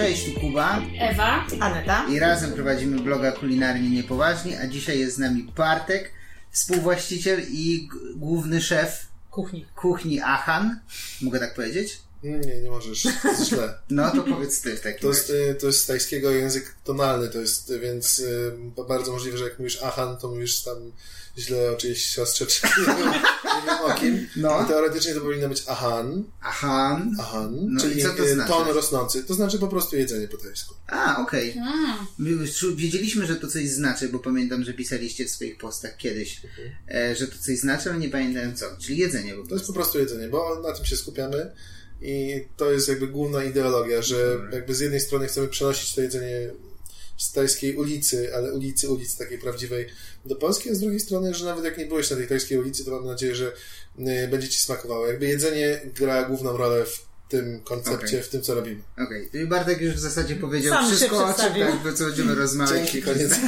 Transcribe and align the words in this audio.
Cześć, 0.00 0.24
tu 0.34 0.40
Kuba 0.40 0.82
Ewa, 0.98 1.46
Aneta. 1.60 2.06
i 2.10 2.18
razem 2.18 2.52
prowadzimy 2.52 3.00
bloga 3.00 3.32
Kulinarnie 3.32 3.90
Niepoważni, 3.90 4.56
a 4.56 4.66
dzisiaj 4.66 4.98
jest 4.98 5.14
z 5.16 5.18
nami 5.18 5.42
Bartek, 5.56 6.12
współwłaściciel 6.50 7.42
i 7.50 7.88
główny 8.16 8.60
szef 8.62 9.06
Kuchni. 9.30 9.66
kuchni 9.76 10.20
Achan. 10.20 10.80
Mogę 11.22 11.38
tak 11.40 11.54
powiedzieć? 11.54 11.98
Nie, 12.22 12.60
nie 12.62 12.70
możesz, 12.70 13.02
to 13.22 13.28
jest 13.28 13.48
źle. 13.48 13.74
No 13.90 14.10
to 14.10 14.22
powiedz 14.22 14.60
ty 14.60 14.76
w 14.76 14.80
takim 14.80 15.00
To 15.00 15.08
jest, 15.08 15.30
razie. 15.30 15.50
y, 15.50 15.54
to 15.54 15.66
jest 15.66 15.82
z 15.82 15.86
tajskiego 15.86 16.30
język 16.30 16.74
tonalny, 16.84 17.28
to 17.28 17.38
jest, 17.38 17.72
więc 17.82 18.18
y, 18.18 18.52
bardzo 18.88 19.12
możliwe, 19.12 19.38
że 19.38 19.44
jak 19.44 19.58
mówisz 19.58 19.82
Ahan, 19.82 20.16
to 20.18 20.28
mówisz 20.28 20.62
tam 20.62 20.76
źle 21.38 21.70
o 21.70 21.76
czyjejś 21.76 22.04
siostrze, 22.06 22.46
czy 22.46 22.60
nie 23.60 23.66
wiem, 23.66 23.76
nie 23.76 23.82
wiem 23.82 23.90
o 23.92 24.00
kim. 24.00 24.28
No. 24.36 24.64
I 24.64 24.68
teoretycznie 24.68 25.14
to 25.14 25.20
powinno 25.20 25.48
być 25.48 25.62
Ahan, 25.66 26.24
Achan. 26.40 27.16
Ahan, 27.20 27.56
No 27.68 27.80
czyli 27.80 28.02
to 28.02 28.24
y, 28.24 28.34
znaczy? 28.34 28.48
ton 28.50 28.68
rosnący. 28.68 29.24
To 29.24 29.34
znaczy 29.34 29.58
po 29.58 29.68
prostu 29.68 29.96
jedzenie 29.96 30.28
po 30.28 30.36
tajsku. 30.36 30.74
A, 30.86 31.22
okej. 31.22 31.54
My 32.18 32.30
już 32.30 32.50
czu- 32.52 32.76
Wiedzieliśmy, 32.76 33.26
że 33.26 33.36
to 33.36 33.48
coś 33.48 33.68
znaczy, 33.68 34.08
bo 34.08 34.18
pamiętam, 34.18 34.64
że 34.64 34.72
pisaliście 34.74 35.24
w 35.24 35.30
swoich 35.30 35.58
postach 35.58 35.96
kiedyś, 35.96 36.42
e, 36.94 37.16
że 37.16 37.26
to 37.28 37.34
coś 37.38 37.58
znaczy, 37.58 37.90
ale 37.90 37.98
nie 37.98 38.08
pamiętałem 38.08 38.56
co. 38.56 38.66
Czyli 38.78 38.98
jedzenie 38.98 39.34
po 39.34 39.48
To 39.48 39.54
jest 39.54 39.66
po 39.66 39.72
prostu 39.72 39.98
jedzenie, 39.98 40.28
bo 40.28 40.60
na 40.62 40.72
tym 40.72 40.84
się 40.84 40.96
skupiamy 40.96 41.52
i 42.02 42.44
to 42.56 42.72
jest 42.72 42.88
jakby 42.88 43.06
główna 43.06 43.44
ideologia, 43.44 44.02
że 44.02 44.36
jakby 44.52 44.74
z 44.74 44.80
jednej 44.80 45.00
strony 45.00 45.26
chcemy 45.26 45.48
przenosić 45.48 45.94
to 45.94 46.00
jedzenie 46.00 46.50
z 47.18 47.32
tajskiej 47.32 47.76
ulicy, 47.76 48.34
ale 48.34 48.52
ulicy, 48.52 48.88
ulicy 48.90 49.18
takiej 49.18 49.38
prawdziwej 49.38 49.86
do 50.24 50.36
Polski, 50.36 50.70
a 50.70 50.74
z 50.74 50.80
drugiej 50.80 51.00
strony, 51.00 51.34
że 51.34 51.44
nawet 51.44 51.64
jak 51.64 51.78
nie 51.78 51.86
byłeś 51.86 52.10
na 52.10 52.16
tej 52.16 52.28
tajskiej 52.28 52.58
ulicy, 52.58 52.84
to 52.84 52.90
mam 52.90 53.06
nadzieję, 53.06 53.34
że 53.34 53.52
y, 53.98 54.28
będzie 54.30 54.48
Ci 54.48 54.58
smakowało. 54.58 55.06
Jakby 55.06 55.26
jedzenie 55.26 55.80
gra 55.94 56.24
główną 56.24 56.56
rolę 56.56 56.84
w 56.84 57.10
tym 57.28 57.60
koncepcie, 57.60 58.06
Okej. 58.06 58.22
w 58.22 58.28
tym, 58.28 58.42
co 58.42 58.54
robimy. 58.54 58.82
Okej, 58.98 59.28
okay. 59.28 59.46
Bartek 59.46 59.80
już 59.80 59.94
w 59.94 59.98
zasadzie 59.98 60.36
powiedział 60.36 60.74
Sam 60.74 60.86
wszystko, 60.86 61.24
o 61.24 61.34
czym 61.34 61.52
tak, 61.84 61.94
co 61.94 62.04
będziemy 62.04 62.34
rozmawiać. 62.34 62.92
Dzięki, 62.92 63.02
koniec. 63.02 63.32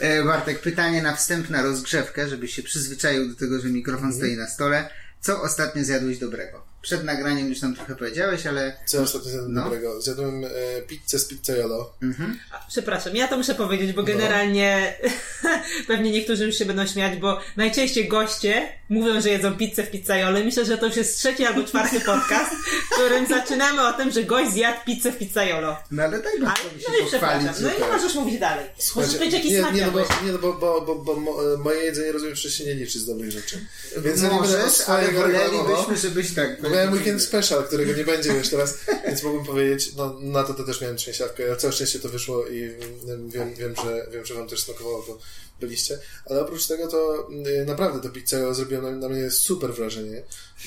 E, 0.00 0.24
Bartek, 0.24 0.60
pytanie 0.60 1.02
na 1.02 1.16
wstęp, 1.16 1.50
na 1.50 1.62
rozgrzewkę, 1.62 2.28
żebyś 2.28 2.54
się 2.54 2.62
przyzwyczaił 2.62 3.28
do 3.28 3.34
tego, 3.34 3.60
że 3.60 3.68
mikrofon 3.68 4.04
Mhm. 4.04 4.22
stoi 4.22 4.36
na 4.36 4.48
stole. 4.48 4.90
Co 5.20 5.42
ostatnio 5.42 5.84
zjadłeś 5.84 6.18
dobrego? 6.18 6.66
Przed 6.86 7.04
nagraniem 7.04 7.48
już 7.48 7.60
tam 7.60 7.74
trochę 7.76 7.96
powiedziałeś, 7.96 8.46
ale... 8.46 8.76
Co 8.86 9.00
ostatnio 9.02 9.30
zjadłem 9.30 9.52
No. 9.54 9.62
dobrego? 9.64 10.00
Zjadłem 10.00 10.44
e, 10.44 10.48
pizzę 10.82 11.18
z 11.18 11.24
pizzaiolo. 11.24 11.94
Mhm. 12.02 12.38
A, 12.52 12.66
Przepraszam, 12.68 13.16
ja 13.16 13.28
to 13.28 13.36
muszę 13.36 13.54
powiedzieć, 13.54 13.92
bo 13.92 14.02
No. 14.02 14.06
generalnie 14.08 14.94
pewnie 15.88 16.10
niektórzy 16.10 16.46
już 16.46 16.58
się 16.58 16.64
będą 16.64 16.86
śmiać, 16.86 17.18
bo 17.18 17.40
najczęściej 17.56 18.08
goście 18.08 18.68
mówią, 18.88 19.20
że 19.20 19.28
jedzą 19.30 19.56
pizzę 19.56 19.82
w 19.82 19.90
pizzajole. 19.90 20.44
Myślę, 20.44 20.64
że 20.64 20.78
to 20.78 20.86
już 20.86 20.96
jest 20.96 21.18
trzeci 21.18 21.44
albo 21.46 21.64
czwarty 21.64 22.00
podcast, 22.12 22.50
w 22.90 22.94
którym 22.94 23.26
zaczynamy 23.26 23.88
o 23.88 23.92
tym, 23.92 24.10
że 24.10 24.24
gość 24.24 24.50
zjadł 24.52 24.78
pizzę 24.86 25.12
w 25.12 25.18
pizzajolo. 25.18 25.76
No 25.90 26.02
ale 26.02 26.22
daj 26.22 26.32
Ale, 26.36 26.44
Bartkowi 26.46 26.80
się 26.82 26.86
no 26.88 26.98
i 26.98 27.02
pochwalić. 27.02 27.08
przepraszam, 27.08 27.62
no 27.62 27.68
i 27.70 27.72
zupełnie. 27.74 27.92
możesz 27.96 28.14
mówić 28.14 28.40
dalej. 28.40 28.66
Możesz 28.96 29.14
powiedzieć, 29.14 29.34
jaki 29.34 29.52
nie, 29.52 29.60
smak 29.60 29.74
nie, 29.74 29.86
no 29.86 29.92
bo, 29.92 29.98
nie, 30.00 30.32
no 30.32 30.38
bo, 30.38 30.52
bo, 30.52 30.80
bo, 30.80 30.94
bo 30.94 31.16
mo, 31.16 31.36
moje 31.64 31.80
jedzenie, 31.84 32.12
rozumiem, 32.12 32.36
że 32.36 32.50
się 32.50 32.64
nie 32.64 32.74
liczy 32.74 32.98
z 32.98 33.06
dobrych 33.06 33.30
rzeczy. 33.30 33.58
Więc 33.96 34.22
ja 34.22 34.28
nie 34.28 34.34
Możesz, 34.36 34.80
ale 34.88 35.12
wolelibyśmy, 35.12 35.96
żebyś 35.96 36.34
tak... 36.34 36.62
Bo 36.62 36.75
miałem 36.76 36.92
weekend 36.92 37.22
special, 37.22 37.64
którego 37.64 37.92
nie 37.92 38.04
będzie 38.04 38.32
już 38.32 38.48
teraz, 38.48 38.78
więc 39.06 39.22
mógłbym 39.22 39.46
powiedzieć, 39.46 39.94
no 39.96 40.20
na 40.20 40.44
to, 40.44 40.54
to 40.54 40.64
też 40.64 40.80
miałem 40.80 40.96
trzęsiawkę, 40.96 41.44
ale 41.46 41.56
całe 41.56 41.72
szczęście 41.72 41.98
to 41.98 42.08
wyszło 42.08 42.46
i 42.46 42.62
mm, 42.62 43.30
wiem, 43.30 43.54
wiem, 43.54 43.74
że, 43.84 44.06
wiem, 44.12 44.24
że 44.24 44.34
wam 44.34 44.48
też 44.48 44.60
smakowało, 44.60 45.04
bo 45.08 45.18
byliście. 45.60 45.98
Ale 46.24 46.40
oprócz 46.40 46.66
tego 46.66 46.88
to 46.88 47.28
y, 47.46 47.64
naprawdę 47.66 48.00
to 48.00 48.14
pizza 48.14 48.54
zrobiła 48.54 48.82
na, 48.82 48.90
na 48.90 49.08
mnie 49.08 49.30
super 49.30 49.74
wrażenie. 49.74 50.22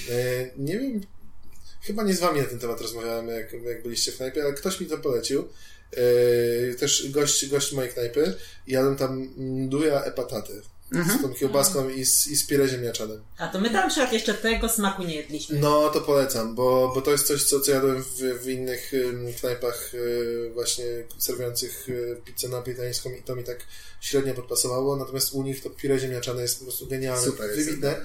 Y, 0.09 0.51
Nie 0.57 0.79
wiem, 0.79 1.01
chyba 1.81 2.03
nie 2.03 2.13
z 2.13 2.19
wami 2.19 2.39
na 2.39 2.45
ten 2.45 2.59
temat 2.59 2.81
rozmawiałem, 2.81 3.27
jak, 3.27 3.53
jak 3.53 3.83
byliście 3.83 4.11
w 4.11 4.17
knajpie, 4.17 4.43
ale 4.43 4.53
ktoś 4.53 4.79
mi 4.79 4.87
to 4.87 4.97
polecił. 4.97 5.47
Y, 5.97 6.75
Też 6.79 7.11
gość, 7.11 7.49
gość 7.49 7.73
mojej 7.73 7.93
knajpy. 7.93 8.33
Jadłem 8.67 8.95
tam 8.95 9.29
mduja 9.37 10.03
e 10.03 10.11
pataty. 10.89 11.19
Z 11.19 11.21
tą 11.21 11.33
kiełbaską 11.33 11.89
i 11.89 12.05
z, 12.05 12.27
i 12.27 12.35
z 12.35 12.47
pire 12.47 12.67
ziemniaczanym. 12.67 13.21
A 13.37 13.47
to 13.47 13.59
my 13.59 13.69
tam 13.69 13.89
przykład 13.89 14.13
jeszcze 14.13 14.33
tego 14.33 14.69
smaku 14.69 15.03
nie 15.03 15.15
jedliśmy. 15.15 15.59
No, 15.59 15.89
to 15.89 16.01
polecam, 16.01 16.55
bo, 16.55 16.91
bo 16.95 17.01
to 17.01 17.11
jest 17.11 17.27
coś, 17.27 17.43
co, 17.43 17.59
co 17.59 17.71
jadłem 17.71 18.03
w, 18.03 18.17
w 18.43 18.49
innych 18.49 18.91
knajpach 19.39 19.93
y, 19.93 20.51
właśnie 20.53 20.85
serwujących 21.17 21.89
y, 21.89 22.21
pizzę 22.25 22.49
napolitańską 22.49 23.09
i 23.09 23.21
to 23.21 23.35
mi 23.35 23.43
tak 23.43 23.57
średnio 24.01 24.33
podpasowało, 24.33 24.95
natomiast 24.95 25.33
u 25.33 25.43
nich 25.43 25.63
to 25.63 25.69
pire 25.69 25.99
ziemniaczane 25.99 26.41
jest 26.41 26.59
po 26.59 26.65
prostu 26.65 26.87
genialne, 26.87 27.25
Super 27.25 27.49
jest. 27.49 27.69
wybitne 27.69 27.95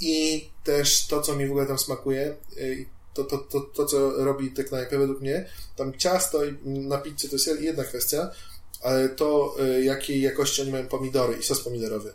i 0.00 0.48
też 0.64 1.06
to, 1.06 1.22
co 1.22 1.36
mi 1.36 1.46
w 1.46 1.50
ogóle 1.50 1.66
tam 1.66 1.78
smakuje, 1.78 2.36
y, 2.58 2.86
to, 3.14 3.24
to, 3.24 3.38
to, 3.38 3.60
to, 3.60 3.86
co 3.86 4.24
robi 4.24 4.50
te 4.50 4.64
knajpy 4.64 4.98
według 4.98 5.20
mnie, 5.20 5.48
tam 5.76 5.98
ciasto 5.98 6.40
na 6.64 6.98
pizzę 6.98 7.28
to 7.28 7.34
jest 7.34 7.60
jedna 7.60 7.84
kwestia, 7.84 8.30
ale 8.82 9.08
to, 9.08 9.56
y, 9.78 9.84
jakiej 9.84 10.20
jakości 10.20 10.62
oni 10.62 10.72
mają 10.72 10.86
pomidory 10.86 11.36
i 11.36 11.42
sos 11.42 11.60
pomidorowy. 11.60 12.12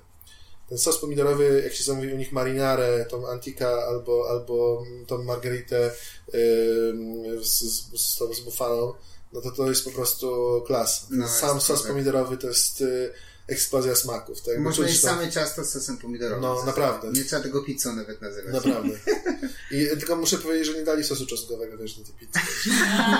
Ten 0.71 0.77
sos 0.77 0.97
pomidorowy, 0.97 1.61
jak 1.63 1.73
się 1.73 1.83
zamówi 1.83 2.13
u 2.13 2.17
nich 2.17 2.31
marinarę, 2.31 3.05
tą 3.05 3.27
antika 3.27 3.69
albo, 3.69 4.29
albo 4.29 4.83
tą 5.07 5.23
margaritę 5.23 5.91
ym, 6.33 7.43
z, 7.43 7.59
z, 7.59 8.01
z, 8.01 8.37
z 8.37 8.39
bufalą, 8.39 8.93
no 9.33 9.41
to 9.41 9.51
to 9.51 9.69
jest 9.69 9.85
po 9.85 9.91
prostu 9.91 10.61
klas. 10.67 11.07
No, 11.09 11.27
Sam 11.27 11.61
sos 11.61 11.77
super. 11.77 11.91
pomidorowy 11.91 12.37
to 12.37 12.47
jest 12.47 12.81
y, 12.81 13.13
eksplozja 13.47 13.95
smaków. 13.95 14.41
Tak? 14.41 14.59
Można 14.59 14.83
czuć 14.83 14.87
jeść 14.91 15.01
to- 15.01 15.07
same 15.07 15.31
ciasto 15.31 15.63
z 15.63 15.69
sosem 15.69 15.97
pomidorowym. 15.97 16.41
No, 16.41 16.65
naprawdę. 16.65 17.11
Nie 17.11 17.23
trzeba 17.23 17.41
tego 17.41 17.61
pizzą 17.63 17.95
nawet 17.95 18.21
nazywać. 18.21 18.53
Naprawdę. 18.53 18.89
I 19.71 19.87
tylko 19.99 20.15
muszę 20.15 20.37
powiedzieć, 20.37 20.67
że 20.67 20.73
nie 20.73 20.83
dali 20.83 21.03
sosu 21.03 21.25
czosnkowego 21.25 21.77
też 21.77 21.93
do 21.97 22.03
tej 22.03 22.13
pizzy. 22.13 22.31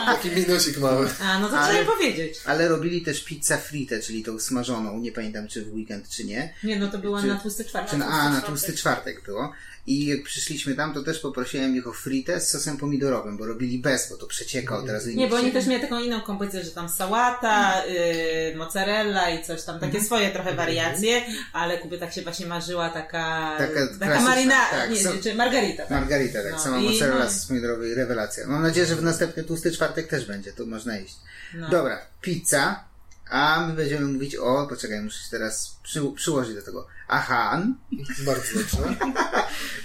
Taki 0.05 0.29
minusik 0.31 0.77
mały. 0.77 1.09
A, 1.21 1.39
no 1.39 1.49
to 1.49 1.59
Ale- 1.59 1.73
trzeba 1.75 1.91
powiedzieć. 1.91 2.39
Ale 2.45 2.67
robili 2.67 3.01
też 3.01 3.23
pizzę 3.23 3.57
frite, 3.57 3.99
czyli 3.99 4.23
tą 4.23 4.39
smażoną. 4.39 4.99
Nie 4.99 5.11
pamiętam, 5.11 5.47
czy 5.47 5.65
w 5.65 5.73
weekend, 5.73 6.09
czy 6.09 6.23
nie. 6.23 6.53
Nie, 6.63 6.79
no 6.79 6.87
to 6.87 6.97
była 6.97 7.21
Czy- 7.21 7.27
na 7.27 7.39
tłusty 7.39 7.65
czwartek. 7.65 7.91
Czy 7.91 7.97
na, 7.97 8.07
a, 8.07 8.29
na 8.29 8.41
tłusty 8.41 8.73
czwartek 8.73 9.25
było. 9.25 9.51
I 9.87 10.05
jak 10.05 10.23
przyszliśmy 10.23 10.75
tam, 10.75 10.93
to 10.93 11.03
też 11.03 11.19
poprosiłem 11.19 11.75
ich 11.75 11.87
o 11.87 11.93
fritę 11.93 12.41
z 12.41 12.47
sosem 12.49 12.77
pomidorowym, 12.77 13.37
bo 13.37 13.45
robili 13.45 13.79
bez, 13.79 14.09
bo 14.09 14.17
to 14.17 14.27
przecieka 14.27 14.77
od 14.77 14.89
razu. 14.89 15.09
i 15.09 15.15
Nie, 15.15 15.27
bo 15.27 15.35
oni 15.35 15.51
też 15.51 15.65
mieli 15.67 15.81
taką 15.81 15.99
inną 15.99 16.21
kompozycję, 16.21 16.63
że 16.63 16.71
tam 16.71 16.89
sałata, 16.89 17.83
y, 17.85 18.55
mozzarella 18.57 19.29
i 19.29 19.43
coś 19.45 19.63
tam, 19.63 19.79
takie 19.79 20.01
swoje 20.11 20.31
trochę 20.31 20.55
wariacje, 20.55 21.21
ale 21.53 21.77
Kubie 21.77 21.97
tak 21.97 22.13
się 22.13 22.21
właśnie 22.21 22.45
marzyła 22.45 22.89
taka, 22.89 23.55
Taka 23.57 23.87
taka, 23.99 24.19
marina, 24.21 24.65
tak, 24.71 24.89
nie, 24.89 25.03
są- 25.03 25.21
czy 25.23 25.35
margarita. 25.35 25.83
Tak. 25.83 25.91
Margarita, 25.91 26.43
tak, 26.43 26.51
No 26.51 26.59
sama 26.59 26.79
mozzarella 26.79 27.23
no. 27.25 27.29
z 27.31 27.45
pomidorowej, 27.45 27.93
rewelacja. 27.95 28.47
Mam 28.47 28.61
nadzieję, 28.63 28.85
że 28.87 28.95
w 28.95 29.03
następny 29.03 29.43
tłusty 29.43 29.71
czwartek 29.71 30.07
też 30.07 30.25
będzie, 30.25 30.53
to 30.53 30.65
można 30.65 30.97
iść. 30.97 31.15
No. 31.53 31.69
Dobra, 31.69 32.01
pizza, 32.21 32.83
a 33.29 33.65
my 33.67 33.73
będziemy 33.73 34.05
mówić 34.05 34.35
o, 34.35 34.67
poczekaj, 34.69 35.01
muszę 35.01 35.23
się 35.23 35.29
teraz 35.31 35.75
przy, 35.83 36.01
przyłożyć 36.15 36.55
do 36.55 36.61
tego. 36.61 36.87
Ahan, 37.07 37.75
Bardzo 38.25 38.47
dobrze. 38.53 38.95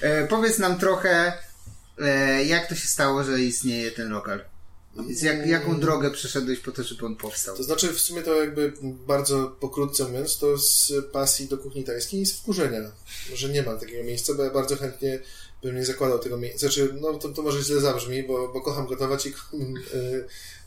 e, 0.00 0.26
powiedz 0.26 0.58
nam 0.58 0.78
trochę, 0.78 1.32
e, 2.02 2.44
jak 2.44 2.66
to 2.66 2.74
się 2.74 2.88
stało, 2.88 3.24
że 3.24 3.40
istnieje 3.40 3.90
ten 3.90 4.08
lokal? 4.08 4.44
Z 5.10 5.22
jak, 5.22 5.46
jaką 5.46 5.80
drogę 5.80 6.10
przeszedłeś 6.10 6.58
po 6.58 6.72
to, 6.72 6.82
żeby 6.82 7.06
on 7.06 7.16
powstał? 7.16 7.56
To 7.56 7.62
znaczy, 7.62 7.92
w 7.92 8.00
sumie 8.00 8.22
to 8.22 8.34
jakby 8.34 8.72
bardzo 8.82 9.56
pokrótce 9.60 10.04
mówiąc, 10.04 10.38
to 10.38 10.58
z 10.58 10.92
pasji 11.12 11.48
do 11.48 11.58
kuchni 11.58 11.84
tajskiej 11.84 12.20
i 12.20 12.26
z 12.26 12.32
wkurzenia, 12.32 12.92
że 13.34 13.48
nie 13.48 13.62
ma 13.62 13.76
takiego 13.76 14.04
miejsca, 14.04 14.34
bo 14.34 14.44
ja 14.44 14.50
bardzo 14.50 14.76
chętnie 14.76 15.20
bym 15.62 15.76
nie 15.76 15.84
zakładał 15.84 16.18
tego 16.18 16.36
miejsca. 16.36 16.60
Znaczy, 16.60 16.94
no 17.00 17.14
to, 17.14 17.28
to 17.28 17.42
może 17.42 17.62
źle 17.62 17.80
zabrzmi, 17.80 18.22
bo, 18.22 18.48
bo 18.48 18.60
kocham 18.60 18.86
gotować 18.86 19.26
i 19.26 19.28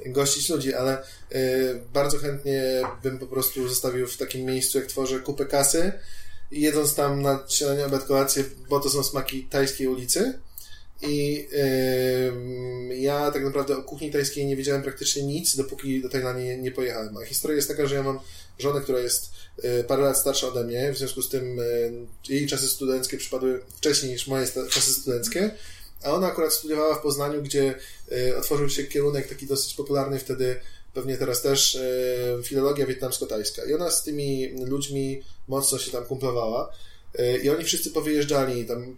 y, 0.05 0.11
gościć 0.11 0.49
ludzi, 0.49 0.73
ale 0.73 1.03
y, 1.31 1.81
bardzo 1.93 2.17
chętnie 2.17 2.63
bym 3.03 3.19
po 3.19 3.27
prostu 3.27 3.67
zostawił 3.67 4.07
w 4.07 4.17
takim 4.17 4.45
miejscu, 4.45 4.77
jak 4.77 4.87
tworzę 4.87 5.19
kupę 5.19 5.45
kasy 5.45 5.91
jedząc 6.51 6.95
tam 6.95 7.21
na 7.21 7.43
śniadanie, 7.47 7.85
obiad, 7.85 8.03
kolację, 8.03 8.43
bo 8.69 8.79
to 8.79 8.89
są 8.89 9.03
smaki 9.03 9.43
tajskiej 9.43 9.87
ulicy. 9.87 10.39
I 11.01 11.47
ym, 12.27 12.91
ja 12.91 13.31
tak 13.31 13.43
naprawdę 13.43 13.77
o 13.77 13.83
kuchni 13.83 14.11
tajskiej 14.11 14.45
nie 14.45 14.55
wiedziałem 14.55 14.81
praktycznie 14.81 15.23
nic, 15.23 15.55
dopóki 15.55 16.01
do 16.01 16.09
Tajlandii 16.09 16.45
nie, 16.45 16.57
nie 16.57 16.71
pojechałem. 16.71 17.17
A 17.17 17.25
historia 17.25 17.55
jest 17.55 17.67
taka, 17.67 17.85
że 17.85 17.95
ja 17.95 18.03
mam 18.03 18.19
żonę, 18.59 18.81
która 18.81 18.99
jest 18.99 19.31
y, 19.63 19.83
parę 19.83 20.03
lat 20.03 20.17
starsza 20.17 20.47
ode 20.47 20.63
mnie, 20.63 20.93
w 20.93 20.97
związku 20.97 21.21
z 21.21 21.29
tym 21.29 21.59
y, 21.59 21.91
jej 22.29 22.47
czasy 22.47 22.67
studenckie 22.67 23.17
przypadły 23.17 23.61
wcześniej 23.77 24.11
niż 24.11 24.27
moje 24.27 24.47
czasy 24.69 24.93
studenckie, 24.93 25.51
a 26.03 26.11
ona 26.11 26.27
akurat 26.27 26.53
studiowała 26.53 26.95
w 26.95 27.01
Poznaniu, 27.01 27.41
gdzie 27.41 27.75
y, 28.11 28.37
otworzył 28.37 28.69
się 28.69 28.83
kierunek 28.83 29.27
taki 29.27 29.47
dosyć 29.47 29.73
popularny 29.73 30.19
wtedy, 30.19 30.59
pewnie 30.93 31.17
teraz 31.17 31.41
też, 31.41 31.79
filologia 32.43 32.85
wietnamsko-tajska. 32.85 33.69
I 33.69 33.73
ona 33.73 33.91
z 33.91 34.03
tymi 34.03 34.49
ludźmi 34.65 35.23
mocno 35.47 35.77
się 35.79 35.91
tam 35.91 36.05
kumplowała. 36.05 36.73
Y, 37.19 37.37
I 37.43 37.49
oni 37.49 37.63
wszyscy 37.63 37.91
powyjeżdżali, 37.91 38.65
tam 38.65 38.77
mm, 38.77 38.93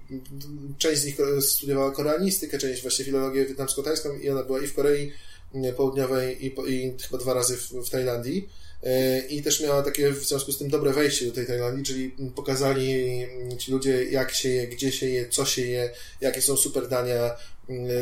część 0.77 1.01
z 1.01 1.05
nich 1.05 1.17
studiowała 1.41 1.91
koreanistykę, 1.91 2.57
część 2.57 2.81
właśnie 2.81 3.05
filologię 3.05 3.45
wietnamsko-tajską 3.45 4.19
i 4.21 4.29
ona 4.29 4.43
była 4.43 4.61
i 4.61 4.67
w 4.67 4.73
Korei 4.73 5.11
mm, 5.53 5.75
Południowej 5.75 6.45
i, 6.45 6.53
i 6.67 6.93
chyba 7.01 7.17
dwa 7.17 7.33
razy 7.33 7.57
w, 7.57 7.71
w 7.71 7.89
Tajlandii. 7.89 8.49
Y, 8.83 9.27
I 9.27 9.41
też 9.41 9.61
miała 9.61 9.83
takie 9.83 10.11
w 10.11 10.23
związku 10.23 10.51
z 10.51 10.57
tym 10.57 10.69
dobre 10.69 10.93
wejście 10.93 11.25
do 11.25 11.31
tej 11.31 11.47
Tajlandii, 11.47 11.83
czyli 11.83 12.15
pokazali 12.35 12.93
mm, 13.23 13.57
ci 13.57 13.71
ludzie, 13.71 14.03
jak 14.03 14.33
się 14.33 14.49
je, 14.49 14.67
gdzie 14.67 14.91
się 14.91 15.05
je, 15.05 15.29
co 15.29 15.45
się 15.45 15.61
je, 15.61 15.89
jakie 16.21 16.41
są 16.41 16.57
super 16.57 16.87
dania, 16.87 17.31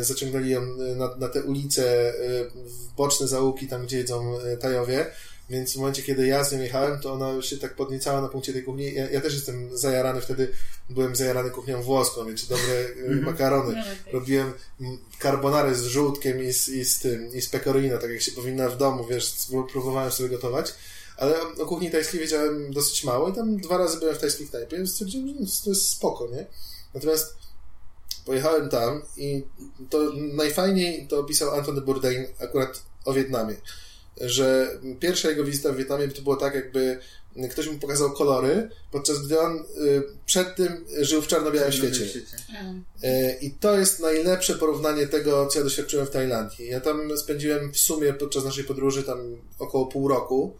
zaciągnęli 0.01 0.49
ją 0.49 0.61
na, 0.95 1.15
na 1.15 1.29
te 1.29 1.43
ulice, 1.43 2.13
w 2.55 2.93
boczne 2.97 3.27
zaułki, 3.27 3.67
tam 3.67 3.85
gdzie 3.85 3.97
jedzą 3.97 4.39
Tajowie, 4.59 5.05
więc 5.49 5.73
w 5.73 5.77
momencie, 5.77 6.03
kiedy 6.03 6.27
ja 6.27 6.43
z 6.43 6.51
nią 6.51 6.59
jechałem, 6.59 6.99
to 6.99 7.13
ona 7.13 7.41
się 7.41 7.57
tak 7.57 7.75
podniecała 7.75 8.21
na 8.21 8.27
punkcie 8.27 8.53
tej 8.53 8.63
kuchni. 8.63 8.93
Ja, 8.93 9.09
ja 9.09 9.21
też 9.21 9.33
jestem 9.33 9.77
zajarany 9.77 10.21
wtedy, 10.21 10.51
byłem 10.89 11.15
zajarany 11.15 11.49
kuchnią 11.49 11.81
włoską, 11.81 12.25
więc 12.25 12.47
dobre 12.47 12.73
mm 12.95 13.23
makarony. 13.23 13.73
No, 13.75 13.81
okay. 13.81 14.13
Robiłem 14.13 14.53
carbonary 15.21 15.75
z 15.75 15.83
żółtkiem 15.83 16.43
i 16.43 16.53
z, 16.53 16.69
i 16.69 16.85
z 16.85 16.99
tym, 16.99 17.33
i 17.33 17.41
z 17.41 17.49
pecorino, 17.49 17.97
tak 17.97 18.11
jak 18.11 18.21
się 18.21 18.31
powinna 18.31 18.69
w 18.69 18.77
domu, 18.77 19.05
wiesz, 19.09 19.33
próbowałem 19.71 20.11
sobie 20.11 20.29
gotować. 20.29 20.73
Ale 21.17 21.41
o 21.41 21.65
kuchni 21.65 21.91
tajskiej 21.91 22.19
wiedziałem 22.19 22.73
dosyć 22.73 23.03
mało 23.03 23.29
i 23.29 23.33
tam 23.33 23.57
dwa 23.57 23.77
razy 23.77 23.99
byłem 23.99 24.15
w 24.15 24.19
tajskiej 24.19 24.47
knajpie, 24.47 24.77
więc 24.77 24.91
stwierdziłem, 24.91 25.27
że 25.27 25.63
to 25.63 25.69
jest 25.69 25.89
spoko, 25.89 26.27
nie? 26.27 26.45
Natomiast 26.93 27.35
pojechałem 28.25 28.69
tam 28.69 29.01
i 29.17 29.43
to 29.89 30.13
najfajniej 30.15 31.07
to 31.07 31.19
opisał 31.19 31.51
Anthony 31.51 31.81
Bourdain 31.81 32.25
akurat 32.39 32.81
o 33.05 33.13
Wietnamie 33.13 33.55
że 34.21 34.79
pierwsza 34.99 35.29
jego 35.29 35.43
wizyta 35.43 35.71
w 35.71 35.75
Wietnamie 35.75 36.07
to 36.07 36.21
było 36.21 36.35
tak, 36.35 36.55
jakby 36.55 36.99
ktoś 37.51 37.67
mu 37.67 37.79
pokazał 37.79 38.11
kolory, 38.11 38.69
podczas 38.91 39.25
gdy 39.25 39.39
on 39.39 39.57
y, 39.57 39.63
przed 40.25 40.55
tym 40.55 40.85
żył 41.01 41.21
w 41.21 41.27
czarno-białym 41.27 41.71
świecie. 41.71 42.03
Y, 42.05 43.37
I 43.41 43.51
to 43.51 43.79
jest 43.79 43.99
najlepsze 43.99 44.55
porównanie 44.55 45.07
tego, 45.07 45.47
co 45.47 45.59
ja 45.59 45.63
doświadczyłem 45.63 46.05
w 46.05 46.09
Tajlandii. 46.09 46.67
Ja 46.67 46.79
tam 46.79 47.17
spędziłem 47.17 47.71
w 47.71 47.77
sumie 47.77 48.13
podczas 48.13 48.45
naszej 48.45 48.63
podróży 48.63 49.03
tam 49.03 49.37
około 49.59 49.85
pół 49.85 50.07
roku. 50.07 50.57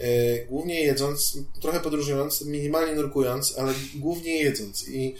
Y, 0.00 0.46
głównie 0.48 0.82
jedząc, 0.82 1.38
trochę 1.60 1.80
podróżując, 1.80 2.42
minimalnie 2.44 2.94
nurkując, 2.94 3.58
ale 3.58 3.74
głównie 3.94 4.42
jedząc. 4.42 4.88
I 4.88 5.14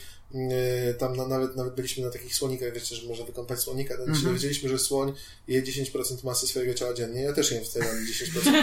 tam 0.98 1.16
na, 1.16 1.26
nawet, 1.26 1.56
nawet 1.56 1.74
byliśmy 1.74 2.04
na 2.04 2.10
takich 2.10 2.34
słonikach, 2.34 2.72
wiecie, 2.72 2.96
że 2.96 3.08
można 3.08 3.24
wykąpać 3.24 3.60
słonika. 3.60 3.96
Tam 3.96 4.04
mm 4.04 4.20
-hmm. 4.20 4.24
dowiedzieliśmy, 4.24 4.68
że 4.68 4.78
słoń 4.78 5.12
je 5.48 5.62
10% 5.62 6.24
masy 6.24 6.46
swojego 6.46 6.74
ciała 6.74 6.94
dziennie. 6.94 7.22
Ja 7.22 7.32
też 7.32 7.50
jem 7.50 7.64
w 7.64 7.72
tej 7.72 7.82
10% 7.82 8.62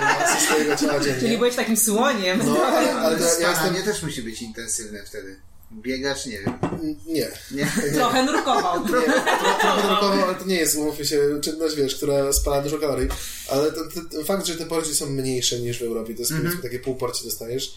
masy 0.20 0.46
swojego 0.46 0.76
ciała 0.76 1.00
dziennie. 1.00 1.20
Czyli 1.20 1.38
byłeś 1.38 1.56
takim 1.56 1.76
słoniem. 1.76 2.38
No, 2.44 2.66
ale, 2.66 2.92
ale 2.92 3.20
ja, 3.20 3.38
ja 3.40 3.50
jestem... 3.50 3.74
nie 3.74 3.82
też 3.82 4.02
musi 4.02 4.22
być 4.22 4.42
intensywne 4.42 5.04
wtedy. 5.04 5.36
Biegasz, 5.72 6.26
nie 6.26 6.38
wiem. 6.38 6.58
Nie. 7.06 7.30
nie. 7.50 7.72
Trochę 7.94 8.22
nurkował. 8.22 8.84
Nie, 8.84 9.12
trochę 9.60 9.88
nurkował, 9.88 10.24
ale 10.24 10.34
to 10.34 10.44
nie 10.46 10.56
jest, 10.56 10.76
umówmy 10.76 11.04
się, 11.04 11.40
czynność, 11.42 11.76
wiesz, 11.76 11.96
która 11.96 12.32
spala 12.32 12.62
dużo 12.62 12.78
kalorii. 12.78 13.08
Ale 13.48 13.72
ten, 13.72 14.08
ten 14.08 14.24
fakt, 14.24 14.46
że 14.46 14.54
te 14.54 14.66
porcje 14.66 14.94
są 14.94 15.06
mniejsze 15.06 15.58
niż 15.58 15.78
w 15.78 15.82
Europie, 15.82 16.14
to 16.14 16.20
jest 16.20 16.32
mm 16.32 16.46
-hmm. 16.46 16.62
takie 16.62 16.78
pół 16.78 16.94
porcji 16.94 17.24
dostajesz, 17.24 17.74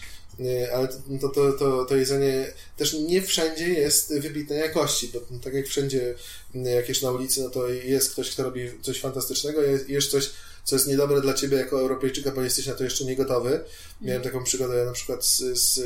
ale 0.73 0.87
to, 1.21 1.29
to, 1.29 1.53
to, 1.53 1.85
to 1.85 1.95
jedzenie 1.95 2.53
też 2.77 2.93
nie 2.93 3.21
wszędzie 3.21 3.67
jest 3.67 4.19
wybitnej 4.19 4.59
jakości, 4.59 5.11
bo 5.13 5.39
tak 5.43 5.53
jak 5.53 5.67
wszędzie, 5.67 6.15
jak 6.53 6.89
jesz 6.89 7.01
na 7.01 7.11
ulicy, 7.11 7.41
no 7.41 7.49
to 7.49 7.67
jest 7.67 8.11
ktoś, 8.11 8.31
kto 8.31 8.43
robi 8.43 8.69
coś 8.81 8.99
fantastycznego, 8.99 9.61
jesz 9.87 10.07
coś, 10.07 10.29
co 10.63 10.75
jest 10.75 10.87
niedobre 10.87 11.21
dla 11.21 11.33
ciebie 11.33 11.57
jako 11.57 11.79
Europejczyka, 11.79 12.31
bo 12.31 12.41
jesteś 12.41 12.65
na 12.67 12.73
to 12.73 12.83
jeszcze 12.83 13.05
nie 13.05 13.15
gotowy. 13.15 13.63
Miałem 14.01 14.21
taką 14.21 14.43
przygodę 14.43 14.85
na 14.85 14.91
przykład 14.91 15.25
z, 15.25 15.37
z 15.57 15.79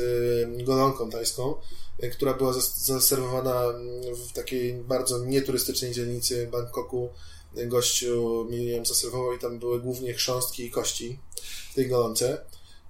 golonką 0.64 1.10
tajską, 1.10 1.54
która 2.12 2.34
była 2.34 2.52
zaserwowana 2.76 3.62
w 4.28 4.32
takiej 4.32 4.74
bardzo 4.74 5.24
nieturystycznej 5.24 5.92
dzielnicy 5.92 6.48
Bangkoku. 6.52 7.10
Gościu 7.66 8.46
mi 8.50 8.66
ją 8.66 8.84
zaserwował 8.84 9.34
i 9.34 9.38
tam 9.38 9.58
były 9.58 9.80
głównie 9.80 10.14
chrząstki 10.14 10.64
i 10.64 10.70
kości 10.70 11.18
w 11.70 11.74
tej 11.74 11.88
golonce 11.88 12.38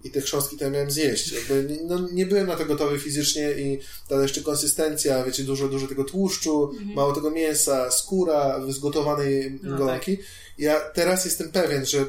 i 0.04 0.10
te 0.10 0.20
chrząstki 0.20 0.56
tam 0.56 0.72
miałem 0.72 0.90
zjeść. 0.90 1.32
Jakby, 1.32 1.78
no, 1.84 2.08
nie 2.12 2.26
byłem 2.26 2.46
na 2.46 2.56
to 2.56 2.66
gotowy 2.66 2.98
fizycznie 2.98 3.52
i 3.52 3.78
ta 4.08 4.22
jeszcze 4.22 4.40
konsystencja, 4.40 5.24
wiecie, 5.24 5.44
dużo, 5.44 5.68
dużo 5.68 5.86
tego 5.86 6.04
tłuszczu, 6.04 6.70
mhm. 6.72 6.94
mało 6.94 7.12
tego 7.12 7.30
mięsa, 7.30 7.90
skóra 7.90 8.60
z 8.68 8.78
gotowanej 8.78 9.58
no, 9.62 9.78
golonki. 9.78 10.16
Tak. 10.16 10.26
Ja 10.58 10.80
teraz 10.80 11.24
jestem 11.24 11.52
pewien, 11.52 11.86
że 11.86 12.06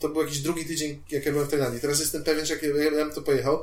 to 0.00 0.08
był 0.08 0.22
jakiś 0.22 0.38
drugi 0.38 0.64
tydzień, 0.64 1.02
jak 1.10 1.26
ja 1.26 1.32
byłem 1.32 1.46
w 1.46 1.50
Tajlandii. 1.50 1.80
Teraz 1.80 2.00
jestem 2.00 2.24
pewien, 2.24 2.46
że 2.46 2.54
jak 2.54 2.62
ja, 2.62 2.90
bym 2.90 3.14
to 3.14 3.22
pojechał, 3.22 3.62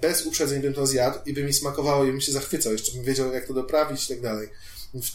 bez 0.00 0.26
uprzedzeń 0.26 0.62
bym 0.62 0.74
to 0.74 0.86
zjadł 0.86 1.18
i 1.26 1.32
by 1.32 1.44
mi 1.44 1.52
smakowało 1.52 2.04
i 2.04 2.10
bym 2.10 2.20
się 2.20 2.32
zachwycał, 2.32 2.72
jeszcze 2.72 2.92
bym 2.92 3.04
wiedział, 3.04 3.32
jak 3.32 3.46
to 3.46 3.54
doprawić 3.54 4.04
i 4.04 4.08
tak 4.08 4.20
dalej. 4.20 4.48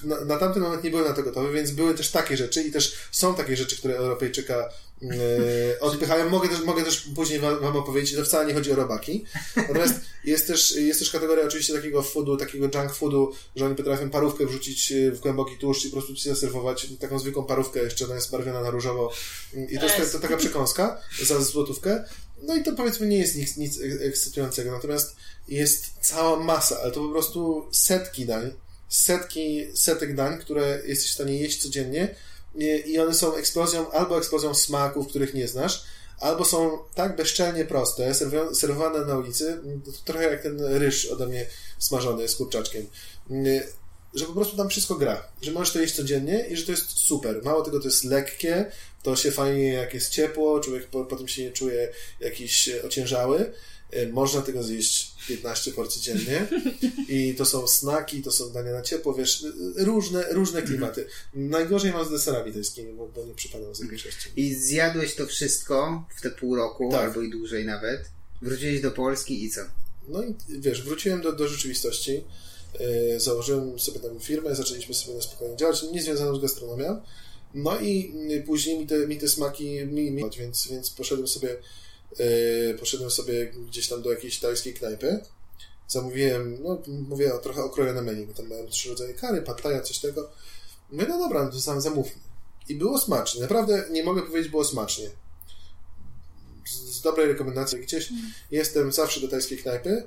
Na, 0.03 0.25
na 0.25 0.37
tamten 0.37 0.63
moment 0.63 0.83
nie 0.83 0.89
byłem 0.89 1.05
na 1.05 1.13
to 1.13 1.23
gotowy, 1.23 1.53
więc 1.53 1.71
były 1.71 1.93
też 1.93 2.11
takie 2.11 2.37
rzeczy 2.37 2.63
i 2.63 2.71
też 2.71 2.95
są 3.11 3.35
takie 3.35 3.57
rzeczy, 3.57 3.77
które 3.77 3.97
Europejczyka 3.97 4.69
e, 5.03 5.79
odpychają. 5.79 6.29
Mogę 6.29 6.49
też, 6.49 6.61
mogę 6.61 6.83
też 6.83 7.07
później 7.15 7.39
wam, 7.39 7.59
wam 7.59 7.75
opowiedzieć, 7.75 8.15
to 8.15 8.25
wcale 8.25 8.47
nie 8.47 8.53
chodzi 8.53 8.71
o 8.71 8.75
robaki. 8.75 9.25
Natomiast 9.55 9.93
jest 10.23 10.47
też, 10.47 10.75
jest 10.75 10.99
też 10.99 11.11
kategoria 11.11 11.45
oczywiście 11.45 11.73
takiego 11.73 12.03
foodu, 12.03 12.37
takiego 12.37 12.65
junk 12.65 12.93
foodu, 12.93 13.33
że 13.55 13.65
oni 13.65 13.75
potrafią 13.75 14.09
parówkę 14.09 14.45
wrzucić 14.45 14.93
w 15.11 15.19
głęboki 15.19 15.57
tłuszcz 15.57 15.85
i 15.85 15.89
po 15.89 15.97
prostu 15.97 16.15
ci 16.15 16.29
zaserwować 16.29 16.87
taką 16.99 17.19
zwykłą 17.19 17.43
parówkę, 17.43 17.83
jeszcze 17.83 18.05
ona 18.05 18.15
jest 18.15 18.31
barwiona 18.31 18.61
na 18.61 18.69
różowo. 18.69 19.13
I 19.69 19.79
to 19.79 19.85
jest 19.85 19.97
to, 19.97 20.05
to 20.05 20.19
taka 20.19 20.37
przekąska 20.37 21.01
za 21.23 21.41
złotówkę. 21.41 22.03
No 22.43 22.55
i 22.55 22.63
to 22.63 22.71
powiedzmy 22.71 23.07
nie 23.07 23.17
jest 23.17 23.35
nic, 23.35 23.57
nic 23.57 23.79
ekscytującego. 24.01 24.71
Natomiast 24.71 25.15
jest 25.47 25.85
cała 26.01 26.39
masa, 26.39 26.79
ale 26.83 26.91
to 26.91 26.99
po 26.99 27.09
prostu 27.09 27.67
setki 27.71 28.25
dań 28.25 28.51
setki, 28.91 29.67
setek 29.73 30.15
dań, 30.15 30.39
które 30.39 30.81
jesteś 30.85 31.09
w 31.09 31.13
stanie 31.13 31.37
jeść 31.37 31.61
codziennie 31.61 32.15
i 32.85 32.99
one 32.99 33.13
są 33.13 33.35
eksplozją, 33.35 33.91
albo 33.91 34.17
eksplozją 34.17 34.53
smaków, 34.53 35.07
których 35.07 35.33
nie 35.33 35.47
znasz, 35.47 35.83
albo 36.19 36.45
są 36.45 36.77
tak 36.95 37.15
bezczelnie 37.15 37.65
proste, 37.65 38.13
serwowane 38.53 39.05
na 39.05 39.17
ulicy, 39.17 39.59
trochę 40.05 40.23
jak 40.23 40.43
ten 40.43 40.61
ryż 40.61 41.05
ode 41.05 41.27
mnie 41.27 41.45
smażony 41.79 42.27
z 42.27 42.35
kurczaczkiem, 42.35 42.87
że 44.13 44.25
po 44.25 44.33
prostu 44.33 44.57
tam 44.57 44.69
wszystko 44.69 44.95
gra, 44.95 45.27
że 45.41 45.51
możesz 45.51 45.73
to 45.73 45.79
jeść 45.79 45.95
codziennie 45.95 46.47
i 46.49 46.57
że 46.57 46.65
to 46.65 46.71
jest 46.71 46.89
super. 46.89 47.41
Mało 47.43 47.61
tego, 47.61 47.79
to 47.79 47.85
jest 47.85 48.03
lekkie, 48.03 48.71
to 49.03 49.15
się 49.15 49.31
fajnie 49.31 49.73
jak 49.73 49.93
jest 49.93 50.09
ciepło, 50.09 50.59
człowiek 50.59 50.87
potem 50.87 51.27
się 51.27 51.43
nie 51.43 51.51
czuje 51.51 51.89
jakiś 52.19 52.69
ociężały, 52.83 53.51
E, 53.91 54.07
można 54.07 54.41
tego 54.41 54.63
zjeść 54.63 55.15
15 55.27 55.71
porcji 55.71 56.01
dziennie 56.01 56.47
i 57.07 57.35
to 57.35 57.45
są 57.45 57.67
snaki, 57.67 58.21
to 58.21 58.31
są 58.31 58.49
dania 58.49 58.71
na 58.71 58.81
ciepło, 58.81 59.13
wiesz, 59.13 59.45
różne, 59.75 60.25
różne 60.31 60.61
klimaty. 60.61 61.07
Najgorzej 61.33 61.91
mam 61.91 62.05
z 62.05 62.11
deserami 62.11 62.53
tajskimi, 62.53 62.93
bo, 62.93 63.07
bo 63.07 63.25
nie 63.25 63.33
przypadam 63.33 63.75
z 63.75 63.81
większości. 63.81 64.29
I 64.35 64.55
zjadłeś 64.55 65.15
to 65.15 65.25
wszystko 65.25 66.05
w 66.15 66.21
te 66.21 66.29
pół 66.29 66.55
roku, 66.55 66.89
tak. 66.91 67.01
albo 67.01 67.21
i 67.21 67.29
dłużej 67.29 67.65
nawet. 67.65 68.01
Wróciłeś 68.41 68.81
do 68.81 68.91
Polski 68.91 69.43
i 69.43 69.49
co? 69.49 69.61
No 70.07 70.23
i 70.23 70.35
wiesz, 70.49 70.83
wróciłem 70.83 71.21
do, 71.21 71.33
do 71.33 71.47
rzeczywistości. 71.47 72.23
Yy, 72.79 73.19
założyłem 73.19 73.79
sobie 73.79 73.99
tam 73.99 74.19
firmę, 74.19 74.55
zaczęliśmy 74.55 74.93
sobie 74.95 75.15
na 75.15 75.21
spokojnie 75.21 75.57
działać, 75.57 75.83
nie 75.83 76.03
związaną 76.03 76.35
z 76.35 76.41
gastronomią. 76.41 77.01
No 77.53 77.79
i 77.79 78.13
później 78.45 78.79
mi 78.79 78.87
te, 78.87 79.07
mi 79.07 79.17
te 79.17 79.27
smaki 79.27 79.85
mi, 79.85 80.11
mi 80.11 80.29
więc, 80.37 80.67
więc 80.67 80.89
poszedłem 80.89 81.27
sobie 81.27 81.57
Yy, 82.19 82.77
poszedłem 82.79 83.11
sobie 83.11 83.47
gdzieś 83.47 83.87
tam 83.87 84.01
do 84.01 84.11
jakiejś 84.11 84.39
tajskiej 84.39 84.73
knajpy. 84.73 85.19
Zamówiłem, 85.87 86.63
no 86.63 86.81
mówię, 86.87 87.31
trochę 87.43 87.63
okrojone 87.63 88.01
menu, 88.01 88.25
bo 88.25 88.33
tam 88.33 88.49
miałem 88.49 88.67
trzy 88.67 88.89
rodzaje 88.89 89.13
kary, 89.13 89.41
pataja, 89.41 89.81
coś 89.81 89.99
tego. 89.99 90.31
Mówię, 90.91 91.05
no 91.09 91.17
dobra, 91.17 91.43
no 91.43 91.51
to 91.51 91.61
sam 91.61 91.81
zamówmy. 91.81 92.21
I 92.69 92.75
było 92.75 92.99
smacznie. 92.99 93.41
Naprawdę 93.41 93.85
nie 93.91 94.03
mogę 94.03 94.21
powiedzieć, 94.21 94.51
było 94.51 94.65
smacznie. 94.65 95.09
Z 96.65 97.01
dobrej 97.01 97.27
rekomendacji 97.27 97.79
gdzieś 97.79 98.11
mm. 98.11 98.31
jestem 98.51 98.91
zawsze 98.91 99.21
do 99.21 99.27
tajskiej 99.27 99.57
knajpy 99.57 100.03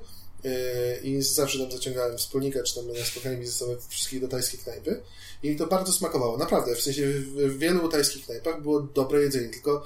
i 1.03 1.21
zawsze 1.21 1.59
tam 1.59 1.71
zaciągałem 1.71 2.17
wspólnika, 2.17 2.63
czy 2.63 2.75
tam 2.75 2.87
na 2.87 3.05
spotkanie 3.05 3.37
biznesowe 3.37 3.75
wszystkich 3.89 4.21
do 4.21 4.27
tajskiej 4.27 4.59
knajpy 4.59 5.01
i 5.43 5.49
mi 5.49 5.55
to 5.55 5.67
bardzo 5.67 5.93
smakowało. 5.93 6.37
Naprawdę, 6.37 6.75
w 6.75 6.81
sensie 6.81 7.07
w 7.07 7.57
wielu 7.57 7.89
tajskich 7.89 8.25
knajpach 8.25 8.61
było 8.61 8.81
dobre 8.81 9.21
jedzenie, 9.21 9.49
tylko 9.49 9.85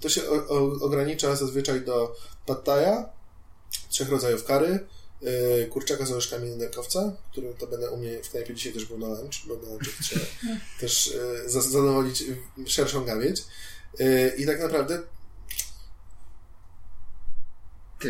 to 0.00 0.08
się 0.08 0.30
o, 0.30 0.34
o, 0.48 0.58
ogranicza 0.80 1.36
zazwyczaj 1.36 1.80
do 1.80 2.16
pattaja, 2.46 3.08
trzech 3.88 4.08
rodzajów 4.08 4.44
kary, 4.44 4.86
yy, 5.22 5.66
kurczaka 5.70 6.06
z 6.06 6.12
orzeszkami 6.12 6.50
nerkowca, 6.50 7.12
który 7.32 7.54
to 7.54 7.66
będę 7.66 7.90
u 7.90 7.96
mnie 7.96 8.22
w 8.22 8.30
knajpie 8.30 8.54
dzisiaj 8.54 8.72
też 8.72 8.84
był 8.84 8.98
na 8.98 9.08
lunch, 9.08 9.46
bo 9.46 9.56
na 9.56 9.68
lunch 9.68 9.98
trzeba 10.02 10.24
też 10.80 11.14
yy, 11.44 11.50
zadowolić 11.50 12.24
szerszą 12.66 13.04
gawieć. 13.04 13.44
Yy, 13.98 14.32
I 14.38 14.46
tak 14.46 14.60
naprawdę. 14.60 15.02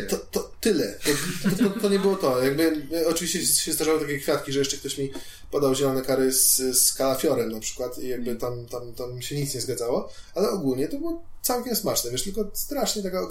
To, 0.09 0.17
to 0.17 0.51
tyle. 0.61 0.99
To, 1.43 1.63
to, 1.63 1.79
to, 1.79 1.89
nie 1.89 1.99
było 1.99 2.15
to. 2.15 2.43
Jakby, 2.43 2.87
oczywiście 3.07 3.63
się 3.63 3.73
zdarzały 3.73 3.99
takie 3.99 4.19
kwiatki, 4.19 4.51
że 4.51 4.59
jeszcze 4.59 4.77
ktoś 4.77 4.97
mi 4.97 5.11
podał 5.51 5.75
zielone 5.75 6.01
kary 6.01 6.31
z, 6.31 6.57
z 6.57 6.93
kalafiorem 6.93 7.51
na 7.51 7.59
przykład 7.59 7.97
i 7.97 8.07
jakby 8.07 8.35
tam, 8.35 8.65
tam, 8.65 8.93
tam 8.93 9.21
się 9.21 9.35
nic 9.35 9.55
nie 9.55 9.61
zgadzało, 9.61 10.09
ale 10.35 10.49
ogólnie 10.49 10.87
to 10.87 10.97
było 10.97 11.23
całkiem 11.41 11.75
smaczne, 11.75 12.11
wiesz, 12.11 12.23
tylko 12.23 12.51
strasznie 12.53 13.03
taka 13.03 13.21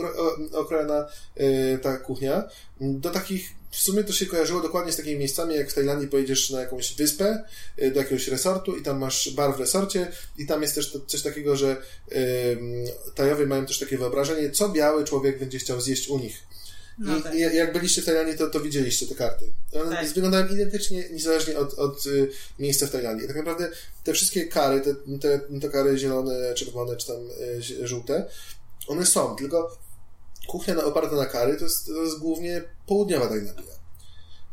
okrojona 0.53 1.09
yy, 1.37 1.79
ta 1.83 1.97
kuchnia. 1.97 2.49
Do 2.81 3.11
takich, 3.11 3.51
w 3.71 3.77
sumie 3.77 4.05
to 4.05 4.13
się 4.13 4.27
kojarzyło 4.27 4.63
dokładnie 4.63 4.93
z 4.93 4.97
takimi 4.97 5.19
miejscami, 5.19 5.55
jak 5.55 5.71
w 5.71 5.75
Tajlandii 5.75 6.09
pojedziesz 6.09 6.51
na 6.51 6.61
jakąś 6.61 6.95
wyspę, 6.95 7.45
yy, 7.77 7.91
do 7.91 8.01
jakiegoś 8.01 8.29
resortu 8.29 8.77
i 8.77 8.83
tam 8.83 8.99
masz 8.99 9.31
bar 9.31 9.57
w 9.57 9.61
resorcie 9.61 10.13
i 10.39 10.47
tam 10.47 10.63
jest 10.63 10.75
też 10.75 10.93
to, 10.93 11.01
coś 11.01 11.23
takiego, 11.23 11.57
że 11.57 11.83
yy, 12.11 12.17
Tajowie 13.15 13.47
mają 13.47 13.67
też 13.67 13.79
takie 13.79 13.99
wyobrażenie, 13.99 14.51
co 14.51 14.69
biały 14.69 15.05
człowiek 15.05 15.39
będzie 15.39 15.59
chciał 15.59 15.81
zjeść 15.81 16.09
u 16.09 16.19
nich. 16.19 16.49
No 16.99 17.17
I, 17.17 17.23
tak. 17.23 17.35
I, 17.35 17.39
jak 17.39 17.73
byliście 17.73 18.03
w 18.03 18.05
Tajlandii, 18.05 18.39
to, 18.39 18.47
to 18.47 18.61
widzieliście 18.61 19.07
te 19.07 19.15
karty. 19.15 19.53
One 19.73 19.97
Tak. 19.97 20.09
wyglądają 20.09 20.49
identycznie, 20.49 21.09
niezależnie 21.11 21.59
od, 21.59 21.75
od 21.75 22.07
y, 22.07 22.31
miejsca 22.59 22.87
w 22.87 22.91
Tajlandii. 22.91 23.27
Tak 23.27 23.37
naprawdę 23.37 23.71
te 24.05 24.13
wszystkie 24.13 24.47
kary, 24.47 24.81
te, 24.81 24.95
te, 25.21 25.41
te 25.61 25.69
kary 25.69 25.99
zielone, 25.99 26.55
czerwone 26.55 26.97
czy 26.97 27.07
tam 27.07 27.17
y, 27.81 27.87
żółte, 27.89 28.27
one 28.87 29.07
są, 29.07 29.37
tylko 29.37 29.79
kuchnia 30.49 30.85
oparta 30.85 31.17
na 31.17 31.27
kary 31.27 31.57
to 31.57 31.65
jest, 31.65 31.87
to 31.87 32.03
jest 32.03 32.19
głównie 32.19 32.63
południowa 32.87 33.29
Tajlandia. 33.29 33.78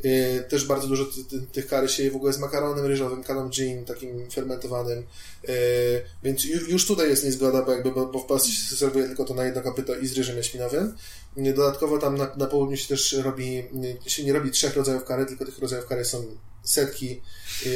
Y, 0.05 0.43
Też 0.49 0.65
bardzo 0.65 0.87
dużo 0.87 1.05
ty, 1.05 1.23
ty, 1.23 1.41
tych 1.41 1.67
kary 1.67 1.89
się 1.89 2.03
je 2.03 2.11
w 2.11 2.15
ogóle 2.15 2.33
z 2.33 2.39
makaronem 2.39 2.85
ryżowym, 2.85 3.23
kanom 3.23 3.49
gin, 3.49 3.85
takim 3.85 4.31
fermentowanym. 4.31 5.03
Y, 5.49 6.01
Więc 6.23 6.45
ju, 6.45 6.59
już 6.67 6.87
tutaj 6.87 7.09
jest 7.09 7.23
niezgoda, 7.23 7.61
bo, 7.61 7.71
jakby, 7.71 7.91
bo, 7.91 8.19
w 8.19 8.25
Polsce 8.25 8.51
się 8.51 8.75
serwuje 8.75 9.05
tylko 9.05 9.25
to 9.25 9.33
na 9.33 9.45
jedno 9.45 9.61
kopyto 9.61 9.95
i 9.95 10.07
z 10.07 10.17
ryżem 10.17 10.37
jaśminowym. 10.37 10.95
Y, 11.37 11.53
Dodatkowo 11.53 11.97
tam 11.97 12.17
na, 12.17 12.35
na 12.37 12.45
południu 12.47 12.77
się 12.77 12.87
też 12.87 13.13
robi, 13.13 13.63
się 14.05 14.23
nie 14.23 14.33
robi 14.33 14.51
trzech 14.51 14.75
rodzajów 14.75 15.03
kary, 15.03 15.25
tylko 15.25 15.45
tych 15.45 15.59
rodzajów 15.59 15.85
kary 15.87 16.05
są 16.05 16.25
setki, 16.65 17.21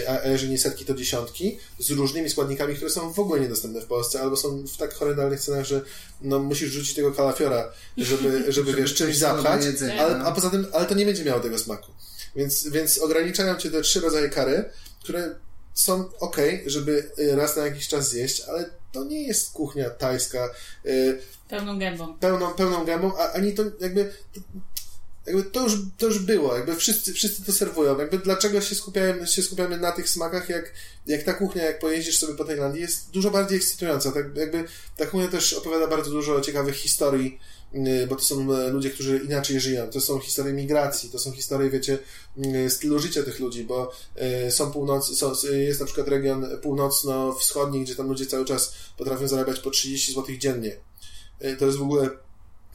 a 0.08 0.28
jeżeli 0.28 0.52
nie 0.52 0.58
setki, 0.58 0.86
to 0.86 0.94
dziesiątki, 0.94 1.60
z 1.80 1.90
różnymi 1.90 2.30
składnikami, 2.30 2.76
które 2.76 2.92
są 2.92 3.14
w 3.14 3.20
ogóle 3.20 3.42
niedostępne 3.42 3.82
w 3.82 3.86
Polsce, 3.86 4.22
albo 4.22 4.38
są 4.38 4.68
w 4.68 4.78
tak 4.78 4.94
horrendalnych 4.94 5.40
cenach, 5.40 5.66
że 5.66 5.82
no, 6.22 6.40
musisz 6.40 6.72
rzucić 6.72 6.96
tego 6.96 7.12
kalafiora, 7.12 7.72
żeby, 7.98 8.52
żeby, 8.52 8.74
wiesz, 8.82 8.94
czymś 8.94 9.18
zapchać, 9.18 9.66
jedzenia, 9.66 10.04
ale, 10.04 10.18
no. 10.18 10.26
a 10.26 10.32
poza 10.32 10.50
tym, 10.50 10.68
ale 10.74 10.86
to 10.86 10.96
nie 10.96 11.06
będzie 11.06 11.26
miało 11.26 11.40
tego 11.40 11.60
smaku. 11.60 11.92
Więc, 12.40 12.68
więc 12.68 12.98
ograniczają 12.98 13.56
cię 13.56 13.72
te 13.72 13.82
trzy 13.82 14.00
rodzaje 14.00 14.30
kary, 14.30 14.66
które 15.04 15.36
są 15.74 16.10
ok, 16.20 16.38
żeby 16.66 17.12
y, 17.20 17.36
raz 17.36 17.58
na 17.58 17.66
jakiś 17.66 17.88
czas 17.88 18.10
zjeść, 18.10 18.42
ale 18.42 18.70
to 18.92 19.04
nie 19.04 19.28
jest 19.28 19.52
kuchnia 19.54 19.90
tajska 19.90 20.50
y, 20.86 21.20
Pełną 21.50 21.80
gębą. 21.80 22.18
pełną, 22.20 22.54
pełną 22.54 22.86
gębą, 22.86 23.18
a 23.18 23.32
ani 23.32 23.54
to 23.54 23.64
jakby 23.80 24.14
to, 24.34 24.42
jakby 25.28 25.44
to 25.44 25.64
już, 25.64 25.74
to 25.98 26.06
już 26.06 26.20
było, 26.20 26.56
jakby 26.58 26.76
wszyscy, 26.76 27.14
wszyscy 27.14 27.46
to 27.46 27.54
serwują. 27.54 28.00
Jakby 28.00 28.18
dlaczego 28.20 28.62
się 28.62 28.76
skupiamy, 28.76 29.28
się 29.28 29.44
skupiamy 29.44 29.78
na 29.78 29.92
tych 29.92 30.10
smakach, 30.10 30.50
jak, 30.50 30.74
jak 31.08 31.24
ta 31.24 31.34
kuchnia, 31.34 31.64
jak 31.66 31.80
pojeździsz 31.80 32.20
sobie 32.20 32.34
po 32.34 32.46
Tajlandii, 32.46 32.82
jest 32.82 33.10
dużo 33.10 33.32
bardziej 33.32 33.58
ekscytująca. 33.58 34.12
Tak, 34.12 34.26
jakby 34.36 34.64
ta 34.98 35.06
kuchnia 35.06 35.28
też 35.28 35.54
opowiada 35.54 35.88
bardzo 35.88 36.12
dużo 36.12 36.42
ciekawych 36.42 36.76
historii, 36.76 37.40
bo 38.10 38.16
to 38.16 38.24
są 38.24 38.54
e, 38.54 38.70
ludzie, 38.70 38.90
którzy 38.90 39.22
inaczej 39.26 39.60
żyją. 39.60 39.90
To 39.90 40.02
są 40.02 40.20
historie 40.20 40.54
migracji, 40.54 41.10
to 41.10 41.20
są 41.20 41.32
historie, 41.32 41.70
wiecie, 41.70 41.98
yy, 42.38 42.70
stylu 42.70 43.00
życia 43.00 43.24
tych 43.24 43.40
ludzi, 43.40 43.64
bo 43.64 43.92
yy, 44.44 44.52
są 44.52 44.72
północ, 44.72 45.18
są, 45.18 45.34
jest 45.52 45.80
na 45.80 45.86
przykład 45.86 46.08
region 46.08 46.46
północno-wschodni, 46.62 47.82
gdzie 47.82 47.96
tam 47.96 48.08
ludzie 48.08 48.26
cały 48.26 48.46
czas 48.46 48.74
potrafią 48.98 49.28
zarabiać 49.28 49.60
po 49.60 49.70
30 49.70 50.14
zł 50.14 50.36
dziennie. 50.38 50.76
To 51.60 51.66
jest 51.66 51.78
w 51.78 51.82
ogóle 51.82 52.10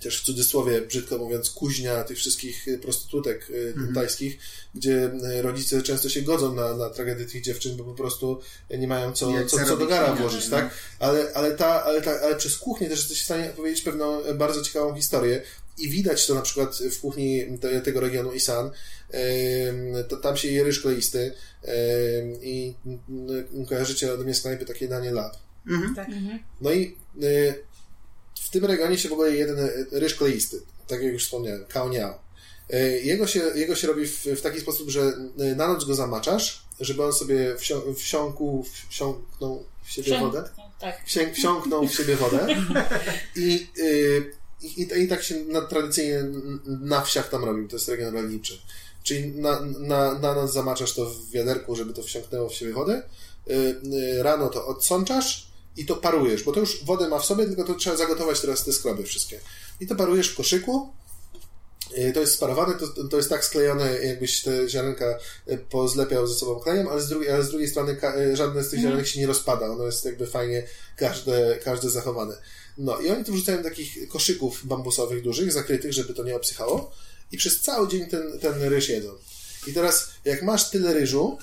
też 0.01 0.21
w 0.21 0.25
cudzysłowie, 0.25 0.81
brzydko 0.81 1.19
mówiąc, 1.19 1.51
kuźnia 1.51 2.05
tych 2.05 2.19
wszystkich 2.19 2.69
y, 2.69 2.79
prostytutek 2.79 3.51
y, 3.51 3.75
tajskich, 3.95 4.39
gdzie 4.75 5.11
y, 5.39 5.43
rodzice 5.43 5.83
często 5.83 6.09
się 6.09 6.23
godzą 6.23 6.55
na, 6.55 6.77
na 6.77 6.91
tragedię 6.91 7.25
tych 7.25 7.43
dziewczyn, 7.43 7.77
bo 7.77 7.85
po 7.85 7.95
prostu 7.95 8.41
nie 8.79 8.89
mają 8.89 9.13
co, 9.13 9.31
Nie, 9.31 9.47
co, 9.47 9.65
co 9.65 9.77
do 9.77 9.87
gara 9.87 10.15
włożyć, 10.15 10.49
tak? 10.49 10.71
Ale, 10.99 11.33
ale, 11.35 11.57
ta, 11.57 11.85
ale, 11.85 12.03
ta, 12.03 12.21
ale 12.21 12.37
przez 12.37 12.59
kuchnię 12.59 12.89
też 12.89 12.99
jesteś 12.99 13.21
w 13.21 13.25
stanie 13.25 13.51
opowiedzieć 13.51 13.83
pewną 13.83 14.25
e, 14.25 14.35
bardzo 14.35 14.63
ciekawą 14.63 14.95
historię 14.95 15.43
i 15.79 15.89
widać 15.89 16.27
to 16.27 16.35
na 16.35 16.43
przykład 16.43 16.77
w 16.77 17.01
kuchni 17.01 17.59
te, 17.61 17.81
tego 17.81 18.01
regionu 18.01 18.33
Isan. 18.33 18.71
To, 20.09 20.17
tam 20.17 20.37
się 20.37 20.49
je 20.49 20.65
ryż 20.65 20.81
kleisty 20.81 21.33
i 22.43 22.75
kojarzycie 23.69 24.13
ode 24.13 24.25
mnie 24.25 24.35
z 24.35 24.41
knajpy 24.41 24.65
takie 24.65 24.89
danie 24.89 25.11
lab. 25.11 25.37
Mhm. 25.69 25.95
Tak. 25.95 26.09
No 26.61 26.73
i 26.73 26.97
w 27.15 27.74
tym 28.55 28.65
regionie 28.65 28.99
się 28.99 29.09
w 29.09 29.13
ogóle 29.13 29.31
je 29.31 29.37
jeden 29.37 29.59
y, 29.59 29.87
ryż 29.93 30.15
kleisty, 30.15 30.61
tak 30.87 31.03
jak 31.03 31.13
już 31.13 31.25
wspomniałem, 31.25 31.65
kaoniao. 31.69 32.19
Y, 32.75 33.01
Jego 33.05 33.27
się, 33.27 33.41
jego 33.55 33.75
się 33.75 33.87
robi 33.87 34.07
w, 34.07 34.25
w 34.27 34.41
taki 34.41 34.61
sposób, 34.61 34.91
że 34.91 35.01
y, 35.41 35.57
na 35.57 35.69
noc 35.69 35.85
go 35.85 35.95
zamaczasz, 35.95 36.65
żeby 36.81 37.05
on 37.05 37.13
sobie 37.13 37.57
wsią, 37.57 37.95
wsiąkł, 37.95 38.65
wsiąknął 38.89 39.65
w 39.85 39.91
siebie 39.91 40.07
Wszędzie- 40.07 40.27
wodę. 40.27 40.49
Tak. 40.81 41.05
Wsię, 41.07 41.33
wsiąknął 41.33 41.89
w 41.89 41.95
siebie 41.95 42.17
wodę 42.17 42.47
i, 43.37 43.67
i, 44.63 44.83
i, 44.83 45.03
i 45.03 45.09
tak 45.09 45.23
się 45.23 45.35
na, 45.45 45.61
tradycyjnie 45.61 46.25
na 46.67 47.01
wsiach 47.03 47.29
tam 47.29 47.45
robił, 47.45 47.69
to 47.69 47.77
jest 47.77 47.89
region 47.89 48.15
rolniczy. 48.15 48.59
Czyli 49.03 49.29
na, 49.29 49.61
na, 49.61 50.19
na 50.19 50.35
noc 50.35 50.53
zamaczasz 50.53 50.95
to 50.95 51.07
w 51.07 51.31
wiaderku, 51.31 51.77
żeby 51.77 51.93
to 51.93 52.03
wsiąknęło 52.03 52.49
w 52.49 52.55
siebie 52.55 52.73
wodę, 52.73 53.03
rano 54.19 54.49
to 54.49 54.67
odsączasz 54.67 55.54
i 55.77 55.87
to 55.87 55.97
parujesz, 55.97 56.43
bo 56.43 56.53
to 56.53 56.61
już 56.61 56.85
wodę 56.85 57.09
ma 57.09 57.19
w 57.19 57.25
sobie, 57.25 57.47
tylko 57.47 57.65
to 57.65 57.75
trzeba 57.75 57.97
zagotować 57.97 58.41
teraz 58.41 58.65
te 58.65 58.73
skroby 58.73 59.03
wszystkie. 59.03 59.41
I 59.81 59.87
to 59.87 59.95
parujesz 59.95 60.29
w 60.29 60.37
koszyku, 60.37 60.93
Y, 61.99 62.13
to 62.13 62.21
jest 62.21 62.35
sparowane, 62.35 62.75
to, 62.75 63.09
to 63.09 63.17
jest 63.17 63.29
tak 63.29 63.45
sklejone, 63.45 63.99
jakbyś 63.99 64.43
te 64.43 64.69
ziarenka 64.69 65.19
y, 65.51 65.59
pozlepiał 65.59 66.27
ze 66.27 66.35
sobą 66.35 66.61
klejem, 66.61 66.89
ale 66.89 67.01
z 67.01 67.09
drugiej, 67.09 67.31
ale 67.31 67.45
z 67.45 67.49
drugiej 67.49 67.69
strony 67.69 67.97
y, 68.33 68.37
żadne 68.37 68.65
z 68.65 68.71
tych 68.71 68.81
ziarenek 68.81 69.07
się 69.07 69.21
nie 69.21 69.27
rozpada. 69.27 69.67
Ono 69.67 69.87
jest 69.87 70.05
jakby 70.05 70.27
fajnie 70.27 70.67
każde, 70.97 71.59
każde 71.65 71.91
zachowane. 71.91 72.37
No 72.79 73.01
i 73.01 73.11
oni 73.11 73.25
to 73.25 73.33
wrzucają 73.33 73.63
takich 73.63 74.09
koszyków 74.09 74.67
bambusowych 74.67 75.23
dużych, 75.23 75.53
zakrytych, 75.53 75.93
żeby 75.93 76.15
to 76.15 76.25
nie 76.25 76.37
obsychało 76.37 76.93
i 77.33 77.37
przez 77.37 77.61
cały 77.61 77.89
dzień 77.89 78.07
ten, 78.07 78.39
ten 78.41 78.63
ryż 78.63 78.89
jedzą. 78.89 79.15
I 79.67 79.73
teraz, 79.73 80.11
jak 80.25 80.43
masz 80.43 80.71
tyle 80.71 80.95
ryżu 80.95 81.39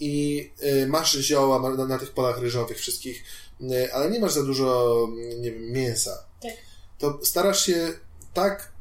i 0.00 0.50
masz 0.86 1.12
zioła 1.12 1.76
na, 1.76 1.86
na 1.86 1.98
tych 1.98 2.10
polach 2.10 2.38
ryżowych 2.38 2.78
wszystkich, 2.78 3.24
ale 3.92 4.10
nie 4.10 4.20
masz 4.20 4.32
za 4.32 4.42
dużo, 4.42 4.98
mm, 5.08 5.42
nie 5.42 5.52
wiem, 5.52 5.72
mięsa, 5.72 6.24
Tak. 6.42 6.52
to 6.98 7.18
starasz 7.22 7.66
się 7.66 7.92
tak 8.34 8.76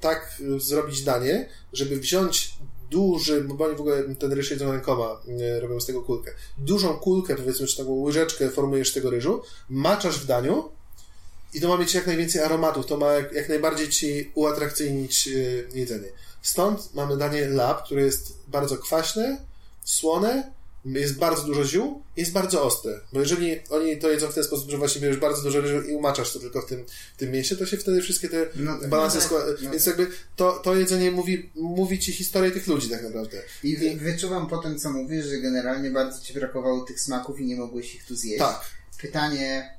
tak 0.00 0.36
zrobić 0.58 1.02
danie, 1.02 1.48
żeby 1.72 1.96
wziąć 1.96 2.54
duży, 2.90 3.40
bo 3.40 3.64
oni 3.64 3.76
w 3.76 3.80
ogóle 3.80 4.14
ten 4.14 4.32
ryż 4.32 4.50
jedzą 4.50 4.72
rękoma, 4.72 5.20
y, 5.56 5.60
robią 5.60 5.80
z 5.80 5.86
tego 5.86 6.02
kulkę. 6.02 6.30
Dużą 6.58 6.96
kulkę, 6.96 7.36
powiedzmy, 7.36 7.66
czy 7.66 7.76
taką 7.76 7.90
łyżeczkę 7.92 8.50
formujesz 8.50 8.92
tego 8.92 9.10
ryżu, 9.10 9.42
maczasz 9.68 10.18
w 10.18 10.26
daniu 10.26 10.68
i 11.54 11.60
to 11.60 11.68
ma 11.68 11.76
mieć 11.76 11.94
jak 11.94 12.06
najwięcej 12.06 12.42
aromatów, 12.42 12.86
to 12.86 12.96
ma 12.96 13.12
jak, 13.12 13.32
jak 13.32 13.48
najbardziej 13.48 13.88
ci 13.88 14.30
uatrakcyjnić 14.34 15.28
y, 15.28 15.68
jedzenie. 15.74 16.08
Stąd 16.42 16.94
mamy 16.94 17.16
danie 17.16 17.48
lab, 17.48 17.84
które 17.84 18.02
jest 18.02 18.34
bardzo 18.48 18.78
kwaśne, 18.78 19.44
słone, 19.84 20.52
jest 20.84 21.18
bardzo 21.18 21.42
dużo 21.42 21.64
ziół 21.64 22.02
i 22.16 22.20
jest 22.20 22.32
bardzo 22.32 22.62
ostre. 22.64 23.00
Bo 23.12 23.20
jeżeli 23.20 23.60
oni 23.70 23.96
to 23.98 24.10
jedzą 24.10 24.28
w 24.28 24.34
ten 24.34 24.44
sposób, 24.44 24.70
że 24.70 24.78
właśnie 24.78 25.00
bierzesz 25.00 25.20
bardzo 25.20 25.42
dużo 25.42 25.60
ryżu 25.60 25.82
i 25.88 25.92
umaczasz 25.94 26.32
to 26.32 26.38
tylko 26.38 26.62
w 26.62 26.66
tym, 26.66 26.84
w 27.16 27.18
tym 27.18 27.30
mięsie, 27.30 27.56
to 27.56 27.66
się 27.66 27.76
wtedy 27.76 28.02
wszystkie 28.02 28.28
te 28.28 28.46
No 28.56 28.78
tak. 28.78 28.88
balanse 28.90 29.18
No 29.30 29.38
tak. 29.38 29.62
No 29.62 29.70
Więc 29.70 29.86
jakby 29.86 30.06
to, 30.36 30.52
to 30.52 30.74
jedzenie 30.76 31.10
mówi, 31.10 31.50
mówi 31.54 31.98
ci 31.98 32.12
historię 32.12 32.50
tych 32.50 32.66
ludzi 32.66 32.88
tak 32.88 33.02
naprawdę. 33.02 33.42
I 33.62 33.76
wy- 33.76 33.96
wyczuwam 33.96 34.46
po 34.48 34.58
tym, 34.58 34.78
co 34.78 34.90
mówisz, 34.90 35.26
że 35.26 35.38
generalnie 35.38 35.90
bardzo 35.90 36.20
ci 36.24 36.34
brakowało 36.34 36.84
tych 36.84 37.00
smaków 37.00 37.40
i 37.40 37.44
nie 37.46 37.56
mogłeś 37.56 37.94
ich 37.94 38.04
tu 38.06 38.16
zjeść. 38.16 38.38
Tak. 38.38 38.60
Pytanie, 39.00 39.74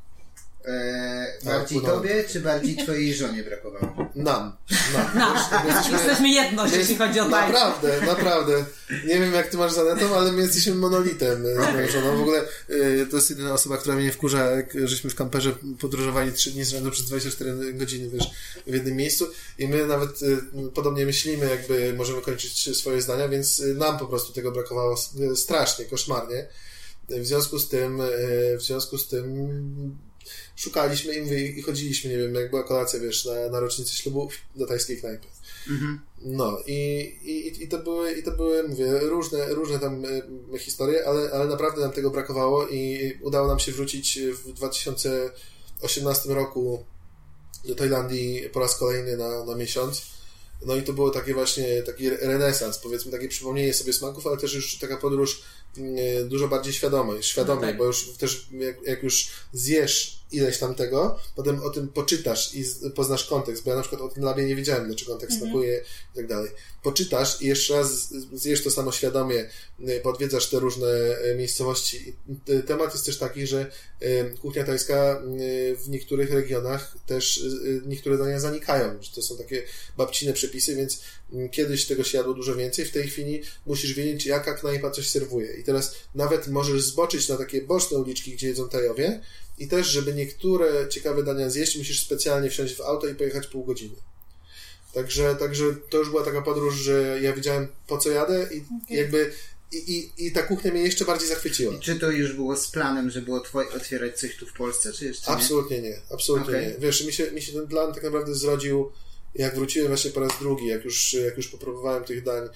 e, 0.65 1.33
Tak, 1.43 1.53
bardziej 1.53 1.81
tobie, 1.81 2.23
czy 2.31 2.39
bardziej 2.39 2.77
twojej 2.77 3.15
żonie 3.15 3.43
brakowało? 3.43 4.09
Nam. 4.15 4.57
Nam. 4.93 5.13
No, 5.19 5.33
Jesteśmy- 5.67 5.97
jesteśmy 5.97 6.29
jedność, 6.29 6.73
jeśli 6.73 6.95
chodzi 6.95 7.19
o 7.19 7.29
tańce. 7.29 7.53
Naprawdę, 7.53 8.01
naprawdę. 8.05 8.65
Nie 9.07 9.19
wiem, 9.19 9.33
jak 9.33 9.47
ty 9.47 9.57
masz 9.57 9.71
z 9.73 9.77
Anetą, 9.77 10.15
ale 10.15 10.31
my 10.31 10.41
jesteśmy 10.41 10.75
monolitem 10.75 11.45
e, 11.45 11.53
z 11.71 11.73
moją 11.73 11.87
żoną. 11.91 12.17
W 12.17 12.21
ogóle 12.21 12.39
e, 12.39 13.05
to 13.05 13.15
jest 13.15 13.29
jedyna 13.29 13.53
osoba, 13.53 13.77
która 13.77 13.95
mnie 13.95 14.11
wkurza, 14.11 14.51
jak 14.51 14.73
żeśmy 14.87 15.09
w 15.09 15.15
kamperze 15.15 15.55
podróżowali 15.79 16.31
trzy 16.33 16.51
dni 16.51 16.63
z 16.63 16.69
rzędu 16.69 16.91
przez 16.91 17.05
24 17.05 17.73
godziny, 17.73 18.09
wiesz, 18.09 18.31
w 18.67 18.73
jednym 18.73 18.95
miejscu 18.95 19.27
i 19.57 19.67
my 19.67 19.87
nawet 19.87 20.09
e, 20.23 20.69
podobnie 20.73 21.05
myślimy, 21.05 21.49
jakby 21.49 21.93
możemy 21.93 22.21
kończyć 22.21 22.77
swoje 22.77 23.01
zdania, 23.01 23.27
więc 23.27 23.63
nam 23.75 23.97
po 23.97 24.05
prostu 24.05 24.33
tego 24.33 24.51
brakowało 24.51 24.97
strasznie, 25.35 25.85
koszmarnie. 25.85 26.47
W 27.09 27.25
związku 27.25 27.59
z 27.59 27.69
tym, 27.69 28.01
e, 28.01 28.07
w 28.57 28.61
związku 28.61 28.97
z 28.97 29.07
tym 29.07 29.47
szukaliśmy 30.55 31.15
i, 31.15 31.21
mówię, 31.21 31.47
i 31.47 31.61
chodziliśmy, 31.61 32.09
nie 32.09 32.17
wiem, 32.17 32.35
jak 32.35 32.49
była 32.49 32.63
kolacja, 32.63 32.99
wiesz, 32.99 33.25
na, 33.25 33.49
na 33.49 33.59
rocznicę 33.59 33.93
ślubu 33.95 34.29
do 34.55 34.67
tajskiej 34.67 34.97
knajpy. 34.97 35.27
Mhm. 35.69 35.99
No 36.21 36.59
i, 36.67 36.99
i, 37.23 37.63
i, 37.63 37.67
to 37.67 37.77
były, 37.79 38.11
i 38.11 38.23
to 38.23 38.31
były, 38.31 38.67
mówię, 38.67 38.99
różne, 38.99 39.53
różne 39.53 39.79
tam 39.79 40.05
e, 40.53 40.59
historie, 40.59 41.07
ale, 41.07 41.31
ale 41.31 41.47
naprawdę 41.47 41.81
nam 41.81 41.91
tego 41.91 42.09
brakowało 42.09 42.67
i 42.67 43.13
udało 43.21 43.47
nam 43.47 43.59
się 43.59 43.71
wrócić 43.71 44.19
w 44.19 44.53
2018 44.53 46.33
roku 46.33 46.85
do 47.65 47.75
Tajlandii 47.75 48.49
po 48.49 48.59
raz 48.59 48.77
kolejny 48.77 49.17
na, 49.17 49.45
na 49.45 49.55
miesiąc. 49.55 50.01
No 50.65 50.75
i 50.75 50.83
to 50.83 50.93
było 50.93 51.09
takie 51.09 51.33
właśnie 51.33 51.83
taki 51.83 52.09
renesans, 52.09 52.77
powiedzmy, 52.77 53.11
takie 53.11 53.27
przypomnienie 53.27 53.73
sobie 53.73 53.93
smaków, 53.93 54.27
ale 54.27 54.37
też 54.37 54.53
już 54.53 54.79
taka 54.79 54.97
podróż 54.97 55.43
e, 55.77 56.23
dużo 56.23 56.47
bardziej 56.47 56.73
świadomej, 56.73 57.23
świadomej, 57.23 57.63
No 57.63 57.67
tak. 57.67 57.77
bo 57.77 57.85
już 57.85 58.09
też 58.17 58.47
jak, 58.51 58.87
jak 58.87 59.03
już 59.03 59.29
zjesz 59.53 60.22
ileś 60.33 60.57
tam 60.57 60.75
tego, 60.75 61.19
potem 61.35 61.63
o 61.63 61.69
tym 61.69 61.87
poczytasz 61.87 62.55
i 62.55 62.65
poznasz 62.95 63.25
kontekst, 63.25 63.63
bo 63.63 63.69
ja 63.69 63.75
na 63.75 63.81
przykład 63.81 64.01
o 64.01 64.09
tym 64.09 64.23
labie 64.23 64.43
nie 64.45 64.55
wiedziałem, 64.55 64.87
dlaczego 64.87 65.13
on 65.13 65.19
tak 65.19 65.31
Mhm. 65.31 65.51
smakuje 65.51 65.83
i 66.13 66.15
tak 66.15 66.27
dalej. 66.27 66.51
Poczytasz 66.83 67.41
i 67.41 67.47
jeszcze 67.47 67.73
raz 67.73 68.13
zjesz 68.33 68.63
to 68.63 68.71
samo 68.71 68.91
świadomie, 68.91 69.49
y, 69.89 69.99
podwiedzasz 70.03 70.49
te 70.49 70.59
różne 70.59 70.87
y, 71.31 71.35
miejscowości. 71.35 72.15
Temat 72.67 72.93
jest 72.93 73.05
też 73.05 73.17
taki, 73.17 73.47
że 73.47 73.71
kuchnia 74.41 74.63
tajska 74.63 75.21
y, 75.39 75.75
w 75.75 75.89
niektórych 75.89 76.31
regionach 76.31 76.95
też 77.05 77.43
niektóre 77.85 78.17
dania 78.17 78.39
zanikają, 78.39 79.03
że 79.03 79.11
to 79.15 79.21
są 79.21 79.37
takie 79.37 79.63
babcine 79.97 80.33
przepisy, 80.33 80.75
więc 80.75 81.01
mm, 81.33 81.49
kiedyś 81.49 81.85
tego 81.85 82.03
się 82.03 82.17
jadło 82.17 82.33
dużo 82.33 82.55
więcej, 82.55 82.85
w 82.85 82.91
tej 82.91 83.07
chwili 83.07 83.41
musisz 83.65 83.93
wiedzieć, 83.93 84.25
jaka 84.25 84.53
knajpa 84.53 84.91
coś 84.91 85.09
serwuje. 85.09 85.53
I 85.53 85.63
teraz 85.63 85.95
nawet 86.15 86.47
możesz 86.47 86.81
zboczyć 86.81 87.29
na 87.29 87.37
takie 87.37 87.61
boczne 87.61 87.97
uliczki, 87.97 88.33
gdzie 88.33 88.47
jedzą 88.47 88.69
Tajowie 88.69 89.21
i 89.57 89.67
też, 89.67 89.87
żeby 89.87 90.13
niektóre 90.13 90.89
ciekawe 90.89 91.23
dania 91.23 91.49
zjeść, 91.49 91.77
musisz 91.77 92.05
specjalnie 92.05 92.49
wsiąść 92.49 92.75
w 92.75 92.81
auto 92.81 93.07
i 93.07 93.15
pojechać 93.15 93.47
pół 93.47 93.63
godziny. 93.63 93.95
Także, 94.93 95.35
także 95.35 95.65
to 95.89 95.97
już 95.97 96.09
była 96.09 96.23
taka 96.23 96.41
podróż, 96.41 96.75
że 96.75 97.19
ja 97.21 97.33
wiedziałem 97.33 97.67
po 97.87 97.97
co 97.97 98.09
jadę 98.09 98.49
i 98.51 98.63
Okej. 98.83 98.97
jakby 98.97 99.31
i, 99.71 99.77
i, 99.77 100.25
i 100.27 100.31
ta 100.31 100.43
kuchnia 100.43 100.71
mnie 100.71 100.81
jeszcze 100.81 101.05
bardziej 101.05 101.27
zachwyciła. 101.27 101.73
I 101.73 101.79
czy 101.79 101.99
to 101.99 102.11
już 102.11 102.33
było 102.33 102.57
z 102.57 102.71
planem, 102.71 103.09
żeby 103.09 103.31
otwo- 103.31 103.75
otwierać 103.75 104.19
coś 104.19 104.35
tu 104.37 104.45
w 104.45 104.53
Polsce, 104.53 104.93
czy 104.93 105.05
jeszcze 105.05 105.31
nie? 105.31 105.37
Absolutnie 105.37 105.81
nie, 105.81 106.01
absolutnie 106.09 106.57
Okej. 106.57 106.67
nie. 106.67 106.73
Wiesz, 106.79 107.05
mi 107.05 107.13
się, 107.13 107.31
mi 107.31 107.41
się 107.41 107.53
ten 107.53 107.67
plan 107.67 107.93
tak 107.93 108.03
naprawdę 108.03 108.35
zrodził, 108.35 108.91
jak 109.35 109.55
wróciłem 109.55 109.87
właśnie 109.87 110.11
po 110.11 110.19
raz 110.19 110.31
drugi, 110.39 110.67
jak 110.67 110.85
już, 110.85 111.13
jak 111.13 111.37
już 111.37 111.47
popróbowałem 111.47 112.03
tych 112.03 112.23
dań 112.23 112.49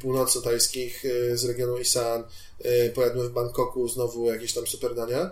północno-tajskich 0.00 1.04
e, 1.04 1.36
z 1.36 1.44
regionu 1.44 1.78
Isan, 1.78 2.24
e, 2.58 2.90
pojadłem 2.90 3.28
w 3.28 3.32
Bangkoku 3.32 3.88
znowu 3.88 4.26
jakieś 4.26 4.52
tam 4.52 4.66
super 4.66 4.94
dania 4.94 5.30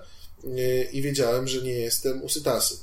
i 0.93 1.03
wiedziałem, 1.03 1.49
że 1.49 1.63
nie 1.63 1.73
jestem 1.73 2.23
usytasy. 2.23 2.77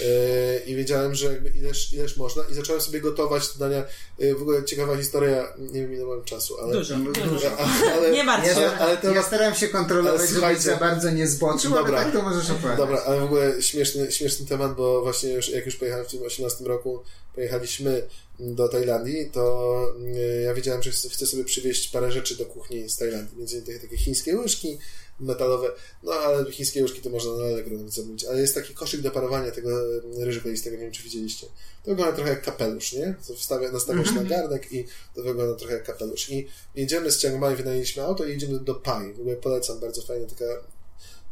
E, 0.00 0.58
I 0.66 0.74
wiedziałem, 0.76 1.14
że 1.14 1.26
jakby 1.26 1.48
ileż, 1.48 1.92
ileż 1.92 2.16
można 2.16 2.42
i 2.50 2.54
zacząłem 2.54 2.80
sobie 2.82 3.00
gotować 3.00 3.42
dania. 3.58 3.84
E, 4.18 4.34
W 4.34 4.42
ogóle 4.42 4.64
ciekawa 4.64 4.96
historia, 4.96 5.52
nie 5.58 5.80
wiem 5.80 5.94
ile 5.94 6.04
mam 6.04 6.24
czasu, 6.24 6.60
ale... 6.60 6.72
Dużo, 6.72 6.96
dużo. 6.96 7.20
dużo. 7.26 7.56
ale 7.94 8.10
Nie 8.10 8.24
martw 8.24 8.48
się. 8.54 8.56
ale, 8.70 8.98
ale 9.00 9.14
Ja 9.14 9.22
staram 9.22 9.54
się 9.54 9.68
kontrolować, 9.68 10.30
słuchajcie. 10.30 10.60
za 10.62 10.76
bardzo 10.76 11.10
nie 11.10 11.28
zboczył, 11.28 11.70
Dobra. 11.70 11.96
ale 11.98 12.04
tak 12.04 12.14
to 12.14 12.22
możesz 12.22 12.50
opowiadać. 12.50 12.78
Dobra, 12.78 13.02
ale 13.06 13.20
w 13.20 13.24
ogóle 13.24 13.62
śmieszny, 13.62 14.12
śmieszny 14.12 14.46
temat, 14.46 14.76
bo 14.76 15.02
właśnie 15.02 15.30
już, 15.32 15.48
jak 15.48 15.66
już 15.66 15.76
pojechałem 15.76 16.06
w 16.06 16.10
tym 16.10 16.22
18 16.22 16.64
roku, 16.64 17.02
pojechaliśmy 17.34 18.02
do 18.38 18.68
Tajlandii, 18.68 19.30
to 19.32 19.74
mm, 19.96 20.14
ja 20.44 20.54
wiedziałem, 20.54 20.82
że 20.82 20.90
chcę 20.90 21.08
chcę 21.08 21.26
sobie 21.26 21.44
przywieźć 21.44 21.88
parę 21.88 22.12
rzeczy 22.12 22.36
do 22.36 22.46
kuchni 22.46 22.88
z 22.90 22.96
Tajlandii, 22.96 23.38
między 23.38 23.54
innymi 23.56 23.66
takie, 23.72 23.80
takie 23.80 23.96
chińskie 23.96 24.36
łyżki 24.36 24.78
metalowe, 25.20 25.72
no 26.02 26.12
ale 26.12 26.52
chińskie 26.52 26.82
łyżki 26.82 27.00
to 27.00 27.10
można 27.10 27.32
na 27.32 27.44
Allegro 27.44 27.76
nawet 27.76 27.92
zamówić, 27.92 28.24
ale 28.24 28.40
jest 28.40 28.54
taki 28.54 28.74
koszyk 28.74 29.00
do 29.00 29.10
parowania 29.10 29.50
tego 29.50 29.70
ryżu 30.18 30.40
kolistego, 30.40 30.76
nie 30.76 30.82
wiem 30.82 30.92
czy 30.92 31.02
widzieliście. 31.02 31.46
To 31.82 31.90
wygląda 31.90 32.12
trochę 32.12 32.30
jak 32.30 32.42
kapelusz, 32.42 32.92
nie? 32.92 33.14
To 33.28 33.34
wstawia, 33.34 33.72
nastawiasz 33.72 34.12
na 34.12 34.24
garnek 34.24 34.72
i 34.72 34.84
to 35.14 35.22
wygląda 35.22 35.54
trochę 35.54 35.74
jak 35.74 35.84
kapelusz. 35.84 36.30
I 36.30 36.48
jedziemy 36.74 37.10
z 37.10 37.20
Chiang 37.20 37.40
Mai, 37.40 37.56
wynajęliśmy 37.56 38.02
auto 38.02 38.24
i 38.24 38.30
jedziemy 38.30 38.60
do 38.60 38.74
Pai. 38.74 39.12
W 39.12 39.20
ogóle 39.20 39.36
polecam, 39.36 39.80
bardzo 39.80 40.02
fajna 40.02 40.26
taka 40.26 40.44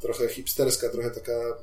trochę 0.00 0.28
hipsterska, 0.28 0.88
trochę 0.88 1.10
taka 1.10 1.32
e, 1.32 1.56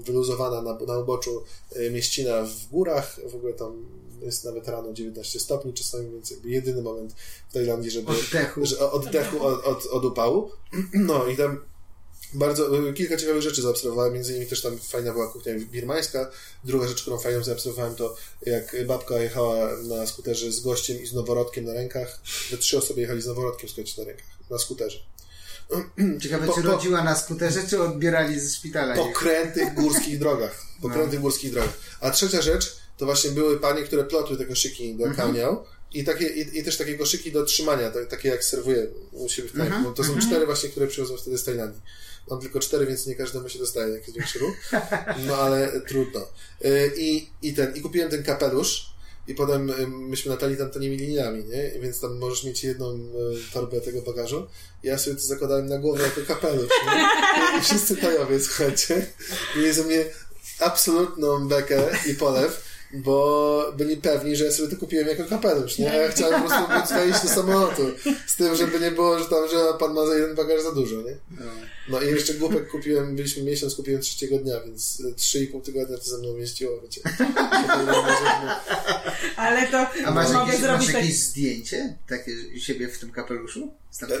wyluzowana 0.00 0.62
na, 0.62 0.78
na 0.86 0.98
uboczu 0.98 1.44
e, 1.72 1.90
mieścina 1.90 2.42
w 2.42 2.68
górach. 2.68 3.20
W 3.30 3.34
ogóle 3.34 3.52
tam 3.52 3.86
jest 4.26 4.44
nawet 4.44 4.68
rano 4.68 4.92
19 4.92 5.40
stopni 5.40 5.74
czasami, 5.74 6.10
więc 6.10 6.30
jakby 6.30 6.48
jedyny 6.50 6.82
moment 6.82 7.14
w 7.48 7.52
Tajlandii, 7.52 7.90
żeby 7.90 8.10
Oddechu. 8.12 8.66
że 8.66 8.90
oddechu 8.92 9.42
od, 9.46 9.64
od, 9.64 9.86
od 9.86 10.04
upału. 10.04 10.50
No 10.94 11.26
i 11.26 11.36
tam 11.36 11.60
bardzo, 12.34 12.88
e, 12.88 12.92
kilka 12.92 13.16
ciekawych 13.16 13.42
rzeczy 13.42 13.62
zaobserwowałem, 13.62 14.12
między 14.14 14.32
innymi 14.32 14.46
też 14.50 14.62
tam 14.62 14.78
fajna 14.78 15.12
była 15.12 15.28
kuchnia 15.32 15.52
birmańska. 15.58 16.30
Druga 16.64 16.88
rzecz, 16.88 17.02
którą 17.02 17.18
fajną 17.18 17.44
zaobserwowałem, 17.44 17.94
to 17.94 18.16
jak 18.46 18.86
babka 18.86 19.18
jechała 19.18 19.68
na 19.82 20.06
skuterze 20.06 20.52
z 20.52 20.60
gościem 20.60 21.02
i 21.02 21.06
z 21.06 21.12
noworodkiem 21.12 21.64
na 21.64 21.72
rękach. 21.72 22.20
We 22.50 22.56
trzy 22.56 22.78
osoby 22.78 23.00
jechali 23.00 23.22
z 23.22 23.26
noworodkiem, 23.26 23.68
słuchajcie, 23.68 24.02
na 24.02 24.08
rękach, 24.08 24.26
na 24.50 24.58
skuterze. 24.58 24.98
Ciekawe, 26.22 26.46
Po- 26.46 26.52
czy 26.54 26.62
po- 26.62 26.68
rodziła 26.68 27.04
na 27.04 27.16
skuterze, 27.16 27.60
czy 27.70 27.82
odbierali 27.82 28.40
ze 28.40 28.54
szpitala? 28.54 28.94
po 28.94 29.12
krętych 29.12 29.74
górskich 29.74 30.18
drogach. 30.18 30.62
Po 30.82 30.88
No. 30.88 30.94
krętych 30.94 31.20
górskich 31.20 31.52
drogach. 31.52 31.78
A 32.00 32.10
trzecia 32.10 32.42
rzecz, 32.42 32.76
to 33.02 33.06
właśnie 33.06 33.30
były 33.30 33.60
panie, 33.60 33.82
które 33.82 34.04
plotły 34.04 34.36
te 34.36 34.44
koszyki 34.44 34.94
do 34.94 35.14
kamiał 35.14 35.64
i, 35.92 36.04
takie, 36.04 36.26
i, 36.26 36.58
i 36.58 36.64
też 36.64 36.76
takie 36.76 36.98
koszyki 36.98 37.32
do 37.32 37.44
trzymania, 37.44 37.90
to, 37.90 38.06
takie 38.06 38.28
jak 38.28 38.44
serwuję 38.44 38.86
u 39.12 39.28
siebie 39.28 39.48
w 39.48 39.52
knajpie. 39.52 39.74
bo 39.84 39.92
To 39.92 40.04
są 40.04 40.18
cztery 40.18 40.46
właśnie, 40.46 40.68
które 40.68 40.86
przywiozłem 40.86 41.18
wtedy 41.18 41.38
z 41.38 41.44
Tajlandii. 41.44 41.80
Mam 42.30 42.40
tylko 42.40 42.60
cztery, 42.60 42.86
więc 42.86 43.06
nie 43.06 43.14
każdemu 43.14 43.48
się 43.48 43.58
dostaje, 43.58 43.92
jak 43.92 44.02
jest 44.02 44.16
większy 44.16 44.38
ruch. 44.38 44.54
No 45.26 45.36
ale 45.36 45.80
trudno. 45.80 46.20
Y, 46.64 46.92
I, 46.96 47.30
i, 47.42 47.54
ten, 47.54 47.76
I 47.76 47.80
kupiłem 47.80 48.10
ten 48.10 48.22
kapelusz 48.22 48.90
i 49.28 49.34
potem 49.34 49.70
y, 49.70 49.86
myśmy 49.86 50.30
latali 50.30 50.56
tam 50.56 50.70
tanimi 50.70 50.96
liniami, 50.96 51.44
nie? 51.44 51.80
Więc 51.80 52.00
tam 52.00 52.18
możesz 52.18 52.44
mieć 52.44 52.64
jedną 52.64 52.94
y, 52.94 53.00
torbę 53.52 53.80
tego 53.80 54.02
bagażu. 54.02 54.46
Ja 54.82 54.98
sobie 54.98 55.16
to 55.16 55.22
zakładałem 55.22 55.66
na 55.66 55.78
głowę 55.78 56.02
jako 56.02 56.20
kapelusz, 56.34 56.70
nie? 56.86 57.08
I 57.58 57.62
wszyscy 57.62 57.96
tajowie, 57.96 58.40
słuchajcie, 58.40 59.06
mieli 59.56 59.72
ze 59.72 59.84
mnie 59.84 60.04
absolutną 60.58 61.48
bekę 61.48 61.90
i 62.10 62.14
polew, 62.14 62.71
bo 62.92 63.72
byli 63.76 63.96
pewni, 63.96 64.36
że 64.36 64.44
ja 64.44 64.52
sobie 64.52 64.68
to 64.68 64.76
kupiłem 64.76 65.08
jako 65.08 65.24
kapelusz, 65.24 65.78
nie? 65.78 65.90
A 65.90 65.94
ja 65.94 66.08
chciałem 66.08 66.42
po 66.42 66.48
prostu 66.48 66.72
móc 66.72 66.92
wejść 66.92 67.22
do 67.22 67.28
samolotu 67.28 67.82
z 68.26 68.36
tym, 68.36 68.56
żeby 68.56 68.80
nie 68.80 68.90
było, 68.90 69.18
że 69.18 69.24
tam, 69.24 69.48
że 69.48 69.56
pan 69.78 69.94
ma 69.94 70.06
za 70.06 70.14
jeden 70.14 70.36
bagaż 70.36 70.62
za 70.62 70.72
dużo, 70.72 70.96
nie? 70.96 71.16
No. 71.30 71.52
No 71.88 72.02
i 72.02 72.06
jeszcze 72.06 72.34
głupek 72.34 72.68
kupiłem, 72.68 73.16
byliśmy 73.16 73.42
miesiąc, 73.42 73.74
kupiłem 73.74 74.00
trzeciego 74.00 74.38
dnia, 74.38 74.60
więc 74.60 75.02
trzy 75.16 75.44
i 75.44 75.46
pół 75.46 75.60
tygodnia 75.60 75.98
to 75.98 76.04
ze 76.04 76.18
mną 76.18 76.34
mieściło, 76.34 76.80
wiecie. 76.80 77.00
Ale 79.36 79.66
to 79.66 79.86
A 80.06 80.10
masz 80.10 80.32
mogę 80.32 80.46
jakieś, 80.46 80.60
zrobić 80.60 80.86
masz 80.86 80.94
tak... 80.94 81.04
jakieś 81.04 81.18
zdjęcie 81.18 81.96
takie 82.08 82.60
siebie 82.60 82.88
w 82.88 82.98
tym 82.98 83.12
kapeluszu? 83.12 83.74
Znam 83.92 84.10
Tak. 84.10 84.20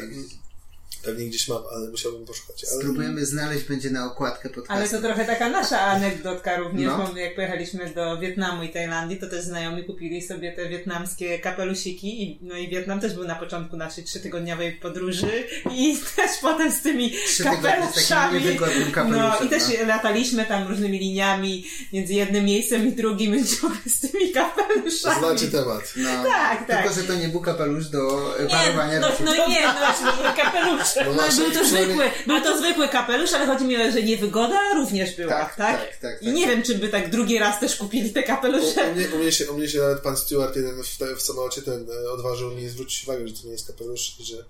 Pewnie 1.04 1.26
gdzieś 1.26 1.48
mam, 1.48 1.62
ale 1.76 1.90
musiałbym 1.90 2.24
poszukać. 2.26 2.64
Ale... 2.72 2.80
Spróbujemy 2.82 3.26
znaleźć, 3.26 3.64
będzie 3.64 3.90
na 3.90 4.06
okładkę 4.06 4.48
podcastu. 4.48 4.72
Ale 4.72 4.88
to 4.88 5.00
trochę 5.08 5.24
taka 5.24 5.48
nasza 5.48 5.80
anegdotka 5.80 6.56
również, 6.56 6.86
No. 6.86 7.08
bo 7.12 7.18
jak 7.18 7.34
pojechaliśmy 7.34 7.90
do 7.94 8.18
Wietnamu 8.18 8.62
i 8.62 8.68
Tajlandii, 8.68 9.16
to 9.18 9.26
też 9.28 9.44
znajomi 9.44 9.84
kupili 9.84 10.22
sobie 10.22 10.52
te 10.52 10.68
wietnamskie 10.68 11.38
kapelusiki 11.38 12.22
i, 12.22 12.38
no 12.42 12.56
i 12.56 12.68
Wietnam 12.68 13.00
też 13.00 13.14
był 13.14 13.24
na 13.24 13.34
początku 13.34 13.76
naszej 13.76 14.04
trzytygodniowej 14.04 14.72
podróży 14.72 15.44
i 15.70 15.96
też 16.16 16.30
potem 16.42 16.72
z 16.72 16.82
tymi 16.82 17.10
Trzy 17.10 17.42
tygodnie 17.44 17.88
z 17.94 18.08
takim 18.08 18.92
kapeluszami. 18.92 19.10
No 19.10 19.40
i 19.46 19.48
też 19.48 19.62
no. 19.80 19.86
lataliśmy 19.86 20.44
tam 20.46 20.68
różnymi 20.68 20.98
liniami 20.98 21.66
między 21.92 22.12
jednym 22.14 22.44
miejscem 22.44 22.88
i 22.88 22.92
drugim 22.92 23.32
ciągle 23.60 23.80
z 23.86 24.00
tymi 24.00 24.32
kapeluszami. 24.32 25.18
Znacie 25.18 25.48
temat. 25.48 25.92
No, 25.96 26.10
Tak, 26.24 26.66
tak. 26.66 26.82
Tylko, 26.82 27.00
że 27.00 27.06
to 27.06 27.14
nie 27.14 27.28
był 27.28 27.40
kapelusz 27.40 27.88
do 27.88 28.34
Nie, 28.42 28.48
parowania 28.48 29.00
no, 29.00 29.08
no 29.24 29.32
nie, 29.34 29.62
no 30.04 30.22
nie 30.26 30.32
kapelusze. 30.42 30.91
No 30.96 31.12
No, 31.14 31.36
był 31.36 31.50
to 31.50 31.64
zwykły, 31.64 32.04
był 32.26 32.40
to 32.40 32.58
zwykły 32.58 32.88
kapelusz, 32.88 33.32
ale 33.32 33.46
chodzi 33.46 33.64
mi 33.64 33.76
o, 33.76 33.92
że 33.92 34.02
niewygoda 34.02 34.58
również 34.74 35.16
była, 35.16 35.32
Tak, 35.32 35.56
tak? 35.56 35.80
tak, 35.80 35.96
tak, 35.96 36.22
I 36.22 36.26
tak. 36.26 36.34
nie 36.34 36.46
wiem, 36.46 36.62
czy 36.62 36.74
by 36.74 36.88
tak 36.88 37.10
drugi 37.10 37.38
raz 37.38 37.60
też 37.60 37.76
kupili 37.76 38.10
te 38.12 38.20
U, 38.22 38.26
kapelusze. 38.26 38.90
u, 38.90 38.94
mnie, 38.94 39.08
u, 39.14 39.18
mnie 39.18 39.32
się, 39.32 39.50
u 39.50 39.58
mnie 39.58 39.68
się 39.68 39.78
nawet 39.78 40.00
pan 40.00 40.16
Stewart 40.16 40.56
jeden 40.56 40.82
w, 40.82 40.98
w 41.18 41.22
samolocie 41.22 41.62
ten 41.62 41.86
e, 42.06 42.10
odważył 42.10 42.50
mi 42.54 42.68
zwrócić 42.68 43.04
uwagę, 43.04 43.28
że 43.28 43.34
to 43.34 43.40
nie 43.46 43.52
jest 43.52 43.66
kapelusz 43.66 44.16
i 44.20 44.24
że 44.24 44.44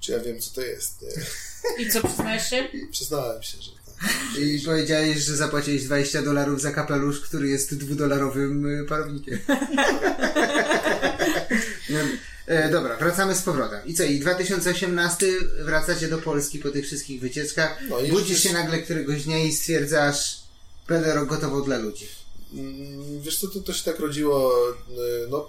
czy 0.00 0.12
ja 0.12 0.18
wiem, 0.18 0.40
co 0.40 0.54
to 0.54 0.60
jest. 0.60 1.02
Nie? 1.02 1.08
I 1.84 1.90
co, 1.90 2.00
przyznajesz 2.08 2.50
się? 2.50 2.64
I 2.72 2.86
przyznałem 2.86 3.42
się, 3.42 3.58
że 3.62 3.70
tak. 3.70 3.86
I 4.42 4.60
powiedziałeś, 4.66 5.18
że 5.18 5.36
zapłaciłeś 5.36 5.84
20 5.84 6.22
dolarów 6.22 6.60
za 6.60 6.70
kapelusz, 6.72 7.20
który 7.20 7.48
jest 7.48 7.74
dwudolarowym 7.78 8.66
y, 8.80 8.84
parownikiem. 8.88 9.38
E, 12.46 12.70
dobra, 12.70 12.96
wracamy 12.96 13.34
z 13.34 13.42
powrotem. 13.42 13.80
I 13.86 13.94
co, 13.94 14.04
i 14.04 14.18
2018 14.20 15.26
wracacie 15.64 16.08
do 16.08 16.18
Polski 16.18 16.58
po 16.58 16.70
tych 16.70 16.84
wszystkich 16.86 17.20
wycieczkach. 17.20 17.78
No 17.90 18.00
i 18.00 18.10
Budzisz 18.10 18.42
się 18.42 18.52
nagle 18.52 18.78
któregoś 18.78 19.24
dnia 19.24 19.38
i 19.38 19.52
stwierdzasz, 19.52 20.36
będę 20.88 21.14
rok 21.14 21.28
gotowo 21.28 21.60
dla 21.60 21.78
ludzi. 21.78 22.08
Mm, 22.54 23.20
Wiesz 23.22 23.38
co, 23.38 23.48
to, 23.48 23.60
to 23.60 23.72
się 23.72 23.84
tak 23.84 24.00
rodziło, 24.00 24.52
e, 24.90 25.28
no 25.30 25.48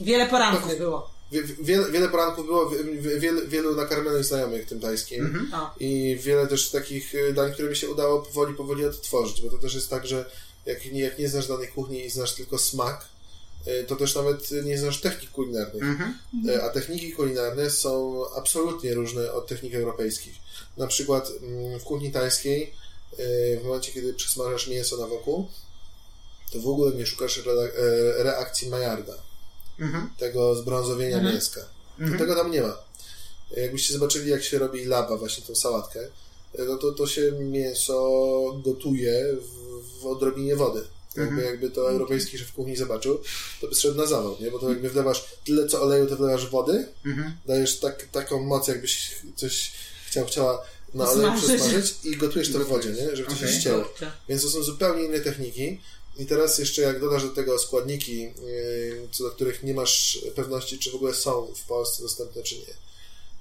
Wiele 0.00 0.26
poranków 0.28 0.78
było. 0.78 1.10
Wie- 1.32 1.42
Wiele, 1.60 1.90
wiele 1.90 2.08
poranków 2.08 2.46
było, 2.46 2.70
wiele, 3.18 3.46
wielu 3.46 3.76
nakarmionych 3.76 4.24
znajomych 4.24 4.66
tym 4.66 4.80
tajskim 4.80 5.50
O. 5.54 5.70
i 5.80 6.18
wiele 6.22 6.46
też 6.46 6.70
takich 6.70 7.14
y, 7.14 7.32
dań, 7.32 7.52
które 7.52 7.68
mi 7.70 7.76
się 7.76 7.88
udało 7.90 8.22
powoli, 8.22 8.54
powoli 8.54 8.84
odtworzyć, 8.84 9.42
bo 9.42 9.50
to 9.50 9.58
też 9.58 9.74
jest 9.74 9.90
tak, 9.90 10.06
że 10.06 10.30
jak 10.66 10.92
nie, 10.92 11.00
jak 11.00 11.18
nie 11.18 11.28
znasz 11.28 11.46
danej 11.48 11.68
kuchni 11.68 12.04
i 12.06 12.10
znasz 12.10 12.34
tylko 12.34 12.58
smak, 12.58 13.00
y, 13.02 13.08
to 13.86 13.96
też 13.96 14.14
nawet 14.14 14.50
nie 14.64 14.78
znasz 14.78 15.00
technik 15.00 15.30
kulinarnych. 15.30 15.82
Mhm. 15.82 16.14
Y, 16.48 16.62
A 16.62 16.68
techniki 16.68 17.12
kulinarne 17.12 17.70
są 17.70 18.22
absolutnie 18.36 18.94
różne 18.94 19.32
od 19.32 19.46
technik 19.46 19.74
europejskich. 19.74 20.34
Na 20.76 20.86
przykład 20.86 21.30
mm, 21.42 21.80
w 21.80 21.84
kuchni 21.84 22.12
tajskiej, 22.12 22.74
y, 23.18 23.58
w 23.60 23.64
momencie, 23.64 23.92
kiedy 23.92 24.14
przesmażasz 24.14 24.68
mięso 24.68 24.96
na 24.96 25.06
wokół, 25.06 25.48
to 26.52 26.60
w 26.60 26.68
ogóle 26.68 26.92
nie 26.96 27.06
szukasz 27.06 27.38
e, 27.38 27.42
reakcji 28.22 28.68
Maillarda 28.68 29.14
Mhm. 29.80 30.10
tego 30.18 30.54
zbrązowienia 30.54 31.16
Mhm. 31.16 31.34
mięska. 31.34 31.60
Mhm. 31.98 32.18
Tego 32.18 32.34
tam 32.34 32.50
nie 32.50 32.62
ma. 32.62 32.78
Jakbyście 33.56 33.94
zobaczyli, 33.94 34.30
jak 34.30 34.42
się 34.42 34.58
robi 34.58 34.84
laba, 34.84 35.16
właśnie 35.16 35.44
tą 35.44 35.54
sałatkę, 35.54 36.00
no 36.58 36.76
to, 36.76 36.92
to 36.92 37.06
się 37.06 37.32
mięso 37.32 38.00
gotuje 38.64 39.36
w, 39.36 40.00
w 40.00 40.06
odrobinie 40.06 40.56
wody. 40.56 40.84
Jakby, 41.18 41.34
Mhm. 41.34 41.46
jakby 41.46 41.70
to 41.70 41.90
europejski 41.90 42.38
szef 42.38 42.52
kuchni 42.52 42.76
zobaczył, 42.76 43.20
to 43.60 43.68
by 43.68 43.74
szedł 43.74 43.96
na 43.96 44.06
zawał, 44.06 44.36
nie? 44.40 44.50
Bo 44.50 44.58
to 44.58 44.68
jakby 44.68 44.90
wlewasz 44.90 45.24
tyle 45.44 45.68
co 45.68 45.82
oleju, 45.82 46.06
to 46.06 46.16
wlewasz 46.16 46.50
wody, 46.50 46.86
Mhm. 47.06 47.32
dajesz 47.46 47.78
tak, 47.78 48.06
taką 48.12 48.40
moc, 48.42 48.68
jakbyś 48.68 49.10
coś 49.36 49.72
chciał, 50.06 50.26
chciała 50.26 50.64
na 50.94 51.08
oleju 51.10 51.28
Smażyć. 51.28 51.44
przesmażyć 51.44 51.94
i 52.04 52.16
gotujesz 52.16 52.52
to 52.52 52.58
w 52.58 52.68
wodzie, 52.68 52.90
nie? 52.90 53.16
Żeby 53.16 53.30
to 53.30 53.36
się 53.36 53.48
ścięło. 53.60 53.84
Więc 54.28 54.42
to 54.42 54.50
są 54.50 54.62
zupełnie 54.62 55.04
inne 55.04 55.20
techniki. 55.20 55.80
I 56.18 56.26
teraz 56.26 56.58
jeszcze 56.58 56.82
jak 56.82 57.00
dodasz 57.00 57.22
do 57.22 57.28
tego 57.28 57.58
składniki, 57.58 58.20
yy, 58.20 59.08
co 59.12 59.24
do 59.24 59.30
których 59.30 59.62
nie 59.62 59.74
masz 59.74 60.18
pewności, 60.36 60.78
czy 60.78 60.90
w 60.90 60.94
ogóle 60.94 61.14
są 61.14 61.46
w 61.56 61.62
Polsce 61.62 62.02
dostępne, 62.02 62.42
czy 62.42 62.54
nie. 62.58 62.74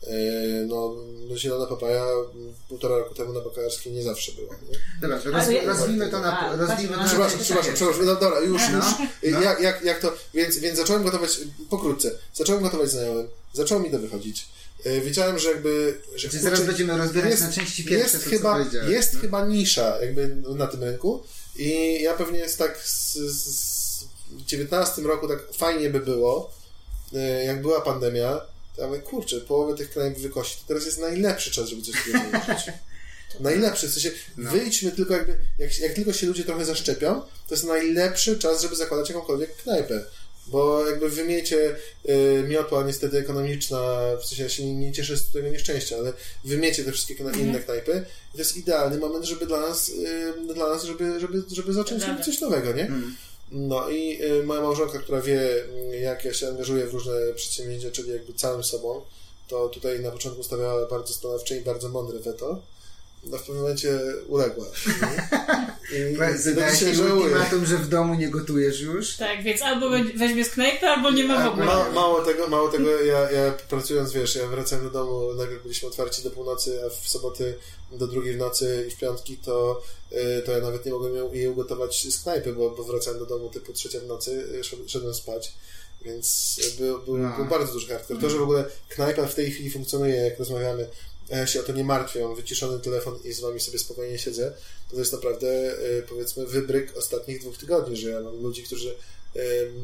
Yy, 0.03 0.65
No, 0.67 0.95
no 1.29 1.37
zielona 1.37 1.65
papaja 1.65 2.03
mm, 2.03 2.53
półtora 2.69 2.97
roku 2.97 3.15
temu 3.15 3.33
na 3.33 3.41
bakarskim 3.41 3.93
nie 3.93 4.03
zawsze 4.03 4.31
była. 4.31 4.53
Nie? 4.53 4.79
Dobra, 5.01 5.17
roz, 5.25 5.45
rozwijmy 5.65 6.09
to 6.09 6.19
na... 6.19 6.55
Rozwijmy 6.57 6.93
to 6.93 6.99
na 6.99 7.07
Przepraszam, 7.07 7.39
przepraszam, 7.39 7.73
przepraszam. 7.73 8.05
No 8.05 8.15
dobra, 8.15 8.39
już, 8.39 8.61
No, 8.71 8.77
już. 8.77 8.85
no. 9.31 9.41
Jak, 9.41 9.61
jak, 9.61 9.83
jak 9.83 9.99
to, 9.99 10.13
więc, 10.33 10.57
więc 10.57 10.77
zacząłem 10.77 11.03
gotować 11.03 11.39
pokrótce. 11.69 12.11
Zacząłem 12.33 12.63
gotować 12.63 12.89
znajomym. 12.89 13.27
Zaczęło 13.53 13.81
mi 13.81 13.91
to 13.91 13.99
wychodzić. 13.99 14.45
Yy, 14.85 15.01
Wiedziałem, 15.01 15.39
że 15.39 15.51
jakby... 15.51 16.01
Że, 16.15 16.29
Czyli 16.29 16.43
zaraz 16.43 16.61
będziemy 16.61 16.97
rozbierać 16.97 17.39
na 17.39 17.51
części 17.51 17.83
pierwsze 17.83 18.17
jest 18.17 18.23
to, 18.23 18.29
chyba. 18.29 18.65
Jest 18.87 19.13
no. 19.13 19.19
chyba 19.19 19.45
nisza 19.45 19.97
jakby 20.01 20.35
na 20.35 20.67
tym 20.67 20.83
rynku 20.83 21.23
i 21.55 22.01
ja 22.01 22.13
pewnie 22.13 22.39
jest 22.39 22.57
tak 22.57 22.77
z, 22.77 23.13
z, 23.13 24.03
w 24.31 24.45
19 24.45 25.01
roku 25.01 25.27
tak 25.27 25.39
fajnie 25.53 25.89
by 25.89 25.99
było, 25.99 26.51
jak 27.45 27.61
była 27.61 27.81
pandemia, 27.81 28.41
ja 28.77 28.87
mówię, 28.87 28.99
kurczę, 28.99 29.41
połowę 29.41 29.77
tych 29.77 29.89
knajp 29.89 30.17
wykości, 30.17 30.57
to 30.61 30.67
teraz 30.67 30.85
jest 30.85 30.99
najlepszy 30.99 31.51
czas, 31.51 31.69
żeby 31.69 31.81
coś 31.81 31.95
takiego 31.95 32.19
wymyślić. 32.19 32.57
Najlepszy, 33.39 33.87
w 33.87 33.93
sensie 33.93 34.11
No. 34.37 34.51
wyjdźmy 34.51 34.91
tylko 34.91 35.13
jakby, 35.13 35.37
jak, 35.59 35.79
jak 35.79 35.93
tylko 35.93 36.13
się 36.13 36.27
ludzie 36.27 36.43
trochę 36.43 36.65
zaszczepią, 36.65 37.21
to 37.21 37.55
jest 37.55 37.63
najlepszy 37.63 38.39
czas, 38.39 38.61
żeby 38.61 38.75
zakładać 38.75 39.09
jakąkolwiek 39.09 39.55
knajpę. 39.55 40.03
Bo 40.47 40.87
jakby 40.87 41.09
wymiecie 41.09 41.75
y, 42.09 42.43
miotła 42.47 42.83
niestety 42.83 43.17
ekonomiczna, 43.17 43.99
w 44.21 44.25
sensie 44.25 44.43
ja 44.43 44.49
się 44.49 44.65
nie, 44.65 44.73
nie 44.75 44.91
cieszę 44.93 45.17
z 45.17 45.31
tego 45.31 45.49
nieszczęścia, 45.49 45.95
ale 45.97 46.13
wymiecie 46.45 46.83
te 46.83 46.91
wszystkie 46.91 47.15
kna- 47.15 47.39
inne 47.39 47.59
knajpy 47.59 48.05
i 48.29 48.31
to 48.31 48.37
jest 48.37 48.57
idealny 48.57 48.97
moment, 48.97 49.25
żeby 49.25 49.45
dla 49.45 49.59
nas, 49.61 49.89
y, 49.89 50.53
dla 50.53 50.69
nas 50.69 50.83
żeby, 50.83 51.19
żeby, 51.19 51.43
żeby 51.51 51.73
zacząć 51.73 52.03
robić 52.03 52.25
coś 52.25 52.41
nowego, 52.41 52.73
nie? 52.73 52.85
Mm. 52.85 53.15
No 53.51 53.89
i 53.89 54.23
y, 54.23 54.43
moja 54.43 54.61
małżonka, 54.61 54.99
która 54.99 55.21
wie, 55.21 55.41
jak 56.01 56.25
ja 56.25 56.33
się 56.33 56.47
angażuję 56.47 56.87
w 56.87 56.93
różne 56.93 57.13
przedsięwzięcia, 57.35 57.91
czyli 57.91 58.11
jakby 58.11 58.33
całym 58.33 58.63
sobą, 58.63 59.01
to 59.47 59.69
tutaj 59.69 59.99
na 59.99 60.11
początku 60.11 60.43
stawiała 60.43 60.85
bardzo 60.85 61.13
stanowcze 61.13 61.57
i 61.57 61.61
bardzo 61.61 61.89
mądre 61.89 62.19
weto. 62.19 62.61
No 63.29 63.37
w 63.37 63.41
pewnym 63.41 63.57
momencie 63.61 63.99
uległa. 64.27 64.65
I, 65.93 66.17
dzisiaj 66.73 66.95
żałuję. 66.95 67.13
ultimatum, 67.13 67.65
że 67.65 67.77
w 67.77 67.87
domu 67.89 68.15
nie 68.15 68.29
gotujesz 68.29 68.81
już. 68.81 69.17
Tak, 69.17 69.43
więc 69.43 69.61
albo 69.61 69.89
weź- 69.89 70.17
weźmie 70.17 70.45
z 70.45 70.49
knajpy, 70.49 70.85
albo 70.87 71.11
nie 71.11 71.23
ma 71.23 71.49
w 71.49 71.51
ogóle. 71.53 71.65
Ma, 71.65 71.91
mało 71.91 72.21
tego, 72.25 72.47
mało 72.47 72.69
tego 72.69 73.01
ja, 73.03 73.31
ja 73.31 73.51
pracując, 73.69 74.11
wiesz, 74.11 74.35
ja 74.35 74.47
wracałem 74.47 74.85
do 74.85 74.91
domu, 74.91 75.33
najpierw 75.33 75.63
byliśmy 75.63 75.87
otwarci 75.87 76.23
do 76.23 76.31
północy, 76.31 76.79
a 76.85 76.89
w 76.89 77.07
soboty 77.07 77.55
do 77.91 78.07
drugiej 78.07 78.33
w 78.33 78.37
nocy 78.37 78.85
i 78.87 78.91
w 78.91 78.97
piątki, 78.97 79.37
to, 79.37 79.81
y, 80.11 80.41
to 80.45 80.51
ja 80.51 80.57
nawet 80.59 80.85
nie 80.85 80.91
mogłem 80.91 81.13
jej- 81.33 81.47
ugotować 81.47 82.07
z 82.13 82.23
knajpy, 82.23 82.53
bo, 82.53 82.69
bo 82.69 82.83
wracałem 82.83 83.19
do 83.19 83.25
domu 83.25 83.49
typu 83.49 83.73
trzecia 83.73 83.99
w 83.99 84.07
nocy, 84.07 84.31
y, 84.55 84.63
szed- 84.63 84.87
szedłem 84.89 85.13
spać. 85.13 85.53
Więc 86.01 86.55
był, 86.79 86.99
był, 86.99 87.17
No. 87.17 87.35
był 87.37 87.45
bardzo 87.45 87.73
duży 87.73 87.87
hardcore. 87.87 88.19
To, 88.21 88.29
że 88.29 88.37
w 88.37 88.41
ogóle 88.41 88.65
knajpa 88.89 89.25
w 89.27 89.35
tej 89.35 89.51
chwili 89.51 89.69
funkcjonuje, 89.71 90.15
jak 90.15 90.39
rozmawiamy, 90.39 90.87
się 91.45 91.59
o 91.59 91.63
to 91.63 91.73
nie 91.73 91.83
martwię, 91.83 92.23
mam 92.23 92.35
wyciszony 92.35 92.79
telefon 92.79 93.19
i 93.23 93.33
z 93.33 93.39
wami 93.39 93.59
sobie 93.59 93.79
spokojnie 93.79 94.19
siedzę, 94.19 94.53
to 94.91 94.99
jest 94.99 95.13
naprawdę, 95.13 95.47
y, 95.79 96.03
powiedzmy, 96.09 96.45
wybryk 96.45 96.97
ostatnich 96.97 97.41
dwóch 97.41 97.57
tygodni, 97.57 97.97
że 97.97 98.09
ja 98.09 98.21
mam 98.21 98.41
ludzi, 98.41 98.63
którzy 98.63 98.95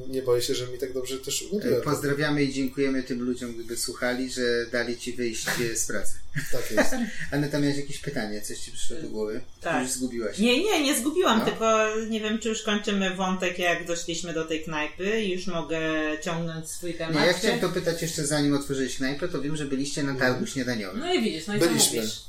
nie 0.07 0.21
boję 0.21 0.41
się, 0.41 0.55
że 0.55 0.67
mi 0.67 0.77
tak 0.77 0.93
dobrze 0.93 1.17
też 1.19 1.41
ugotują. 1.41 1.81
Pozdrawiamy 1.81 2.43
i 2.43 2.53
dziękujemy 2.53 3.03
tym 3.03 3.21
ludziom, 3.21 3.53
gdyby 3.53 3.77
słuchali, 3.77 4.31
że 4.31 4.65
dali 4.71 4.97
ci 4.97 5.13
wyjść 5.13 5.45
e, 5.71 5.75
z 5.75 5.85
pracy. 5.87 6.13
Tak 6.51 6.71
jest. 6.71 6.95
Aneta, 7.31 7.59
miałeś 7.59 7.77
jakieś 7.77 7.99
pytanie? 7.99 8.41
Coś 8.41 8.59
ci 8.59 8.71
przyszło 8.71 8.97
do 9.01 9.07
głowy? 9.09 9.41
Tak. 9.61 9.83
Już 9.83 9.91
zgubiłaś. 9.91 10.37
Nie, 10.39 10.63
nie, 10.63 10.83
nie 10.83 10.99
zgubiłam, 10.99 11.39
No. 11.39 11.45
tylko 11.45 11.95
nie 12.09 12.19
wiem, 12.19 12.39
czy 12.39 12.49
już 12.49 12.61
kończymy 12.63 13.15
wątek, 13.15 13.59
jak 13.59 13.87
doszliśmy 13.87 14.33
do 14.33 14.45
tej 14.45 14.63
knajpy 14.63 15.21
i 15.21 15.31
już 15.31 15.47
mogę 15.47 15.79
ciągnąć 16.23 16.69
swój 16.69 16.93
temat. 16.93 17.15
Nie, 17.15 17.25
ja 17.27 17.33
chciałem 17.33 17.59
to 17.59 17.69
pytać 17.69 18.01
jeszcze 18.01 18.25
zanim 18.27 18.53
otworzyłeś 18.53 18.95
knajpę, 18.95 19.27
to 19.27 19.41
wiem, 19.41 19.55
że 19.55 19.65
byliście 19.65 20.03
na 20.03 20.15
targu 20.15 20.45
śniadaniowym. 20.45 20.99
No 20.99 21.13
i 21.13 21.21
widzisz, 21.23 21.47
no 21.47 21.55
i 21.55 21.59
co 21.59 21.65
Byliśmy. 21.67 21.97
mówisz? 21.97 22.21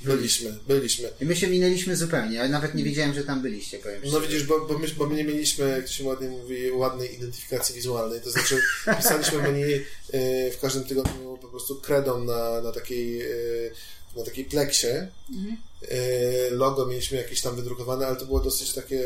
Byliśmy, 0.00 0.58
byliśmy. 0.68 1.08
I 1.20 1.24
my 1.24 1.36
się 1.36 1.46
minęliśmy 1.48 1.96
zupełnie, 1.96 2.40
ale 2.40 2.48
nawet 2.48 2.74
nie 2.74 2.84
wiedziałem, 2.84 3.14
że 3.14 3.24
tam 3.24 3.42
byliście, 3.42 3.78
powiem 3.78 4.00
No 4.04 4.10
szczerze. 4.10 4.26
widzisz, 4.26 4.44
bo, 4.46 4.60
bo, 4.60 4.78
my, 4.78 4.88
bo 4.88 5.06
my 5.06 5.14
nie 5.14 5.24
mieliśmy, 5.24 5.68
jak 5.68 5.84
to 5.86 5.92
się 5.92 6.04
ładnie 6.04 6.28
mówi, 6.28 6.70
ładnej 6.70 7.14
identyfikacji 7.14 7.74
wizualnej. 7.74 8.20
To 8.20 8.30
znaczy, 8.30 8.60
pisaliśmy 8.98 9.38
menu 9.42 9.62
y, 9.74 9.82
w 10.52 10.58
każdym 10.60 10.84
tygodniu 10.84 11.38
po 11.42 11.48
prostu 11.48 11.76
kredą 11.76 12.24
na, 12.24 12.60
na 12.60 12.72
takiej 12.72 13.22
y, 13.22 13.70
na 14.16 14.24
takiej 14.24 14.44
pleksie. 14.44 14.86
Y, 15.82 16.50
Logo 16.50 16.86
mieliśmy 16.86 17.18
jakieś 17.18 17.40
tam 17.40 17.56
wydrukowane, 17.56 18.06
ale 18.06 18.16
to 18.16 18.26
było 18.26 18.40
dosyć 18.40 18.72
takie, 18.72 19.04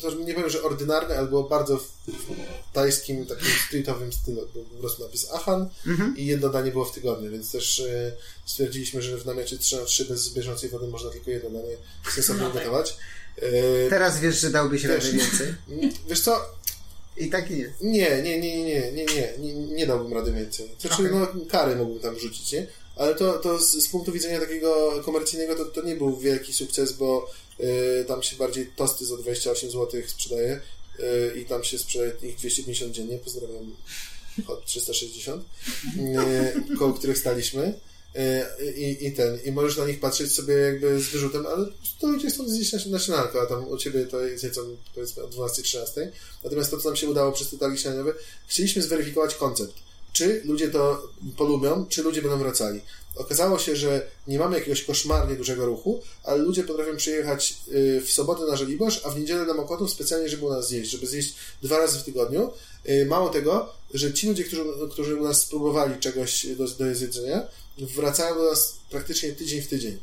to 0.00 0.14
nie 0.14 0.34
powiem, 0.34 0.50
że 0.50 0.62
ordynarne, 0.62 1.18
ale 1.18 1.28
było 1.28 1.42
bardzo 1.42 1.78
w, 1.78 1.82
w 2.08 2.72
tajskim, 2.72 3.26
takim 3.26 3.46
streetowym 3.66 4.12
stylu. 4.12 4.48
Był 4.54 4.64
po 4.64 4.76
prostu 4.76 5.02
napis 5.02 5.30
Achan 5.32 5.68
i 6.16 6.26
jedno 6.26 6.48
danie 6.48 6.70
było 6.72 6.84
w 6.84 6.92
tygodniu, 6.92 7.30
więc 7.30 7.52
też 7.52 7.78
y, 7.78 8.12
stwierdziliśmy, 8.46 9.02
że 9.02 9.18
w 9.18 9.26
namiocie 9.26 9.58
3 9.58 9.76
na 9.76 9.84
3 9.84 10.04
bez 10.04 10.28
bieżącej 10.34 10.70
wody 10.70 10.86
można 10.86 11.10
tylko 11.10 11.30
jedno 11.30 11.50
danie 11.50 11.76
sensownie 12.14 12.42
No 12.42 12.50
tak. 12.50 12.58
gotować. 12.58 12.96
Y, 13.42 13.86
Teraz 13.90 14.20
wiesz, 14.20 14.40
że 14.40 14.50
dałbyś 14.50 14.84
radę 14.84 15.00
Wiesz. 15.00 15.10
więcej. 15.12 15.54
Wiesz 16.08 16.20
co, 16.20 16.40
I 17.16 17.30
tak 17.30 17.50
nie. 17.50 17.72
nie, 17.80 18.22
nie, 18.22 18.40
nie, 18.40 18.64
nie, 18.64 18.92
nie, 18.92 19.04
nie, 19.04 19.34
nie, 19.38 19.54
nie 19.54 19.86
dałbym 19.86 20.12
rady 20.12 20.32
więcej. 20.32 20.68
Znaczy, 20.80 20.94
Okej. 21.02 21.06
no, 21.12 21.26
kary 21.50 21.76
mógłbym 21.76 22.00
tam 22.02 22.18
rzucić, 22.18 22.52
nie? 22.52 22.66
Ale 22.96 23.14
to, 23.14 23.32
to 23.38 23.58
z, 23.58 23.70
z 23.72 23.88
punktu 23.88 24.12
widzenia 24.12 24.40
takiego 24.40 24.90
komercyjnego 25.04 25.54
to, 25.54 25.64
to 25.64 25.82
nie 25.82 25.96
był 25.96 26.16
wielki 26.16 26.52
sukces, 26.52 26.92
bo 26.92 27.30
tam 28.08 28.22
się 28.22 28.36
bardziej 28.36 28.66
tosty 28.66 29.04
za 29.04 29.16
28 29.16 29.70
zł 29.70 30.02
sprzedaje 30.06 30.60
y, 31.00 31.40
i 31.40 31.44
tam 31.44 31.64
się 31.64 31.78
sprzedaje 31.78 32.12
ich 32.22 32.36
250 32.36 32.92
dziennie. 32.92 33.18
Pozdrawiam 33.18 33.76
Hot 34.46 34.64
360, 34.64 35.44
y, 36.72 36.76
koło 36.78 36.92
których 36.92 37.18
staliśmy. 37.18 37.74
Y, 38.16 38.72
I, 38.72 39.06
I 39.06 39.12
ten, 39.12 39.38
i 39.44 39.52
możesz 39.52 39.76
na 39.76 39.86
nich 39.86 40.00
patrzeć 40.00 40.32
sobie 40.32 40.54
jakby 40.54 41.00
z 41.00 41.08
wyrzutem, 41.08 41.46
ale 41.46 41.66
to 42.00 42.06
ludzie 42.06 42.30
chcą 42.30 42.48
zjeść 42.48 42.86
na, 42.86 42.98
śniadanko, 42.98 43.42
a 43.42 43.46
tam 43.46 43.68
u 43.68 43.76
ciebie 43.76 44.04
to 44.06 44.20
jest 44.20 44.44
jedzą 44.44 44.76
powiedzmy 44.94 45.22
o 45.22 45.28
12-13. 45.28 46.08
Natomiast 46.44 46.70
to, 46.70 46.78
co 46.78 46.88
nam 46.88 46.96
się 46.96 47.08
udało 47.08 47.32
przez 47.32 47.50
te 47.50 47.58
targi 47.58 47.78
śniadaniowe, 47.78 48.14
chcieliśmy 48.46 48.82
zweryfikować 48.82 49.34
koncept. 49.34 49.74
Czy 50.12 50.42
ludzie 50.44 50.68
to 50.68 51.08
polubią, 51.36 51.86
czy 51.86 52.02
ludzie 52.02 52.22
będą 52.22 52.38
wracali. 52.38 52.80
Okazało 53.16 53.58
się, 53.58 53.76
że 53.76 54.06
nie 54.26 54.38
mamy 54.38 54.58
jakiegoś 54.58 54.84
koszmarnie 54.84 55.36
dużego 55.36 55.66
ruchu, 55.66 56.02
ale 56.24 56.42
ludzie 56.42 56.64
potrafią 56.64 56.96
przyjechać 56.96 57.54
y, 57.68 58.00
w 58.00 58.12
sobotę 58.12 58.44
na 58.44 58.56
Żoliborz, 58.56 59.00
a 59.04 59.10
w 59.10 59.18
niedzielę 59.20 59.44
na 59.44 59.54
Mokotów 59.54 59.90
specjalnie, 59.90 60.28
żeby 60.28 60.46
u 60.46 60.50
nas 60.50 60.68
zjeść, 60.68 60.90
żeby 60.90 61.06
zjeść 61.06 61.34
dwa 61.62 61.78
razy 61.78 61.98
w 61.98 62.02
tygodniu. 62.02 62.50
Y, 62.88 63.06
Mało 63.06 63.28
tego, 63.28 63.72
że 63.94 64.12
ci 64.12 64.28
ludzie, 64.28 64.44
którzy, 64.44 64.62
którzy 64.90 65.16
u 65.16 65.24
nas 65.24 65.40
spróbowali 65.40 66.00
czegoś 66.00 66.46
do, 66.46 66.68
do 66.68 66.94
zjedzenia, 66.94 67.46
wracają 67.78 68.34
do 68.34 68.50
nas 68.50 68.76
praktycznie 68.90 69.32
tydzień 69.32 69.62
w 69.62 69.68
tydzień. 69.68 69.98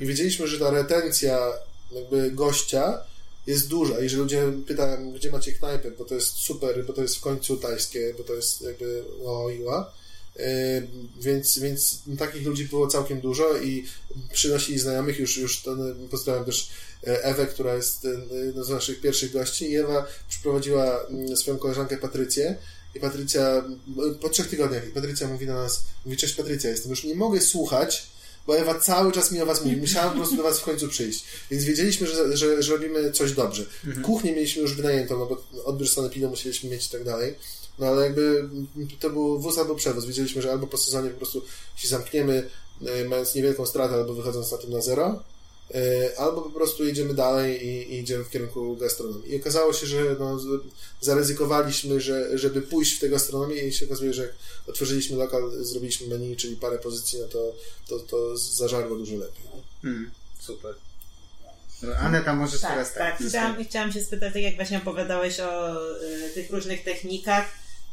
I 0.00 0.06
wiedzieliśmy, 0.06 0.46
że 0.46 0.58
ta 0.58 0.70
retencja 0.70 1.52
jakby 1.92 2.30
gościa 2.30 2.98
jest 3.46 3.68
duża 3.68 4.00
i 4.00 4.08
że 4.08 4.16
ludzie 4.16 4.52
pytają, 4.66 5.12
gdzie 5.12 5.30
macie 5.30 5.52
knajpę, 5.52 5.90
bo 5.90 6.04
to 6.04 6.14
jest 6.14 6.28
super, 6.28 6.84
bo 6.86 6.92
to 6.92 7.02
jest 7.02 7.16
w 7.16 7.20
końcu 7.20 7.56
tajskie, 7.56 8.14
bo 8.18 8.24
to 8.24 8.34
jest 8.34 8.62
jakby 8.62 9.04
łoiła. 9.18 9.92
Więc, 11.20 11.58
więc 11.58 11.98
takich 12.18 12.46
ludzi 12.46 12.64
było 12.64 12.86
całkiem 12.86 13.20
dużo 13.20 13.56
i 13.56 13.86
przynosili 14.32 14.78
znajomych, 14.78 15.18
już, 15.18 15.36
już 15.36 15.62
ten, 15.62 16.08
pozdrawiam 16.10 16.44
też 16.44 16.70
e, 17.06 17.24
Ewę, 17.24 17.46
która 17.46 17.74
jest 17.74 18.06
jedną 18.46 18.64
z 18.64 18.70
naszych 18.70 19.00
pierwszych 19.00 19.32
gości 19.32 19.70
i 19.70 19.76
Ewa 19.76 20.06
przyprowadziła 20.28 21.04
mm, 21.04 21.36
swoją 21.36 21.58
koleżankę 21.58 21.96
Patrycję 21.96 22.56
i 22.94 23.00
Patrycja, 23.00 23.64
po 24.20 24.28
trzech 24.28 24.48
tygodniach, 24.48 24.88
i 24.88 24.90
Patrycja 24.90 25.28
mówi 25.28 25.46
do 25.46 25.54
nas, 25.54 25.82
mówi, 26.04 26.16
cześć 26.16 26.34
Patrycja, 26.34 26.70
jestem, 26.70 26.90
już 26.90 27.04
nie 27.04 27.14
mogę 27.14 27.40
słuchać, 27.40 28.06
bo 28.46 28.58
Ewa 28.58 28.80
cały 28.80 29.12
czas 29.12 29.32
mi 29.32 29.40
o 29.40 29.46
was 29.46 29.64
mówi. 29.64 29.76
Musiałam 29.76 30.10
po 30.10 30.16
prostu 30.16 30.36
do 30.36 30.42
was 30.42 30.60
w 30.60 30.62
końcu 30.62 30.88
przyjść. 30.88 31.24
Więc 31.50 31.64
wiedzieliśmy, 31.64 32.06
że, 32.06 32.36
że, 32.36 32.62
że 32.62 32.72
robimy 32.72 33.12
coś 33.12 33.32
dobrze. 33.32 33.66
Kuchnię 34.02 34.32
mieliśmy 34.32 34.62
już 34.62 34.74
wynajętą, 34.74 35.18
no 35.18 35.26
bo 35.26 35.44
odbiór 35.64 35.88
sanepidu 35.88 36.28
musieliśmy 36.28 36.70
mieć 36.70 36.86
i 36.86 36.90
tak 36.90 37.04
dalej. 37.04 37.34
No 37.78 37.86
ale 37.86 38.02
jakby 38.04 38.48
to 39.00 39.10
był 39.10 39.38
wóz 39.38 39.58
albo 39.58 39.74
przewóz. 39.74 40.04
Wiedzieliśmy, 40.04 40.42
że 40.42 40.52
albo 40.52 40.66
po 40.66 40.78
sezonie 40.78 41.10
po 41.10 41.16
prostu 41.16 41.42
się 41.76 41.88
zamkniemy, 41.88 42.48
e, 42.86 43.04
mając 43.04 43.34
niewielką 43.34 43.66
stratę, 43.66 43.94
albo 43.94 44.14
wychodząc 44.14 44.52
na 44.52 44.58
tym 44.58 44.70
na 44.70 44.80
zero. 44.80 45.22
e, 45.74 46.18
albo 46.18 46.42
po 46.42 46.50
prostu 46.50 46.84
jedziemy 46.84 47.14
dalej 47.14 47.66
i, 47.66 47.94
i 47.94 47.98
idziemy 47.98 48.24
w 48.24 48.30
kierunku 48.30 48.76
gastronomii. 48.76 49.32
I 49.32 49.40
okazało 49.40 49.72
się, 49.72 49.86
że 49.86 50.16
no, 50.18 50.38
zaryzykowaliśmy, 51.00 52.00
że, 52.00 52.38
żeby 52.38 52.62
pójść 52.62 52.96
w 52.96 53.00
tę 53.00 53.08
gastronomię 53.08 53.56
i 53.62 53.72
się 53.72 53.86
okazuje, 53.86 54.14
że 54.14 54.22
jak 54.22 54.32
otworzyliśmy 54.66 55.16
lokal, 55.16 55.50
zrobiliśmy 55.60 56.06
menu, 56.06 56.36
czyli 56.36 56.56
parę 56.56 56.78
pozycji, 56.78 57.18
no 57.20 57.26
to, 57.28 57.52
to, 57.88 57.98
to 57.98 58.36
zażarło 58.36 58.96
dużo 58.96 59.16
lepiej. 59.16 59.44
Hmm, 59.82 60.10
super. 60.40 60.74
Aneta, 61.98 62.34
możesz 62.34 62.60
Tak, 62.60 62.70
teraz 62.70 62.94
tak. 62.94 63.18
tak. 63.18 63.28
Chciałam, 63.28 63.64
chciałam 63.64 63.92
się 63.92 64.00
spytać, 64.00 64.32
tak 64.32 64.42
jak 64.42 64.56
właśnie 64.56 64.78
opowiadałeś 64.78 65.40
o 65.40 65.76
y, 66.02 66.30
tych 66.34 66.50
różnych 66.50 66.84
technikach, 66.84 67.44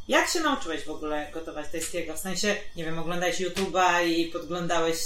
jak 0.08 0.28
się 0.28 0.40
nauczyłeś 0.40 0.84
w 0.84 0.90
ogóle 0.90 1.30
gotować 1.34 1.66
tajskiego? 1.72 2.14
W 2.14 2.18
sensie, 2.18 2.56
nie 2.76 2.84
wiem, 2.84 2.98
oglądałeś 2.98 3.40
YouTube'a 3.40 4.06
i 4.06 4.26
podglądałeś 4.26 4.98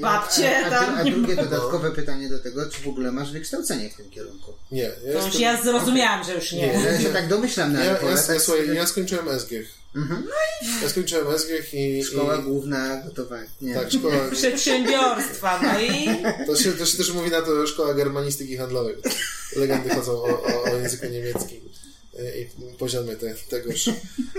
babcie 0.00 0.58
a, 0.58 0.66
a, 0.66 0.70
tam. 0.70 0.94
a, 0.94 0.98
a 0.98 1.04
drugie 1.04 1.36
dodatkowe 1.44 1.90
pytanie 1.90 2.28
do 2.28 2.38
tego, 2.38 2.70
czy 2.70 2.82
w 2.82 2.88
ogóle 2.88 3.12
masz 3.12 3.32
wykształcenie 3.32 3.90
w 3.90 3.94
tym 3.94 4.10
kierunku? 4.10 4.52
Nie, 4.72 4.82
ja, 4.82 4.90
To 4.90 5.08
już 5.08 5.24
jestem- 5.24 5.42
ja 5.42 5.62
zrozumiałam, 5.62 6.24
że 6.24 6.34
już 6.34 6.52
nie. 6.52 6.66
Nie, 6.66 6.72
ja 6.72 7.00
się 7.00 7.08
tak 7.08 7.28
domyślam 7.28 7.72
na 7.72 7.84
ja, 7.84 7.92
ja, 7.92 7.94
tak 7.94 8.28
ja, 8.28 8.40
słuchaj, 8.40 8.74
ja 8.74 8.86
skończyłem 8.86 9.40
SGH. 9.40 9.80
Mhm. 9.96 10.26
Ja 10.82 10.88
skończyłem 10.88 11.38
SGH 11.38 11.74
i... 11.74 12.04
Szkoła 12.04 12.36
i 12.36 12.42
główna 12.42 13.02
gotowania. 13.04 13.48
Tak, 13.74 13.92
szkoła... 13.92 14.14
Przedsiębiorstwa, 14.32 15.60
no 15.62 15.80
i 15.80 16.08
To 16.46 16.56
się, 16.56 16.72
to 16.72 16.86
się 16.86 16.96
też 16.96 17.12
mówi 17.12 17.30
na 17.30 17.42
to 17.42 17.66
Szkoła 17.66 17.94
Germanistyki 17.94 18.56
Handlowej. 18.56 18.96
Legendy 19.56 19.94
chodzą 19.94 20.12
o, 20.12 20.42
o, 20.42 20.62
o 20.62 20.76
języku 20.76 21.06
niemieckim 21.06 21.70
i 22.18 22.46
poziomie 22.78 23.16
te, 23.16 23.34
tegoż 23.48 23.86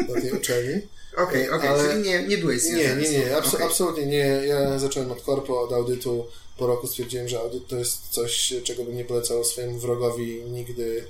na 0.10 0.22
tej 0.22 0.32
uczelni. 0.32 0.82
Okej, 1.18 1.50
okej, 1.50 1.70
Ale- 1.70 1.90
czyli 1.90 2.04
nie, 2.10 2.28
nie 2.28 2.38
byłeś 2.38 2.64
Nie, 2.64 2.70
związany 2.72 3.02
nie, 3.02 3.10
nie, 3.10 3.22
tym. 3.24 3.34
abso- 3.34 3.56
Okej. 3.56 3.68
absolutnie 3.68 4.06
nie. 4.06 4.18
Ja 4.48 4.80
zacząłem 4.80 5.12
od 5.12 5.22
korpo, 5.22 5.62
od 5.62 5.74
audytu. 5.74 6.26
Po 6.58 6.68
roku 6.68 6.88
stwierdziłem, 6.88 7.28
że 7.28 7.40
audyt 7.40 7.68
to 7.68 7.76
jest 7.76 7.98
coś, 8.10 8.54
czego 8.64 8.84
bym 8.84 8.96
nie 8.96 9.06
polecał 9.06 9.44
swojemu 9.44 9.80
wrogowi 9.80 10.42
nigdy, 10.44 11.04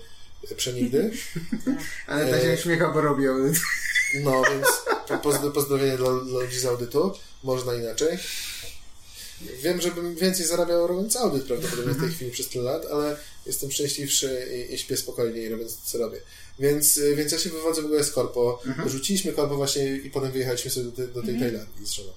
e, 0.51 0.55
przenigdy. 0.55 1.11
Ale 2.07 2.25
to 2.33 2.39
się 2.45 2.51
e, 2.51 2.53
uśmiecha, 2.53 2.91
bo 2.91 3.01
robią. 3.01 3.35
No, 4.23 4.41
więc 4.51 4.65
po- 5.07 5.29
pozdro- 5.29 5.51
pozdrowienie 5.51 5.97
dla, 5.97 6.19
dla 6.19 6.39
ludzi 6.41 6.59
z 6.59 6.65
audytu. 6.65 7.11
Można 7.43 7.75
inaczej. 7.75 8.17
Wiem, 9.61 9.81
że 9.81 9.91
bym 9.91 10.15
więcej 10.15 10.45
zarabiał 10.45 10.87
robiąc 10.87 11.15
audyt 11.15 11.43
prawdopodobnie 11.43 11.93
w 11.93 11.99
tej 12.01 12.11
chwili 12.11 12.31
przez 12.31 12.49
tyle 12.49 12.63
lat, 12.63 12.85
ale 12.91 13.17
jestem 13.45 13.71
szczęśliwszy 13.71 14.47
i, 14.69 14.73
i 14.73 14.77
śpię 14.77 14.97
spokojniej 14.97 15.49
robiąc 15.49 15.75
to, 15.75 15.81
co 15.85 15.97
robię. 15.97 16.21
Więc, 16.61 16.97
y, 16.97 17.15
więc 17.15 17.31
ja 17.31 17.37
się 17.37 17.49
wywodzę 17.49 17.81
w 17.81 17.85
ogóle 17.85 18.03
z 18.03 18.11
korpo. 18.11 18.61
Rzuciliśmy 18.89 19.31
korpo 19.33 19.55
właśnie 19.55 19.95
i 19.97 20.09
potem 20.09 20.31
wyjechaliśmy 20.31 20.71
sobie 20.71 20.85
do, 20.85 20.91
tej- 20.91 21.07
do 21.07 21.21
tej 21.23 21.39
Tajlandii 21.39 21.85
z 21.85 21.91
żoną. 21.91 22.09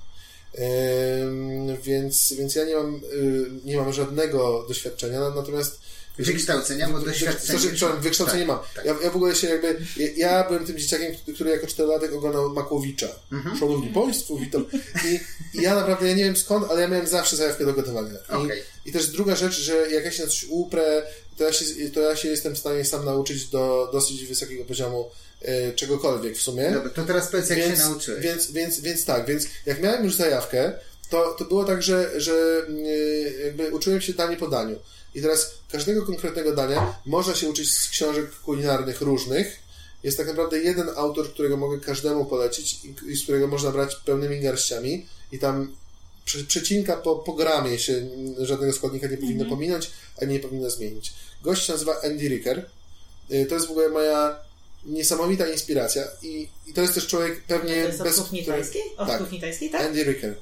Więc, 1.83 2.33
więc 2.39 2.55
ja 2.55 2.65
nie 2.65 2.75
mam, 2.77 2.97
y, 3.13 3.47
nie 3.65 3.77
mam 3.77 3.93
żadnego 3.93 4.65
doświadczenia, 4.69 5.21
natomiast 5.37 5.81
Wykształcenia, 6.19 6.89
bo 6.89 7.01
przepraszam, 7.13 8.01
wykształcenia 8.01 8.47
Tak, 8.47 8.49
mam. 8.49 8.59
tak. 8.75 8.85
Ja, 8.85 8.95
ja 9.03 9.11
w 9.11 9.17
ogóle 9.17 9.37
się 9.37 9.47
jakby. 9.47 9.81
Ja, 9.97 10.09
ja 10.17 10.45
byłem 10.49 10.67
tym 10.67 10.79
dzieciakiem, 10.79 11.15
który 11.35 11.51
jako 11.51 11.67
czterolatek 11.67 12.13
oglądał 12.13 12.51
Makłowicza. 12.51 13.09
Mhm. 13.33 13.57
Szanowni 13.57 13.89
Państwo, 13.89 14.37
witam. 14.37 14.67
I, 15.05 15.21
I 15.59 15.63
ja 15.63 15.75
naprawdę, 15.75 16.09
ja 16.09 16.15
nie 16.15 16.25
wiem 16.25 16.37
skąd, 16.37 16.71
ale 16.71 16.81
ja 16.81 16.89
miałem 16.89 17.07
zawsze 17.07 17.37
zajawkę 17.37 17.65
do 17.65 17.73
gotowania. 17.73 18.19
I, 18.31 18.33
Okej. 18.33 18.63
I 18.87 18.93
też 18.93 19.07
druga 19.07 19.37
rzecz, 19.37 19.61
że 19.61 19.91
jak 19.91 20.05
ja 20.05 20.11
się 20.11 20.23
na 20.23 20.29
coś 20.29 20.47
uprę, 20.49 21.03
to 21.37 21.45
ja 21.45 21.53
się, 21.53 21.65
to 21.95 22.01
ja 22.01 22.17
się 22.17 22.29
jestem 22.29 22.55
w 22.55 22.59
stanie 22.59 22.85
sam 22.85 23.05
nauczyć 23.05 23.47
do 23.47 23.89
dosyć 23.93 24.27
wysokiego 24.27 24.65
poziomu 24.65 25.11
e, 25.43 25.73
czegokolwiek 25.73 26.37
w 26.37 26.43
sumie. 26.43 26.71
Dobra, 26.71 26.91
to 26.91 27.05
teraz 27.05 27.29
powiedz, 27.31 27.51
jak 27.51 27.59
więc, 27.59 27.79
się 27.79 27.85
nauczyłeś. 27.85 28.25
Więc, 28.25 28.51
więc, 28.51 28.81
więc 28.81 29.05
tak, 29.05 29.27
więc 29.27 29.47
jak 29.67 29.83
miałem 29.83 30.05
już 30.05 30.15
zajawkę, 30.15 30.73
to, 31.11 31.35
to 31.39 31.45
było 31.45 31.65
tak, 31.65 31.83
że, 31.83 32.21
że 32.21 32.33
yy, 32.69 33.45
jakby 33.45 33.75
uczyłem 33.75 34.01
się 34.01 34.13
danie 34.13 34.37
po 34.37 34.49
daniu. 34.49 34.79
I 35.15 35.23
teraz 35.23 35.55
każdego 35.73 36.07
konkretnego 36.07 36.55
dania 36.57 36.95
można 37.07 37.35
się 37.35 37.49
uczyć 37.49 37.73
z 37.73 37.89
książek 37.89 38.31
kulinarnych 38.31 39.01
różnych. 39.01 39.59
Jest 40.03 40.17
tak 40.17 40.27
naprawdę 40.27 40.59
jeden 40.59 40.89
autor, 40.97 41.33
którego 41.33 41.57
mogę 41.57 41.81
każdemu 41.81 42.25
polecić 42.25 42.81
i, 43.07 43.17
z 43.17 43.23
którego 43.23 43.47
można 43.49 43.71
brać 43.71 43.97
pełnymi 43.97 44.41
garściami 44.41 45.07
i 45.33 45.39
tam 45.39 45.77
prze- 46.27 46.45
przecinka 46.45 46.97
po, 46.97 47.17
po 47.17 47.33
gramie 47.33 47.79
się 47.79 47.93
mm, 47.93 48.47
żadnego 48.47 48.73
składnika 48.73 49.07
nie 49.07 49.17
powinno 49.17 49.45
pominąć, 49.45 49.91
a 50.23 50.25
nie 50.25 50.41
powinno 50.41 50.71
zmienić. 50.71 51.13
Gość 51.43 51.67
się 51.67 51.73
nazywa 51.73 52.01
Andy 52.03 52.29
Ricker. 52.29 52.71
Y, 53.33 53.47
To 53.47 53.55
jest 53.55 53.67
w 53.67 53.71
ogóle 53.71 53.89
moja 53.89 54.37
niesamowita 54.87 55.49
inspiracja 55.49 56.03
i, 56.23 56.49
i 56.67 56.73
to 56.73 56.81
jest 56.81 56.95
też 56.95 57.07
człowiek 57.07 57.43
pewnie 57.43 57.83
to 57.83 57.89
jest 57.89 58.01
od 58.01 58.07
bez 58.07 58.17
kuchni 58.17 58.45
tajskiej? 58.45 58.83
Od 58.97 59.09
tak. 59.09 59.19
kuchni 59.19 59.41
tajskiej, 59.41 59.71
tak? 59.71 59.81
Andy 59.81 60.05
Ricker. 60.05 60.35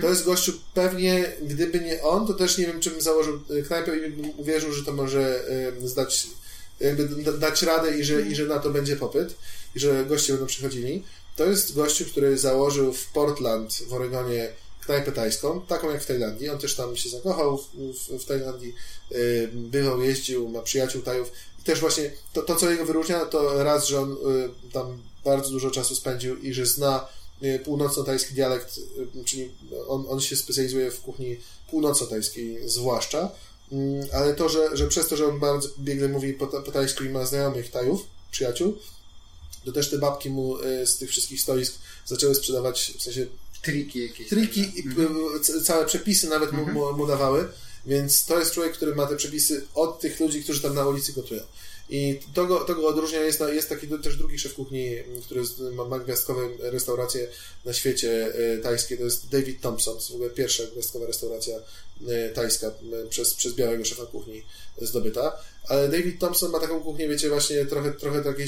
To 0.00 0.08
jest 0.08 0.24
gościu, 0.24 0.52
pewnie 0.74 1.32
gdyby 1.42 1.80
nie 1.80 2.02
on, 2.02 2.26
to 2.26 2.34
też 2.34 2.58
nie 2.58 2.66
wiem, 2.66 2.80
czym 2.80 3.00
założył 3.00 3.40
y, 3.50 3.62
knajpę 3.62 3.98
i 3.98 4.32
uwierzył, 4.36 4.72
że 4.72 4.84
to 4.84 4.92
może 4.92 5.44
zdać, 5.84 6.26
jakby 6.80 7.32
dać 7.32 7.62
radę 7.62 7.98
i 7.98 8.04
że, 8.04 8.22
i 8.22 8.34
że 8.34 8.46
na 8.46 8.58
to 8.58 8.70
będzie 8.70 8.96
popyt 8.96 9.34
i 9.74 9.80
że 9.80 10.04
goście 10.04 10.32
będą 10.32 10.46
przychodzili. 10.46 11.04
To 11.36 11.44
jest 11.44 11.74
gościu, 11.74 12.04
który 12.04 12.38
założył 12.38 12.92
w 12.92 13.06
Portland 13.06 13.72
w 13.88 13.92
Oregonie 13.92 14.48
knajpę 14.86 15.12
tajską, 15.12 15.60
taką 15.60 15.90
jak 15.90 16.02
w 16.02 16.06
Tajlandii. 16.06 16.48
On 16.48 16.58
też 16.58 16.74
tam 16.74 16.96
się 16.96 17.08
zakochał 17.08 17.58
w, 17.58 17.70
w, 17.74 18.22
w 18.22 18.24
Tajlandii, 18.24 18.74
bywał, 19.52 20.02
jeździł, 20.02 20.48
ma 20.48 20.62
przyjaciół 20.62 21.02
Tajów. 21.02 21.32
I 21.60 21.62
też 21.62 21.80
właśnie 21.80 22.12
to, 22.32 22.42
to, 22.42 22.56
co 22.56 22.70
jego 22.70 22.84
wyróżnia, 22.84 23.24
to 23.24 23.64
raz, 23.64 23.86
że 23.86 24.00
on 24.00 24.12
y, 24.12 24.72
tam 24.72 25.02
bardzo 25.24 25.50
dużo 25.50 25.70
czasu 25.70 25.94
spędził 25.94 26.36
i 26.36 26.54
że 26.54 26.66
zna 26.66 27.08
północno-tajski 27.64 28.34
dialekt, 28.34 28.78
y, 29.18 29.24
czyli 29.24 29.50
on, 29.88 30.04
on 30.08 30.20
się 30.20 30.36
specjalizuje 30.36 30.90
w 30.90 31.00
kuchni 31.00 31.36
północno-tajskiej 31.70 32.68
zwłaszcza, 32.68 33.30
Mm, 33.72 34.06
ale 34.12 34.34
to, 34.34 34.48
że, 34.48 34.76
że 34.76 34.88
przez 34.88 35.08
to, 35.08 35.16
że 35.16 35.26
on 35.26 35.40
bardzo 35.40 35.68
biegle 35.78 36.08
mówi 36.08 36.32
po, 36.32 36.46
po 36.46 36.72
tajsku 36.72 37.04
i 37.04 37.08
ma 37.08 37.26
znajomych 37.26 37.70
Tajów, 37.70 38.02
przyjaciół, 38.30 38.78
to 39.64 39.72
też 39.72 39.90
te 39.90 39.98
babki 39.98 40.30
mu 40.30 40.58
y, 40.62 40.86
z 40.86 40.96
tych 40.98 41.10
wszystkich 41.10 41.40
stoisk 41.40 41.74
zaczęły 42.06 42.34
sprzedawać, 42.34 42.92
w 42.98 43.02
sensie 43.02 43.26
Triki 43.62 44.02
jakieś. 44.02 44.28
triki 44.28 44.60
i 44.60 44.80
y, 45.36 45.40
c- 45.40 45.60
całe 45.62 45.84
przepisy 45.86 46.28
nawet 46.28 46.52
mu, 46.52 46.66
mu, 46.66 46.92
mu 46.92 47.06
dawały, 47.06 47.48
więc 47.86 48.24
to 48.24 48.38
jest 48.38 48.52
człowiek, 48.52 48.72
który 48.72 48.94
ma 48.94 49.06
te 49.06 49.16
przepisy 49.16 49.66
od 49.74 50.00
tych 50.00 50.20
ludzi, 50.20 50.42
którzy 50.44 50.60
tam 50.60 50.74
na 50.74 50.86
ulicy 50.88 51.12
gotują. 51.12 51.42
I 51.90 52.20
to 52.34 52.46
go, 52.46 52.60
to 52.60 52.74
go 52.74 52.88
odróżnia. 52.88 53.20
Jest, 53.20 53.42
jest 53.52 53.68
taki 53.68 53.88
też 53.88 54.16
drugi 54.16 54.38
szef 54.38 54.54
kuchni, 54.54 54.90
który 55.24 55.42
ma, 55.88 55.98
gwiazdkowe 55.98 56.48
restauracje 56.58 57.28
na 57.64 57.72
świecie 57.72 58.34
e, 58.34 58.58
tajskie. 58.58 58.96
To 58.96 59.04
jest 59.04 59.28
David 59.28 59.60
Thompson. 59.60 59.94
To 59.94 60.00
jest 60.00 60.10
w 60.10 60.14
ogóle 60.14 60.30
pierwsza 60.30 60.62
gwiazdkowa 60.72 61.06
restauracja 61.06 61.56
e, 62.08 62.28
tajska 62.28 62.70
przez, 63.08 63.34
przez 63.34 63.54
białego 63.54 63.84
szefa 63.84 64.06
kuchni 64.06 64.42
zdobyta. 64.82 65.38
Ale 65.68 65.88
David 65.88 66.20
Thompson 66.20 66.50
ma 66.50 66.60
taką 66.60 66.80
kuchnię, 66.80 67.08
wiecie, 67.08 67.28
właśnie 67.28 67.66
trochę, 67.66 67.92
trochę 67.92 68.24
takiej... 68.24 68.46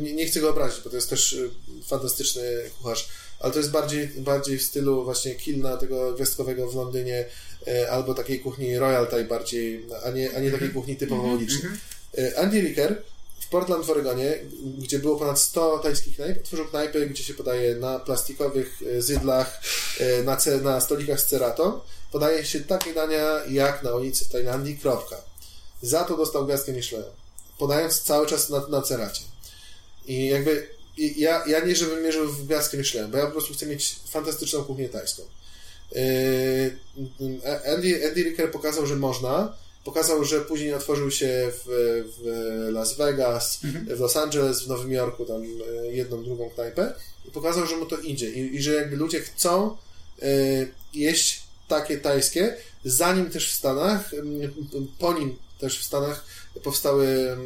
Nie, 0.00 0.12
nie 0.12 0.26
chcę 0.26 0.40
go 0.40 0.50
obrazić, 0.50 0.80
bo 0.84 0.90
to 0.90 0.96
jest 0.96 1.10
też 1.10 1.32
e, 1.32 1.48
fantastyczny 1.84 2.42
kucharz, 2.78 3.08
ale 3.40 3.52
to 3.52 3.58
jest 3.58 3.70
bardziej, 3.70 4.08
bardziej 4.08 4.58
w 4.58 4.62
stylu 4.62 5.04
właśnie 5.04 5.34
Kilna, 5.34 5.76
tego 5.76 6.12
gwiazdkowego 6.12 6.70
w 6.70 6.74
Londynie, 6.74 7.24
albo 7.90 8.14
takiej 8.14 8.40
kuchni 8.40 8.78
Royal 8.78 9.06
Thai 9.06 9.24
bardziej, 9.24 9.86
a 10.04 10.10
nie, 10.10 10.36
a 10.36 10.40
nie 10.40 10.50
takiej 10.50 10.70
kuchni 10.70 10.96
typowo 10.96 11.22
ulicznej. 11.22 11.72
E, 12.18 12.38
Andy 12.38 12.60
Ricker 12.60 13.02
w 13.40 13.48
Portland 13.48 13.86
w 13.86 13.90
Oregonie, 13.90 14.38
gdzie 14.78 14.98
było 14.98 15.16
ponad 15.16 15.40
100 15.40 15.78
tajskich 15.78 16.16
knajp, 16.16 16.38
otworzył 16.38 16.66
knajpy, 16.66 17.06
gdzie 17.06 17.24
się 17.24 17.34
podaje 17.34 17.74
na 17.74 17.98
plastikowych 17.98 18.80
e, 18.82 19.02
zydlach, 19.02 19.60
e, 20.00 20.22
na, 20.22 20.36
ce, 20.36 20.60
na 20.60 20.80
stolikach 20.80 21.20
z 21.20 21.26
ceratą. 21.26 21.80
Podaje 22.12 22.44
się 22.44 22.60
takie 22.60 22.94
dania 22.94 23.40
jak 23.48 23.82
na 23.82 23.94
ulicy 23.94 24.24
w 24.24 24.28
Tajlandii, 24.28 24.78
kropka. 24.78 25.16
Za 25.82 26.04
to 26.04 26.16
dostał 26.16 26.46
gwiazdkę 26.46 26.72
Michelin, 26.72 27.04
podając 27.58 28.02
cały 28.02 28.26
czas 28.26 28.50
na, 28.50 28.66
na 28.68 28.82
ceracie. 28.82 29.22
I 30.06 30.26
jakby 30.26 30.66
i 30.96 31.20
ja, 31.20 31.44
ja 31.46 31.64
nie, 31.64 31.76
żebym 31.76 32.02
mierzył 32.02 32.32
w 32.32 32.46
gwiazdkę 32.46 32.76
Michelin, 32.76 33.10
bo 33.10 33.18
ja 33.18 33.26
po 33.26 33.32
prostu 33.32 33.54
chcę 33.54 33.66
mieć 33.66 33.96
fantastyczną 34.10 34.64
kuchnię 34.64 34.88
tajską. 34.88 35.22
Andy, 37.74 38.08
Andy 38.08 38.22
Ricker 38.22 38.50
pokazał, 38.50 38.86
że 38.86 38.96
można. 38.96 39.56
Pokazał, 39.84 40.24
że 40.24 40.40
później 40.40 40.74
otworzył 40.74 41.10
się 41.10 41.52
w, 41.52 41.64
w 42.16 42.68
Las 42.72 42.96
Vegas, 42.96 43.60
w 43.96 44.00
Los 44.00 44.16
Angeles, 44.16 44.62
w 44.62 44.68
Nowym 44.68 44.92
Jorku, 44.92 45.24
tam 45.24 45.42
e, 45.42 45.86
jedną, 45.92 46.24
drugą 46.24 46.50
knajpę 46.50 46.92
i 47.28 47.30
pokazał, 47.30 47.66
że 47.66 47.76
mu 47.76 47.86
to 47.86 47.98
idzie 47.98 48.30
i, 48.30 48.56
i 48.56 48.62
że 48.62 48.72
jakby 48.72 48.96
ludzie 48.96 49.20
chcą 49.20 49.76
e, 50.22 50.26
jeść 50.94 51.42
takie 51.68 51.98
tajskie, 51.98 52.56
zanim 52.84 53.30
też 53.30 53.52
w 53.52 53.54
Stanach, 53.54 54.10
po 54.98 55.12
nim 55.12 55.36
też 55.58 55.78
w 55.78 55.84
Stanach 55.84 56.24
powstały 56.62 57.36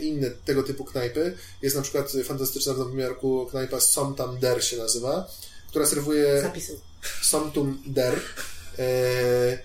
inne 0.00 0.30
tego 0.30 0.62
typu 0.62 0.84
knajpy. 0.84 1.36
Jest 1.62 1.76
na 1.76 1.82
przykład 1.82 2.12
fantastyczna 2.24 2.74
w 2.74 2.78
Nowym 2.78 2.98
Jorku 2.98 3.46
knajpa 3.50 3.80
Somtam 3.80 4.38
Der 4.38 4.64
się 4.64 4.76
nazywa, 4.76 5.30
która 5.68 5.86
serwuje 5.86 6.42
Zapisu. 6.42 6.80
Somtum 7.22 7.82
Der, 7.86 8.20
e, 8.78 9.58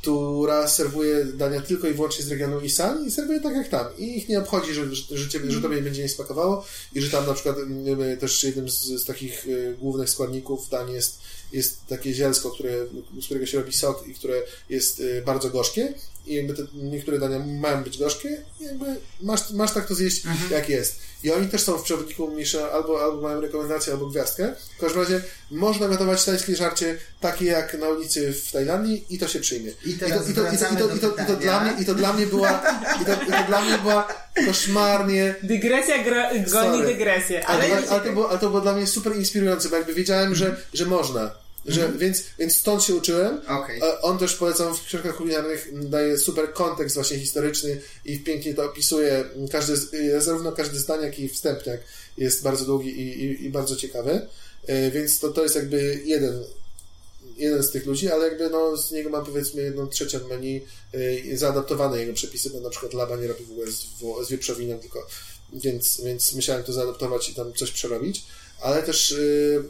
która 0.00 0.68
serwuje 0.68 1.24
dania 1.24 1.60
tylko 1.60 1.88
i 1.88 1.94
wyłącznie 1.94 2.24
z 2.24 2.30
regionu 2.30 2.60
Isan 2.60 3.06
i 3.06 3.10
serwuje 3.10 3.40
tak 3.40 3.56
jak 3.56 3.68
tam. 3.68 3.86
I 3.98 4.18
ich 4.18 4.28
nie 4.28 4.38
obchodzi, 4.38 4.74
że, 4.74 4.94
że, 4.94 5.28
ciebie, 5.28 5.50
że 5.50 5.60
tobie 5.60 5.82
będzie 5.82 6.02
nie 6.02 6.08
smakowało 6.08 6.64
i 6.94 7.00
że 7.00 7.10
tam 7.10 7.26
na 7.26 7.34
przykład 7.34 7.58
mm, 7.58 8.18
też 8.18 8.44
jednym 8.44 8.68
z, 8.68 8.80
z 8.82 9.04
takich 9.04 9.46
y, 9.46 9.76
głównych 9.80 10.10
składników 10.10 10.68
dań 10.68 10.90
jest, 10.90 11.18
jest 11.52 11.86
takie 11.86 12.14
zielsko, 12.14 12.50
które, 12.50 12.86
z 13.20 13.24
którego 13.24 13.46
się 13.46 13.58
robi 13.58 13.72
sok 13.72 14.06
i 14.06 14.14
które 14.14 14.42
jest 14.68 15.00
y, 15.00 15.22
bardzo 15.26 15.50
gorzkie 15.50 15.94
i 16.28 16.34
jakby 16.34 16.54
te, 16.54 16.62
niektóre 16.74 17.18
dania 17.18 17.38
mają 17.38 17.84
być 17.84 17.98
gorzkie 17.98 18.42
i 18.60 18.64
jakby 18.64 18.86
masz, 19.22 19.50
masz 19.50 19.72
tak 19.72 19.86
to 19.86 19.94
zjeść 19.94 20.22
jak 20.50 20.68
jest. 20.68 21.08
I 21.24 21.32
oni 21.32 21.48
też 21.48 21.62
są 21.62 21.78
w 21.78 21.82
przewodniku 21.82 22.30
Michelin, 22.30 22.66
albo, 22.72 23.02
albo 23.02 23.20
mają 23.20 23.40
rekomendację, 23.40 23.92
albo 23.92 24.06
gwiazdkę. 24.06 24.54
W 24.76 24.80
każdym 24.80 25.02
razie 25.02 25.20
można 25.50 25.88
gotować 25.88 26.24
tajskie 26.24 26.56
żarcie 26.56 26.98
takie 27.20 27.44
jak 27.44 27.78
na 27.78 27.88
ulicy 27.88 28.32
w 28.32 28.52
Tajlandii 28.52 29.04
i 29.10 29.18
to 29.18 29.28
się 29.28 29.40
przyjmie. 29.40 29.72
I 29.86 29.94
to, 29.94 31.36
dla 31.36 31.60
mnie, 31.60 31.82
I 31.82 31.84
to 31.84 31.94
dla 31.94 32.12
mnie 32.12 32.26
była 32.26 32.62
i 33.02 33.04
to, 33.04 33.12
i 33.12 33.26
to 33.26 33.46
dla 33.48 33.60
mnie 33.60 33.78
była 33.78 34.08
koszmarnie 34.46 35.34
Dygresja 35.42 36.04
gra, 36.04 36.30
goni 36.30 36.48
Sorry. 36.48 36.86
dygresję. 36.86 37.46
ale, 37.46 37.64
Ale, 37.64 37.76
ale, 37.76 37.88
ale, 37.88 38.00
to 38.00 38.12
było, 38.12 38.30
ale 38.30 38.38
to 38.38 38.48
było 38.48 38.60
dla 38.60 38.72
mnie 38.72 38.86
super 38.86 39.16
inspirujące, 39.16 39.68
bo 39.68 39.76
jakby 39.76 39.94
wiedziałem, 39.94 40.34
że, 40.34 40.56
że 40.74 40.86
można. 40.86 41.30
Że, 41.68 41.92
więc, 41.98 42.22
więc 42.38 42.56
stąd 42.56 42.82
się 42.82 42.94
uczyłem. 42.94 43.40
Okej. 43.48 43.82
A 43.82 44.00
On 44.00 44.18
też 44.18 44.34
polecam 44.34 44.74
w 44.74 44.84
książkach 44.84 45.16
kulinarnych 45.16 45.88
daje 45.88 46.18
super 46.18 46.52
kontekst 46.52 46.94
właśnie 46.94 47.18
historyczny 47.18 47.80
i 48.04 48.20
pięknie 48.20 48.54
to 48.54 48.64
opisuje. 48.64 49.24
Każdy, 49.52 49.98
y, 49.98 50.20
zarówno 50.20 50.52
każdy 50.52 50.78
zdań, 50.78 51.02
jak 51.02 51.18
i 51.18 51.28
wstępniak 51.28 51.80
jest 52.18 52.42
bardzo 52.42 52.64
długi 52.64 53.00
i, 53.00 53.24
i, 53.24 53.44
i 53.44 53.50
bardzo 53.50 53.76
ciekawy. 53.76 54.26
Y, 54.68 54.90
Więc 54.90 55.18
to, 55.18 55.28
to 55.28 55.42
jest 55.42 55.54
jakby 55.54 56.00
jeden, 56.04 56.44
jeden 57.36 57.62
z 57.62 57.70
tych 57.70 57.86
ludzi, 57.86 58.08
ale 58.10 58.28
jakby 58.28 58.50
no, 58.50 58.76
z 58.76 58.92
niego 58.92 59.10
mam 59.10 59.24
powiedzmy 59.24 59.62
jedną 59.62 59.86
trzecią 59.86 60.28
menu 60.28 60.60
zaadaptowane 61.34 61.98
jego 61.98 62.12
przepisy, 62.12 62.50
bo 62.50 62.60
na 62.60 62.70
przykład 62.70 62.94
Laba 62.94 63.16
nie 63.16 63.26
robi 63.26 63.44
w 63.44 63.50
ogóle 63.50 63.72
z, 63.72 63.86
z 64.26 64.30
wieprzowinem, 64.30 64.78
tylko 64.78 65.06
więc, 65.52 66.00
więc 66.00 66.32
musiałem 66.32 66.64
to 66.64 66.72
zaadaptować 66.72 67.30
i 67.30 67.34
tam 67.34 67.52
coś 67.52 67.70
przerobić, 67.70 68.24
ale 68.60 68.82
też 68.82 69.10
y, 69.12 69.64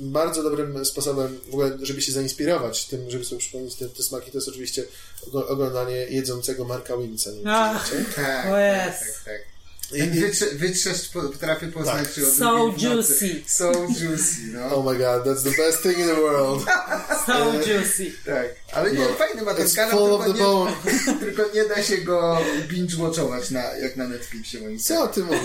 bardzo 0.00 0.42
dobrym 0.42 0.84
sposobem 0.84 1.40
w 1.50 1.54
ogóle, 1.54 1.78
żeby 1.82 2.02
się 2.02 2.12
zainspirować 2.12 2.86
tym, 2.86 3.10
żeby 3.10 3.24
sobie 3.24 3.38
przypomnieć 3.40 3.74
te, 3.74 3.88
te 3.88 4.02
smaki, 4.02 4.30
to 4.30 4.38
jest 4.38 4.48
oczywiście 4.48 4.84
oglądanie 5.32 5.96
jedzącego 5.96 6.64
Marka 6.64 6.96
Winca. 6.96 7.30
Nie 7.30 7.36
wiem, 7.36 7.46
Ach. 7.48 7.90
Tak, 7.90 8.14
tak, 8.14 8.46
jest. 8.46 9.14
tak, 9.14 9.24
tak. 9.24 9.40
I- 9.40 9.53
Ten 9.90 10.10
wytrze- 10.12 10.54
Wytrzeszcz 10.54 11.10
po- 11.12 11.22
potrafię 11.22 11.66
poznać, 11.66 12.08
Tak. 12.14 12.24
So 12.38 12.74
juicy. 12.78 13.42
So 13.46 13.72
juicy, 13.72 14.40
no. 14.52 14.76
Oh 14.76 14.92
my 14.92 14.98
god, 14.98 15.24
that's 15.24 15.42
the 15.44 15.62
best 15.62 15.82
thing 15.82 15.98
in 15.98 16.06
the 16.06 16.14
world. 16.14 16.64
So 17.26 17.52
juicy. 17.66 18.12
Tak, 18.26 18.46
ale 18.72 18.92
nie, 18.92 18.98
No. 19.00 19.14
fajny 19.14 19.42
ma 19.42 19.54
ten 19.54 19.66
It's 19.66 19.76
kanał, 19.76 20.22
tylko 20.24 20.32
nie, 20.32 21.20
tylko 21.24 21.42
nie 21.54 21.64
da 21.64 21.82
się 21.82 21.96
go 21.98 22.38
binge-watchować 22.68 23.50
na, 23.50 23.62
jak 23.62 23.96
na 23.96 24.08
Netflixie 24.08 24.60
moim 24.60 24.78
Co 24.78 25.06
ty 25.08 25.24
mówisz? 25.24 25.40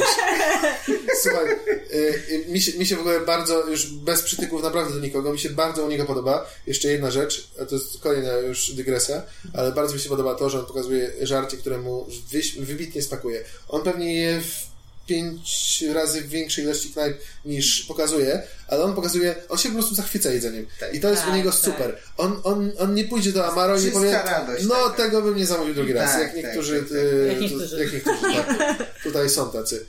Słuchaj, 1.21 1.51
y, 1.93 2.23
y, 2.31 2.45
mi 2.47 2.61
się, 2.61 2.77
mi 2.79 2.85
się 2.85 2.95
w 2.95 2.99
ogóle 2.99 3.19
bardzo, 3.19 3.67
już 3.69 3.87
bez 3.87 4.21
przytyków 4.21 4.63
naprawdę 4.63 4.93
do 4.93 4.99
nikogo, 4.99 5.31
mi 5.33 5.39
się 5.39 5.49
bardzo 5.49 5.83
u 5.85 5.89
niego 5.89 6.05
podoba. 6.05 6.45
Jeszcze 6.67 6.87
jedna 6.87 7.11
rzecz, 7.11 7.47
a 7.61 7.65
to 7.65 7.75
jest 7.75 7.99
kolejna 7.99 8.31
już 8.33 8.71
dygresja, 8.71 9.21
ale 9.53 9.71
bardzo 9.71 9.93
mi 9.93 9.99
się 9.99 10.09
podoba 10.09 10.35
to, 10.35 10.49
że 10.49 10.59
on 10.59 10.65
pokazuje 10.65 11.11
żarcie, 11.21 11.57
które 11.57 11.77
mu 11.77 12.07
wyś- 12.33 12.59
wybitnie 12.61 13.01
smakuje. 13.01 13.43
On 13.67 13.83
pewnie 13.83 14.15
je 14.15 14.28
w 14.41 14.69
pięć 15.07 15.83
razy 15.93 16.21
większej 16.21 16.63
ilości 16.63 16.89
knajp 16.89 17.17
niż 17.45 17.81
pokazuje, 17.83 18.41
ale 18.67 18.83
on 18.83 18.95
pokazuje, 18.95 19.35
on 19.49 19.57
się 19.57 19.69
po 19.69 19.75
prostu 19.75 19.95
zachwyca 19.95 20.31
jedzeniem. 20.31 20.65
Tak. 20.79 20.93
I 20.93 20.99
to 20.99 21.09
jest 21.09 21.21
Tak, 21.21 21.31
u 21.31 21.35
niego 21.35 21.51
tak. 21.51 21.59
super. 21.59 21.97
On, 22.17 22.41
on, 22.43 22.71
on 22.77 22.93
nie 22.93 23.03
pójdzie 23.03 23.31
do 23.31 23.47
Amaro 23.51 23.79
i 23.79 23.83
nie 23.85 23.91
powie, 23.91 24.11
radość 24.11 24.65
no 24.65 24.75
taka. 24.75 24.95
tego 25.03 25.21
bym 25.21 25.35
nie 25.37 25.45
zamówił 25.45 25.73
drugi 25.73 25.93
raz, 25.93 26.11
Tak, 26.11 26.21
jak 26.21 26.33
tak, 26.33 26.43
niektórzy, 26.43 26.79
tak, 26.79 26.89
tak. 26.89 27.27
Jak 27.31 27.41
niektórzy. 27.41 27.79
jak 27.83 27.93
niektórzy 27.93 28.21
tak. 28.57 28.77
Tutaj 29.03 29.29
są 29.29 29.51
tacy 29.51 29.85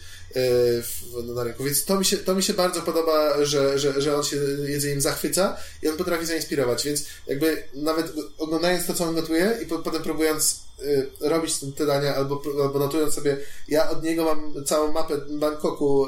na 1.34 1.44
rynku. 1.44 1.64
Więc 1.64 1.84
to 1.84 1.98
mi 1.98 2.04
się, 2.04 2.16
to 2.16 2.34
mi 2.34 2.42
się 2.42 2.54
bardzo 2.54 2.82
podoba, 2.82 3.44
że, 3.44 3.78
że, 3.78 4.00
że 4.00 4.16
on 4.16 4.24
się 4.24 4.36
jedzeniem 4.66 5.00
zachwyca 5.00 5.56
i 5.82 5.88
on 5.88 5.96
potrafi 5.96 6.26
zainspirować. 6.26 6.84
Więc 6.84 7.04
jakby 7.26 7.62
nawet 7.74 8.12
oglądając 8.38 8.86
to, 8.86 8.94
co 8.94 9.04
on 9.04 9.14
gotuje 9.14 9.58
i 9.62 9.66
po, 9.66 9.78
potem 9.78 10.02
próbując 10.02 10.60
y, 10.82 11.10
robić 11.20 11.54
te 11.76 11.86
dania 11.86 12.14
albo, 12.14 12.42
albo 12.62 12.78
notując 12.78 13.14
sobie, 13.14 13.36
ja 13.68 13.90
od 13.90 14.02
niego 14.02 14.24
mam 14.24 14.64
całą 14.64 14.92
mapę 14.92 15.14
Bangkoku, 15.30 16.06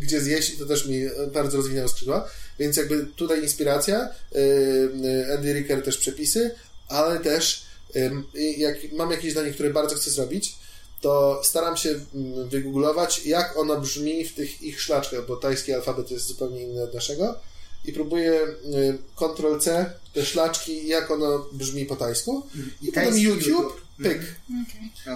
gdzie 0.00 0.20
zjeść 0.20 0.54
i 0.54 0.58
to 0.58 0.66
też 0.66 0.86
mi 0.86 1.02
bardzo 1.32 1.56
rozwinęło 1.56 1.88
skrzydła. 1.88 2.28
Więc 2.58 2.76
jakby 2.76 3.06
tutaj 3.16 3.42
inspiracja, 3.42 4.08
y, 4.36 5.34
Andy 5.38 5.52
Ricker 5.52 5.82
też 5.82 5.98
przepisy, 5.98 6.50
ale 6.88 7.20
też 7.20 7.66
jak 8.56 8.76
mam 8.92 9.10
jakieś 9.10 9.34
danie, 9.34 9.50
które 9.50 9.70
bardzo 9.70 9.96
chcę 9.96 10.10
zrobić, 10.10 10.54
to 11.02 11.40
staram 11.44 11.76
się 11.76 11.90
mm, 12.14 12.48
wygooglować, 12.48 13.26
jak 13.26 13.56
ono 13.56 13.80
brzmi 13.80 14.24
w 14.24 14.34
tych 14.34 14.62
ich 14.62 14.80
szlaczkach, 14.80 15.26
bo 15.26 15.36
tajski 15.36 15.72
alfabet 15.72 16.10
jest 16.10 16.26
zupełnie 16.26 16.62
inny 16.62 16.82
od 16.82 16.94
naszego 16.94 17.34
i 17.84 17.92
próbuję 17.92 18.32
y, 18.32 18.98
Ctrl-C, 19.16 19.90
te 20.12 20.24
szlaczki, 20.24 20.88
jak 20.88 21.10
ono 21.10 21.46
brzmi 21.52 21.86
po 21.86 21.96
tajsku 21.96 22.46
i, 22.82 22.86
potem 22.86 23.04
tajski 23.04 23.22
YouTube, 23.22 23.46
YouTube. 23.46 23.80
pyk. 24.02 24.20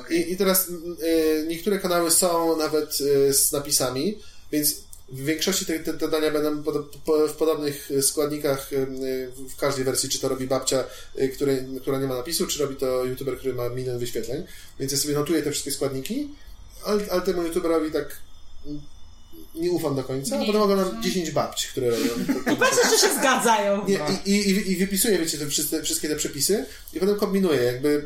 Okej. 0.00 0.18
I, 0.18 0.32
I 0.32 0.36
teraz 0.36 0.68
y, 0.68 1.46
niektóre 1.48 1.78
kanały 1.78 2.10
są 2.10 2.56
nawet 2.56 3.00
y, 3.00 3.34
z 3.34 3.52
napisami, 3.52 4.18
więc 4.52 4.85
w 5.08 5.24
większości 5.24 5.66
te, 5.66 5.78
te, 5.80 5.94
te 5.94 6.08
dania 6.08 6.30
będą 6.30 6.62
pod, 6.62 6.96
po, 6.96 7.28
w 7.28 7.32
podobnych 7.32 7.88
składnikach 8.00 8.70
w 9.48 9.56
każdej 9.56 9.84
wersji, 9.84 10.08
czy 10.08 10.18
to 10.20 10.28
robi 10.28 10.46
babcia, 10.46 10.84
y, 11.20 11.28
który, 11.28 11.66
która 11.80 12.00
nie 12.00 12.06
ma 12.06 12.16
napisu, 12.16 12.46
czy 12.46 12.58
robi 12.62 12.76
to 12.76 13.04
youtuber, 13.04 13.38
który 13.38 13.54
ma 13.54 13.68
milion 13.68 13.98
wyświetleń. 13.98 14.44
Więc 14.80 14.92
ja 14.92 14.98
sobie 14.98 15.14
notuję 15.14 15.42
te 15.42 15.50
wszystkie 15.50 15.70
składniki, 15.70 16.28
ale, 16.84 17.02
ale 17.10 17.22
temu 17.22 17.42
youtuberowi 17.42 17.90
tak 17.92 18.16
nie 19.54 19.70
ufam 19.72 19.96
do 19.96 20.04
końca, 20.04 20.36
a 20.36 20.46
potem 20.46 20.62
oglądam 20.62 21.02
10 21.02 21.30
babci, 21.30 21.68
które 21.68 21.90
robią. 21.90 22.08
to- 22.44 22.50
to- 22.50 22.56
Patrzę, 22.66 22.90
że 22.90 23.08
się 23.08 23.14
zgadzają. 23.14 23.86
nie, 23.88 23.98
i, 24.26 24.30
i, 24.50 24.72
I 24.72 24.76
wypisuję, 24.76 25.18
wiecie, 25.18 25.38
te 25.38 25.46
wszystkie, 25.46 25.82
wszystkie 25.82 26.08
te 26.08 26.16
przepisy 26.16 26.66
i 26.94 27.00
potem 27.00 27.16
kombinuję, 27.16 27.62
jakby 27.62 28.04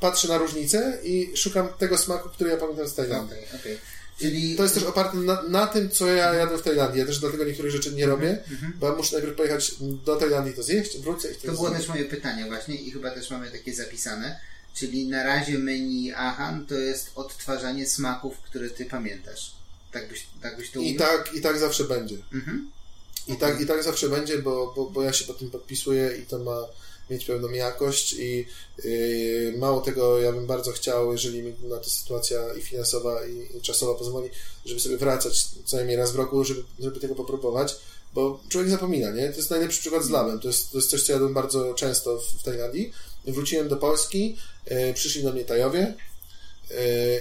patrzę 0.00 0.28
na 0.28 0.38
różnice 0.38 0.98
i 1.02 1.32
szukam 1.36 1.68
tego 1.78 1.98
smaku, 1.98 2.28
który 2.28 2.50
ja 2.50 2.56
pamiętam 2.56 2.88
z 2.88 2.94
Tajlandii. 2.94 3.36
Okej, 3.38 3.60
okej. 3.60 3.78
Czyli 4.18 4.56
To 4.56 4.62
jest 4.62 4.74
też 4.74 4.84
oparte 4.84 5.16
na, 5.16 5.42
na 5.42 5.66
tym, 5.66 5.90
co 5.90 6.06
ja 6.06 6.34
jadłem 6.34 6.60
w 6.60 6.62
Tajlandii. 6.62 7.00
Ja 7.00 7.06
też 7.06 7.18
dlatego 7.18 7.44
niektórych 7.44 7.72
rzeczy 7.72 7.92
nie 7.92 8.06
robię, 8.06 8.38
Mhm, 8.50 8.72
bo 8.80 8.86
ja 8.88 8.96
muszę 8.96 9.16
najpierw 9.16 9.36
pojechać 9.36 9.74
do 10.04 10.16
Tajlandii, 10.16 10.54
to 10.54 10.62
zjeść, 10.62 10.98
wrócę 10.98 11.28
i 11.30 11.32
to 11.34 11.38
wtedy 11.38 11.54
było 11.54 11.68
zjem. 11.68 11.80
też 11.80 11.88
moje 11.88 12.04
pytanie 12.04 12.44
właśnie 12.46 12.74
i 12.74 12.90
chyba 12.90 13.10
też 13.10 13.30
mamy 13.30 13.50
takie 13.50 13.74
zapisane. 13.74 14.40
Czyli 14.74 15.06
na 15.08 15.22
razie 15.22 15.58
menu 15.58 16.12
Ahan 16.12 16.66
to 16.66 16.74
jest 16.74 17.10
odtwarzanie 17.14 17.86
smaków, 17.86 18.38
które 18.40 18.70
ty 18.70 18.84
pamiętasz. 18.84 19.54
Tak 19.92 20.08
byś, 20.08 20.26
tak 20.42 20.56
byś 20.56 20.70
to 20.70 20.80
I 20.80 20.94
tak, 20.96 21.30
I 21.34 21.40
tak 21.40 21.58
zawsze 21.58 21.84
będzie. 21.84 22.16
Mhm. 22.32 22.70
I 23.28 23.36
tak, 23.36 23.60
I 23.60 23.66
tak 23.66 23.82
zawsze 23.82 24.08
będzie, 24.08 24.38
bo, 24.38 24.72
bo, 24.76 24.90
bo 24.90 25.02
ja 25.02 25.12
się 25.12 25.24
pod 25.24 25.38
tym 25.38 25.50
podpisuję 25.50 26.16
i 26.22 26.26
to 26.26 26.38
ma 26.38 26.56
mieć 27.10 27.24
pewną 27.24 27.50
jakość 27.50 28.12
i 28.12 28.46
yy, 28.84 29.54
mało 29.58 29.80
tego, 29.80 30.20
ja 30.20 30.32
bym 30.32 30.46
bardzo 30.46 30.72
chciał, 30.72 31.12
jeżeli 31.12 31.42
mi 31.42 31.54
na 31.62 31.76
to 31.76 31.90
sytuacja 31.90 32.54
i 32.54 32.62
finansowa 32.62 33.26
i, 33.26 33.60
czasowa 33.60 33.94
pozwoli, 33.94 34.30
żeby 34.66 34.80
sobie 34.80 34.96
wracać 34.96 35.44
co 35.64 35.76
najmniej 35.76 35.96
raz 35.96 36.12
w 36.12 36.16
roku, 36.16 36.44
żeby, 36.44 36.62
żeby 36.80 37.00
tego 37.00 37.14
popróbować, 37.14 37.76
bo 38.14 38.40
człowiek 38.48 38.70
zapomina, 38.70 39.10
nie? 39.10 39.28
To 39.30 39.36
jest 39.36 39.50
najlepszy 39.50 39.80
przykład 39.80 40.04
z 40.04 40.10
labem. 40.10 40.40
To 40.40 40.48
jest, 40.48 40.70
to 40.70 40.78
jest 40.78 40.90
coś, 40.90 41.02
co 41.02 41.12
jadłem 41.12 41.34
bardzo 41.34 41.74
często 41.74 42.18
w, 42.18 42.26
w 42.26 42.42
Tajlandii. 42.42 42.92
Wróciłem 43.24 43.68
do 43.68 43.76
Polski, 43.76 44.36
yy, 44.70 44.94
przyszli 44.94 45.22
do 45.22 45.32
mnie 45.32 45.44
Tajowie 45.44 45.94
yy, 46.70 46.76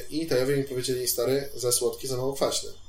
i 0.10 0.28
Tajowie 0.28 0.58
mi 0.58 0.64
powiedzieli, 0.64 1.08
stary, 1.08 1.50
za 1.56 1.72
słodkie, 1.72 2.08
za 2.08 2.18
mało 2.18 2.34
kwaśne 2.34 2.83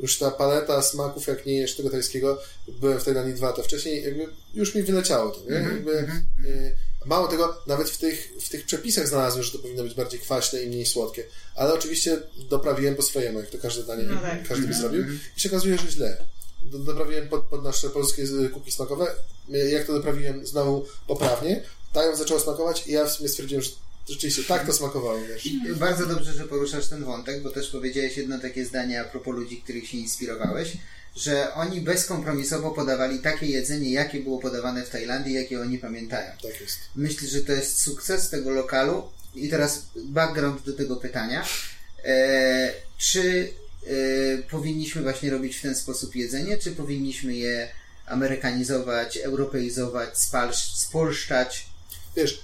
już 0.00 0.18
ta 0.18 0.30
paleta 0.30 0.82
smaków, 0.82 1.26
jak 1.26 1.46
nie 1.46 1.54
jesz 1.58 1.76
tego 1.76 1.90
tajskiego, 1.90 2.38
byłem 2.68 3.00
w 3.00 3.04
Tajlandii 3.04 3.34
dwa, 3.34 3.52
to 3.52 3.62
wcześniej 3.62 4.02
jakby 4.04 4.26
już 4.54 4.74
mi 4.74 4.82
wyleciało 4.82 5.30
to, 5.30 5.40
nie? 5.50 5.56
Mhm, 5.56 5.76
Jakby, 5.76 5.92
y, 6.48 6.76
mało 7.06 7.28
tego, 7.28 7.62
nawet 7.66 7.90
w 7.90 7.98
tych, 7.98 8.32
w 8.40 8.48
tych 8.48 8.64
przepisach 8.66 9.08
znalazłem, 9.08 9.42
że 9.44 9.52
to 9.52 9.58
powinno 9.58 9.82
być 9.82 9.94
bardziej 9.94 10.20
kwaśne 10.20 10.62
i 10.62 10.66
mniej 10.66 10.86
słodkie, 10.86 11.24
ale 11.54 11.74
oczywiście 11.74 12.22
doprawiłem 12.50 12.94
po 12.96 13.02
swojemu, 13.02 13.40
jak 13.40 13.50
to 13.50 13.58
każde 13.58 13.82
danie, 13.82 14.02
No 14.02 14.20
tak. 14.20 14.48
każdy 14.48 14.66
by 14.66 14.74
zrobił 14.74 15.04
i 15.36 15.40
się 15.40 15.48
okazuje, 15.48 15.78
że 15.78 15.90
źle. 15.90 16.16
Do- 16.62 16.78
Doprawiłem 16.78 17.28
pod, 17.28 17.44
pod 17.44 17.64
nasze 17.64 17.90
polskie 17.90 18.24
kuki 18.54 18.72
smakowe, 18.72 19.06
y, 19.54 19.70
jak 19.70 19.86
to 19.86 19.92
doprawiłem 19.92 20.46
znowu 20.46 20.86
poprawnie, 21.06 21.62
tają 21.92 22.16
zaczęło 22.16 22.40
smakować 22.40 22.86
i 22.86 22.92
ja 22.92 23.06
w 23.06 23.12
sumie 23.12 23.28
stwierdziłem, 23.28 23.62
że 23.62 23.70
rzeczywiście 24.08 24.44
tak 24.44 24.66
to 24.66 24.72
smakowało, 24.72 25.20
wiesz. 25.28 25.48
Bardzo 25.76 26.06
dobrze, 26.06 26.32
że 26.32 26.44
poruszasz 26.44 26.88
ten 26.88 27.04
wątek, 27.04 27.42
bo 27.42 27.50
też 27.50 27.68
powiedziałeś 27.68 28.16
jedno 28.16 28.38
takie 28.38 28.64
zdanie 28.64 29.00
a 29.00 29.04
propos 29.04 29.34
ludzi, 29.34 29.62
których 29.62 29.88
się 29.88 29.98
inspirowałeś, 29.98 30.72
że 31.16 31.54
oni 31.54 31.80
bezkompromisowo 31.80 32.70
podawali 32.70 33.18
takie 33.18 33.46
jedzenie, 33.46 33.92
jakie 33.92 34.20
było 34.20 34.38
podawane 34.38 34.84
w 34.84 34.90
Tajlandii, 34.90 35.34
jakie 35.34 35.60
oni 35.60 35.78
pamiętają. 35.78 36.30
Tak 36.42 36.60
jest. 36.60 36.78
Myślę, 36.96 37.28
że 37.28 37.40
to 37.40 37.52
jest 37.52 37.82
sukces 37.82 38.30
tego 38.30 38.50
lokalu. 38.50 39.02
I 39.34 39.48
teraz 39.48 39.86
background 39.96 40.62
do 40.62 40.72
tego 40.72 40.96
pytania. 40.96 41.44
E, 42.04 42.72
czy 42.98 43.52
e, 43.86 44.42
powinniśmy 44.42 45.02
właśnie 45.02 45.30
robić 45.30 45.56
w 45.56 45.62
ten 45.62 45.74
sposób 45.74 46.16
jedzenie, 46.16 46.58
czy 46.58 46.72
powinniśmy 46.72 47.34
je 47.34 47.68
amerykanizować, 48.06 49.16
europeizować, 49.16 50.18
spalsz, 50.18 50.74
spolszczać? 50.74 51.66
wiesz, 52.16 52.40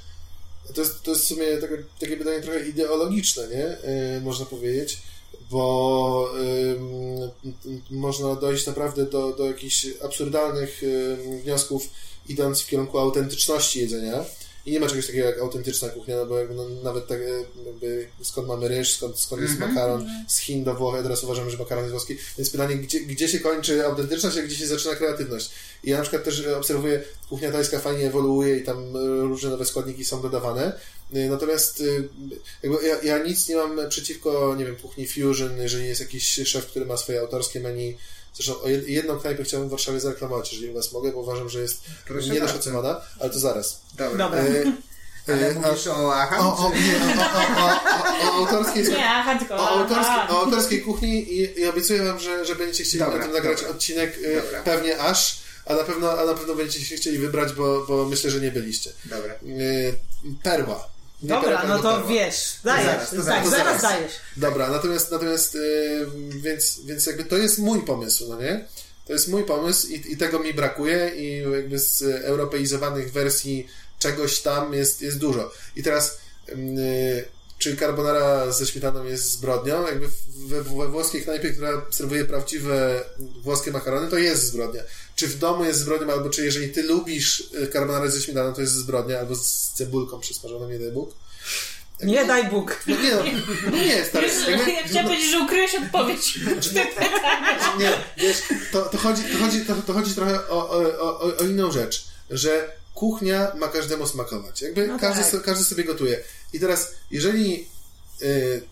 to 0.74 0.81
jest, 0.81 1.03
to 1.03 1.11
jest 1.11 1.24
w 1.24 1.29
sumie 1.29 1.57
takie, 1.57 1.85
takie 2.00 2.16
pytanie 2.16 2.40
trochę 2.40 2.69
ideologiczne, 2.69 3.48
nie? 3.48 3.77
Yy, 4.15 4.21
można 4.21 4.46
powiedzieć, 4.46 4.98
bo 5.50 6.31
można 7.90 8.35
dojść 8.35 8.67
naprawdę 8.67 9.06
do, 9.06 9.33
do 9.33 9.46
jakichś 9.46 9.87
absurdalnych 10.04 10.83
wniosków, 11.42 11.90
idąc 12.29 12.60
w 12.60 12.67
kierunku 12.67 12.98
autentyczności 12.98 13.81
jedzenia. 13.81 14.25
I 14.67 14.73
nie 14.73 14.81
ma 14.81 14.87
czegoś 14.88 15.06
takiego 15.06 15.27
jak 15.27 15.38
autentyczna 15.38 15.88
kuchnia, 15.88 16.17
no 16.17 16.27
bo 16.27 16.38
jakby, 16.38 16.54
no, 16.54 16.69
nawet 16.83 17.06
tak 17.06 17.19
jakby 17.67 18.08
skąd 18.23 18.48
mamy 18.48 18.69
ryż, 18.69 18.94
skąd, 18.96 19.21
skąd 19.21 19.42
jest 19.42 19.54
Mhm. 19.54 19.75
makaron, 19.75 20.06
z 20.29 20.38
Chin 20.38 20.65
do 20.65 20.75
Włoch, 20.75 20.96
teraz 21.02 21.25
uważam, 21.25 21.50
że 21.50 21.58
makaron 21.58 21.85
jest 21.85 21.90
włoski, 21.92 22.17
więc 22.38 22.50
pytanie, 22.50 22.77
gdzie, 22.77 23.00
gdzie 23.00 23.29
się 23.29 23.40
kończy 23.40 23.87
autentyczność, 23.87 24.37
a 24.38 24.42
gdzie 24.42 24.56
się 24.56 24.67
zaczyna 24.67 24.94
kreatywność. 24.94 25.50
I 25.85 25.90
ja 25.90 25.96
na 25.96 26.02
przykład 26.02 26.25
też 26.25 26.46
obserwuję, 26.46 27.02
kuchnia 27.29 27.52
tajska 27.52 27.79
fajnie 27.79 28.06
ewoluuje 28.06 28.56
i 28.56 28.62
tam 28.62 28.96
y, 28.96 29.21
różne 29.21 29.50
nowe 29.50 29.67
składniki 29.67 30.04
są 30.04 30.23
dodawane, 30.23 30.73
natomiast 31.10 31.83
jakby 32.62 32.87
ja, 32.87 33.02
ja 33.02 33.25
nic 33.25 33.48
nie 33.48 33.56
mam 33.56 33.88
przeciwko, 33.88 34.54
nie 34.58 34.65
wiem, 34.65 34.77
kuchni 34.77 35.06
fusion, 35.08 35.56
jeżeli 35.60 35.87
jest 35.87 36.00
jakiś 36.00 36.40
szef, 36.44 36.67
który 36.67 36.87
ma 36.87 36.96
swoje 36.96 37.21
autorskie 37.21 37.60
menu, 37.60 37.96
Zresztą 38.35 38.54
jedną 38.87 39.18
knajpę 39.18 39.44
chciałbym 39.44 39.68
w 39.68 39.70
Warszawie 39.70 40.00
zareklamować, 40.00 40.52
jeżeli 40.52 40.70
u 40.70 40.74
Was 40.74 40.92
mogę, 40.92 41.12
bo 41.12 41.20
uważam, 41.20 41.48
że 41.48 41.60
jest 41.60 41.80
Proszę 42.06 42.28
niedoszacowana, 42.28 43.00
ale 43.20 43.30
to 43.30 43.38
zaraz. 43.38 43.80
Dobra. 43.96 44.18
Dobra. 44.18 44.40
E, 44.40 44.72
Ale 45.28 45.54
mówisz 45.54 45.87
o 45.87 45.96
o, 45.96 46.56
o, 46.58 46.70
nie, 46.70 46.96
o, 46.98 47.24
o, 47.26 47.62
o, 47.62 47.70
o, 48.28 48.30
o 48.30 48.35
autorskiej 48.35 48.82
Nie, 48.82 49.38
tylko. 49.38 49.54
o 49.54 49.68
autorskiej, 49.68 50.16
o 50.28 50.40
autorskiej 50.40 50.82
kuchni 50.82 51.32
i, 51.32 51.60
i 51.60 51.66
obiecuję 51.66 52.02
wam, 52.02 52.20
że, 52.20 52.44
że 52.44 52.56
będziecie 52.56 52.85
chcieli 52.85 52.98
Dobra, 52.98 53.18
na 53.18 53.24
tym 53.24 53.32
nagrać 53.32 53.56
dobra. 53.56 53.70
odcinek 53.74 54.18
e, 54.24 54.42
Dobra. 54.42 54.62
pewnie 54.62 54.98
aż, 54.98 55.38
a 55.66 55.74
na 55.74 55.85
pewno, 55.85 56.12
a 56.12 56.24
na 56.24 56.35
pewno 56.35 56.54
będziecie 56.54 56.87
się 56.87 56.96
chcieli 56.96 57.18
wybrać, 57.18 57.52
bo, 57.52 57.85
bo 57.88 58.04
myślę, 58.04 58.30
że 58.30 58.40
nie 58.40 58.50
byliście. 58.50 58.90
Dobra. 59.04 59.35
E, 59.35 59.38
Perła. 60.42 60.88
Dobra, 61.23 61.65
no 61.69 61.79
to 61.79 62.06
wiesz, 62.06 62.56
dajesz, 62.65 62.87
zaraz, 62.87 63.10
to 63.10 63.17
tak, 63.17 63.25
zaraz, 63.25 63.44
to 63.44 63.50
zaraz 63.50 63.67
zaraz. 63.67 63.83
dajesz. 63.83 64.12
Dobra, 64.37 64.69
natomiast, 64.69 65.10
natomiast 65.10 65.54
yy, 65.54 66.06
więc, 66.31 66.81
więc 66.85 67.06
jakby 67.06 67.25
to 67.25 67.37
jest 67.37 67.58
mój 67.58 67.83
pomysł, 67.83 68.27
no 68.29 68.40
nie? 68.40 68.65
To 69.06 69.12
jest 69.12 69.29
mój 69.29 69.44
pomysł 69.44 69.88
i, 69.88 70.12
i 70.12 70.17
tego 70.17 70.38
mi 70.38 70.54
brakuje 70.54 71.12
i 71.17 71.52
jakby 71.52 71.79
z 71.79 72.02
europeizowanych 72.02 73.12
wersji 73.12 73.69
czegoś 73.98 74.40
tam 74.40 74.75
jest, 74.75 75.02
jest 75.02 75.19
dużo. 75.19 75.52
I 75.77 75.83
teraz 75.83 76.19
yy, 76.48 76.54
czy 77.65 77.77
carbonara 77.77 78.52
ze 78.52 78.67
śmietaną 78.67 79.04
jest 79.04 79.31
zbrodnią? 79.31 79.87
Jakby 79.87 80.08
we, 80.46 80.62
we 80.62 80.88
włoskiej 80.88 81.23
knajpie, 81.23 81.50
która 81.50 81.83
serwuje 81.90 82.25
prawdziwe 82.25 83.04
włoskie 83.42 83.71
makarony, 83.71 84.10
to 84.10 84.19
jest 84.19 84.46
zbrodnia. 84.46 84.83
Czy 85.17 85.29
w 85.29 85.38
domu 85.38 85.65
jest 85.65 85.81
zbrodnią, 85.81 86.12
albo 86.12 86.31
czy 86.31 86.44
jeżeli 86.44 86.69
ty 86.69 86.83
lubisz 86.83 87.40
y, 87.40 87.69
carbonarę 87.73 88.10
ze 88.10 88.21
śmietaną, 88.21 88.54
to 88.54 88.60
jest 88.60 88.73
zbrodnia, 88.73 89.19
albo 89.19 89.35
z 89.35 89.73
cebulką 89.75 90.21
przysmażoną, 90.21 90.69
nie 90.69 90.79
daj 90.79 90.92
Bóg. 90.92 91.15
Nie 92.02 92.25
daj 92.25 92.50
Bóg. 92.50 92.77
No 92.87 92.96
nie, 93.02 93.10
no, 93.15 93.23
no 93.71 93.77
nie, 93.77 94.04
stary. 94.04 94.29
jakby- 94.50 94.71
Ja 94.73 94.83
chciałam 94.88 95.06
powiedzieć, 95.06 95.31
że 95.31 95.38
ukryłeś 95.38 95.75
odpowiedź. 95.75 96.38
Nie, 97.79 97.92
wiesz, 98.17 98.42
to, 98.73 98.83
to, 98.83 98.98
chodzi, 98.98 99.23
to, 99.23 99.38
chodzi, 99.44 99.60
to, 99.60 99.75
to 99.87 99.92
chodzi 99.92 100.15
trochę 100.15 100.48
o, 100.48 100.71
o, 100.71 101.00
o, 101.00 101.37
o 101.38 101.44
inną 101.44 101.73
rzecz, 101.73 102.04
że 102.31 102.73
kuchnia 102.94 103.52
ma 103.56 103.68
każdemu 103.68 104.06
smakować. 104.06 104.62
Jakby 104.62 104.86
No 104.86 104.98
każdy, 104.98 105.22
tak. 105.22 105.30
so, 105.32 105.40
każdy 105.40 105.64
sobie 105.64 105.84
gotuje. 105.84 106.20
I 106.52 106.60
teraz, 106.60 106.90
jeżeli 107.10 107.68
y, 108.22 108.62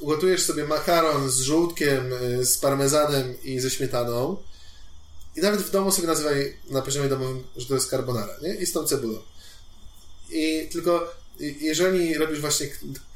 gotujesz 0.00 0.42
sobie 0.42 0.64
makaron 0.64 1.30
z 1.30 1.40
żółtkiem, 1.40 2.12
y, 2.12 2.44
z 2.44 2.58
parmezanem 2.58 3.42
i 3.42 3.60
ze 3.60 3.70
śmietaną, 3.70 4.36
i 5.36 5.40
nawet 5.40 5.60
w 5.60 5.70
domu 5.70 5.92
sobie 5.92 6.08
nazywaj 6.08 6.56
na 6.70 6.82
poziomie 6.82 7.08
domowym, 7.08 7.44
że 7.56 7.66
to 7.66 7.74
jest 7.74 7.90
carbonara, 7.90 8.34
nie? 8.42 8.54
I 8.54 8.66
z 8.66 8.72
tą 8.72 8.84
cebulą. 8.86 9.18
I 10.30 10.68
tylko 10.72 11.14
jeżeli 11.40 12.14
robisz 12.14 12.40
właśnie 12.40 12.68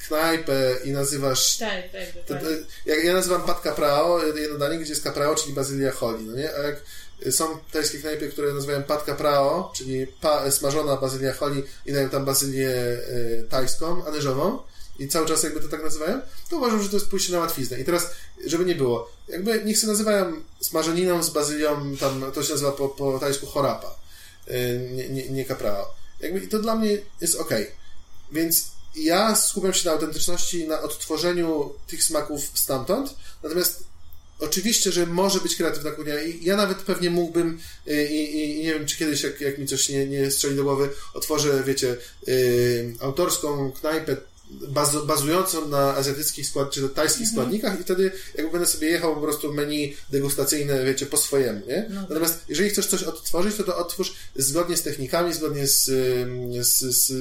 knajpę 0.09 0.77
i 0.85 0.91
nazywasz 0.91 1.57
Tak, 1.59 1.93
tak, 1.93 2.25
to, 2.27 2.35
tak. 2.35 2.43
to, 2.43 2.49
jak 2.87 3.05
ja 3.05 3.13
nazywam 3.13 3.43
pat 3.43 3.63
caprao, 3.63 4.27
jedno 4.27 4.59
danie, 4.59 4.79
gdzie 4.79 4.91
jest 4.93 5.03
caprao, 5.03 5.35
czyli 5.35 5.55
bazylia 5.55 5.93
holi, 5.93 6.25
no 6.25 6.37
nie? 6.37 6.55
A 6.55 6.59
jak 6.59 6.77
są 7.31 7.59
tajskie 7.73 7.99
knajpy, 7.99 8.29
które 8.29 8.53
nazywają 8.53 8.83
pat 8.83 9.05
caprao, 9.05 9.73
czyli 9.77 10.07
pa, 10.07 10.51
smażona 10.51 10.97
bazylia 10.97 11.33
holi 11.33 11.63
i 11.87 11.93
dają 11.93 12.09
tam 12.09 12.25
bazylię 12.25 12.71
y, 12.71 13.47
tajską, 13.51 14.07
anyżową 14.07 14.59
i 14.99 15.09
cały 15.09 15.27
czas 15.27 15.43
jakby 15.43 15.61
to 15.61 15.69
tak 15.69 15.83
nazywają, 15.83 16.21
to 16.51 16.57
uważam, 16.57 16.83
że 16.83 16.89
to 16.89 16.97
jest 16.97 17.09
pójście 17.09 17.33
na 17.33 17.39
łatwiznę. 17.39 17.81
I 17.81 17.85
teraz, 17.85 18.11
żeby 18.47 18.65
nie 18.65 18.75
było, 18.75 19.13
jakby 19.29 19.65
niech 19.65 19.79
się 19.79 19.87
nazywają 19.87 20.33
smażeniną 20.61 21.23
z 21.23 21.31
bazylią, 21.31 21.97
tam 21.97 22.33
to 22.33 22.43
się 22.43 22.53
nazywa 22.53 22.73
po, 22.73 22.89
po 22.89 23.19
tajsku 23.19 23.47
chorapa, 23.47 23.97
y, 24.49 24.91
nie, 24.93 25.09
nie, 25.09 25.29
nie 25.29 25.45
caprao. 25.45 25.95
Jakby, 26.21 26.41
I 26.41 26.49
to 26.49 26.59
dla 26.59 26.77
mnie 26.77 26.99
jest 27.21 27.35
okej. 27.35 27.67
Więc 28.33 28.67
ja 28.97 29.37
skupiam 29.37 29.73
się 29.73 29.87
na 29.89 29.93
autentyczności, 29.93 30.69
na 30.69 30.81
odtworzeniu 30.81 31.73
tych 31.87 32.05
smaków 32.05 32.51
stamtąd, 32.55 33.15
natomiast 33.43 33.85
oczywiście, 34.43 34.93
że 34.93 35.07
może 35.07 35.41
być 35.41 35.57
kreatywna 35.57 35.91
kuchnia 35.91 36.15
ja 36.41 36.57
nawet 36.57 36.79
pewnie 36.79 37.11
mógłbym 37.11 37.59
y, 37.89 38.09
i, 38.13 38.41
i 38.41 38.63
nie 38.63 38.75
wiem, 38.75 38.87
czy 38.87 38.97
kiedyś, 38.97 39.23
jak, 39.23 39.41
jak 39.41 39.59
mi 39.59 39.67
coś 39.67 39.89
nie, 39.89 40.07
nie 40.07 40.31
strzeli 40.31 40.57
do 40.57 40.63
głowy, 40.63 40.89
otworzę, 41.15 41.63
wiecie, 41.67 41.97
y, 42.29 42.95
autorską 43.01 43.73
knajpę 43.73 44.17
bazu, 44.69 45.07
bazującą 45.07 45.69
na 45.69 45.97
azjatyckich 45.97 46.47
skład, 46.47 46.71
czy 46.71 46.89
tajskich 46.89 47.29
składnikach 47.29 47.81
i 47.81 47.83
wtedy 47.83 48.13
jakby 48.35 48.53
będę 48.53 48.67
sobie 48.67 48.89
jechał 48.89 49.15
po 49.15 49.21
prostu 49.21 49.53
menu 49.53 49.97
degustacyjne, 50.11 50.85
wiecie, 50.85 51.07
po 51.07 51.17
swojemu, 51.17 51.67
nie? 51.67 51.91
Natomiast 52.09 52.39
jeżeli 52.49 52.71
chcesz 52.71 52.87
coś 52.87 53.03
odtworzyć, 53.03 53.57
to 53.57 53.63
to 53.63 53.77
odtwórz 53.77 54.15
zgodnie 54.37 54.77
z 54.77 54.83
technikami, 54.83 55.35
zgodnie 55.35 55.67
z, 55.67 55.85
z, 56.61 56.79
z, 56.79 57.13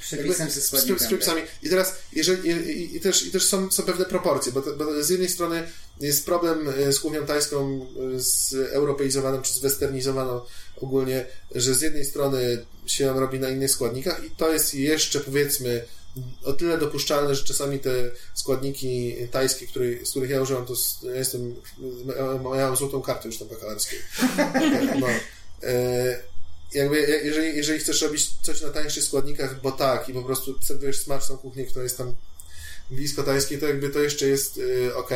Przepisem 0.00 0.46
jakby 0.46 0.60
z, 0.60 0.70
z 1.02 1.06
przepisami. 1.06 1.42
I 1.62 1.70
teraz, 1.70 1.94
jeżeli, 2.12 2.50
i, 2.50 2.96
i, 2.96 3.00
też, 3.00 3.26
i 3.26 3.30
też 3.30 3.44
są, 3.44 3.70
są 3.70 3.82
pewne 3.82 4.04
proporcje, 4.04 4.52
bo, 4.52 4.62
to, 4.62 4.76
bo 4.76 5.04
z 5.04 5.10
jednej 5.10 5.28
strony 5.28 5.62
jest 6.00 6.24
problem 6.24 6.68
y, 6.68 6.92
z 6.92 7.00
kuchnią 7.00 7.26
tajską, 7.26 7.86
y, 8.16 8.20
z 8.20 8.54
europeizowaną, 8.54 9.42
czy 9.42 9.52
zwesternizowaną 9.52 10.40
ogólnie, 10.76 11.26
że 11.54 11.74
z 11.74 11.80
jednej 11.80 12.04
strony 12.04 12.64
się 12.86 13.04
ją 13.04 13.20
robi 13.20 13.40
na 13.40 13.48
innych 13.48 13.70
składnikach 13.70 14.24
i 14.24 14.30
to 14.30 14.52
jest 14.52 14.74
jeszcze, 14.74 15.20
powiedzmy, 15.20 15.84
o 16.44 16.52
tyle 16.52 16.78
dopuszczalne, 16.78 17.34
że 17.34 17.44
czasami 17.44 17.78
te 17.78 17.90
składniki 18.34 19.14
tajskie, 19.30 19.66
które, 19.66 19.84
z 20.04 20.10
których 20.10 20.30
ja 20.30 20.42
używam, 20.42 20.66
to 20.66 20.74
ja 21.02 21.14
jestem, 21.14 21.54
ja 22.56 22.76
złotą 22.76 23.02
kartę 23.02 23.28
już 23.28 23.38
tam 23.38 23.48
bakalarskiej. 23.48 23.98
No. 25.00 25.06
E, 25.62 26.18
jakby, 26.74 27.00
je- 27.00 27.20
jeżeli, 27.24 27.56
jeżeli 27.56 27.78
chcesz 27.78 28.02
robić 28.02 28.30
coś 28.42 28.60
na 28.60 28.68
tańszych 28.70 29.04
składnikach, 29.04 29.60
bo 29.60 29.72
tak, 29.72 30.08
i 30.08 30.12
po 30.14 30.22
prostu 30.22 30.58
serwujesz 30.62 30.98
smaczną 31.00 31.38
kuchnię, 31.38 31.66
która 31.66 31.82
jest 31.82 31.98
tam 31.98 32.14
blisko 32.90 33.22
tajskiej, 33.22 33.58
to 33.58 33.66
jakby 33.66 33.90
to 33.90 34.00
jeszcze 34.00 34.26
jest 34.26 34.58
y, 34.58 34.94
ok. 34.96 35.10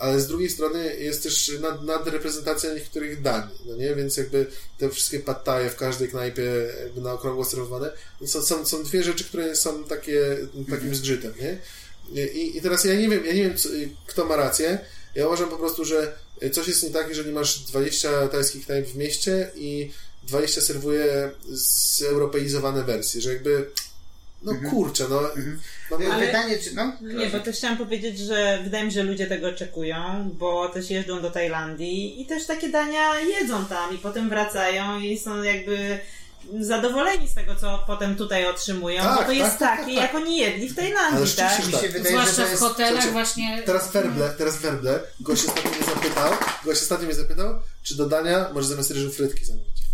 Ale 0.00 0.20
z 0.20 0.26
drugiej 0.26 0.50
strony 0.50 0.96
jest 0.96 1.22
też 1.22 1.52
nad, 1.60 1.84
nadreprezentacja 1.84 2.74
niektórych 2.74 3.22
dań, 3.22 3.42
no 3.66 3.76
nie? 3.76 3.94
Więc 3.94 4.16
jakby 4.16 4.46
te 4.78 4.90
wszystkie 4.90 5.20
pattaje 5.20 5.70
w 5.70 5.76
każdej 5.76 6.08
knajpie 6.08 6.42
jakby 6.84 7.00
na 7.00 7.12
okrągło 7.12 7.44
serwowane, 7.44 7.90
są, 8.26 8.42
są, 8.42 8.66
są 8.66 8.84
dwie 8.84 9.02
rzeczy, 9.02 9.24
które 9.24 9.56
są 9.56 9.84
takie, 9.84 10.36
takim 10.70 10.94
zgrzytem, 10.94 11.32
nie? 11.40 11.58
I, 12.26 12.56
I 12.56 12.62
teraz 12.62 12.84
ja 12.84 12.94
nie 12.94 13.08
wiem, 13.08 13.26
ja 13.26 13.32
nie 13.32 13.42
wiem, 13.42 13.54
kto 14.06 14.24
ma 14.24 14.36
rację. 14.36 14.78
Ja 15.14 15.26
uważam 15.26 15.48
po 15.48 15.56
prostu, 15.56 15.84
że 15.84 16.12
coś 16.52 16.68
jest 16.68 16.82
nie 16.82 16.90
tak, 16.90 17.08
jeżeli 17.08 17.32
masz 17.32 17.58
20 17.58 18.28
tajskich 18.28 18.66
knajp 18.66 18.86
w 18.86 18.96
mieście 18.96 19.50
i 19.54 19.90
20 20.22 20.60
serwuje 20.60 21.30
zeuropeizowane 21.98 22.84
wersje, 22.84 23.20
że 23.20 23.32
jakby 23.32 23.70
no 24.42 24.70
kurczę, 24.70 25.06
no, 25.10 25.20
no, 25.20 25.98
no 25.98 26.14
Ale- 26.14 26.26
Pytanie, 26.26 26.58
czy 26.58 26.74
no? 26.74 26.92
Nie, 27.00 27.26
bo 27.26 27.40
też 27.40 27.56
chciałam 27.56 27.76
powiedzieć, 27.76 28.18
że 28.18 28.60
wydaje 28.64 28.84
mi 28.84 28.90
się, 28.90 28.94
że 28.94 29.02
ludzie 29.02 29.26
tego 29.26 29.48
oczekują, 29.48 30.30
bo 30.38 30.68
też 30.68 30.90
jeżdżą 30.90 31.22
do 31.22 31.30
Tajlandii 31.30 32.22
i 32.22 32.26
też 32.26 32.46
takie 32.46 32.68
dania 32.68 33.20
jedzą 33.20 33.64
tam 33.64 33.94
i 33.94 33.98
potem 33.98 34.28
wracają 34.28 35.00
i 35.00 35.18
są 35.18 35.42
jakby 35.42 35.98
zadowoleni 36.60 37.28
z 37.28 37.34
tego, 37.34 37.54
co 37.54 37.84
potem 37.86 38.16
tutaj 38.16 38.46
otrzymują, 38.46 39.02
Tak, 39.02 39.18
bo 39.18 39.24
to 39.24 39.32
jest 39.32 39.58
tak, 39.58 39.58
tak, 39.58 39.80
takie, 39.80 39.94
tak. 39.94 40.02
jak 40.02 40.14
oni 40.14 40.36
jedli 40.36 40.68
w 40.68 40.76
Tajlandii, 40.76 41.34
tak? 41.36 41.66
Mi 41.66 41.72
się 41.72 41.78
tak. 41.78 41.92
wydaje, 41.92 42.04
że 42.04 42.10
Zwłaszcza 42.10 42.42
to 42.42 42.48
w 42.48 42.50
jest... 42.50 42.62
hotelach 42.62 42.90
słuchajcie, 42.92 43.12
właśnie. 43.12 43.62
Teraz 43.66 43.92
werble, 43.92 44.34
teraz 44.38 44.56
werble. 44.56 45.00
Gość 45.20 45.44
ostatnio 45.44 45.70
mnie 45.70 45.84
zapytał, 45.94 46.32
gość 46.64 46.82
ostatnio 46.82 47.06
mnie 47.06 47.14
zapytał, 47.14 47.54
czy 47.82 47.96
do 47.96 48.06
dania 48.06 48.50
może 48.54 48.68
zamiast 48.68 48.90
ryżu 48.90 49.10
frytki 49.10 49.44
zamówić. 49.44 49.89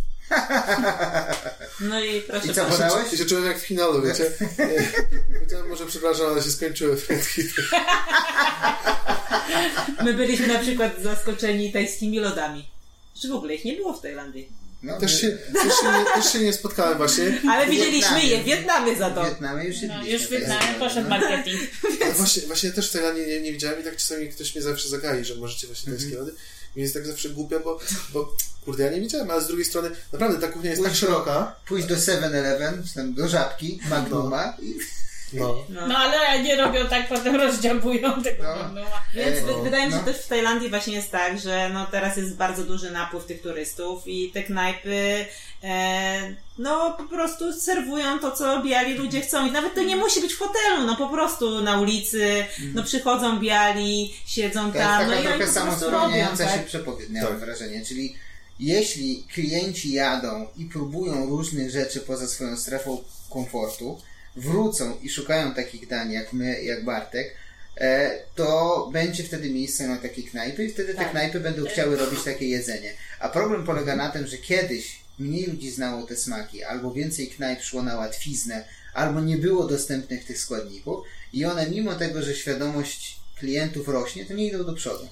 No 1.80 2.00
i 2.04 2.20
proszę 2.20 2.46
I 2.46 2.54
co, 2.54 2.62
bardzo. 2.62 2.78
podałeś? 2.78 3.12
I 3.12 3.16
się 3.18 3.24
czułem 3.24 3.44
jak 3.44 3.58
w 3.58 3.66
finalu, 3.66 4.02
wiecie. 4.02 4.30
Powiedziałem, 5.38 5.68
może 5.68 5.86
przepraszam, 5.86 6.26
ale 6.26 6.42
się 6.42 6.50
skończyły 6.50 6.96
frytki. 6.96 7.42
My 10.04 10.14
byliśmy 10.14 10.46
na 10.46 10.58
przykład 10.58 10.92
zaskoczeni 11.02 11.72
tajskimi 11.72 12.18
lodami. 12.20 12.68
Czy 13.22 13.28
w 13.28 13.32
ogóle 13.32 13.54
ich 13.54 13.64
nie 13.64 13.76
było 13.76 13.92
w 13.92 14.02
Tajlandii. 14.02 14.48
No, 14.82 14.98
Też 15.00 15.20
się, 15.20 15.28
też 15.52 15.72
się, 15.80 15.86
nie, 15.98 16.04
też 16.22 16.32
się 16.32 16.38
nie 16.38 16.52
spotkałem 16.52 16.98
właśnie. 16.98 17.40
Ale 17.50 17.66
W 17.66 17.70
widzieliśmy 17.70 18.22
je 18.24 18.42
w 18.42 18.44
Wietnamie 18.44 18.96
za 18.96 19.10
W 19.10 19.14
to. 19.14 19.24
Wietnamie 19.24 19.64
już 19.64 19.76
No, 19.82 19.94
jedliśmy. 19.94 20.12
już 20.12 20.22
w 20.22 20.30
Wietnamie 20.30 20.74
poszedł 20.78 21.08
marketing. 21.08 21.60
Właśnie, 22.16 22.42
właśnie 22.42 22.70
też 22.70 22.90
w 22.90 22.92
Tajlandii 22.92 23.26
nie, 23.26 23.40
nie 23.40 23.52
widziałem 23.52 23.80
i 23.80 23.84
tak 23.84 23.96
czasami 23.96 24.28
ktoś 24.28 24.54
mnie 24.54 24.62
zawsze 24.62 24.88
zagaje, 24.88 25.24
że 25.24 25.34
możecie 25.34 25.66
właśnie 25.66 25.92
tajskie 25.92 26.16
lody. 26.16 26.34
Mi 26.76 26.82
jest 26.82 26.94
tak 26.94 27.06
zawsze 27.06 27.28
głupio, 27.28 27.60
bo, 27.60 27.78
bo 28.12 28.32
kurde, 28.64 28.84
ja 28.84 28.90
nie 28.90 29.00
widziałem, 29.00 29.30
ale 29.30 29.40
z 29.40 29.46
drugiej 29.46 29.64
strony 29.64 29.90
naprawdę 30.12 30.40
ta 30.46 30.52
kuchnia 30.52 30.70
jest 30.70 30.82
tak 30.82 30.90
Pójdź 30.92 31.00
do- 31.00 31.06
szeroka. 31.06 31.54
Pójść 31.68 31.86
do 31.88 31.94
7-Eleven, 31.94 32.82
czy 32.88 32.94
tam 32.94 33.14
do 33.14 33.28
Żabki, 33.28 33.80
Magnuma 33.90 34.56
i 34.62 34.74
No. 35.32 35.64
No 35.88 35.98
ale 35.98 36.42
nie 36.42 36.56
robią 36.56 36.86
tak, 36.88 37.08
potem 37.08 37.36
rozdziabują 37.36 38.22
tego 38.22 38.42
No. 38.42 38.56
Magnuma. 38.56 39.02
Więc 39.14 39.38
E, 39.38 39.42
wy- 39.42 39.62
wydaje 39.62 39.86
mi 39.86 39.92
się, 39.92 39.98
no. 39.98 40.06
że 40.06 40.12
też 40.12 40.22
w 40.24 40.28
Tajlandii 40.28 40.70
właśnie 40.70 40.94
jest 40.94 41.10
tak, 41.10 41.38
że 41.40 41.70
no 41.74 41.86
teraz 41.86 42.16
jest 42.16 42.34
bardzo 42.36 42.64
duży 42.64 42.90
napływ 42.90 43.24
tych 43.26 43.42
turystów 43.42 44.02
i 44.06 44.30
te 44.32 44.42
knajpy 44.42 45.26
no 46.58 46.94
po 46.98 47.04
prostu 47.04 47.52
serwują 47.60 48.18
to, 48.18 48.32
co 48.32 48.62
biali 48.62 48.94
ludzie 48.94 49.20
chcą. 49.20 49.46
I 49.46 49.52
nawet 49.52 49.74
to 49.74 49.82
nie 49.82 49.96
musi 49.96 50.20
być 50.20 50.32
w 50.32 50.38
hotelu, 50.38 50.86
no 50.86 50.96
po 50.96 51.08
prostu 51.08 51.60
na 51.60 51.80
ulicy, 51.80 52.44
no 52.74 52.82
przychodzą 52.82 53.40
biali, 53.40 54.14
siedzą 54.26 54.72
To 54.72 54.78
jest 54.78 54.88
tam, 54.88 55.06
no 55.08 55.16
taka 55.16 55.22
i 55.22 55.26
oni 55.26 55.38
trochę 55.44 55.60
po 55.60 55.66
prostu 55.66 55.90
robią, 55.90 56.16
się 56.36 56.36
tak? 56.36 56.66
przepowiedź, 56.66 57.10
miałem 57.10 57.32
Tak. 57.32 57.44
wrażenie. 57.44 57.84
Czyli 57.84 58.16
jeśli 58.60 59.24
klienci 59.34 59.92
jadą 59.92 60.46
i 60.56 60.64
próbują 60.64 61.26
różnych 61.26 61.70
rzeczy 61.70 62.00
poza 62.00 62.26
swoją 62.28 62.56
strefą 62.56 63.04
komfortu, 63.30 64.00
wrócą 64.36 64.96
i 65.02 65.08
szukają 65.10 65.54
takich 65.54 65.88
dań 65.88 66.12
jak 66.12 66.32
my, 66.32 66.62
jak 66.62 66.84
Bartek, 66.84 67.34
e, 67.76 68.18
to 68.34 68.88
będzie 68.92 69.24
wtedy 69.24 69.50
miejsce 69.50 69.88
na 69.88 69.96
takie 69.96 70.22
knajpy 70.22 70.64
i 70.64 70.70
wtedy 70.72 70.94
te 70.94 70.98
Tak. 71.00 71.10
knajpy 71.10 71.40
będą 71.40 71.64
chciały 71.66 71.96
robić 71.96 72.22
takie 72.22 72.48
jedzenie. 72.48 72.92
A 73.20 73.28
problem 73.28 73.64
polega 73.64 73.96
na 73.96 74.10
tym, 74.10 74.26
że 74.26 74.36
kiedyś 74.36 75.05
mniej 75.18 75.46
ludzi 75.46 75.70
znało 75.70 76.06
te 76.06 76.16
smaki, 76.16 76.62
albo 76.64 76.92
więcej 76.92 77.28
knajp 77.28 77.62
szło 77.62 77.82
na 77.82 77.96
łatwiznę, 77.96 78.64
albo 78.94 79.20
nie 79.20 79.36
było 79.36 79.66
dostępnych 79.66 80.24
tych 80.24 80.38
składników 80.40 81.06
i 81.32 81.44
one 81.44 81.70
mimo 81.70 81.94
tego, 81.94 82.22
że 82.22 82.34
świadomość 82.34 83.16
klientów 83.38 83.88
rośnie, 83.88 84.24
to 84.26 84.34
nie 84.34 84.46
idą 84.48 84.64
do 84.64 84.72
przodu. 84.74 85.08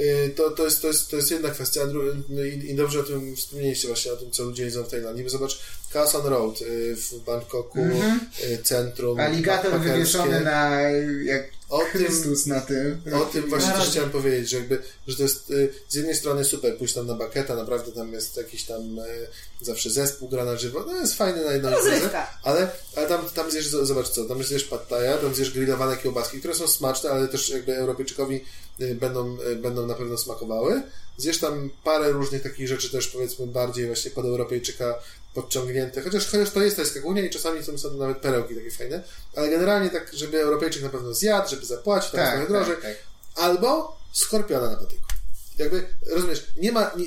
Y, 0.00 0.32
To, 0.36 0.50
to, 0.50 0.64
jest, 0.64 0.82
to, 0.82 0.88
jest, 0.88 1.10
to 1.10 1.16
jest 1.16 1.30
jedna 1.30 1.50
kwestia, 1.50 1.80
no 2.28 2.44
i, 2.44 2.70
i 2.70 2.74
dobrze 2.74 3.00
o 3.00 3.02
tym 3.02 3.36
wspomnieliście 3.36 3.88
właśnie, 3.88 4.12
o 4.12 4.16
tym, 4.16 4.30
co 4.30 4.42
ludzie 4.42 4.62
jedzą 4.64 4.82
w 4.84 4.90
Tajlandii, 4.90 5.24
bo 5.24 5.30
zobacz, 5.30 5.60
Khaosan 5.90 6.26
Road 6.26 6.62
y, 6.62 6.96
w 6.96 7.24
Bangkoku, 7.24 7.78
Mhm. 7.78 8.20
y, 8.52 8.58
centrum 8.62 9.20
Aligator 9.20 9.80
wywieszony 9.80 10.40
na 10.40 10.80
jak 11.24 11.59
O 11.70 11.78
tym, 11.78 11.86
Chrystus 11.90 12.46
na 12.46 12.60
tym. 12.60 13.02
o 13.14 13.24
tym 13.24 13.48
właśnie 13.48 13.72
też 13.72 13.88
chciałem 13.88 14.10
powiedzieć, 14.10 14.50
że 14.50 14.56
jakby, 14.56 14.82
że 15.08 15.16
to 15.16 15.22
jest 15.22 15.50
y, 15.50 15.72
z 15.88 15.94
jednej 15.94 16.14
strony 16.14 16.44
super, 16.44 16.78
pójść 16.78 16.94
tam 16.94 17.06
na 17.06 17.14
baketa, 17.14 17.54
naprawdę 17.54 17.92
tam 17.92 18.12
jest 18.12 18.36
jakiś 18.36 18.64
tam 18.64 18.98
y, 18.98 19.02
zawsze 19.60 19.90
zespół 19.90 20.28
gra 20.28 20.44
na 20.44 20.56
żywo, 20.56 20.84
no 20.86 20.96
jest 20.96 21.14
fajny 21.14 21.44
na 21.44 21.52
jedną 21.52 21.70
Rozrywka. 21.70 22.38
ale, 22.42 22.68
ale 22.96 23.06
tam, 23.06 23.28
tam 23.34 23.50
zjesz, 23.50 23.68
zobacz 23.68 24.08
co, 24.08 24.24
tam 24.24 24.44
zjesz 24.44 24.64
pad 24.64 24.88
thai'a, 24.90 25.18
tam 25.18 25.34
zjesz 25.34 25.50
grillowane 25.50 25.96
kiełbaski, 25.96 26.38
które 26.38 26.54
są 26.54 26.66
smaczne, 26.68 27.10
ale 27.10 27.28
też 27.28 27.48
jakby 27.48 27.76
Europejczykowi 27.76 28.44
y, 28.80 28.94
będą, 28.94 29.40
y, 29.40 29.56
będą 29.56 29.86
na 29.86 29.94
pewno 29.94 30.18
smakowały. 30.18 30.82
Zjesz 31.16 31.38
tam 31.38 31.70
parę 31.84 32.10
różnych 32.10 32.42
takich 32.42 32.68
rzeczy 32.68 32.90
też 32.90 33.08
powiedzmy 33.08 33.46
bardziej 33.46 33.86
właśnie 33.86 34.10
pod 34.10 34.24
Europejczyka 34.24 34.94
podciągnięte, 35.34 36.02
chociaż, 36.02 36.26
chociaż 36.30 36.50
to 36.50 36.62
jest 36.62 36.76
ta 36.76 36.84
skakunia 36.84 37.22
i 37.22 37.30
czasami 37.30 37.62
są, 37.64 37.78
są 37.78 37.96
nawet 37.96 38.18
perełki 38.18 38.54
takie 38.54 38.70
fajne, 38.70 39.02
ale 39.36 39.48
generalnie 39.48 39.90
tak, 39.90 40.10
żeby 40.12 40.40
Europejczyk 40.40 40.82
na 40.82 40.88
pewno 40.88 41.14
zjadł, 41.14 41.50
żeby 41.50 41.66
zapłacić, 41.66 42.10
tam 42.10 42.20
jest 42.20 42.32
Tak, 42.32 42.46
trochę 42.46 42.52
drożej, 42.52 42.74
tak, 42.82 42.84
tak. 42.84 42.96
albo 43.44 43.96
skorpiona 44.12 44.70
na 44.70 44.76
patyku. 44.76 45.02
Jakby, 45.58 45.86
rozumiesz, 46.06 46.46
nie 46.56 46.72
ma, 46.72 46.90
nie, 46.96 47.06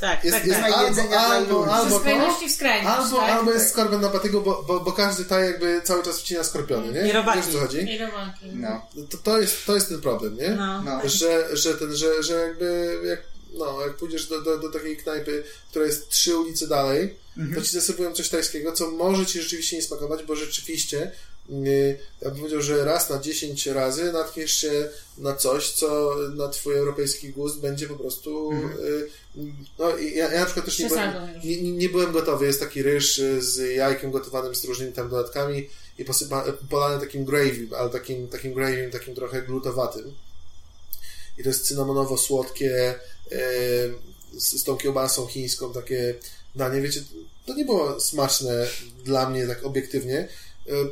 Tak, 0.00 0.24
jest, 0.24 0.36
tak, 0.36 0.46
jest 0.46 0.60
tak. 0.60 0.72
albo, 0.72 1.16
albo, 1.18 1.74
albo 1.74 1.90
to, 1.90 1.98
skrajności 1.98 2.48
w 2.48 2.52
skrajność, 2.52 2.96
albo, 2.96 3.16
tak? 3.16 3.30
albo 3.30 3.52
jest 3.52 3.70
skorpion 3.70 4.00
na 4.00 4.08
patyku, 4.08 4.40
bo, 4.40 4.62
bo, 4.62 4.80
bo 4.80 4.92
każdy 4.92 5.24
taj 5.24 5.44
jakby 5.46 5.80
cały 5.84 6.02
czas 6.02 6.20
wcina 6.20 6.44
skorpiony, 6.44 6.92
nie? 6.92 7.08
I 7.08 7.12
robaki. 7.12 7.38
Wiesz 7.38 7.52
co 7.52 7.58
chodzi? 7.60 7.94
I 7.94 7.98
romanki. 7.98 8.46
No, 8.52 8.86
To, 9.10 9.18
to, 9.18 9.40
jest, 9.40 9.66
to 9.66 9.74
jest 9.74 9.88
ten 9.88 10.00
problem, 10.00 10.36
nie? 10.36 10.48
No. 10.50 10.82
no. 10.82 11.00
Że, 11.04 11.56
że 11.56 11.74
ten, 11.74 11.96
że, 11.96 12.22
że 12.22 12.34
jakby 12.34 12.98
jak, 13.04 13.22
no, 13.54 13.80
jak 13.86 13.96
pójdziesz 13.96 14.26
do, 14.28 14.40
do, 14.42 14.58
do 14.58 14.68
takiej 14.72 14.96
knajpy, 14.96 15.44
która 15.70 15.84
jest 15.84 16.08
trzy 16.08 16.36
ulice 16.36 16.66
dalej, 16.66 17.21
to 17.54 17.62
ci 17.62 17.70
zaserwują 17.70 18.12
coś 18.12 18.28
tajskiego, 18.28 18.72
co 18.72 18.90
może 18.90 19.26
ci 19.26 19.42
rzeczywiście 19.42 19.76
nie 19.76 19.82
smakować, 19.82 20.22
bo 20.24 20.36
rzeczywiście 20.36 21.12
yy, 21.48 21.98
ja 22.22 22.30
bym 22.30 22.38
powiedział, 22.38 22.62
że 22.62 22.84
raz 22.84 23.10
na 23.10 23.18
10 23.18 23.66
razy 23.66 24.12
natkniesz 24.12 24.52
się 24.52 24.88
na 25.18 25.34
coś, 25.34 25.70
co 25.70 26.16
na 26.34 26.48
twój 26.48 26.74
europejski 26.74 27.28
gust 27.28 27.60
będzie 27.60 27.86
po 27.86 27.96
prostu 27.96 28.52
yy, 28.52 29.08
no 29.78 29.96
i 29.96 30.14
ja, 30.14 30.32
ja 30.32 30.40
na 30.40 30.46
przykład 30.46 30.66
też 30.66 30.78
nie 30.78 30.88
byłem, 30.88 31.12
nie, 31.44 31.72
nie, 31.72 31.88
byłem 31.88 32.12
gotowy. 32.12 32.46
Jest 32.46 32.60
taki 32.60 32.82
ryż 32.82 33.18
y, 33.18 33.42
z 33.42 33.76
jajkiem 33.76 34.10
gotowanym 34.10 34.54
z 34.54 34.64
różnymi 34.64 34.92
tam 34.92 35.08
dodatkami 35.08 35.68
i 35.98 36.04
posypa, 36.04 36.44
polany 36.70 37.00
takim 37.00 37.24
gravy, 37.24 37.68
ale 37.78 37.90
takim, 37.90 38.28
takim 38.28 38.54
gravy, 38.54 38.90
takim 38.92 39.14
trochę 39.14 39.42
glutowatym. 39.42 40.14
I 41.38 41.42
to 41.42 41.48
jest 41.48 41.72
cynamonowo-słodkie 41.72 42.70
e, 42.72 42.96
z, 44.32 44.60
z 44.60 44.64
tą 44.64 44.76
kiełbasą 44.76 45.26
chińską, 45.26 45.72
takie 45.72 46.14
danie, 46.54 46.80
wiecie, 46.80 47.00
to 47.46 47.54
nie 47.54 47.64
było 47.64 48.00
smaczne 48.00 48.66
dla 49.04 49.30
mnie 49.30 49.46
tak 49.46 49.64
obiektywnie, 49.64 50.28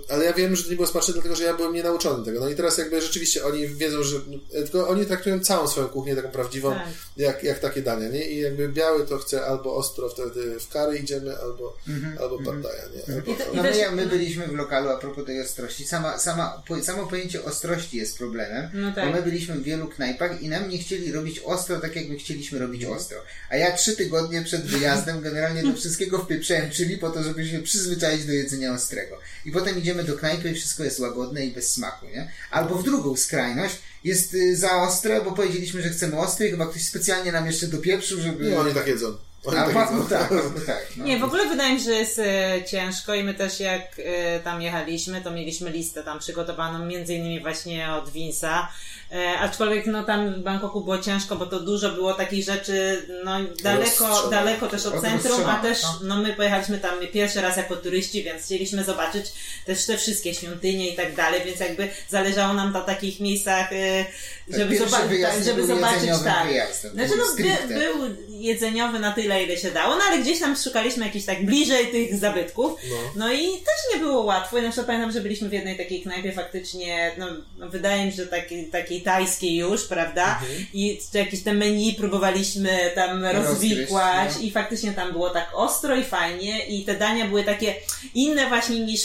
ale 0.08 0.24
ja 0.24 0.32
wiem, 0.32 0.56
że 0.56 0.64
to 0.64 0.70
nie 0.70 0.76
było 0.76 0.88
smaczne, 0.88 1.14
dlatego 1.14 1.36
że 1.36 1.44
ja 1.44 1.54
byłem 1.54 1.74
nienauczony 1.74 2.24
tego. 2.24 2.40
No 2.40 2.48
i 2.48 2.54
teraz 2.54 2.78
jakby 2.78 3.02
rzeczywiście 3.02 3.44
oni 3.44 3.68
wiedzą, 3.68 4.02
że 4.02 4.16
e, 4.52 4.62
tylko 4.62 4.88
oni 4.88 5.06
traktują 5.06 5.40
całą 5.40 5.68
swoją 5.68 5.88
kuchnię 5.88 6.16
taką 6.16 6.28
prawdziwą, 6.28 6.74
Tak. 6.74 6.88
jak, 7.16 7.44
jak 7.44 7.58
takie 7.58 7.82
dania, 7.82 8.08
nie? 8.08 8.24
I 8.30 8.40
jakby 8.40 8.68
biały 8.68 9.06
to 9.06 9.18
chce 9.18 9.46
albo 9.46 9.76
ostro 9.76 10.08
wtedy 10.08 10.60
w 10.60 10.68
kary 10.68 10.98
idziemy, 10.98 11.38
albo, 11.38 11.76
albo 12.20 12.38
pad 12.38 12.54
thai'a, 12.54 13.08
nie? 13.08 13.14
Albo, 13.14 13.32
I 13.32 13.36
to- 13.36 13.44
No 13.54 13.62
my, 13.62 13.90
my 13.92 14.06
byliśmy 14.06 14.46
w 14.46 14.52
lokalu 14.54 14.88
a 14.88 14.96
propos 14.96 15.24
tej 15.26 15.40
ostrości. 15.42 15.84
Sama, 15.84 16.18
sama, 16.18 16.62
po, 16.68 16.82
samo 16.82 17.06
pojęcie 17.06 17.44
ostrości 17.44 17.96
jest 17.96 18.18
problemem, 18.18 18.70
No 18.74 18.92
tak. 18.94 19.06
bo 19.06 19.12
my 19.16 19.22
byliśmy 19.22 19.54
w 19.54 19.62
wielu 19.62 19.88
knajpach 19.88 20.42
i 20.42 20.48
nam 20.48 20.68
nie 20.68 20.78
chcieli 20.78 21.12
robić 21.12 21.38
ostro 21.44 21.80
tak, 21.80 21.96
jak 21.96 22.08
my 22.08 22.16
chcieliśmy 22.16 22.58
robić 22.58 22.84
ostro. 22.84 23.18
A 23.50 23.56
ja 23.56 23.76
trzy 23.76 23.96
tygodnie 23.96 24.42
przed 24.42 24.62
wyjazdem 24.66 25.20
generalnie 25.20 25.62
do 25.62 25.72
wszystkiego 25.76 26.18
wpieprzałem 26.18 26.70
czyli 26.70 26.98
po 26.98 27.10
to, 27.10 27.22
żeby 27.22 27.48
się 27.48 27.62
przyzwyczaić 27.62 28.24
do 28.26 28.32
jedzenia 28.32 28.72
ostrego. 28.74 29.18
I 29.44 29.52
potem 29.52 29.78
idziemy 29.78 30.04
do 30.04 30.16
knajpy 30.16 30.50
i 30.50 30.54
wszystko 30.54 30.84
jest 30.84 31.00
łagodne 31.00 31.44
i 31.46 31.50
bez 31.52 31.70
smaku, 31.70 32.06
nie? 32.06 32.32
Albo 32.50 32.74
w 32.74 32.84
drugą 32.84 33.16
skrajność 33.16 33.76
jest 34.04 34.34
y, 34.34 34.56
za 34.56 34.82
ostre, 34.82 35.20
bo 35.20 35.32
powiedzieliśmy, 35.32 35.82
że 35.82 35.88
chcemy 35.88 36.18
ostre 36.18 36.46
i 36.46 36.50
chyba 36.50 36.66
ktoś 36.66 36.84
specjalnie 36.84 37.32
nam 37.32 37.46
jeszcze 37.46 37.66
dopieprzył, 37.66 38.20
żeby... 38.20 38.50
nie, 38.50 38.58
oni 38.58 38.74
tak 38.74 38.86
jedzą. 38.86 39.16
Oni 39.44 39.58
A, 39.58 39.64
tak 39.64 39.90
jedzą. 39.90 40.06
tak, 40.06 40.30
tak. 40.66 40.86
No. 40.96 41.04
Nie, 41.04 41.18
w 41.18 41.24
ogóle 41.24 41.48
wydaje 41.48 41.74
mi 41.74 41.80
się, 41.80 41.84
że 41.84 41.94
jest 41.94 42.18
e, 42.18 42.64
ciężko 42.70 43.14
i 43.14 43.24
my 43.24 43.34
też 43.34 43.60
jak 43.60 43.82
e, 43.98 44.40
tam 44.40 44.62
jechaliśmy, 44.62 45.20
to 45.20 45.30
mieliśmy 45.30 45.70
listę 45.70 46.02
tam 46.02 46.18
przygotowaną 46.18 46.86
między 46.86 47.14
innymi 47.14 47.40
właśnie 47.40 47.92
od 47.92 48.12
Vince'a. 48.12 48.66
E, 49.12 49.38
aczkolwiek 49.38 49.86
no 49.86 50.04
tam 50.04 50.34
w 50.34 50.38
Bangkoku 50.38 50.80
było 50.80 50.98
ciężko, 50.98 51.36
bo 51.36 51.46
to 51.46 51.60
dużo 51.60 51.90
było 51.90 52.14
takich 52.14 52.44
rzeczy 52.44 53.06
no 53.24 53.32
daleko, 53.62 54.28
daleko 54.30 54.66
też 54.66 54.86
od 54.86 55.00
centrum, 55.00 55.46
a 55.46 55.62
też 55.62 55.82
no. 55.82 55.98
no 56.02 56.16
my 56.22 56.32
pojechaliśmy 56.32 56.78
tam 56.78 56.94
pierwszy 57.12 57.40
raz 57.40 57.56
jako 57.56 57.76
turyści, 57.76 58.22
więc 58.22 58.44
chcieliśmy 58.44 58.84
zobaczyć 58.84 59.26
też 59.66 59.86
te 59.86 59.96
wszystkie 59.96 60.34
świątynie 60.34 60.90
i 60.90 60.96
tak 60.96 61.14
dalej, 61.14 61.40
więc 61.46 61.60
jakby 61.60 61.88
zależało 62.08 62.54
nam 62.54 62.72
na 62.72 62.80
takich 62.80 63.20
miejscach, 63.20 63.72
e, 63.72 64.04
żeby, 64.48 64.78
wyjazd 65.08 65.36
tak, 65.36 65.44
żeby 65.44 65.66
zobaczyć 65.66 66.10
tak. 66.24 66.48
wyjazdem, 66.48 66.92
Znaczy 66.92 67.12
no, 67.16 67.24
by, 67.36 67.74
był 67.74 68.16
jedzeniowy 68.28 68.98
na 68.98 69.12
tyle, 69.12 69.44
ile 69.44 69.56
się 69.56 69.70
dało, 69.70 69.96
no 69.96 70.02
ale 70.08 70.18
gdzieś 70.18 70.40
tam 70.40 70.56
szukaliśmy 70.56 71.06
jakichś 71.06 71.26
tak 71.26 71.44
bliżej 71.44 71.86
tych 71.86 72.16
zabytków. 72.16 72.72
No. 72.90 72.96
No 73.16 73.32
i 73.32 73.46
też 73.46 73.94
nie 73.94 74.00
było 74.00 74.22
łatwo. 74.22 74.58
I 74.58 74.62
na 74.62 74.68
przykład 74.68 74.86
pamiętam, 74.86 75.12
że 75.12 75.20
byliśmy 75.20 75.48
w 75.48 75.52
jednej 75.52 75.76
takiej 75.76 76.02
knajpie 76.02 76.32
faktycznie, 76.32 77.12
no, 77.18 77.26
no 77.58 77.68
wydaje 77.68 78.06
mi 78.06 78.12
się, 78.12 78.16
że 78.16 78.26
takiej, 78.26 78.66
takiej 78.66 78.99
tajskiej 79.00 79.56
już, 79.56 79.84
prawda? 79.84 80.38
Mhm. 80.42 80.66
I 80.72 81.00
jakieś 81.14 81.42
te 81.42 81.52
menu 81.52 81.94
próbowaliśmy 81.94 82.92
tam 82.94 83.24
rozwikłać 83.24 84.24
Rozgryźć, 84.24 84.36
no. 84.40 84.42
i 84.48 84.50
faktycznie 84.50 84.92
tam 84.92 85.12
było 85.12 85.30
tak 85.30 85.50
ostro 85.54 85.96
i 85.96 86.04
fajnie 86.04 86.66
i 86.66 86.84
te 86.84 86.94
dania 86.94 87.26
były 87.28 87.44
takie 87.44 87.74
inne 88.14 88.48
właśnie 88.48 88.80
niż 88.80 89.00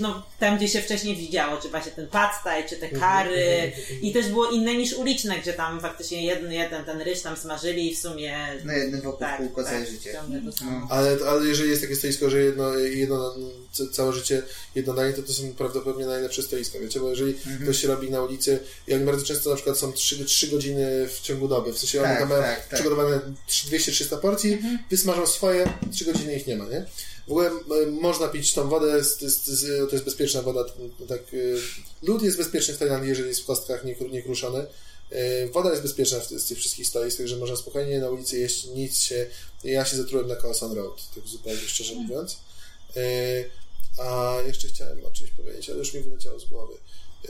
no, 0.00 0.22
tam, 0.38 0.56
gdzie 0.56 0.68
się 0.68 0.82
wcześniej 0.82 1.16
widziało, 1.16 1.56
czy 1.56 1.68
właśnie 1.68 1.92
ten 1.92 2.06
pad 2.06 2.30
thai, 2.44 2.64
czy 2.68 2.76
te 2.76 2.86
Mhm, 2.90 3.00
kary 3.00 3.72
i 4.02 4.12
też 4.12 4.28
było 4.28 4.50
inne 4.50 4.74
niż 4.74 4.92
uliczne, 4.92 5.38
gdzie 5.38 5.52
tam 5.52 5.80
faktycznie 5.80 6.24
jeden, 6.24 6.52
jeden 6.52 6.84
ten 6.84 7.00
ryż 7.00 7.20
tam 7.20 7.36
smażyli 7.36 7.92
i 7.92 7.94
w 7.94 7.98
sumie 7.98 8.38
Na 8.64 8.74
jednym 8.74 9.00
wokół 9.00 9.20
tak, 9.20 9.36
kółko 9.38 9.64
całe 9.64 9.78
tak, 9.80 9.88
życie. 9.90 10.12
No. 10.42 10.86
Ale, 10.90 11.16
ale 11.28 11.46
jeżeli 11.46 11.70
jest 11.70 11.82
takie 11.82 11.96
stoisko, 11.96 12.30
że 12.30 12.40
jedno, 12.40 12.74
jedno 12.78 13.34
całe 13.92 14.12
życie 14.12 14.42
jedno 14.74 14.94
danie, 14.94 15.12
to 15.12 15.22
to 15.22 15.32
są 15.32 15.52
prawdopodobnie 15.58 16.06
najlepsze 16.06 16.42
stoiska, 16.42 16.78
wiecie, 16.78 17.00
bo 17.00 17.10
jeżeli 17.10 17.30
Mhm. 17.32 17.62
ktoś 17.62 17.80
się 17.80 17.88
robi 17.88 18.10
na 18.10 18.22
ulicy 18.22 18.58
oni 18.94 19.04
bardzo 19.04 19.24
często 19.34 19.50
na 19.50 19.56
przykład 19.56 19.78
są 19.78 19.92
3, 19.92 20.24
3 20.24 20.46
godziny 20.48 21.08
w 21.08 21.20
ciągu 21.20 21.48
doby, 21.48 21.72
w 21.72 21.78
sensie 21.78 21.98
oni 22.00 22.08
Tak, 22.08 22.18
tam 22.18 22.28
mają 22.28 22.42
tak, 22.42 22.68
tak. 22.68 22.74
przygotowane 22.80 23.20
200-300 23.48 24.18
porcji, 24.20 24.52
Mhm. 24.52 24.78
wysmażą 24.90 25.26
swoje, 25.26 25.72
3 25.92 26.04
godziny 26.04 26.34
ich 26.36 26.46
nie 26.46 26.56
ma, 26.56 26.64
nie? 26.64 26.86
W 27.28 27.30
ogóle 27.30 27.50
można 27.90 28.28
pić 28.28 28.54
tą 28.54 28.68
wodę, 28.68 29.04
z, 29.04 29.18
z, 29.20 29.46
z, 29.46 29.90
to 29.90 29.96
jest 29.96 30.04
bezpieczna 30.04 30.42
woda, 30.42 30.64
tak, 31.08 31.34
y, 31.34 31.56
lód 32.02 32.22
jest 32.22 32.36
bezpieczny 32.36 32.74
w 32.74 32.78
Tajlandii, 32.78 33.08
jeżeli 33.08 33.28
jest 33.28 33.40
w 33.40 33.44
kostkach 33.44 33.84
nie, 33.84 33.96
nie 34.10 34.22
kruszony. 34.22 34.66
Y, 35.12 35.50
Woda 35.52 35.70
jest 35.70 35.82
bezpieczna 35.82 36.20
w, 36.20 36.26
z 36.28 36.46
tych 36.46 36.58
wszystkich 36.58 36.86
stoisk, 36.86 37.16
także 37.18 37.36
można 37.36 37.56
spokojnie 37.56 37.98
na 37.98 38.10
ulicy 38.10 38.38
jeść, 38.38 38.64
nic 38.64 39.02
się... 39.02 39.26
Ja 39.64 39.84
się 39.84 39.96
zatrułem 39.96 40.28
na 40.28 40.36
Kaosan 40.36 40.72
Road, 40.72 41.02
tak 41.14 41.26
zupełnie 41.26 41.60
szczerze 41.60 41.94
mówiąc. 41.94 42.36
Y, 42.96 43.50
A 43.98 44.36
jeszcze 44.46 44.68
chciałem 44.68 45.04
o 45.04 45.10
czymś 45.10 45.30
powiedzieć, 45.30 45.70
ale 45.70 45.78
już 45.78 45.94
mi 45.94 46.00
wyleciało 46.00 46.40
z 46.40 46.44
głowy. 46.44 46.74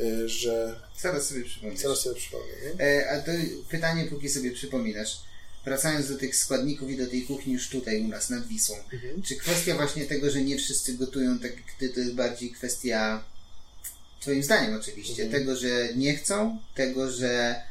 Y, 0.01 0.28
że 0.28 0.80
Zaraz 1.01 1.26
sobie 1.28 1.45
przypomnę. 1.45 1.76
zaraz 1.76 2.01
sobie 2.01 2.16
przypomnę. 2.16 2.47
E, 2.80 3.11
a 3.11 3.20
to 3.20 3.32
pytanie, 3.70 4.05
póki 4.05 4.28
sobie 4.28 4.51
przypominasz. 4.51 5.20
Wracając 5.64 6.09
do 6.09 6.18
tych 6.18 6.36
składników 6.36 6.91
i 6.91 6.97
do 6.97 7.07
tej 7.07 7.22
kuchni 7.22 7.53
już 7.53 7.68
tutaj 7.68 8.01
u 8.01 8.09
nas 8.09 8.30
nad 8.30 8.47
Wisłą. 8.47 8.76
Mhm. 8.93 9.22
Czy 9.22 9.36
kwestia 9.36 9.76
właśnie 9.76 10.05
tego, 10.07 10.30
że 10.30 10.43
nie 10.43 10.59
wszyscy 10.59 10.95
gotują 10.95 11.38
tak 11.38 11.53
jak 11.57 11.72
ty, 11.78 11.88
to 11.88 12.01
jest 12.01 12.14
bardziej 12.14 12.51
kwestia, 12.51 13.24
twoim 14.20 14.43
zdaniem 14.43 14.74
oczywiście, 14.74 15.22
Mhm. 15.24 15.30
tego, 15.43 15.57
że 15.57 15.88
nie 15.97 16.16
chcą, 16.16 16.59
tego, 16.74 17.11
że 17.11 17.28
e, 17.28 17.62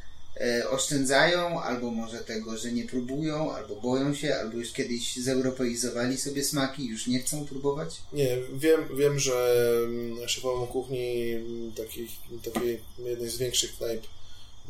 oszczędzają, 0.70 1.62
albo 1.62 1.90
może 1.90 2.18
tego, 2.18 2.56
że 2.56 2.72
nie 2.72 2.84
próbują, 2.84 3.52
albo 3.54 3.76
boją 3.76 4.14
się, 4.14 4.36
albo 4.36 4.58
już 4.58 4.72
kiedyś 4.72 5.16
zeuropeizowali 5.16 6.18
sobie 6.18 6.44
smaki, 6.44 6.86
już 6.86 7.06
nie 7.06 7.20
chcą 7.20 7.46
próbować? 7.46 7.96
Nie, 8.12 8.36
wiem, 8.54 8.80
wiem 8.96 9.18
że 9.18 9.66
mm, 9.84 10.28
szefową 10.28 10.66
kuchni 10.66 11.30
mm, 11.30 11.72
takich, 11.72 12.10
takiej 12.42 12.80
jednej 12.98 13.30
z 13.30 13.38
większych 13.38 13.76
knajp 13.76 14.02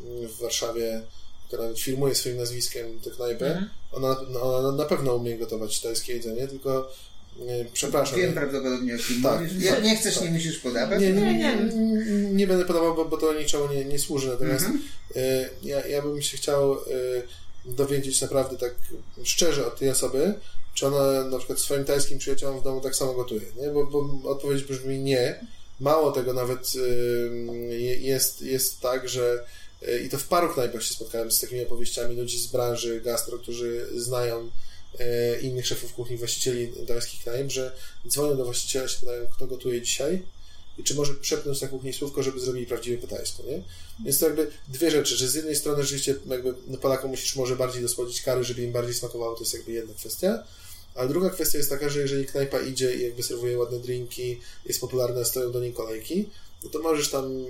mm, 0.05 0.27
w 0.27 0.37
Warszawie, 0.37 1.01
która 1.47 1.63
nawet 1.63 1.79
firmuje 1.79 2.15
swoim 2.15 2.37
nazwiskiem 2.37 2.99
tę 2.99 3.09
knajpę, 3.09 3.47
Mhm. 3.47 3.69
ona, 3.91 4.15
no, 4.29 4.41
ona 4.41 4.71
na 4.71 4.85
pewno 4.85 5.15
umie 5.15 5.37
gotować 5.37 5.79
tajskie 5.81 6.13
jedzenie, 6.13 6.47
tylko 6.47 6.91
przepraszam. 7.73 8.17
Wiem 8.19 8.29
nie- 8.29 8.35
prawdopodobnie 8.35 8.95
o 8.95 8.97
kim 8.97 9.23
Tak, 9.23 9.41
mówisz. 9.41 9.63
Jak 9.63 9.75
tak, 9.75 9.83
nie 9.83 9.95
chcesz, 9.97 10.13
tak. 10.15 10.23
nie 10.23 10.29
musisz 10.31 10.57
podawać. 10.59 11.01
Nie, 11.01 11.13
nie, 11.13 11.21
Nie, 11.21 11.33
nie, 11.33 11.55
nie. 11.55 11.73
nie, 12.05 12.31
nie 12.33 12.47
będę 12.47 12.65
podawał, 12.65 12.95
bo, 12.95 13.05
bo 13.05 13.17
to 13.17 13.33
niczemu 13.33 13.73
nie, 13.73 13.85
nie 13.85 13.99
służy. 13.99 14.27
Natomiast 14.27 14.65
Mhm. 14.65 14.83
e, 15.15 15.49
ja, 15.63 15.87
ja 15.87 16.01
bym 16.01 16.21
się 16.21 16.37
chciał 16.37 16.73
e, 16.73 16.77
dowiedzieć 17.65 18.21
naprawdę 18.21 18.57
tak 18.57 18.75
szczerze 19.23 19.67
od 19.67 19.79
tej 19.79 19.89
osoby, 19.89 20.33
czy 20.73 20.87
ona 20.87 21.23
na 21.23 21.37
przykład 21.37 21.59
swoim 21.59 21.85
tajskim 21.85 22.17
przyjaciołom 22.19 22.59
w 22.59 22.63
domu 22.63 22.81
tak 22.81 22.95
samo 22.95 23.13
gotuje. 23.13 23.41
Nie? 23.61 23.67
Bo, 23.69 23.85
bo 23.85 24.29
odpowiedź 24.29 24.63
brzmi 24.63 24.99
nie. 24.99 25.45
Mało 25.79 26.11
tego, 26.11 26.33
nawet 26.33 26.71
e, 26.75 27.75
jest, 27.81 28.41
jest 28.41 28.79
tak, 28.79 29.09
że 29.09 29.43
e, 29.87 29.99
i 29.99 30.09
to 30.09 30.17
w 30.17 30.27
paru 30.27 30.53
knajpach 30.53 30.83
się 30.83 30.93
spotkałem 30.93 31.31
z 31.31 31.39
takimi 31.39 31.63
opowieściami 31.65 32.15
ludzi 32.15 32.39
z 32.39 32.47
branży 32.47 33.01
gastro, 33.01 33.37
którzy 33.37 33.85
znają 33.95 34.39
e, 34.39 34.49
innych 35.41 35.67
szefów 35.67 35.93
kuchni, 35.93 36.17
właścicieli 36.17 36.71
tajskich 36.87 37.23
knajp, 37.23 37.51
że 37.51 37.75
dzwonią 38.07 38.37
do 38.37 38.45
właściciela, 38.45 38.87
się 38.87 38.99
pytają, 38.99 39.27
kto 39.27 39.47
gotuje 39.47 39.81
dzisiaj 39.81 40.21
i 40.77 40.83
czy 40.83 40.95
może 40.95 41.13
przepnąć 41.13 41.61
na 41.61 41.67
kuchni 41.67 41.93
słówko, 41.93 42.23
żeby 42.23 42.39
zrobili 42.39 42.65
prawdziwie 42.65 42.97
po 42.97 43.07
tajsku, 43.07 43.43
nie? 43.43 43.61
Więc 44.05 44.19
to 44.19 44.25
jakby 44.25 44.51
dwie 44.67 44.91
rzeczy, 44.91 45.17
że 45.17 45.27
z 45.27 45.35
jednej 45.35 45.55
strony 45.55 45.83
rzeczywiście 45.83 46.15
jakby 46.29 46.53
Polakom 46.77 47.11
musisz 47.11 47.35
może 47.35 47.55
bardziej 47.55 47.81
dosłodzić 47.81 48.21
kary, 48.21 48.43
żeby 48.43 48.61
im 48.61 48.71
bardziej 48.71 48.93
smakowało, 48.93 49.35
to 49.35 49.41
jest 49.41 49.53
jakby 49.53 49.71
jedna 49.71 49.93
kwestia, 49.93 50.43
a 50.95 51.07
druga 51.07 51.29
kwestia 51.29 51.57
jest 51.57 51.69
taka, 51.69 51.89
że 51.89 51.99
jeżeli 51.99 52.25
knajpa 52.25 52.61
idzie 52.61 52.95
i 52.95 53.03
jakby 53.03 53.23
serwuje 53.23 53.57
ładne 53.57 53.79
drinki, 53.79 54.39
jest 54.65 54.81
popularna, 54.81 55.25
stoją 55.25 55.51
do 55.51 55.59
niej 55.59 55.73
kolejki, 55.73 56.29
no 56.63 56.69
to 56.69 56.79
możesz 56.79 57.09
tam 57.09 57.45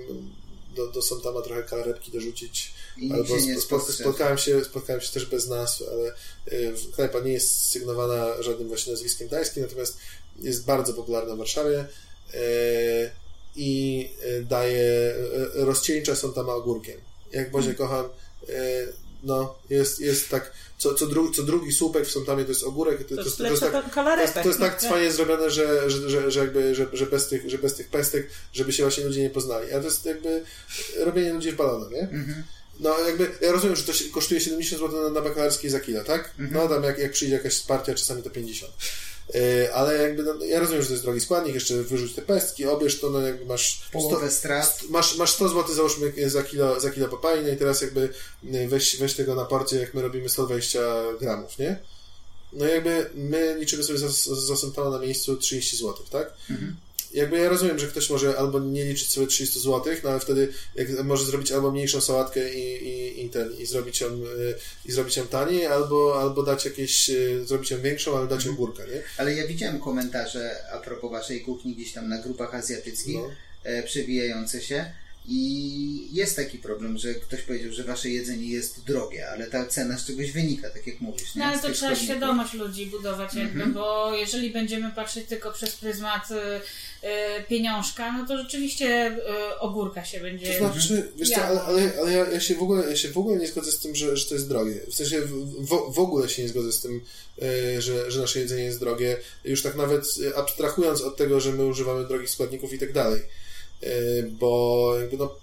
do, 0.76 0.86
do 0.86 1.02
Sontama 1.02 1.42
trochę 1.42 1.62
kalarepki 1.62 2.12
dorzucić, 2.12 2.72
I 2.96 3.12
Albo 3.12 3.38
się 3.38 3.54
spo- 3.54 3.60
spostrzeże. 3.60 3.98
spotkałem, 4.04 4.38
się, 4.38 4.64
spotkałem 4.64 5.00
się 5.00 5.12
też 5.12 5.26
bez 5.26 5.48
nazw, 5.48 5.82
ale 5.92 6.14
y, 6.60 6.74
knajpa 6.94 7.20
nie 7.20 7.32
jest 7.32 7.70
sygnowana 7.70 8.42
żadnym 8.42 8.68
właśnie 8.68 8.92
nazwiskiem 8.92 9.28
tajskim, 9.28 9.62
natomiast 9.62 9.96
jest 10.38 10.64
bardzo 10.64 10.94
popularna 10.94 11.34
w 11.34 11.38
Warszawie 11.38 11.80
y, 12.34 12.36
i 13.56 14.08
y, 14.24 14.44
daje 14.44 15.14
y, 15.54 15.64
rozcieńcza 15.64 16.16
są 16.16 16.32
tam 16.32 16.48
ogórkiem. 16.48 17.00
Jak 17.32 17.50
Bozie 17.50 17.74
Hmm. 17.74 17.88
kocham, 17.88 18.06
y, 18.48 18.92
no 19.22 19.54
jest, 19.70 20.00
jest 20.00 20.28
tak, 20.28 20.52
co, 20.78 20.94
co, 20.94 21.06
dru, 21.06 21.30
co 21.32 21.42
drugi 21.42 21.72
słupek 21.72 22.06
w 22.06 22.10
Sontamie 22.10 22.44
to 22.44 22.48
jest 22.48 22.64
ogórek, 22.64 22.98
to, 22.98 23.08
to, 23.08 23.16
To 23.16 23.22
jest- 23.22 23.36
to 23.36 23.46
jest 23.46 23.60
tak, 23.62 23.72
to 24.42 24.48
jest, 24.48 24.60
tak 24.60 24.80
cwanie 24.80 25.12
zrobione, 25.12 25.50
że, 25.50 25.90
że, 25.90 26.10
że, 26.10 26.30
że, 26.30 26.40
jakby, 26.40 26.74
że, 26.74 26.86
że, 26.92 27.06
bez 27.06 27.28
tych, 27.28 27.50
że 27.50 27.58
bez 27.58 27.74
tych 27.74 27.88
pestek, 27.88 28.28
żeby 28.52 28.72
się 28.72 28.82
właśnie 28.82 29.04
ludzie 29.04 29.20
nie 29.22 29.30
poznali. 29.30 29.72
A 29.72 29.78
to 29.78 29.84
jest 29.84 30.04
jakby 30.06 30.42
robienie 30.96 31.32
ludzi 31.32 31.52
w 31.52 31.56
balona, 31.56 31.88
nie? 31.90 32.00
Mhm. 32.00 32.44
No 32.82 32.98
jakby, 33.00 33.30
ja 33.40 33.52
rozumiem, 33.52 33.76
że 33.76 33.82
to 33.82 33.92
kosztuje 34.12 34.40
70 34.40 34.82
zł 34.82 35.02
na, 35.02 35.10
na 35.10 35.20
bakalarskiej 35.20 35.70
za 35.70 35.80
kilo, 35.80 36.04
tak? 36.04 36.30
No 36.38 36.68
tam 36.68 36.82
jak, 36.84 36.98
jak 36.98 37.12
przyjdzie 37.12 37.34
jakaś 37.34 37.60
partia, 37.60 37.94
czasami 37.94 38.22
to 38.22 38.30
50. 38.30 38.72
Yy, 39.34 39.74
ale 39.74 40.02
jakby, 40.02 40.22
no, 40.22 40.44
ja 40.44 40.60
rozumiem, 40.60 40.82
że 40.82 40.88
to 40.88 40.92
jest 40.94 41.04
drogi 41.04 41.20
składnik, 41.20 41.54
jeszcze 41.54 41.74
wyrzuć 41.74 42.14
te 42.14 42.22
pestki, 42.22 42.66
obierz 42.66 43.00
to, 43.00 43.10
no 43.10 43.20
jakby 43.20 43.44
masz 43.44 43.82
100, 43.88 43.92
Połowę 43.92 44.30
strat. 44.30 44.82
masz, 44.88 45.16
masz 45.16 45.32
100 45.34 45.48
zł 45.48 45.74
załóżmy 45.74 46.12
za 46.30 46.42
kilo, 46.42 46.80
za 46.80 46.90
kilo 46.90 47.08
papaji, 47.08 47.42
no 47.42 47.48
i 47.48 47.56
teraz 47.56 47.82
jakby 47.82 48.08
yy, 48.42 48.68
weź, 48.68 48.96
weź 48.96 49.14
tego 49.14 49.34
na 49.34 49.44
porcję, 49.44 49.80
jak 49.80 49.94
my 49.94 50.02
robimy 50.02 50.28
120 50.28 50.80
gramów, 51.20 51.58
nie? 51.58 51.78
No 52.52 52.64
jakby 52.64 53.10
my 53.14 53.56
liczymy 53.58 53.82
sobie 53.82 53.98
za, 53.98 54.08
za 54.34 54.56
Santana 54.56 54.90
na 54.90 54.98
miejscu 54.98 55.36
30 55.36 55.76
zł, 55.76 55.94
tak? 56.10 56.32
Jakby 57.14 57.38
ja 57.38 57.48
rozumiem, 57.48 57.78
że 57.78 57.86
ktoś 57.86 58.10
może 58.10 58.38
albo 58.38 58.60
nie 58.60 58.84
liczyć 58.84 59.10
sobie 59.10 59.26
300 59.26 59.60
zł, 59.60 59.94
no 60.04 60.10
ale 60.10 60.20
wtedy 60.20 60.48
jak 60.74 61.04
może 61.04 61.24
zrobić 61.24 61.52
albo 61.52 61.70
mniejszą 61.70 62.00
sałatkę 62.00 62.54
i, 62.54 62.88
i, 62.88 63.24
i, 63.24 63.30
ten, 63.30 63.52
i, 63.58 63.66
zrobić 63.66 64.00
ją, 64.00 64.08
i 64.86 64.92
zrobić 64.92 65.16
ją 65.16 65.26
taniej, 65.26 65.66
albo, 65.66 66.20
albo 66.20 66.42
dać 66.42 66.64
jakieś, 66.64 67.10
y, 67.10 67.44
zrobić 67.46 67.70
ją 67.70 67.80
większą, 67.80 68.18
ale 68.18 68.26
dać 68.28 68.46
ogórka, 68.46 68.82
nie? 68.86 69.02
Ale 69.16 69.34
ja 69.34 69.46
widziałem 69.46 69.80
komentarze 69.80 70.56
a 70.72 70.78
propos 70.78 71.10
waszej 71.10 71.40
kuchni 71.40 71.74
gdzieś 71.74 71.92
tam 71.92 72.08
na 72.08 72.18
grupach 72.18 72.54
azjatyckich 72.54 73.16
No. 73.16 73.30
e, 73.64 73.82
przewijające 73.82 74.62
się 74.62 74.92
i 75.28 76.08
jest 76.12 76.36
taki 76.36 76.58
problem, 76.58 76.98
że 76.98 77.14
ktoś 77.14 77.42
powiedział, 77.42 77.72
że 77.72 77.84
wasze 77.84 78.08
jedzenie 78.08 78.48
jest 78.48 78.84
drogie, 78.84 79.28
ale 79.28 79.46
ta 79.46 79.66
cena 79.66 79.98
z 79.98 80.06
czegoś 80.06 80.32
wynika, 80.32 80.70
tak 80.70 80.86
jak 80.86 81.00
mówisz. 81.00 81.34
Nie? 81.34 81.38
No 81.38 81.44
ale 81.44 81.56
to 81.56 81.62
trzeba 81.62 81.76
składników. 81.76 82.04
świadomość 82.04 82.54
ludzi 82.54 82.86
budować 82.86 83.34
jakby, 83.34 83.52
Mhm. 83.52 83.72
bo 83.72 84.14
jeżeli 84.14 84.50
będziemy 84.50 84.90
patrzeć 84.90 85.26
tylko 85.26 85.52
przez 85.52 85.76
pryzmat 85.76 86.30
y, 86.30 86.34
y, 86.34 87.42
pieniążka, 87.48 88.12
no 88.12 88.26
to 88.26 88.38
rzeczywiście 88.38 89.16
y, 89.52 89.58
ogórka 89.58 90.04
się 90.04 90.20
będzie... 90.20 90.58
To 90.58 90.72
znaczy, 90.72 91.12
wiesz 91.16 91.30
co, 91.30 91.44
ale, 91.44 91.62
ale, 91.62 91.92
ale 92.00 92.12
ja, 92.12 92.28
ja, 92.28 92.40
się 92.40 92.54
w 92.54 92.62
ogóle, 92.62 92.90
ja 92.90 92.96
się 92.96 93.08
w 93.08 93.18
ogóle 93.18 93.36
nie 93.36 93.46
zgodzę 93.46 93.72
z 93.72 93.78
tym, 93.78 93.94
że, 93.94 94.16
że 94.16 94.26
to 94.26 94.34
jest 94.34 94.48
drogie. 94.48 94.80
W 94.88 94.94
sensie 94.94 95.20
w, 95.20 95.92
w, 95.94 95.98
ogóle 95.98 96.28
się 96.28 96.42
nie 96.42 96.48
zgodzę 96.48 96.72
z 96.72 96.80
tym, 96.80 97.00
e, 97.42 97.82
że, 97.82 98.10
że 98.10 98.20
nasze 98.20 98.40
jedzenie 98.40 98.64
jest 98.64 98.80
drogie. 98.80 99.16
Już 99.44 99.62
tak 99.62 99.76
nawet 99.76 100.04
e, 100.30 100.38
abstrahując 100.38 101.00
od 101.00 101.16
tego, 101.16 101.40
że 101.40 101.52
my 101.52 101.66
używamy 101.66 102.08
drogich 102.08 102.30
składników 102.30 102.72
i 102.72 102.78
tak 102.78 102.92
dalej. 102.92 103.22
E, 103.82 104.22
Bo 104.22 104.92
jakby 105.00 105.16
no, 105.16 105.34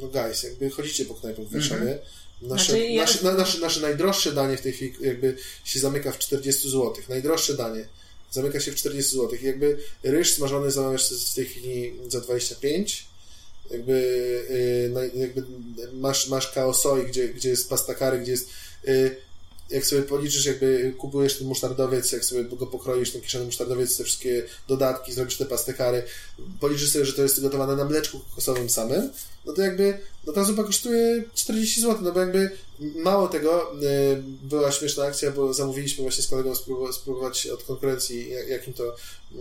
no 0.00 0.08
guys, 0.08 0.42
jakby 0.42 0.70
chodzicie 0.70 1.04
po 1.04 1.14
knajpach 1.14 1.46
w 1.46 1.52
Warszawie, 1.52 1.98
Nasze, 2.42 2.64
Znaczy, 2.64 2.86
ja- 2.86 3.02
nasze, 3.02 3.24
na, 3.24 3.32
nasze, 3.32 3.60
nasze 3.60 3.80
najdroższe 3.80 4.32
danie 4.32 4.56
w 4.56 4.60
tej 4.60 4.72
chwili 4.72 4.94
jakby 5.00 5.36
się 5.64 5.80
zamyka 5.80 6.12
w 6.12 6.18
40 6.18 6.70
zł. 6.70 6.94
Najdroższe 7.08 7.54
danie 7.54 7.88
zamyka 8.30 8.60
się 8.60 8.72
w 8.72 8.74
40 8.76 9.16
zł. 9.16 9.38
I 9.42 9.44
jakby 9.46 9.78
ryż 10.02 10.32
smażony 10.32 10.70
zamawiasz 10.70 11.08
w 11.08 11.34
tej 11.34 11.46
chwili 11.46 11.92
za 12.08 12.20
25. 12.20 13.06
Jakby, 13.70 13.92
yy, 14.94 15.20
jakby 15.20 15.42
masz, 15.92 16.28
masz 16.28 16.52
kaosoi, 16.52 17.06
gdzie, 17.06 17.28
gdzie 17.28 17.48
jest 17.48 17.68
pasta 17.68 17.94
curry, 17.94 18.18
gdzie 18.18 18.30
jest 18.32 18.48
yy, 18.84 19.16
jak 19.70 19.86
sobie 19.86 20.02
policzysz, 20.02 20.46
jakby 20.46 20.94
kupujesz 20.98 21.38
ten 21.38 21.46
musztardowiec, 21.46 22.12
jak 22.12 22.24
sobie 22.24 22.44
go 22.44 22.66
pokroisz, 22.66 23.12
ten 23.12 23.20
kiszony 23.20 23.44
musztardowiec, 23.44 23.96
te 23.96 24.04
wszystkie 24.04 24.42
dodatki, 24.68 25.12
zrobisz 25.12 25.36
te 25.36 25.46
pastę 25.46 25.74
curry, 25.74 26.02
policzysz 26.60 26.92
sobie, 26.92 27.04
że 27.04 27.12
to 27.12 27.22
jest 27.22 27.42
gotowane 27.42 27.76
na 27.76 27.84
mleczku 27.84 28.18
kokosowym 28.18 28.70
samym, 28.70 29.10
no 29.46 29.52
to 29.52 29.62
jakby, 29.62 29.98
no 30.26 30.32
ta 30.32 30.44
zupa 30.44 30.64
kosztuje 30.64 31.24
40 31.34 31.80
zł, 31.80 31.98
no 32.02 32.12
bo 32.12 32.20
jakby 32.20 32.50
mało 32.80 33.28
tego, 33.28 33.74
y, 33.82 34.22
była 34.42 34.72
śmieszna 34.72 35.04
akcja, 35.04 35.30
bo 35.30 35.54
zamówiliśmy 35.54 36.02
właśnie 36.02 36.22
z 36.24 36.28
kolegą 36.28 36.54
spróbować 36.92 37.46
od 37.46 37.62
konkurencji, 37.62 38.30
jak, 38.30 38.48
jakim 38.48 38.74
to, 38.74 38.96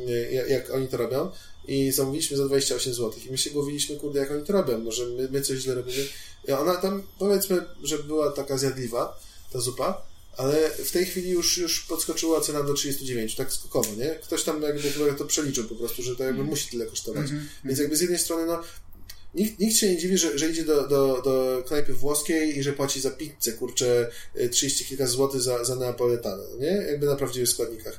y, 0.07 0.45
jak, 0.49 0.71
oni 0.73 0.87
to 0.87 0.97
robią 0.97 1.31
i 1.67 1.91
zamówiliśmy 1.91 2.37
za 2.37 2.45
28 2.45 2.93
zł 2.93 3.13
i 3.27 3.31
my 3.31 3.37
się 3.37 3.49
głowiliśmy, 3.49 3.95
kurde, 3.95 4.19
jak 4.19 4.31
oni 4.31 4.43
to 4.43 4.53
robią, 4.53 4.79
może 4.79 5.05
my, 5.05 5.27
my 5.31 5.41
coś 5.41 5.59
źle 5.59 5.75
robimy. 5.75 6.07
I 6.47 6.51
ona 6.51 6.75
tam, 6.75 7.03
powiedzmy, 7.19 7.65
że 7.83 7.99
była 7.99 8.31
taka 8.31 8.57
zjadliwa, 8.57 9.19
ta 9.53 9.59
zupa, 9.59 10.12
ale 10.37 10.69
w 10.69 10.91
tej 10.91 11.05
chwili 11.05 11.29
już, 11.29 11.57
już 11.57 11.81
podskoczyła 11.81 12.41
cena 12.41 12.63
do 12.63 12.73
39, 12.73 13.35
tak 13.35 13.53
skokowo, 13.53 13.95
nie? 13.95 14.09
Ktoś 14.09 14.43
tam 14.43 14.61
jakby 14.61 14.91
chyba 14.91 15.13
to 15.13 15.25
przeliczył 15.25 15.63
po 15.63 15.75
prostu, 15.75 16.03
że 16.03 16.15
to 16.15 16.23
jakby 16.23 16.43
musi 16.43 16.69
tyle 16.69 16.85
kosztować. 16.85 17.27
Więc 17.65 17.79
jakby 17.79 17.95
z 17.95 18.01
jednej 18.01 18.19
strony, 18.19 18.45
no, 18.45 18.61
nikt, 19.35 19.59
nikt 19.59 19.75
się 19.77 19.89
nie 19.89 19.97
dziwi, 19.97 20.17
że, 20.17 20.37
że 20.37 20.49
idzie 20.49 20.63
do, 20.63 20.87
do, 20.87 21.21
do 21.21 21.63
knajpy 21.67 21.93
włoskiej 21.93 22.57
i 22.57 22.63
że 22.63 22.73
płaci 22.73 23.01
za 23.01 23.11
pizzę, 23.11 23.51
kurczę, 23.51 24.09
y, 24.39 24.49
30 24.49 24.85
kilka 24.85 25.07
złotych 25.07 25.41
za, 25.41 25.63
za 25.63 25.75
neapoletanę, 25.75 26.43
nie? 26.59 26.67
Jakby 26.67 27.05
na 27.05 27.15
prawdziwych 27.15 27.49
składnikach. 27.49 27.97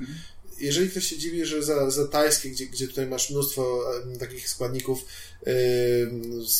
Jeżeli 0.58 0.90
ktoś 0.90 1.06
się 1.06 1.18
dziwi, 1.18 1.46
że 1.46 1.62
za, 1.62 1.90
za 1.90 2.08
tajskie, 2.08 2.50
gdzie, 2.50 2.66
gdzie 2.66 2.88
tutaj 2.88 3.06
masz 3.06 3.30
mnóstwo 3.30 3.84
takich 4.18 4.48
składników, 4.48 5.04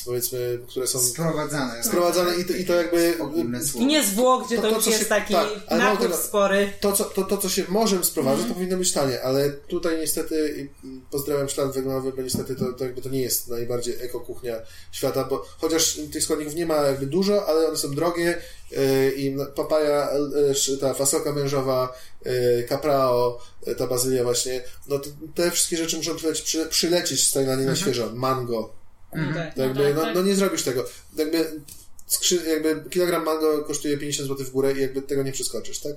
powiedzmy, 0.04 0.58
które 0.68 0.86
są 0.86 1.00
Sprowadzane. 1.00 1.82
sprowadzane 1.84 2.36
i 2.36 2.44
to, 2.44 2.52
i 2.52 2.64
to 2.64 2.74
jakby 2.74 3.14
Ogólne 3.20 3.64
słowo. 3.64 3.84
I 3.84 3.86
nie 3.88 4.04
z 4.04 4.14
Włoch, 4.14 4.46
gdzie 4.46 4.56
To- 4.56 4.62
to, 4.62 4.68
to, 4.70 4.74
już 4.76 4.84
się- 4.84 4.90
jest 4.90 5.08
taki 5.08 5.34
tak, 5.34 5.48
napływ 5.70 6.14
spory. 6.16 6.72
to, 6.80 6.92
co, 6.92 7.04
to, 7.04 7.22
to, 7.22 7.36
co 7.36 7.48
się 7.48 7.64
morzem 7.68 8.04
sprowadza, 8.04 8.44
to 8.44 8.54
powinno 8.54 8.76
być 8.76 8.92
tanie, 8.92 9.22
ale 9.22 9.50
tutaj 9.50 9.98
niestety 9.98 10.68
mm, 10.84 11.00
pozdrawiam 11.10 11.48
ślad 11.48 11.72
węglowy, 11.74 12.12
bo 12.12 12.22
niestety 12.22 12.54
to, 12.56 12.72
to, 12.72 12.84
jakby 12.84 13.02
to 13.02 13.08
nie 13.08 13.20
jest 13.22 13.48
najbardziej 13.48 13.94
eko-kuchnia 14.00 14.56
świata, 14.92 15.24
bo 15.24 15.46
chociaż 15.58 15.98
tych 16.12 16.22
składników 16.24 16.54
nie 16.54 16.66
ma 16.66 16.76
jakby 16.76 17.06
dużo, 17.06 17.46
ale 17.46 17.68
one 17.68 17.76
są 17.76 17.90
drogie 17.90 18.38
yy, 18.70 19.10
i 19.16 19.30
no, 19.34 19.46
papaja, 19.46 20.08
yy, 20.70 20.76
ta 20.76 20.94
fasolka 20.94 21.32
mężowa, 21.32 21.92
caprao, 22.68 23.40
yy, 23.66 23.74
ta 23.74 23.86
bazylia 23.86 24.24
właśnie, 24.24 24.62
no 24.88 24.98
to 24.98 25.10
te 25.34 25.50
wszystkie 25.50 25.76
rzeczy 25.76 25.96
muszą 25.96 26.16
przylecieć, 26.16 26.44
przy, 26.44 26.66
przylecieć 26.66 27.28
z 27.28 27.32
Tajlandii 27.32 27.66
na 27.66 27.76
świeżo. 27.76 28.10
Mango, 28.14 28.84
No 29.14 29.34
tak. 29.34 29.54
To 29.54 29.62
jakby, 29.62 29.84
tak, 29.84 29.94
no, 29.94 30.02
tak. 30.02 30.14
no 30.14 30.22
nie 30.22 30.34
zrobisz 30.34 30.62
tego. 30.62 30.84
Jakby, 31.16 31.60
skrzy, 32.06 32.42
jakby 32.46 32.90
kilogram 32.90 33.24
mango 33.24 33.64
kosztuje 33.64 33.98
50 33.98 34.28
zł 34.28 34.46
w 34.46 34.50
górę 34.50 34.72
i 34.72 34.80
jakby 34.80 35.02
tego 35.02 35.22
nie 35.22 35.32
przeskoczysz, 35.32 35.78
tak? 35.78 35.96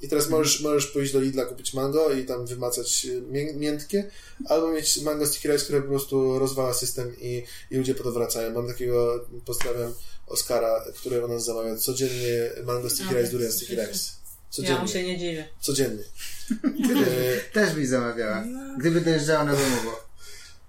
I 0.00 0.08
teraz 0.08 0.28
możesz, 0.28 0.60
możesz 0.60 0.86
pójść 0.86 1.12
do 1.12 1.20
Lidla, 1.20 1.44
kupić 1.44 1.74
mango 1.74 2.12
i 2.12 2.24
tam 2.24 2.46
wymacać 2.46 3.04
y, 3.04 3.22
mię, 3.22 3.54
miętkie, 3.54 4.10
albo 4.48 4.72
mieć 4.72 5.02
mango 5.02 5.26
sticky 5.26 5.48
rice, 5.52 5.64
które 5.64 5.82
po 5.82 5.88
prostu 5.88 6.38
rozwala 6.38 6.74
system 6.74 7.16
i, 7.20 7.42
i 7.70 7.76
ludzie 7.76 7.94
po 7.94 8.04
to 8.04 8.12
wracają. 8.12 8.52
Mam 8.52 8.68
takiego, 8.68 9.26
pozdrawiam 9.44 9.94
Oskara, 10.26 10.84
który 10.96 11.24
u 11.24 11.28
nas 11.28 11.44
zamawia 11.44 11.76
codziennie 11.76 12.50
mango 12.64 12.90
sticky 12.90 13.14
rice, 13.14 13.30
durian 13.30 13.52
sticky 13.52 13.74
słyszę. 13.74 14.23
Rice. 14.62 14.72
Ja 14.72 14.78
mu 14.78 14.86
się 14.86 14.92
Codziennie. 14.92 15.12
nie 15.12 15.18
dziwię. 15.18 15.48
Codziennie. 15.60 16.02
E, 17.06 17.52
Też 17.52 17.76
mi 17.76 17.86
zamawiała. 17.86 18.44
Gdyby 18.78 19.00
dojeżdżała 19.00 19.44
na 19.44 19.52
domowo. 19.52 20.04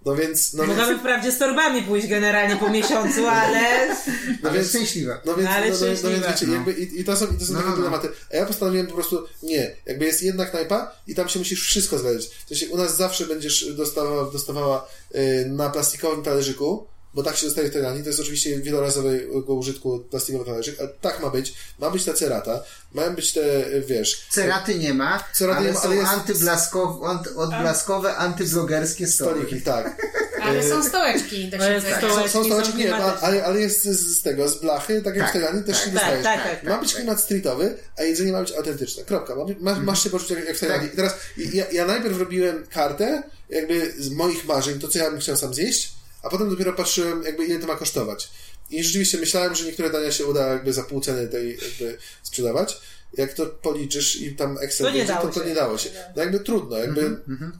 No 0.05 0.15
więc, 0.15 0.53
no 0.53 0.63
więc, 0.67 0.99
wprawdzie 0.99 1.31
z 1.31 1.37
torbami 1.37 1.81
pójść 1.81 2.07
generalnie 2.07 2.55
po 2.55 2.69
miesiącu, 2.69 3.27
ale... 3.41 3.95
no 4.43 4.51
więc 4.51 4.69
szczęśliwa. 4.69 5.21
No 5.25 5.35
więc, 5.35 5.49
Ale 5.49 5.69
no, 5.69 5.75
no, 5.75 5.81
no, 6.03 6.09
więc 6.09 6.25
wiecie, 6.27 6.47
No. 6.47 6.53
jakby 6.53 6.73
i, 6.73 7.01
i 7.01 7.03
to 7.03 7.15
są, 7.17 7.25
i 7.25 7.37
to 7.37 7.45
są 7.45 7.53
No, 7.53 7.59
takie 7.59 7.69
no, 7.69 7.75
no. 7.75 7.77
dylematy. 7.77 8.09
A 8.33 8.35
ja 8.35 8.45
postanowiłem 8.45 8.87
po 8.87 8.93
prostu, 8.93 9.27
nie, 9.43 9.75
jakby 9.85 10.05
jest 10.05 10.23
jedna 10.23 10.45
knajpa 10.45 10.91
i 11.07 11.15
tam 11.15 11.29
się 11.29 11.39
musisz 11.39 11.61
wszystko 11.63 11.97
zlecieć. 11.99 12.31
W 12.45 12.49
sensie 12.49 12.67
u 12.69 12.77
nas 12.77 12.97
zawsze 12.97 13.25
będziesz 13.25 13.73
dostawała, 13.73 14.31
dostawała 14.31 14.87
y, 15.15 15.45
na 15.49 15.69
plastikowym 15.69 16.23
talerzyku, 16.23 16.87
bo 17.15 17.23
tak 17.23 17.35
się 17.37 17.45
dostaje 17.45 17.69
w 17.69 17.73
Tajlandii, 17.73 18.03
to 18.03 18.09
jest 18.09 18.19
oczywiście 18.19 18.59
wielorazowego 18.59 19.53
użytku 19.53 19.99
plastikowy 19.99 20.45
talerzyk, 20.45 20.75
ale 20.79 20.89
tak 21.01 21.19
ma 21.23 21.29
być. 21.29 21.53
Ma 21.79 21.89
być 21.91 22.03
ta 22.05 22.13
cerata, 22.13 22.63
mają 22.93 23.15
być 23.15 23.31
te, 23.33 23.67
y, 23.73 23.83
wiesz, 23.87 24.27
Ceraty 24.29 24.75
nie 24.75 24.93
ma, 24.93 25.23
Ceraty 25.33 25.57
ale 25.59 25.67
nie 25.67 25.73
ma, 25.73 25.79
są 25.79 25.87
ale 25.87 25.95
jest- 25.95 26.07
antyblaskowe, 26.11 27.07
ant, 27.07 27.27
odblaskowe, 27.35 28.15
antyblogerskie 28.15 29.07
stoliki. 29.07 29.45
stoliki, 29.45 29.61
tak. 29.65 30.01
Ale 30.41 30.69
są 30.69 30.83
stołeczki 30.83 31.47
do 31.49 31.57
Ale 31.57 31.81
Są, 31.81 31.87
Stołeczki 31.97 32.29
są 32.29 32.39
są 32.39 32.45
stołeczki, 32.45 32.77
nie, 32.77 32.89
ma, 32.91 33.19
ale, 33.21 33.45
ale 33.45 33.59
jest 33.59 33.83
z, 33.83 34.17
z 34.17 34.21
tego, 34.21 34.49
z 34.49 34.61
blachy, 34.61 35.01
tak 35.01 35.15
jak 35.15 35.25
Tak, 35.25 35.29
w 35.29 35.33
Tajlandii, 35.33 35.63
też 35.63 35.75
tak, 35.77 35.85
się 35.85 35.91
tak, 35.91 36.03
dostajesz. 36.03 36.23
tak, 36.23 36.43
tak. 36.61 36.63
Ma 36.63 36.77
być 36.77 36.93
klimat 36.95 37.21
streetowy, 37.21 37.77
a 37.97 38.03
jedzenie 38.03 38.31
ma 38.31 38.41
być 38.41 38.51
autentyczne. 38.51 39.03
Kropka. 39.03 39.35
Ma, 39.35 39.45
ma, 39.59 39.79
masz 39.79 40.03
się 40.03 40.09
poczuć 40.09 40.29
jak, 40.29 40.45
jak 40.45 40.57
w 40.57 40.59
Tajlandii. 40.59 40.89
I 40.93 40.95
teraz 40.95 41.13
ja, 41.37 41.65
ja 41.71 41.85
najpierw 41.85 42.19
robiłem 42.19 42.67
kartę 42.67 43.23
jakby 43.49 43.93
z 43.99 44.09
moich 44.09 44.45
marzeń, 44.45 44.79
to 44.79 44.87
co 44.87 44.99
ja 44.99 45.11
bym 45.11 45.19
chciał 45.19 45.37
sam 45.37 45.53
zjeść, 45.53 45.91
a 46.25 46.29
potem 46.29 46.49
dopiero 46.49 46.73
patrzyłem 46.73 47.23
jakby 47.23 47.45
ile 47.45 47.59
to 47.59 47.67
ma 47.67 47.75
kosztować. 47.75 48.29
I 48.69 48.83
rzeczywiście 48.83 49.17
myślałem, 49.17 49.55
że 49.55 49.65
niektóre 49.65 49.89
dania 49.89 50.11
się 50.11 50.25
uda 50.25 50.47
jakby 50.47 50.73
za 50.73 50.83
pół 50.83 51.01
ceny 51.01 51.27
tej 51.27 51.49
jakby 51.49 51.97
sprzedawać. 52.23 52.81
Jak 53.17 53.33
to 53.33 53.45
policzysz 53.45 54.21
i 54.21 54.35
tam 54.35 54.57
Excel 54.61 54.87
To 54.87 54.91
nie 54.93 54.97
będzie, 54.99 55.13
dało 55.13 55.27
to, 55.27 55.39
to 55.39 55.45
nie 55.45 55.55
dało 55.55 55.77
się. 55.77 55.89
No 56.15 56.21
jakby 56.21 56.39
trudno, 56.39 56.77
jakby, 56.77 57.17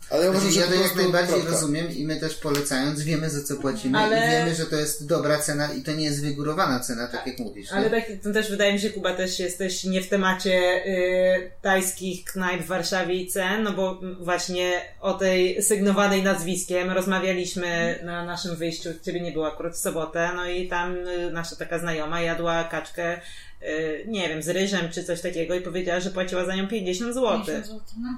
ale 0.10 0.24
ja 0.24 0.30
uważam, 0.30 0.52
Znaczy, 0.52 0.68
że 0.68 0.76
ja 0.76 0.82
to 0.82 0.84
jak 0.88 0.96
najbardziej 0.96 1.36
kropka. 1.36 1.52
rozumiem 1.52 1.92
i 1.92 2.06
my 2.06 2.20
też 2.20 2.36
polecając, 2.36 3.02
wiemy 3.02 3.30
za 3.30 3.44
co 3.44 3.56
płacimy 3.56 3.98
Ale- 3.98 4.28
i 4.28 4.30
wiemy, 4.32 4.56
że 4.56 4.66
to 4.66 4.76
jest 4.76 5.08
dobra 5.08 5.38
cena 5.40 5.74
i 5.74 5.82
to 5.82 5.92
nie 5.92 6.06
jest 6.06 6.22
wygórowana 6.26 6.80
cena, 6.80 7.08
tak 7.08 7.28
jak 7.28 7.40
mówisz. 7.40 7.72
Ale 7.72 7.90
tak, 7.90 8.04
to 8.24 8.34
też 8.34 8.50
wydaje 8.50 8.74
mi 8.74 8.80
się, 8.80 8.90
Kuba, 8.90 9.14
też 9.14 9.40
jesteś 9.40 9.84
nie 9.84 10.02
w 10.02 10.10
temacie 10.10 10.86
y, 10.86 11.52
tajskich 11.62 12.24
knajp 12.26 12.62
w 12.62 12.68
Warszawie 12.68 13.16
i 13.16 13.28
cen, 13.28 13.64
no 13.64 13.74
bo 13.74 14.00
mm, 14.02 14.24
właśnie 14.24 14.82
o 15.02 15.14
tej 15.14 15.64
sygnowanej 15.64 16.24
nazwiskiem 16.24 16.90
rozmawialiśmy 16.92 18.00
na 18.04 18.26
naszym 18.26 18.56
wyjściu, 18.56 18.90
ciebie 19.06 19.22
nie 19.22 19.32
było 19.32 19.48
akurat 19.48 19.74
w 19.74 19.78
sobotę, 19.80 20.30
no 20.36 20.50
i 20.50 20.68
tam 20.68 20.96
y, 21.08 21.32
nasza 21.32 21.56
taka 21.56 21.80
znajoma 21.80 22.22
jadła 22.22 22.64
kaczkę, 22.64 23.22
nie 24.08 24.30
wiem, 24.30 24.44
z 24.44 24.50
ryżem 24.50 24.90
czy 24.92 25.04
coś 25.04 25.22
takiego 25.22 25.56
i 25.56 25.62
powiedziała, 25.62 26.00
że 26.00 26.10
płaciła 26.12 26.46
za 26.46 26.56
nią 26.56 26.68
50 26.68 27.14
zł. 27.14 27.32
50 27.38 27.66
zł, 27.66 27.80
no. 28.02 28.10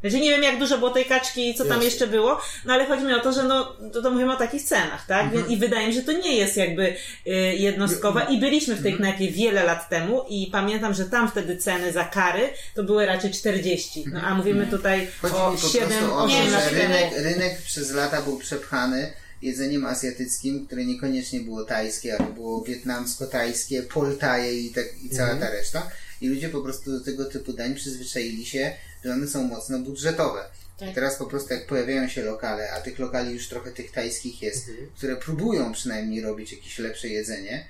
Znaczy 0.00 0.20
nie 0.20 0.30
wiem 0.30 0.42
jak 0.42 0.58
dużo 0.58 0.78
było 0.78 0.90
tej 0.90 1.04
kaczki 1.04 1.50
i 1.50 1.54
co 1.54 1.64
tam 1.64 1.82
jeszcze 1.82 2.06
było, 2.06 2.40
no 2.64 2.72
ale 2.74 2.86
chodzi 2.86 3.04
mi 3.04 3.14
o 3.14 3.20
to, 3.20 3.32
że 3.32 3.42
no, 3.42 3.64
to, 3.92 4.02
to 4.02 4.10
mówimy 4.10 4.32
o 4.32 4.36
takich 4.36 4.62
cenach, 4.62 5.06
tak? 5.06 5.24
Mhm. 5.24 5.48
I 5.48 5.56
wydaje 5.56 5.86
mi 5.86 5.92
się, 5.94 6.00
że 6.00 6.06
to 6.06 6.12
nie 6.12 6.36
jest 6.36 6.56
jakby 6.56 6.94
y, 7.26 7.30
jednostkowe 7.56 8.26
i 8.30 8.38
byliśmy 8.40 8.74
w 8.74 8.82
tej 8.82 8.92
Mhm. 8.92 9.14
knajpie 9.14 9.34
wiele 9.34 9.64
lat 9.64 9.88
temu 9.88 10.24
i 10.28 10.46
pamiętam, 10.52 10.94
że 10.94 11.04
tam 11.04 11.30
wtedy 11.30 11.56
ceny 11.56 11.92
za 11.92 12.04
kary 12.04 12.48
to 12.74 12.84
były 12.84 13.06
raczej 13.06 13.30
40, 13.30 14.04
no 14.12 14.20
a 14.20 14.34
mówimy 14.34 14.66
tutaj 14.66 15.00
Mhm. 15.00 15.12
Chodzi 15.22 15.34
o 15.34 15.50
mi 15.50 15.58
po 15.58 15.68
7, 15.68 15.88
prostu 15.88 16.14
o 16.14 16.22
8 16.24 16.46
to, 16.46 16.52
lat 16.52 16.72
rynek 17.16 17.62
przez 17.62 17.92
lata 17.92 18.22
był 18.22 18.38
przepchany 18.38 19.12
jedzeniem 19.42 19.86
azjatyckim, 19.86 20.66
które 20.66 20.84
niekoniecznie 20.84 21.40
było 21.40 21.64
tajskie, 21.64 22.16
ale 22.18 22.32
było 22.32 22.64
wietnamsko-tajskie, 22.64 23.82
poltaje 23.82 24.60
i, 24.60 24.70
tak, 24.70 25.02
i 25.02 25.10
cała 25.10 25.34
ta 25.34 25.50
reszta. 25.50 25.90
I 26.20 26.28
ludzie 26.28 26.48
po 26.48 26.60
prostu 26.60 26.90
do 26.90 27.04
tego 27.04 27.24
typu 27.24 27.52
dań 27.52 27.74
przyzwyczaili 27.74 28.46
się, 28.46 28.72
że 29.04 29.12
one 29.12 29.28
są 29.28 29.42
mocno 29.42 29.78
budżetowe. 29.78 30.44
Tak. 30.78 30.90
I 30.90 30.94
teraz 30.94 31.16
po 31.16 31.26
prostu 31.26 31.54
jak 31.54 31.66
pojawiają 31.66 32.08
się 32.08 32.22
lokale, 32.22 32.72
a 32.72 32.80
tych 32.80 32.98
lokali 32.98 33.32
już 33.32 33.48
trochę 33.48 33.72
tych 33.72 33.92
tajskich 33.92 34.42
jest, 34.42 34.70
które 34.96 35.16
próbują 35.16 35.72
przynajmniej 35.72 36.20
robić 36.20 36.52
jakieś 36.52 36.78
lepsze 36.78 37.08
jedzenie, 37.08 37.66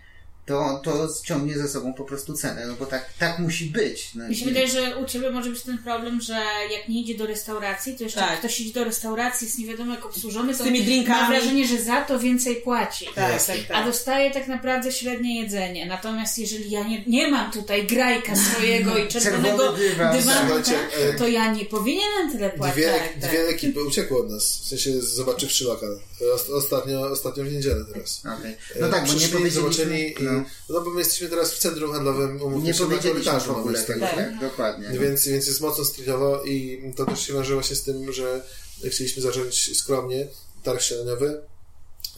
to 0.47 0.81
to 0.85 1.09
ciągnie 1.25 1.59
za 1.59 1.69
sobą 1.69 1.95
po 1.95 2.05
prostu 2.05 2.35
cenę, 2.35 2.67
no 2.67 2.75
bo 2.75 2.87
tak, 2.87 3.09
tak 3.19 3.39
musi 3.39 3.67
być. 3.67 4.11
No, 4.15 4.29
Mi 4.29 4.37
się 4.37 4.45
wydaje, 4.45 4.69
że 4.69 4.97
u 4.97 5.05
Ciebie 5.05 5.31
może 5.31 5.51
być 5.51 5.63
ten 5.63 5.79
problem, 5.79 6.21
że 6.21 6.33
jak 6.73 6.89
nie 6.89 7.01
idzie 7.01 7.15
do 7.15 7.27
restauracji, 7.27 7.97
to 7.97 8.05
jeszcze 8.05 8.21
Tak. 8.21 8.39
ktoś 8.39 8.61
idzie 8.61 8.73
do 8.75 8.85
restauracji, 8.85 9.45
jest 9.47 9.59
nie 9.59 9.67
wiadomo 9.67 9.95
jak 9.95 10.07
obsłużony, 10.07 10.55
to 10.55 10.65
tymi 10.65 10.83
drinkami. 10.85 11.21
ma 11.21 11.29
wrażenie, 11.29 11.67
że 11.67 11.83
za 11.83 12.01
to 12.05 12.19
więcej 12.19 12.57
płaci. 12.57 13.07
Tak, 13.15 13.45
tak, 13.47 13.57
A 13.69 13.73
tak. 13.75 13.87
dostaje 13.87 14.31
tak 14.31 14.49
naprawdę 14.49 14.93
średnie 14.93 15.41
jedzenie. 15.43 15.87
Natomiast 15.87 16.39
jeżeli 16.39 16.71
ja 16.71 16.83
nie, 16.89 17.05
nie 17.07 17.31
mam 17.31 17.53
tutaj 17.53 17.87
grajka 17.87 18.37
swojego 18.37 18.99
i 18.99 19.09
czerwonego 19.09 19.73
dywanu, 19.73 20.63
tak, 20.65 20.75
e, 21.01 21.15
to 21.15 21.29
ja 21.29 21.53
nie 21.53 21.65
powinienem 21.65 22.33
tyle 22.33 22.51
płacić. 22.51 22.77
Dwie, 22.77 22.87
tak, 22.93 23.03
tak. 23.21 23.31
dwie 23.31 23.49
ekipy 23.49 23.85
uciekły 23.85 24.19
od 24.21 24.31
nas, 24.31 24.61
w 24.65 24.69
sensie 24.69 25.01
zobaczywszy 25.01 25.65
lokal. 25.65 25.99
Ost- 26.35 26.51
Ostatnio, 26.57 27.11
ostatnio 27.11 27.45
w 27.45 27.53
niedzielę 27.53 27.85
teraz. 27.93 28.23
Okej. 28.39 28.57
No 28.81 28.89
tak, 28.89 29.07
bo 29.07 29.13
nie 29.15 29.19
zobaczyli 29.21 29.33
powiedzieliśmy... 29.33 29.99
i, 30.09 30.15
No. 30.25 30.36
No 30.69 30.81
bo 30.81 30.91
my 30.91 30.99
jesteśmy 30.99 31.29
teraz 31.29 31.53
w 31.53 31.59
centrum 31.59 31.93
handlowym, 31.93 32.43
umówmy 32.43 32.69
Nie 32.69 32.75
się, 32.75 32.87
na 32.87 32.97
korytarzu 32.97 33.55
w 33.55 33.57
ogóle 33.57 33.83
tego. 33.83 34.01
Tak. 34.01 34.15
tak, 34.15 34.41
dokładnie. 34.41 34.89
Więc, 34.99 35.29
więc 35.29 35.47
jest 35.47 35.61
mocno 35.61 35.85
streetowo 35.85 36.45
i 36.45 36.83
to 36.97 37.07
też 37.07 37.27
się 37.27 37.33
wiąże 37.33 37.55
właśnie 37.55 37.77
z 37.77 37.83
tym, 37.83 38.13
że 38.13 38.43
chcieliśmy 38.91 39.23
zacząć 39.23 39.79
skromnie, 39.79 40.29
targ 40.63 40.83
śniadaniowy, 40.83 41.41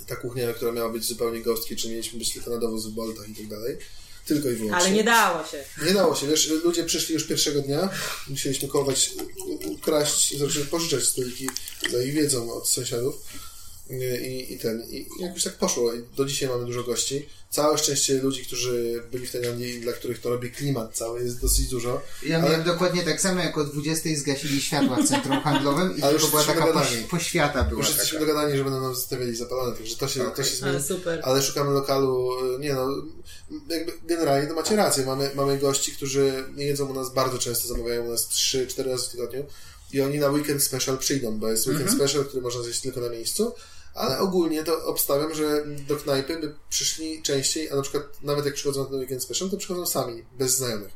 ta 0.07 0.17
kuchnia, 0.17 0.53
która 0.53 0.73
miała 0.73 0.89
być 0.89 1.05
zupełnie 1.05 1.43
ghostki, 1.43 1.77
czy 1.77 1.89
mieliśmy 1.89 2.19
być 2.19 2.33
tylko 2.33 2.51
na 2.51 2.59
dowóz 2.59 2.87
w 2.87 2.91
Boltach 2.91 3.29
i 3.29 3.35
tak 3.35 3.47
dalej. 3.47 3.79
Tylko 4.27 4.49
i 4.49 4.55
wyłącznie. 4.55 4.87
Ale 4.87 4.91
nie 4.91 5.05
dało 5.05 5.45
się. 5.47 5.65
Nie 5.87 5.93
dało 5.93 6.15
się, 6.15 6.27
wiesz, 6.27 6.49
ludzie 6.49 6.85
przyszli 6.85 7.15
już 7.15 7.25
pierwszego 7.25 7.61
dnia, 7.61 7.91
musieliśmy 8.29 8.69
kołować, 8.69 9.11
ukraść, 9.65 10.37
znaczy 10.37 10.65
pożyczać 10.65 11.05
stoliki 11.05 11.49
za 11.91 12.03
ich 12.03 12.15
wiedzą 12.15 12.53
od 12.53 12.69
sąsiadów 12.69 13.15
i, 13.91 14.53
i 14.53 14.59
ten, 14.59 14.83
i 14.91 15.07
jakoś 15.21 15.45
tak 15.45 15.55
poszło. 15.55 15.95
I 15.95 16.03
do 16.17 16.25
dzisiaj 16.25 16.49
mamy 16.49 16.65
dużo 16.67 16.83
gości. 16.83 17.29
Całe 17.51 17.79
szczęście 17.79 18.23
ludzi, 18.23 18.45
którzy 18.45 19.03
byli 19.13 19.27
w 19.27 19.33
Tajlandii 19.33 19.75
i 19.75 19.81
dla 19.81 19.93
których 19.93 20.21
to 20.21 20.31
robi 20.31 20.51
klimat 20.51 20.97
cały, 20.97 21.25
jest 21.25 21.41
dosyć 21.41 21.69
dużo. 21.69 22.03
Ja 22.27 22.43
miałem 22.43 22.63
dokładnie 22.63 23.03
tak 23.03 23.21
samo, 23.21 23.41
jak 23.41 23.59
o 23.59 23.65
20 23.65 24.09
zgasili 24.17 24.61
światła 24.61 24.97
w 24.97 25.09
centrum 25.09 25.41
handlowym 25.41 25.97
i 25.97 26.03
Ale 26.03 26.13
tylko 26.13 26.29
była 26.29 26.45
taka 26.45 26.67
poś, 26.67 26.97
poświata 27.11 27.65
była 27.65 27.81
Już 27.81 27.89
jesteśmy 27.89 28.19
taka. 28.19 28.33
dogadani, 28.33 28.59
że 28.59 28.65
będą 28.65 28.81
nam 28.81 28.95
zostawiali 28.95 29.37
zapalane, 29.37 29.77
także 29.77 29.97
to 29.97 30.09
się, 30.09 30.21
to 30.21 30.29
Okej. 30.29 30.45
się 30.45 30.57
zmieni. 30.57 30.77
Ale 30.77 30.85
super. 30.85 31.21
Ale 31.23 31.43
szukamy 31.43 31.71
lokalu, 31.71 32.31
nie 32.59 32.75
no, 32.75 32.89
jakby 33.69 33.93
generalnie 34.07 34.49
to 34.49 34.55
macie 34.55 34.77
rację, 34.77 35.07
mamy, 35.07 35.31
mamy 35.35 35.59
gości, 35.59 35.93
którzy 35.93 36.45
nie 36.57 36.65
jedzą 36.65 36.87
u 36.87 36.95
nas 36.95 37.15
bardzo 37.15 37.39
często, 37.39 37.69
zamawiają 37.69 38.05
u 38.05 38.11
nas 38.11 38.29
3-4 38.29 38.91
razy 38.91 39.09
w 39.09 39.11
tygodniu 39.11 39.45
i 39.93 40.01
oni 40.01 40.19
na 40.19 40.29
weekend 40.29 40.63
special 40.63 40.99
przyjdą, 40.99 41.39
bo 41.39 41.49
jest 41.49 41.67
weekend 41.67 41.91
special, 41.91 42.25
który 42.25 42.43
można 42.43 42.63
zjeść 42.63 42.81
tylko 42.81 43.01
na 43.01 43.09
miejscu, 43.09 43.55
ale 43.99 44.19
ogólnie 44.19 44.65
to 44.65 44.85
obstawiam, 44.87 45.35
że 45.35 45.65
do 45.89 45.97
knajpy 45.97 46.37
by 46.41 46.55
przyszli 46.71 47.23
częściej, 47.23 47.71
a 47.71 47.77
na 47.77 47.83
przykład 47.83 48.05
nawet 48.23 48.45
jak 48.45 48.55
przychodzą 48.55 48.85
na 48.85 48.91
ten 48.91 48.99
weekend 48.99 49.23
special, 49.23 49.51
to 49.51 49.57
przychodzą 49.57 49.87
sami, 49.87 50.25
bez 50.39 50.57
znajomych. 50.57 50.91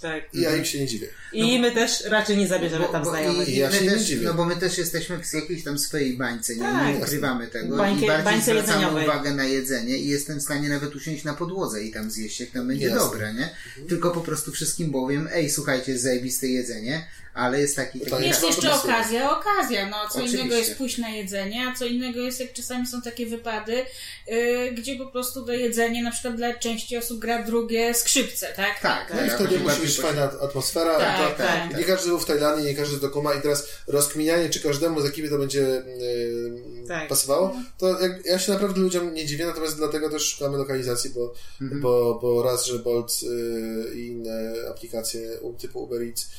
Tak. 0.00 0.34
I 0.34 0.40
ja 0.40 0.56
im 0.56 0.64
się 0.64 0.78
nie 0.80 0.86
dziwię. 0.86 1.08
I 1.32 1.58
my 1.58 1.72
też 1.72 2.04
raczej 2.04 2.36
nie 2.36 2.48
zabierzemy 2.48 2.84
tam 2.92 3.04
znajomych. 3.04 3.48
i, 3.48 3.56
Ja 3.56 3.70
my 3.70 3.76
się 3.76 3.84
nie 3.84 3.90
też, 3.90 4.02
dziwię. 4.02 4.26
no 4.26 4.34
bo 4.34 4.44
my 4.44 4.56
też 4.56 4.78
jesteśmy 4.78 5.18
w 5.24 5.34
jakiejś 5.34 5.64
tam 5.64 5.78
swojej 5.78 6.16
bańce, 6.16 6.54
nie, 6.56 6.60
Tak. 6.62 6.94
nie 6.98 7.04
ukrywamy 7.04 7.46
tego 7.46 7.76
Bańkie- 7.76 8.04
i 8.04 8.06
bardziej 8.06 8.24
bańce 8.24 8.44
zwracamy 8.44 8.72
jedzeniowej. 8.82 9.04
uwagę 9.04 9.34
na 9.34 9.44
jedzenie 9.44 9.98
i 9.98 10.06
jestem 10.08 10.38
w 10.38 10.42
stanie 10.42 10.68
nawet 10.68 10.94
usiąść 10.96 11.24
na 11.24 11.34
podłodze 11.34 11.82
i 11.84 11.90
tam 11.92 12.10
zjeść, 12.10 12.40
jak 12.40 12.50
tam 12.50 12.68
będzie 12.68 12.86
Jasne. 12.86 13.00
dobre, 13.00 13.34
nie? 13.34 13.50
Tylko 13.88 14.10
po 14.10 14.20
prostu 14.20 14.52
wszystkim 14.52 14.92
powiem, 14.92 15.28
ej, 15.32 15.50
słuchajcie, 15.50 15.98
zajebiste 15.98 16.46
jedzenie, 16.46 17.06
ale 17.34 17.60
jest 17.60 17.76
taki... 17.76 18.00
Tak. 18.00 18.10
taki 18.10 18.24
Jest 18.24 18.42
jeszcze 18.42 18.74
okazja, 18.74 19.38
okazja. 19.38 19.88
No, 19.88 19.96
co 19.96 20.14
Oczywiście. 20.14 20.38
innego 20.38 20.56
jest 20.56 20.76
pójść 20.76 20.98
na 20.98 21.08
jedzenie, 21.08 21.68
a 21.68 21.74
co 21.74 21.84
innego 21.84 22.20
jest, 22.20 22.40
jak 22.40 22.52
czasami 22.52 22.86
są 22.86 23.02
takie 23.02 23.26
wypady, 23.26 23.84
yy, 24.26 24.72
gdzie 24.72 24.96
po 24.96 25.06
prostu 25.06 25.46
to 25.46 25.52
jedzenie, 25.52 26.02
na 26.02 26.10
przykład 26.10 26.36
dla 26.36 26.54
części 26.54 26.96
osób 26.96 27.18
gra 27.18 27.42
drugie 27.42 27.94
skrzypce, 27.94 28.52
tak? 28.56 28.80
Tak, 28.80 29.12
No 29.14 29.24
i 29.24 29.28
ja 29.28 29.34
wtedy 29.34 29.58
musi 29.58 29.80
być 29.80 30.00
fajna 30.00 30.22
atmosfera. 30.22 30.98
Tak, 30.98 31.36
to, 31.36 31.42
tak, 31.42 31.78
Nie 31.78 31.84
każdy 31.84 32.08
był 32.08 32.18
w 32.18 32.26
Tajlandii, 32.26 32.66
nie 32.66 32.74
każdy 32.74 33.00
to 33.00 33.08
kuma 33.08 33.34
i 33.34 33.42
teraz 33.42 33.68
rozkminianie, 33.86 34.50
czy 34.50 34.60
każdemu 34.60 35.00
z 35.00 35.04
ekipy 35.04 35.28
to 35.28 35.38
będzie 35.38 35.60
yy, 35.60 36.88
Tak. 36.88 37.08
pasowało, 37.08 37.56
to 37.78 38.00
jak, 38.00 38.26
ja 38.26 38.38
się 38.38 38.52
naprawdę 38.52 38.80
ludziom 38.80 39.14
nie 39.14 39.26
dziwię, 39.26 39.46
natomiast 39.46 39.76
dlatego 39.76 40.10
też 40.10 40.22
szukamy 40.22 40.58
lokalizacji, 40.58 41.10
bo, 41.10 41.34
bo, 41.60 42.18
bo 42.22 42.42
raz, 42.42 42.66
że 42.66 42.78
Bolt 42.78 43.22
yy, 43.22 43.94
i 43.94 44.06
inne 44.06 44.52
aplikacje 44.70 45.38
typu 45.58 45.82
Uber 45.82 46.02
Eats 46.02 46.30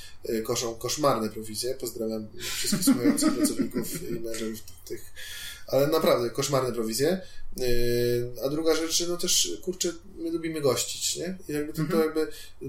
koszą 0.44 0.76
koszmarne 0.76 1.30
prowizje. 1.30 1.76
Pozdrawiam 1.76 2.28
wszystkich 2.58 2.84
słuchających 2.84 3.34
pracowników 3.38 4.10
i 4.10 4.12
menedżerów 4.12 4.60
tych 4.86 5.14
ale 5.68 5.88
naprawdę 5.88 6.30
koszmarne 6.30 6.72
prowizje. 6.72 7.22
Yy, 7.58 8.34
A 8.46 8.50
druga 8.50 8.76
rzecz, 8.76 9.08
no 9.08 9.18
też, 9.18 9.58
kurczę, 9.62 9.94
my 10.16 10.32
lubimy 10.32 10.62
gościć, 10.62 11.16
nie? 11.16 11.38
I 11.50 11.54
jakby 11.54 11.74
to, 11.74 11.84
to 11.92 12.00
jakby 12.00 12.22
y, 12.22 12.66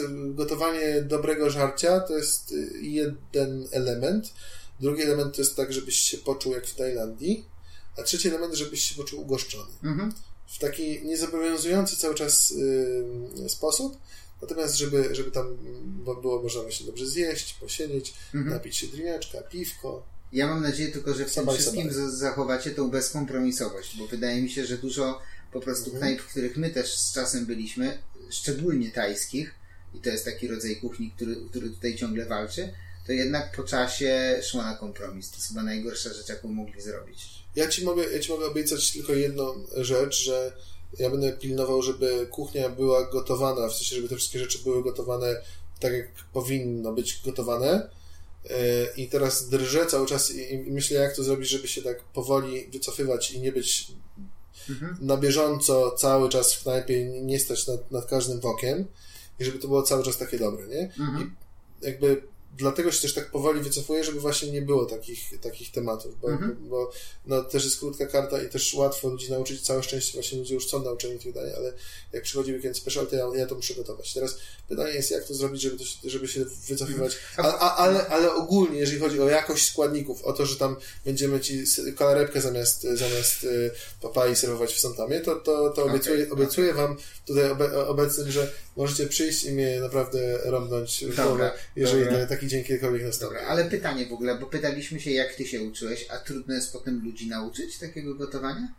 y, 0.00 0.34
gotowanie 0.34 1.02
dobrego 1.02 1.50
żarcia 1.50 2.00
to 2.00 2.16
jest 2.16 2.52
y, 2.52 2.70
jeden 2.80 3.68
element. 3.70 4.32
Drugi 4.80 5.02
element 5.02 5.36
to 5.36 5.42
jest 5.42 5.56
tak, 5.56 5.72
żebyś 5.72 5.96
się 5.96 6.18
poczuł 6.18 6.52
jak 6.52 6.66
w 6.66 6.74
Tajlandii. 6.74 7.44
A 7.98 8.02
trzeci 8.02 8.28
element, 8.28 8.54
żebyś 8.54 8.82
się 8.82 8.94
poczuł 8.94 9.20
ugoszczony. 9.20 9.72
Mhm. 9.84 10.12
W 10.46 10.58
taki 10.58 11.04
niezobowiązujący 11.04 11.96
cały 11.96 12.14
czas 12.14 12.50
y, 12.50 13.48
sposób. 13.48 13.96
Natomiast, 14.42 14.76
żeby, 14.76 15.14
żeby 15.14 15.30
tam 15.30 15.56
było 16.22 16.42
można 16.42 16.62
właśnie 16.62 16.86
dobrze 16.86 17.06
zjeść, 17.06 17.54
posiedzieć, 17.54 18.14
Mhm. 18.34 18.54
napić 18.54 18.76
się 18.76 18.86
drineczka, 18.86 19.42
piwko. 19.42 20.06
Ja 20.32 20.46
mam 20.46 20.62
nadzieję 20.62 20.92
tylko, 20.92 21.14
że 21.14 21.24
w 21.26 21.34
tym 21.34 21.48
wszystkim 21.54 21.92
z- 21.92 22.12
zachowacie 22.14 22.70
tą 22.70 22.90
bezkompromisowość, 22.90 23.96
bo 23.98 24.06
wydaje 24.06 24.42
mi 24.42 24.50
się, 24.50 24.66
że 24.66 24.78
dużo 24.78 25.20
po 25.52 25.60
prostu 25.60 25.84
Mhm. 25.84 26.00
knajp, 26.00 26.20
w 26.22 26.30
których 26.30 26.56
my 26.56 26.70
też 26.70 26.98
z 26.98 27.12
czasem 27.12 27.46
byliśmy, 27.46 27.98
szczególnie 28.30 28.90
tajskich, 28.90 29.54
i 29.94 29.98
to 30.00 30.10
jest 30.10 30.24
taki 30.24 30.48
rodzaj 30.48 30.76
kuchni, 30.76 31.10
który, 31.16 31.36
który 31.50 31.70
tutaj 31.70 31.96
ciągle 31.96 32.26
walczy, 32.26 32.72
to 33.06 33.12
jednak 33.12 33.56
po 33.56 33.62
czasie 33.64 34.40
szło 34.42 34.62
na 34.62 34.74
kompromis. 34.76 35.30
To 35.30 35.36
jest 35.36 35.48
chyba 35.48 35.62
najgorsza 35.62 36.12
rzecz, 36.14 36.28
jaką 36.28 36.48
mogli 36.48 36.80
zrobić. 36.80 37.24
Ja 37.56 37.68
ci 37.68 37.84
mogę, 37.84 38.04
ja 38.12 38.18
ci 38.18 38.30
mogę 38.32 38.46
obiecać 38.46 38.92
tylko 38.92 39.12
jedną 39.12 39.64
rzecz, 39.76 40.22
że 40.24 40.52
ja 40.98 41.10
będę 41.10 41.32
pilnował, 41.32 41.82
żeby 41.82 42.26
kuchnia 42.30 42.68
była 42.68 43.04
gotowana, 43.10 43.68
w 43.68 43.72
sensie, 43.74 43.96
żeby 43.96 44.08
te 44.08 44.16
wszystkie 44.16 44.38
rzeczy 44.38 44.58
były 44.58 44.82
gotowane 44.82 45.42
tak, 45.80 45.92
jak 45.92 46.08
powinno 46.32 46.92
być 46.92 47.20
gotowane. 47.24 47.90
Yy, 48.44 48.50
I 48.96 49.08
teraz 49.08 49.48
drżę 49.48 49.86
cały 49.86 50.06
czas 50.06 50.30
i, 50.30 50.54
i 50.54 50.58
myślę, 50.58 51.00
jak 51.00 51.16
to 51.16 51.24
zrobić, 51.24 51.48
żeby 51.48 51.68
się 51.68 51.82
tak 51.82 52.02
powoli 52.02 52.66
wycofywać 52.72 53.30
i 53.30 53.40
nie 53.40 53.52
być 53.52 53.92
Mhm. 54.70 54.96
na 55.00 55.16
bieżąco 55.16 55.90
cały 55.90 56.28
czas 56.28 56.54
w 56.54 56.62
knajpie, 56.62 57.04
nie 57.04 57.40
stać 57.40 57.66
nad, 57.66 57.90
nad 57.90 58.06
każdym 58.06 58.40
wokiem 58.40 58.86
i 59.38 59.44
żeby 59.44 59.58
to 59.58 59.68
było 59.68 59.82
cały 59.82 60.04
czas 60.04 60.18
takie 60.18 60.38
dobre, 60.38 60.66
nie? 60.66 60.80
Mhm. 60.80 61.36
jakby 61.82 62.22
dlatego 62.58 62.92
się 62.92 63.02
też 63.02 63.14
tak 63.14 63.30
powoli 63.30 63.60
wycofuję, 63.60 64.04
żeby 64.04 64.20
właśnie 64.20 64.50
nie 64.52 64.62
było 64.62 64.86
takich, 64.86 65.40
takich 65.40 65.72
tematów, 65.72 66.20
bo, 66.20 66.30
Mhm. 66.30 66.56
bo 66.68 66.90
no, 67.26 67.42
też 67.44 67.64
jest 67.64 67.78
krótka 67.78 68.06
karta 68.06 68.42
i 68.42 68.48
też 68.48 68.74
łatwo 68.74 69.08
ludzi 69.08 69.30
nauczyć, 69.30 69.60
całe 69.62 69.82
szczęście 69.82 70.12
właśnie 70.12 70.38
ludzie 70.38 70.54
już 70.54 70.68
są 70.68 70.82
nauczeni 70.82 71.18
tych 71.18 71.32
dań, 71.34 71.50
ale 71.56 71.72
jak 72.12 72.22
przychodzi 72.22 72.52
weekend 72.52 72.76
special, 72.76 73.06
to 73.06 73.16
ja, 73.16 73.26
ja 73.34 73.46
to 73.46 73.54
muszę 73.54 73.74
gotować. 73.74 74.14
Teraz 74.14 74.36
pytanie 74.68 74.92
jest, 74.94 75.10
jak 75.10 75.24
to 75.24 75.34
zrobić, 75.34 75.62
żeby, 75.62 75.76
to, 75.78 75.84
się- 75.84 76.10
żeby 76.10 76.28
się 76.28 76.44
wycofywać, 76.68 77.16
a, 77.36 77.42
a, 77.58 77.76
ale, 77.76 78.06
ale 78.06 78.34
ogólnie, 78.34 78.78
jeżeli 78.78 79.00
chodzi 79.00 79.20
o 79.20 79.28
jakość 79.28 79.68
składników, 79.68 80.22
o 80.24 80.32
to, 80.32 80.46
że 80.46 80.56
tam 80.56 80.76
będziemy 81.04 81.40
ci 81.40 81.64
kalarepkę 81.96 82.40
zamiast, 82.40 82.82
zamiast 82.82 83.44
y, 83.44 83.70
papai 84.00 84.36
serwować 84.36 84.72
w 84.74 84.80
Santamie, 84.80 85.20
to, 85.20 85.36
to, 85.36 85.42
to 85.70 85.82
Okej, 85.82 85.84
obiecuję, 85.94 86.30
obiecuję 86.30 86.74
wam 86.74 86.96
tutaj 87.26 87.50
obe, 87.50 87.86
obecnym, 87.86 88.30
że 88.30 88.52
możecie 88.76 89.06
przyjść 89.06 89.44
i 89.44 89.52
mnie 89.52 89.80
naprawdę 89.80 90.38
rąbnąć 90.44 91.04
w 91.04 91.16
głowę, 91.16 91.52
jeżeli 91.76 92.04
dobra. 92.04 92.18
Ta- 92.40 92.44
taki 92.44 92.48
dzień 92.48 92.64
kiedykolwiek 92.64 93.02
nastąpi. 93.02 93.34
Dobra, 93.34 93.48
ale 93.48 93.64
pytanie 93.64 94.06
w 94.06 94.12
ogóle, 94.12 94.38
bo 94.38 94.46
pytaliśmy 94.46 95.00
się, 95.00 95.10
jak 95.10 95.34
ty 95.34 95.46
się 95.46 95.62
uczyłeś, 95.62 96.06
a 96.10 96.16
trudno 96.16 96.54
jest 96.54 96.72
potem 96.72 97.04
ludzi 97.04 97.28
nauczyć 97.28 97.78
takiego 97.78 98.14
gotowania? 98.14 98.74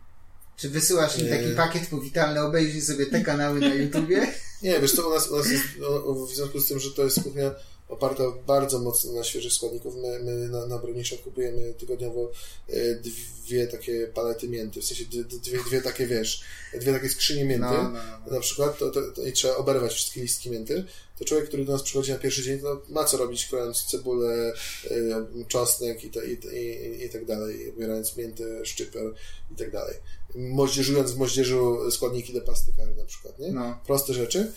Czy 0.56 0.68
wysyłasz 0.68 1.18
im 1.18 1.28
taki 1.28 1.50
pakiet 1.56 1.86
powitalny, 1.86 2.40
obejrzyj 2.40 2.80
sobie 2.82 3.06
te 3.06 3.20
kanały 3.20 3.60
na 3.60 3.74
YouTubie? 3.84 4.26
Nie, 4.62 4.80
wiesz 4.80 4.92
co, 4.92 5.08
u 5.08 5.14
nas, 5.14 5.28
u 5.30 5.36
nas 5.36 5.50
jest, 5.50 5.64
o, 5.86 6.14
w 6.26 6.34
związku 6.34 6.60
z 6.60 6.68
tym, 6.68 6.78
że 6.80 6.90
to 6.90 7.04
jest 7.04 7.22
kuchnia 7.22 7.50
oparta 7.92 8.24
bardzo 8.46 8.78
mocno 8.78 9.12
na 9.12 9.24
świeżych 9.24 9.52
składników, 9.52 9.94
my, 9.96 10.18
my 10.18 10.48
na, 10.48 10.66
na 10.66 10.78
Brownisza 10.78 11.16
kupujemy 11.16 11.74
tygodniowo 11.74 12.30
e, 12.68 12.94
dwie 12.94 13.66
takie 13.66 14.06
palety 14.06 14.48
mięty, 14.48 14.80
w 14.80 14.84
sensie 14.84 15.04
dwie, 15.04 15.24
dwie, 15.68 15.82
takie, 15.82 16.06
wiesz, 16.06 16.42
dwie 16.80 16.92
takie 16.92 17.08
skrzynie 17.08 17.44
mięty, 17.44 17.66
No, 17.66 17.82
no, 17.82 18.00
no. 18.26 18.32
na 18.32 18.40
przykład, 18.40 18.78
to, 18.78 18.90
to, 18.90 19.12
to, 19.12 19.26
i 19.26 19.32
trzeba 19.32 19.56
oberwać 19.56 19.92
wszystkie 19.92 20.20
listki 20.20 20.50
mięty, 20.50 20.84
to 21.18 21.24
człowiek, 21.24 21.48
który 21.48 21.64
do 21.64 21.72
nas 21.72 21.82
przychodzi 21.82 22.12
na 22.12 22.18
pierwszy 22.18 22.42
dzień, 22.42 22.60
no, 22.62 22.80
ma 22.88 23.04
co 23.04 23.16
robić, 23.16 23.46
krojąc 23.46 23.84
cebulę, 23.84 24.52
y, 24.90 25.44
czosnek 25.48 26.04
i, 26.04 26.06
i, 26.06 26.56
i, 26.56 27.04
i 27.04 27.10
tak 27.10 27.24
dalej, 27.24 27.70
obierając 27.76 28.16
miętę, 28.16 28.66
szczyper 28.66 29.14
i 29.50 29.56
tak 29.56 29.70
dalej. 29.70 29.94
Moździerzując 30.34 31.10
w 31.12 31.18
moździerzu 31.18 31.90
składniki 31.90 32.32
do 32.32 32.40
pasty 32.40 32.72
curry 32.72 32.94
na 32.94 33.04
przykład, 33.04 33.38
nie? 33.38 33.52
No. 33.52 33.80
Proste 33.86 34.14
rzeczy, 34.14 34.52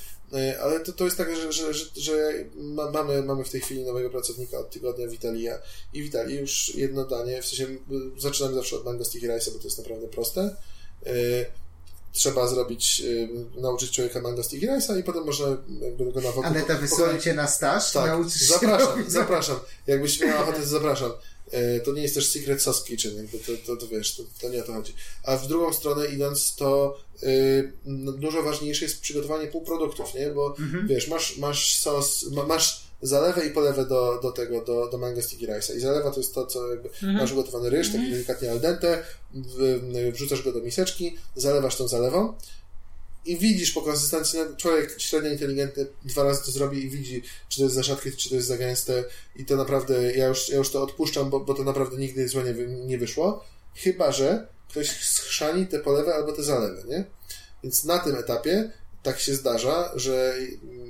ale 0.61 0.79
to, 0.79 0.93
to 0.93 1.05
jest 1.05 1.17
tak, 1.17 1.35
że, 1.35 1.51
że, 1.53 1.73
że, 1.73 1.85
że 1.95 2.33
ma, 2.55 2.91
mamy, 2.91 3.23
mamy 3.23 3.43
w 3.43 3.49
tej 3.49 3.61
chwili 3.61 3.83
nowego 3.83 4.09
pracownika 4.09 4.59
od 4.59 4.69
tygodnia, 4.69 5.07
Witalia 5.07 5.59
i 5.93 6.03
Witali 6.03 6.35
już 6.35 6.75
jedno 6.75 7.05
danie, 7.05 7.41
w 7.41 7.45
sensie 7.45 7.63
y, 7.65 7.77
zaczynamy 8.17 8.55
zawsze 8.55 8.75
od 8.75 8.85
mango 8.85 9.05
sticky 9.05 9.27
rice'a, 9.27 9.51
bo 9.51 9.59
to 9.59 9.63
jest 9.63 9.77
naprawdę 9.77 10.07
proste. 10.07 10.55
Y, 11.07 11.45
Trzeba 12.11 12.47
zrobić, 12.47 13.03
nauczyć 13.57 13.91
człowieka 13.91 14.21
mango 14.21 14.43
sticky 14.43 14.67
rice'a 14.67 14.99
i 14.99 15.03
potem 15.03 15.25
można 15.25 15.47
jakby 15.81 16.11
go 16.11 16.21
na 16.21 16.27
wokół 16.31 16.43
Aneta, 16.43 16.75
wysyłam 16.75 17.21
cię 17.21 17.33
na 17.33 17.47
staż, 17.47 17.91
tak, 17.91 18.29
zapraszam, 18.29 19.03
zapraszam. 19.07 19.59
Jakbyś 19.87 20.19
miał 20.19 20.43
ochotę, 20.43 20.59
to 20.59 20.65
zapraszam. 20.67 21.11
E, 21.51 21.79
To 21.79 21.93
nie 21.93 22.01
jest 22.01 22.15
też 22.15 22.27
Secret 22.29 22.61
Sauce 22.61 22.87
Kitchen, 22.87 23.15
jakby 23.15 23.37
to, 23.37 23.51
to, 23.65 23.75
to 23.75 23.87
wiesz, 23.87 24.15
to, 24.15 24.23
to 24.41 24.49
nie 24.49 24.63
o 24.63 24.65
to 24.65 24.73
chodzi. 24.73 24.93
A 25.23 25.37
w 25.37 25.47
drugą 25.47 25.73
stronę 25.73 26.07
idąc, 26.07 26.55
to 26.55 26.97
y, 27.23 27.71
no, 27.85 28.11
dużo 28.11 28.43
ważniejsze 28.43 28.85
jest 28.85 29.01
przygotowanie 29.01 29.47
półproduktów, 29.47 30.13
nie? 30.13 30.29
Bo 30.29 30.55
wiesz, 30.87 31.07
masz, 31.07 31.37
masz 31.37 31.79
sos, 31.79 32.25
ma, 32.31 32.43
masz 32.45 32.85
zalewę 33.01 33.45
i 33.47 33.49
polewę 33.51 33.85
do, 33.85 34.19
do 34.21 34.31
tego, 34.31 34.61
do, 34.61 34.87
do 34.89 34.97
mango 34.97 35.21
sticky 35.21 35.47
rice'a. 35.47 35.75
I 35.75 35.79
zalewa 35.79 36.11
to 36.11 36.19
jest 36.19 36.33
to, 36.35 36.45
co 36.45 36.69
jakby 36.69 36.89
masz 37.13 37.31
ugotowany 37.31 37.69
ryż, 37.69 37.87
taki 37.91 38.11
delikatnie 38.11 38.51
al 38.51 38.59
dente, 38.59 39.03
w, 39.33 40.11
wrzucasz 40.13 40.41
go 40.41 40.51
do 40.51 40.59
miseczki, 40.59 41.17
zalewasz 41.35 41.75
tą 41.75 41.87
zalewą 41.87 42.33
i 43.25 43.37
widzisz 43.37 43.71
po 43.71 43.81
konsystencji, 43.81 44.39
no, 44.39 44.55
człowiek 44.55 45.01
średnio 45.01 45.31
inteligentny 45.31 45.87
dwa 46.05 46.23
razy 46.23 46.45
to 46.45 46.51
zrobi 46.51 46.85
i 46.85 46.89
widzi, 46.89 47.21
czy 47.49 47.57
to 47.57 47.63
jest 47.63 47.75
za 47.75 47.83
rzadkie, 47.83 48.11
czy 48.11 48.29
to 48.29 48.35
jest 48.35 48.47
za 48.47 48.57
gęste. 48.57 49.03
I 49.35 49.45
to 49.45 49.55
naprawdę, 49.55 50.15
ja 50.15 50.27
już, 50.27 50.49
ja 50.49 50.57
już 50.57 50.71
to 50.71 50.83
odpuszczam, 50.83 51.29
bo, 51.29 51.39
bo 51.39 51.53
to 51.53 51.63
naprawdę 51.63 51.97
nigdy 51.97 52.27
złe 52.27 52.43
nie, 52.43 52.67
nie 52.67 52.97
wyszło, 52.97 53.45
chyba, 53.75 54.11
że 54.11 54.47
ktoś 54.69 54.89
schrzani 54.89 55.67
te 55.67 55.79
polewy 55.79 56.13
albo 56.13 56.31
te 56.31 56.43
zalewy, 56.43 56.83
nie? 56.87 57.05
Więc 57.63 57.83
na 57.83 57.99
tym 57.99 58.15
etapie 58.15 58.71
tak 59.03 59.19
się 59.19 59.35
zdarza, 59.35 59.91
że 59.95 60.35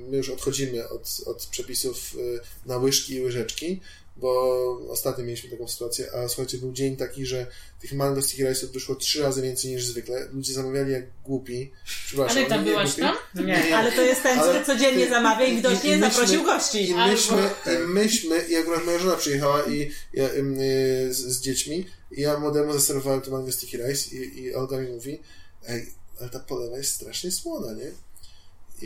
my 0.08 0.16
już 0.16 0.30
odchodzimy 0.30 0.88
od, 0.88 1.20
od 1.26 1.46
przepisów 1.46 2.14
y, 2.14 2.40
na 2.66 2.76
łyżki 2.76 3.14
i 3.14 3.20
łyżeczki, 3.20 3.80
bo 4.16 4.80
ostatnio 4.90 5.24
mieliśmy 5.24 5.50
taką 5.50 5.68
sytuację, 5.68 6.12
a 6.14 6.28
słuchajcie, 6.28 6.58
był 6.58 6.72
dzień 6.72 6.96
taki, 6.96 7.26
że 7.26 7.46
tych 7.80 7.92
mango 7.92 8.22
sticky 8.22 8.44
rice'ów 8.44 8.66
wyszło 8.66 8.94
trzy 8.94 9.22
razy 9.22 9.42
więcej 9.42 9.70
niż 9.70 9.84
zwykle. 9.86 10.28
Ludzie 10.32 10.52
zamawiali 10.54 10.92
jak 10.92 11.04
głupi. 11.24 11.72
Przepraszam, 12.06 12.38
Ale 12.38 12.46
tam 12.46 12.64
nie 12.64 12.70
byłaś 12.70 12.88
głupi. 12.88 13.02
tam? 13.34 13.46
Nie, 13.46 13.76
ale 13.76 13.92
to 13.92 14.02
jest 14.02 14.22
ten, 14.22 14.40
który 14.40 14.64
codziennie 14.64 15.04
ty- 15.04 15.10
zamawia 15.10 15.46
i 15.46 15.56
widocznie 15.56 15.92
i 15.92 15.96
myśmy- 15.96 16.10
zaprosił 16.14 16.42
gości. 16.44 16.88
I 16.88 16.92
Albo- 16.94 17.12
myśmy, 17.12 17.50
i 17.74 17.78
myśmy, 17.88 18.48
i 18.48 18.56
akurat 18.56 18.84
moja 18.86 18.98
żona 18.98 19.16
przyjechała 19.16 19.62
i 19.66 19.90
ja, 20.12 20.28
ym, 20.34 20.60
y, 20.60 21.14
z, 21.14 21.18
z 21.18 21.40
dziećmi 21.40 21.86
i 22.10 22.20
ja 22.20 22.38
młodemu 22.38 22.72
zaserwowałem 22.72 23.20
to 23.20 23.30
mango 23.30 23.52
sticky 23.52 23.76
rice 23.76 24.16
i, 24.16 24.42
i 24.42 24.54
Olga 24.54 24.78
mi 24.78 24.88
mówi, 24.88 25.20
ej, 25.68 25.86
ale 26.20 26.30
ta 26.30 26.40
polewa 26.40 26.76
jest 26.78 26.94
strasznie 26.94 27.30
słona, 27.30 27.72
nie? 27.72 27.90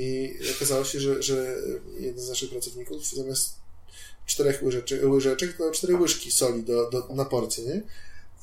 I 0.03 0.35
okazało 0.57 0.85
się, 0.85 1.01
że, 1.01 1.23
że 1.23 1.57
jeden 1.99 2.25
z 2.25 2.29
naszych 2.29 2.51
pracowników 2.51 3.15
zamiast 3.15 3.60
czterech 4.31 4.63
łyżeczek, 4.63 5.01
łyżeczek 5.05 5.57
to 5.57 5.71
cztery 5.71 5.97
łyżki 5.97 6.33
soli 6.33 6.63
do, 6.63 6.91
do, 6.91 7.09
na 7.15 7.25
porcję, 7.25 7.65
nie? 7.65 7.83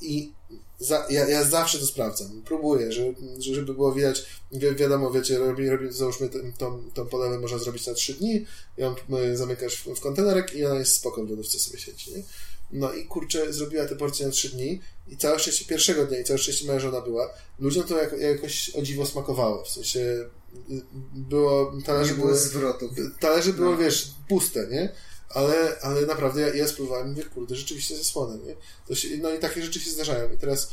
I 0.02 0.32
za, 0.80 1.06
ja, 1.10 1.28
ja 1.28 1.44
zawsze 1.44 1.80
to 1.80 1.86
sprawdzam, 1.86 2.42
próbuję, 2.46 2.92
że, 2.92 3.04
że- 3.40 3.56
żeby 3.56 3.74
było 3.74 3.94
widać, 3.94 4.26
wi 4.52 4.76
wiadomo, 4.76 5.12
wiecie, 5.12 5.38
robi, 5.38 5.70
robi, 5.70 5.92
załóżmy 5.92 6.30
tą, 6.58 6.84
tą 6.94 7.06
polewę 7.08 7.40
można 7.40 7.58
zrobić 7.58 7.88
na 7.88 7.94
trzy 7.94 8.14
dni, 8.14 8.46
ją 8.78 8.96
zamykasz 9.34 9.76
w, 9.78 9.96
w 9.96 10.00
kontenerek 10.00 10.56
i 10.56 10.66
ona 10.66 10.76
jest 10.80 10.96
spoko 10.96 11.26
w 11.26 11.30
lodówce 11.30 11.60
sobie 11.60 11.80
siedzi, 11.80 12.12
nie? 12.12 12.24
No 12.72 12.94
i 12.94 13.06
kurczę, 13.06 13.54
zrobiła 13.54 13.86
te 13.86 13.96
porcje 13.96 14.26
na 14.26 14.32
trzy 14.32 14.50
dni 14.50 14.82
i 15.08 15.18
całe 15.18 15.40
szczęście 15.40 15.66
pierwszego 15.66 16.06
dnia 16.06 16.20
i 16.20 16.24
całe 16.24 16.38
szczęście 16.40 16.68
moja 16.68 16.80
żona 16.80 17.02
była. 17.02 17.30
Ludziom 17.60 17.84
to 17.84 17.98
jako, 17.98 18.18
jakoś 18.18 18.70
o 18.76 18.82
dziwo 18.82 19.06
smakowało, 19.06 19.64
w 19.64 19.70
sensie 19.70 20.00
y, 20.00 20.82
było, 21.16 21.74
talerze 21.86 22.14
były, 22.14 22.38
zwrotów. 22.38 22.92
talerze 23.20 23.54
było, 23.54 23.72
No. 23.72 23.78
wiesz, 23.78 24.12
puste, 24.30 24.68
nie? 24.68 24.90
Ale, 25.30 25.80
ale 25.82 26.06
naprawdę 26.06 26.42
ja, 26.42 26.54
ja 26.54 26.68
spróbowałem 26.68 27.08
i 27.08 27.10
mówię, 27.10 27.24
kurde, 27.24 27.56
rzeczywiście 27.56 27.98
zasłonę, 27.98 28.38
nie? 28.38 28.56
To 28.88 28.96
się, 28.96 29.08
no 29.22 29.34
i 29.34 29.40
takie 29.40 29.62
rzeczy 29.62 29.80
się 29.80 29.92
zdarzają. 29.92 30.34
I 30.34 30.38
teraz 30.38 30.70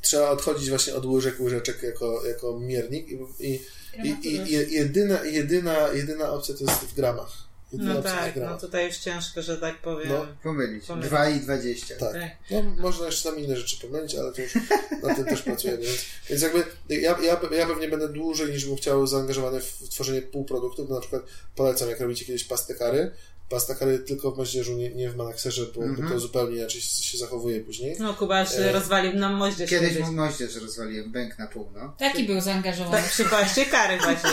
trzeba 0.00 0.30
odchodzić 0.30 0.68
właśnie 0.68 0.94
od 0.94 1.06
łyżek, 1.06 1.40
łyżeczek 1.40 1.82
jako, 1.82 2.26
jako 2.26 2.60
miernik 2.60 3.08
i, 3.08 3.18
i, 3.40 3.60
i, 4.04 4.28
i 4.28 4.72
jedyna, 4.72 5.24
jedyna, 5.24 5.88
jedyna 5.88 6.32
opcja 6.32 6.54
to 6.54 6.64
jest 6.64 6.80
w 6.80 6.94
gramach. 6.94 7.47
No 7.72 8.02
tak, 8.02 8.36
no 8.36 8.58
tutaj 8.58 8.86
już 8.86 8.96
ciężko, 8.98 9.42
że 9.42 9.56
tak 9.58 9.78
powiem. 9.82 10.08
No. 10.08 10.26
Pomylić. 10.42 10.84
Pomylić. 10.86 11.08
2 11.10 11.28
i 11.28 11.40
20. 11.40 11.96
Tak. 11.96 12.12
Tak. 12.12 12.30
No, 12.50 12.62
można 12.62 13.06
jeszcze 13.06 13.30
tam 13.30 13.38
inne 13.38 13.56
rzeczy 13.56 13.76
pomylić, 13.86 14.14
ale 14.14 14.32
to 14.32 14.42
już 14.42 14.54
na 15.02 15.14
tym 15.14 15.24
też 15.24 15.42
pracujemy. 15.42 15.82
Więc, 15.82 16.04
więc 16.30 16.42
jakby 16.42 16.64
ja, 16.88 17.16
ja, 17.22 17.36
ja 17.52 17.66
pewnie 17.66 17.88
będę 17.88 18.08
dłużej 18.08 18.50
niż 18.52 18.64
bym 18.66 18.76
chciał 18.76 19.06
zaangażowany 19.06 19.60
w 19.60 19.88
tworzenie 19.90 20.22
półproduktów. 20.22 20.90
Na 20.90 21.00
przykład 21.00 21.22
polecam, 21.56 21.88
jak 21.88 22.00
robicie 22.00 22.24
kiedyś 22.24 22.44
pastę 22.44 22.74
kary, 22.74 23.10
pasta 23.48 23.74
kary 23.74 23.98
tylko 23.98 24.30
w 24.32 24.36
moździerzu, 24.38 24.72
nie, 24.72 24.90
nie 24.94 25.10
w 25.10 25.16
malakserze, 25.16 25.66
bo, 25.76 25.82
Mhm. 25.82 26.08
bo 26.08 26.14
to 26.14 26.20
zupełnie 26.20 26.56
inaczej 26.56 26.80
się 26.80 27.02
się 27.02 27.18
zachowuje 27.18 27.60
później. 27.60 27.96
No, 27.98 28.14
Kuba 28.14 28.40
już 28.40 28.50
E, 28.54 28.72
rozwalił 28.72 29.12
nam 29.14 29.34
moździerz. 29.34 29.70
Kiedyś 29.70 29.88
kiedyś. 29.88 30.06
mu 30.06 30.12
moździerz 30.12 30.56
rozwaliłem, 30.56 31.12
bęk 31.12 31.38
na 31.38 31.46
pół, 31.46 31.68
no. 31.74 31.94
Taki 31.98 32.24
był 32.24 32.40
zaangażowany. 32.40 33.02
Tak, 33.02 33.10
przy 33.10 33.24
paście 33.24 33.64
kary 33.66 33.98
właśnie. 33.98 34.30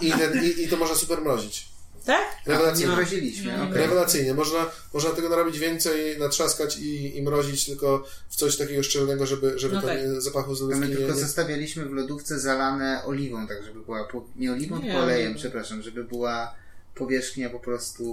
I, 0.00 0.06
i, 0.08 0.12
ten, 0.12 0.44
i, 0.44 0.62
I 0.62 0.68
to 0.68 0.76
można 0.76 0.94
super 0.96 1.20
mrozić. 1.20 1.68
Tak? 2.14 2.36
Rewelacyjnie. 2.46 2.92
mroziliśmy, 2.96 3.56
No. 3.58 3.64
okej. 3.64 3.74
Rewelacyjnie. 3.74 4.34
Można, 4.34 4.70
można 4.94 5.10
tego 5.10 5.28
narobić 5.28 5.58
więcej, 5.58 6.18
natrzaskać 6.18 6.78
i, 6.78 7.16
i 7.18 7.22
mrozić 7.22 7.64
tylko 7.66 8.04
w 8.28 8.36
coś 8.36 8.56
takiego 8.56 8.82
szczelnego, 8.82 9.26
żeby, 9.26 9.58
żeby 9.58 9.74
No 9.74 9.80
to 9.80 9.86
tak. 9.86 9.98
nie, 9.98 10.20
zapachu 10.20 10.54
z 10.54 10.62
A 10.62 10.76
my 10.76 10.88
tylko 10.88 11.14
nie... 11.14 11.20
zostawialiśmy 11.20 11.84
w 11.86 11.92
lodówce 11.92 12.40
zalane 12.40 13.04
oliwą, 13.04 13.46
tak 13.46 13.64
żeby 13.64 13.80
była, 13.80 14.04
po, 14.04 14.24
nie 14.36 14.52
oliwą, 14.52 14.76
Nie, 14.76 14.82
tylko 14.82 14.98
olejem, 14.98 15.32
nie. 15.32 15.38
przepraszam, 15.38 15.82
żeby 15.82 16.04
była 16.04 16.54
powierzchnia 16.94 17.50
po 17.50 17.60
prostu 17.60 18.04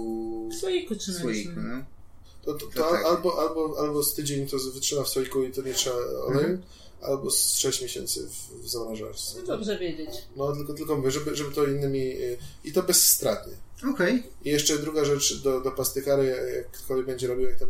W 0.52 0.54
słoiku 0.60 0.96
trzymaliśmy. 0.96 1.42
słoiku, 1.54 1.60
no. 1.68 1.84
To, 2.44 2.54
to, 2.54 2.66
to, 2.66 2.72
To 2.82 2.90
tak. 2.90 3.04
albo, 3.04 3.40
albo, 3.48 3.76
albo 3.80 4.02
z 4.02 4.14
tydzień 4.14 4.46
to 4.48 4.56
wytrzyma 4.74 5.02
w 5.02 5.08
słoiku 5.08 5.42
i 5.42 5.52
to 5.52 5.62
nie 5.62 5.74
trzeba 5.74 5.96
oleju, 6.26 6.58
albo 7.02 7.30
z 7.30 7.54
6 7.56 7.82
miesięcy 7.82 8.28
w, 8.28 8.62
w 8.64 8.68
zamrażarce. 8.68 9.38
No 9.38 9.46
dobrze 9.46 9.78
wiedzieć. 9.78 10.10
No 10.36 10.56
tylko, 10.56 10.74
tylko 10.74 10.96
mówię, 10.96 11.10
żeby, 11.10 11.36
żeby 11.36 11.54
to 11.54 11.66
innymi... 11.66 12.00
y, 12.22 12.38
I 12.64 12.72
to 12.72 12.82
bezstratnie. 12.82 13.52
Okej. 13.94 14.22
I 14.44 14.48
jeszcze 14.50 14.78
druga 14.78 15.04
rzecz 15.04 15.42
do, 15.42 15.60
do 15.60 15.70
pasty 15.72 16.02
kary, 16.02 16.52
jak 16.56 16.70
ktokolwiek 16.70 17.06
będzie 17.06 17.26
robił, 17.26 17.48
jak 17.48 17.58
tam 17.58 17.68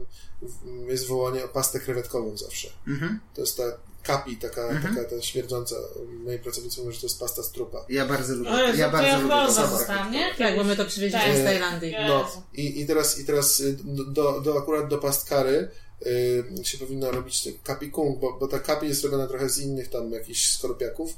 jest 0.89 1.07
wołanie 1.07 1.45
o 1.45 1.49
pastę 1.49 1.81
krewetkową 1.81 2.37
zawsze. 2.37 2.69
Mhm. 2.87 3.21
To 3.35 3.41
jest 3.41 3.57
ta 3.57 3.63
kapi, 4.03 4.37
taka, 4.37 4.69
Mhm. 4.69 4.95
taka 4.95 5.11
ta 5.11 5.23
śmierdząca. 5.23 5.77
Moi 6.25 6.39
pracownicy 6.39 6.81
mówią, 6.81 6.93
że 6.93 7.01
to 7.01 7.07
jest 7.07 7.21
pasta 7.21 7.43
z 7.43 7.53
trupa. 7.53 7.85
Ja 7.89 8.07
bardzo 8.07 8.35
lubię. 8.35 8.51
Jezu, 8.51 8.79
ja 8.79 8.87
to 8.87 8.93
bardzo 8.93 9.09
ja 9.09 9.19
lubię 9.19 9.35
to 9.35 9.53
zostałam, 9.69 10.13
nie? 10.13 10.35
Tak, 10.39 10.57
bo 10.57 10.65
my 10.65 10.77
to 10.77 10.85
przywieźliśmy 10.85 11.29
Tak. 11.29 11.37
z 11.37 11.45
Tajlandii. 11.45 11.93
No 12.09 12.19
Jezu. 12.25 12.43
i, 12.55 12.81
i 12.81 12.87
teraz, 12.87 13.19
i 13.19 13.25
teraz 13.25 13.61
y, 13.61 13.77
do, 13.85 14.41
do 14.41 14.59
akurat 14.59 14.89
do 14.89 14.99
past 14.99 15.29
kary 15.29 15.71
y, 16.07 16.45
się 16.65 16.79
powinno 16.79 17.11
robić 17.11 17.43
te 17.43 17.51
kapi 17.53 17.91
kung, 17.91 18.21
bo, 18.21 18.33
bo 18.41 18.49
ta 18.49 18.59
kapi 18.59 18.89
jest 18.89 19.05
robiona 19.05 19.27
trochę 19.27 19.49
z 19.49 19.59
innych 19.59 19.89
tam 19.91 20.13
jakichś 20.13 20.51
skorupiaków 20.53 21.11
y, 21.11 21.15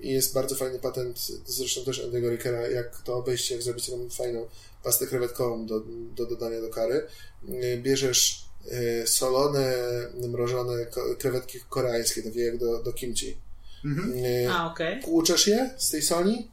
i 0.00 0.12
jest 0.12 0.34
bardzo 0.34 0.54
fajny 0.54 0.78
patent, 0.78 1.18
zresztą 1.46 1.84
też 1.84 2.04
Andy'ego 2.04 2.30
Rickera, 2.30 2.68
jak 2.68 3.02
to 3.02 3.14
obejście, 3.14 3.54
jak 3.54 3.64
zrobić 3.64 3.86
taką 3.86 4.10
fajną 4.10 4.46
pastę 4.82 5.06
krewetkową 5.06 5.66
do, 5.66 5.80
do 6.16 6.26
dodania 6.26 6.60
do 6.60 6.68
kary. 6.68 7.06
Y, 7.48 7.80
Bierzesz 7.82 8.44
y, 9.02 9.06
solone, 9.06 9.74
mrożone 10.28 10.86
krewetki 11.18 11.58
koreańskie, 11.68 12.22
takie 12.22 12.40
jak 12.40 12.58
do, 12.58 12.82
do 12.82 12.92
kimchi. 12.92 13.36
Mhm. 13.84 14.12
A, 14.50 14.72
okej. 14.72 15.02
Tłuczesz 15.02 15.46
je 15.46 15.70
z 15.78 15.90
tej 15.90 16.02
soli, 16.02 16.48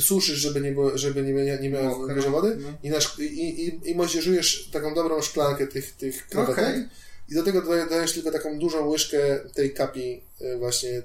suszysz, 0.00 0.38
żeby 0.38 0.60
nie, 0.60 0.72
było, 0.72 0.98
żeby 0.98 1.22
nie, 1.22 1.32
nie, 1.32 1.58
nie 1.60 1.70
miało 1.70 2.08
dużo 2.08 2.30
wody 2.30 2.56
no. 2.60 2.68
i, 2.82 2.90
na, 2.90 2.98
szk- 2.98 3.22
i, 3.22 3.66
i, 3.66 3.90
i 3.90 3.94
moździerzujesz 3.94 4.68
taką 4.72 4.94
dobrą 4.94 5.22
szklankę 5.22 5.66
tych, 5.66 5.92
tych 5.92 6.26
krewetek 6.28 6.58
Okej. 6.58 6.88
I 7.28 7.34
do 7.34 7.42
tego 7.42 7.62
dodaje- 7.62 7.88
dajesz 7.90 8.12
tylko 8.12 8.30
taką 8.30 8.58
dużą 8.58 8.86
łyżkę 8.88 9.18
tej 9.54 9.74
kapi 9.74 10.22
y, 10.40 10.56
właśnie 10.58 10.90
y, 10.90 11.02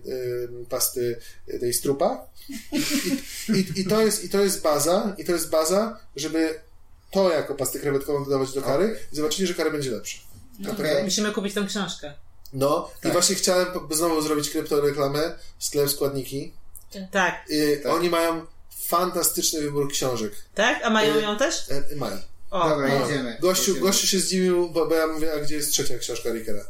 pasty 0.70 1.20
y, 1.54 1.60
tej 1.60 1.74
strupa 1.74 2.26
I, 2.72 2.78
i, 3.54 3.80
i, 3.82 3.86
to 3.86 4.02
jest, 4.02 4.24
i 4.24 4.30
to 4.30 4.42
jest 4.42 4.62
baza 4.62 5.16
i 5.18 5.26
to 5.26 5.32
jest 5.32 5.50
baza, 5.50 6.00
żeby 6.16 6.60
to 7.12 7.32
jako 7.34 7.56
pastę 7.56 7.80
krewetkową 7.80 8.24
dodawać 8.26 8.54
do 8.54 8.62
kary 8.62 9.00
i 9.14 9.16
zobaczyli, 9.16 9.48
że 9.48 9.54
kara 9.54 9.70
będzie 9.70 9.92
lepsza. 9.92 10.18
Okej. 10.72 11.04
Musimy 11.04 11.32
kupić 11.32 11.54
tą 11.54 11.68
książkę. 11.68 12.14
No 12.54 12.92
Tak. 13.02 13.10
i 13.12 13.14
właśnie 13.14 13.36
chciałem 13.36 13.68
znowu 13.92 14.22
zrobić 14.22 14.50
kryptoreklamę, 14.50 15.36
sklep 15.60 15.90
składniki. 15.90 16.54
Tak. 17.12 17.46
Y, 17.52 17.80
Tak. 17.84 17.92
Oni 17.94 18.10
mają 18.10 18.46
fantastyczny 18.88 19.62
wybór 19.62 19.92
książek. 19.92 20.34
Tak? 20.56 20.80
A 20.84 20.90
mają 20.90 21.20
ją 21.20 21.38
też? 21.38 21.56
E, 21.92 21.96
mają. 21.96 22.18
O, 22.52 22.70
Dobra, 22.70 22.94
o. 22.94 23.08
jedziemy. 23.08 23.38
Gościu, 23.42 23.72
jedziemy. 23.72 23.88
gościu 23.88 24.08
się 24.08 24.20
zdziwił, 24.20 24.70
bo, 24.70 24.88
bo 24.88 24.96
ja 24.96 25.08
mówię, 25.08 25.34
a 25.34 25.40
gdzie 25.40 25.56
jest 25.56 25.72
trzecia 25.72 25.98
książka 25.98 26.30
Rickera? 26.30 26.66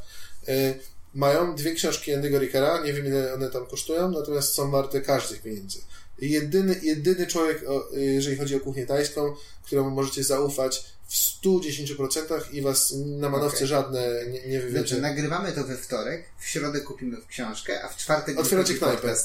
E, 0.47 0.73
mają 1.13 1.55
dwie 1.55 1.73
książki 1.75 2.11
Andy'ego 2.11 2.39
Rickera, 2.39 2.84
nie 2.84 2.93
wiem 2.93 3.05
ile 3.05 3.34
one 3.34 3.49
tam 3.49 3.65
kosztują, 3.65 4.11
natomiast 4.11 4.53
są 4.53 4.71
warte 4.71 5.01
każdych 5.01 5.41
pieniędzy. 5.41 5.79
Jedyny, 6.19 6.79
jedyny 6.84 7.27
człowiek, 7.27 7.63
o, 7.69 7.88
jeżeli 7.93 8.38
chodzi 8.38 8.55
o 8.55 8.59
kuchnię 8.59 8.86
tajską, 8.86 9.36
któremu 9.65 9.89
możecie 9.89 10.23
zaufać 10.23 10.86
w 11.07 11.13
110% 11.43 12.41
i 12.51 12.61
was 12.61 12.93
na 13.05 13.29
manowce 13.29 13.55
Okej. 13.55 13.67
żadne 13.67 14.25
nie, 14.27 14.47
nie 14.47 14.59
wywiecie. 14.59 14.97
nagrywamy 14.97 15.51
to 15.51 15.63
we 15.63 15.77
wtorek, 15.77 16.23
w 16.39 16.47
środę 16.47 16.82
kupimy 16.82 17.17
w 17.17 17.27
książkę, 17.27 17.84
a 17.84 17.88
w 17.88 17.97
czwartek 17.97 18.39
Otwieracie 18.39 18.73
knajpę. 18.73 19.15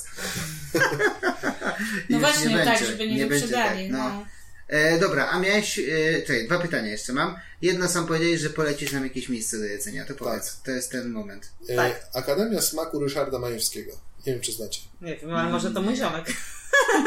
No 2.10 2.18
właśnie, 2.18 2.48
nie 2.48 2.64
tak, 2.64 2.84
żeby 2.84 3.08
nie, 3.08 3.26
będzie 3.26 3.26
wyprzedali. 3.26 3.90
tak, 3.90 3.98
no. 3.98 4.26
E, 4.68 4.98
dobra, 4.98 5.28
a 5.28 5.38
miałeś, 5.40 5.78
e, 5.78 5.82
czekaj, 6.26 6.46
dwa 6.46 6.58
pytania 6.58 6.88
jeszcze 6.88 7.12
mam. 7.12 7.38
Jedno 7.62 7.88
sam 7.88 8.06
powiedziałeś, 8.06 8.40
że 8.40 8.50
polecisz 8.50 8.92
nam 8.92 9.04
jakieś 9.04 9.28
miejsce 9.28 9.58
do 9.58 9.64
jedzenia, 9.64 10.04
to 10.04 10.14
powiedz, 10.14 10.62
to 10.62 10.70
jest 10.70 10.90
ten 10.92 11.10
moment. 11.10 11.52
E, 11.68 11.76
Tak. 11.76 12.06
Akademia 12.14 12.60
Smaku 12.60 13.00
Ryszarda 13.00 13.38
Majewskiego. 13.38 13.92
Nie 14.26 14.32
wiem, 14.32 14.42
czy 14.42 14.52
znacie. 14.52 14.80
Nie 15.00 15.16
wiem, 15.16 15.34
ale 15.34 15.50
może 15.50 15.70
to 15.70 15.82
mój 15.82 15.96
ziomek. 15.96 16.26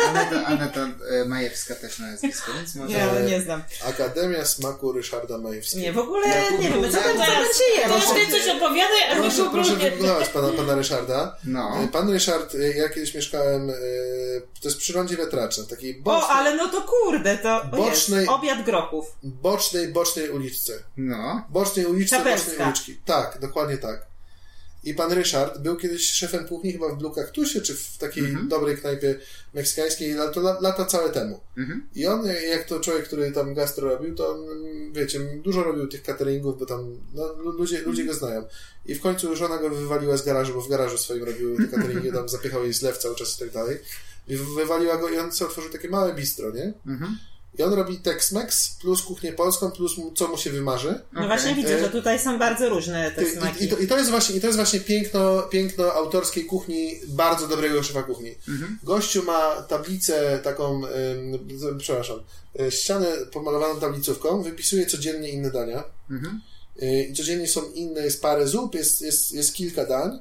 Aneta, 0.09 0.45
Aneta 0.45 0.87
e, 1.09 1.25
Majewska 1.25 1.75
też 1.75 1.99
na 1.99 2.07
nazwisko, 2.11 2.51
więc 2.53 2.75
może... 2.75 2.93
Nie, 2.97 3.05
no 3.05 3.19
nie 3.29 3.41
znam. 3.41 3.63
Akademia 3.89 4.45
Smaku 4.45 4.91
Ryszarda 4.91 5.37
Majewskiego. 5.37 5.83
Nie, 5.83 5.93
w 5.93 5.97
ogóle 5.97 6.27
Ja 6.27 6.49
nie 6.51 6.69
wiem, 6.69 6.91
co 6.91 6.97
tam, 6.97 7.17
się 7.17 7.63
je. 7.75 7.81
teraz 7.83 8.07
Może- 8.07 8.25
ty 8.25 8.31
coś 8.31 8.47
opowiadaj, 8.55 9.03
a 9.11 9.15
my 9.15 9.21
Proszę, 9.21 9.49
proszę 9.51 9.69
próbujemy. 9.69 9.79
wygooglować 9.95 10.29
pana, 10.29 10.49
pana 10.49 10.75
Ryszarda. 10.75 11.37
No. 11.43 11.77
E, 11.83 11.87
Pan 11.87 12.09
Ryszard, 12.13 12.55
e, 12.55 12.57
ja 12.77 12.89
kiedyś 12.89 13.13
mieszkałem, 13.15 13.67
to 14.61 14.67
jest 14.67 14.77
przy 14.77 14.93
rondzie 14.93 15.17
wiatracznej, 15.17 15.67
takiej 15.67 15.99
O, 15.99 16.03
bocznej, 16.03 16.29
ale 16.37 16.55
no 16.55 16.67
to 16.67 16.81
kurde, 16.81 17.37
to 17.37 17.61
o 17.61 17.65
Bocznej- 17.65 18.19
jest, 18.19 18.29
obiad 18.31 18.63
grochów. 18.65 19.05
bocznej, 19.23 19.87
bocznej 19.87 20.29
uliczce. 20.29 20.73
No. 20.97 21.41
Bocznej 21.49 21.85
uliczce, 21.85 22.17
Czapelska. 22.17 22.49
bocznej 22.49 22.67
uliczki. 22.67 22.97
Tak, 23.05 23.37
dokładnie 23.41 23.77
tak. 23.77 24.08
I 24.83 24.93
pan 24.93 25.11
Ryszard 25.11 25.57
był 25.59 25.75
kiedyś 25.77 26.11
szefem 26.11 26.47
kuchni 26.47 26.71
chyba 26.73 26.89
w 26.89 26.97
Blue 26.97 27.15
Cactusie, 27.15 27.61
czy 27.61 27.75
w 27.75 27.97
takiej 27.97 28.23
dobrej 28.47 28.77
knajpie 28.77 29.19
meksykańskiej, 29.53 30.19
ale 30.19 30.31
to 30.31 30.39
la- 30.39 30.57
lata 30.61 30.85
całe 30.85 31.09
temu. 31.09 31.39
Mhm. 31.57 31.87
I 31.95 32.07
on, 32.07 32.25
jak 32.51 32.63
to 32.63 32.79
człowiek, 32.79 33.03
który 33.07 33.31
tam 33.31 33.53
gastro 33.53 33.89
robił, 33.89 34.15
to 34.15 34.29
on, 34.31 34.39
wiecie, 34.93 35.19
dużo 35.19 35.63
robił 35.63 35.87
tych 35.87 36.03
cateringów, 36.03 36.59
bo 36.59 36.65
tam 36.65 36.97
no, 37.13 37.33
lu- 37.33 37.51
ludzie, 37.51 37.81
ludzie 37.81 38.05
go 38.05 38.13
znają. 38.13 38.45
I 38.85 38.95
w 38.95 39.01
końcu 39.01 39.35
żona 39.35 39.57
go 39.57 39.69
wywaliła 39.69 40.17
z 40.17 40.25
garażu, 40.25 40.53
bo 40.53 40.61
w 40.61 40.69
garażu 40.69 40.97
swoim 40.97 41.23
robił 41.23 41.57
te 41.57 41.67
cateringi, 41.77 42.11
tam 42.11 42.29
zapychał 42.29 42.63
jej 42.63 42.73
zlew 42.73 42.97
cały 42.97 43.15
czas 43.15 43.35
i 43.35 43.39
tak 43.39 43.49
dalej. 43.51 43.77
I 44.27 44.37
wywaliła 44.37 44.97
go 44.97 45.09
i 45.09 45.17
on 45.17 45.31
sobie 45.31 45.49
otworzył 45.49 45.71
takie 45.71 45.89
małe 45.89 46.13
bistro, 46.13 46.51
nie? 46.51 46.73
Mhm. 46.87 47.17
I 47.59 47.63
on 47.63 47.73
robi 47.73 47.97
Tex-Mex 47.97 48.77
plus 48.81 49.01
kuchnię 49.01 49.33
polską, 49.33 49.71
plus 49.71 49.95
co 50.15 50.27
mu 50.27 50.37
się 50.37 50.49
wymarzy. 50.49 51.01
No 51.13 51.19
Okej. 51.19 51.27
właśnie 51.27 51.55
widzę, 51.55 51.75
E, 51.75 51.79
że 51.79 51.89
tutaj 51.89 52.19
są 52.19 52.39
bardzo 52.39 52.69
różne 52.69 53.11
te 53.11 53.23
I, 53.23 53.31
smaki. 53.31 53.65
i, 53.65 53.67
to, 53.67 53.77
I 53.77 53.87
to 53.87 53.97
jest 53.97 54.09
właśnie, 54.09 54.35
i 54.35 54.41
to 54.41 54.47
jest 54.47 54.57
właśnie 54.57 54.79
piękno, 54.79 55.41
piękno 55.41 55.93
autorskiej 55.93 56.45
kuchni, 56.45 56.99
bardzo 57.07 57.47
dobrego 57.47 57.83
szefa 57.83 58.03
kuchni. 58.03 58.35
Mhm. 58.47 58.79
Gościu 58.83 59.23
ma 59.23 59.61
tablicę 59.61 60.39
taką, 60.43 60.81
ym, 60.85 61.77
przepraszam, 61.79 62.19
y, 62.61 62.71
ścianę 62.71 63.07
pomalowaną 63.33 63.79
tablicówką, 63.79 64.41
wypisuje 64.43 64.85
codziennie 64.85 65.29
inne 65.29 65.51
dania. 65.51 65.83
Mhm. 66.11 66.41
Y, 66.83 67.03
I 67.03 67.13
codziennie 67.13 67.47
są 67.47 67.71
inne, 67.71 68.01
jest 68.01 68.21
parę 68.21 68.47
zup, 68.47 68.75
jest, 68.75 69.01
jest, 69.01 69.31
jest 69.31 69.53
kilka 69.53 69.85
dań. 69.85 70.19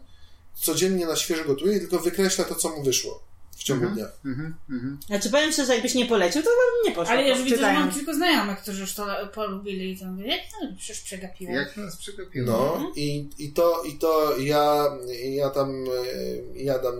Codziennie 0.62 1.06
na 1.06 1.16
świeżo 1.16 1.44
gotuje 1.44 1.76
i 1.76 1.80
tylko 1.80 1.98
wykreśla 1.98 2.44
to, 2.44 2.54
co 2.54 2.68
mu 2.68 2.82
wyszło 2.82 3.27
w 3.74 3.78
ciągu 3.80 3.94
dnia. 3.94 4.06
Mhm. 4.24 4.54
Mhm. 4.70 4.98
Znaczy 5.06 5.30
powiem 5.30 5.52
szczerze, 5.52 5.72
jakbyś 5.74 5.94
nie 5.94 6.06
polecił, 6.06 6.42
to 6.42 6.48
bym 6.48 6.90
nie 6.90 6.96
poszła. 6.96 7.12
Ale 7.12 7.22
ja 7.22 7.28
już 7.36 7.44
widzę, 7.44 7.56
że 7.56 7.72
mam 7.72 7.92
kilku 7.92 8.14
znajomych, 8.14 8.58
którzy 8.58 8.80
już 8.80 8.94
to 8.94 9.06
polubili 9.34 9.92
i 9.92 9.98
to 9.98 10.04
mówię, 10.06 10.38
no 10.62 10.68
przecież 10.78 11.00
przegapiłem. 11.00 11.54
Jak 11.54 11.76
nas 11.76 11.96
przegapiło. 11.96 12.46
No 12.46 12.92
i, 12.96 13.30
i 13.38 13.52
to, 13.52 13.82
i 13.82 13.92
to 13.98 14.38
ja, 14.38 14.96
ja 15.30 15.50
tam 15.50 15.84
e, 16.54 16.62
jadam 16.62 16.94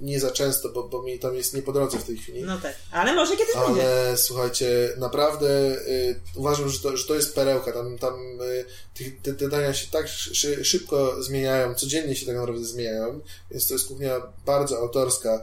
nie 0.00 0.20
za 0.20 0.30
często, 0.30 0.68
bo, 0.68 0.88
bo 0.88 1.02
mi 1.02 1.18
tam 1.18 1.34
jest 1.34 1.54
nie 1.54 1.62
po 1.62 1.72
drodze 1.72 1.98
w 1.98 2.04
tej 2.04 2.16
chwili. 2.16 2.42
No 2.42 2.58
tak, 2.58 2.74
ale 2.90 3.14
może 3.14 3.36
kiedyś 3.36 3.54
będzie. 3.66 3.82
Ale 3.82 4.16
słuchajcie, 4.16 4.92
naprawdę 4.98 5.48
y, 5.88 6.20
uważam, 6.36 6.68
że 6.68 6.78
to, 6.80 6.96
że 6.96 7.06
to 7.06 7.14
jest 7.14 7.34
perełka. 7.34 7.72
Tam, 7.72 7.98
tam 7.98 8.14
y, 8.40 8.64
tych- 8.94 9.20
te, 9.22 9.32
te 9.34 9.48
dania 9.48 9.74
się 9.74 9.86
tak 9.90 10.08
szy, 10.08 10.64
szybko 10.64 11.22
zmieniają, 11.22 11.74
codziennie 11.74 12.16
się 12.16 12.26
tak 12.26 12.36
naprawdę 12.36 12.64
zmieniają, 12.64 13.20
więc 13.50 13.68
to 13.68 13.74
jest 13.74 13.88
kuchnia 13.88 14.20
bardzo 14.46 14.78
autorska 14.78 15.42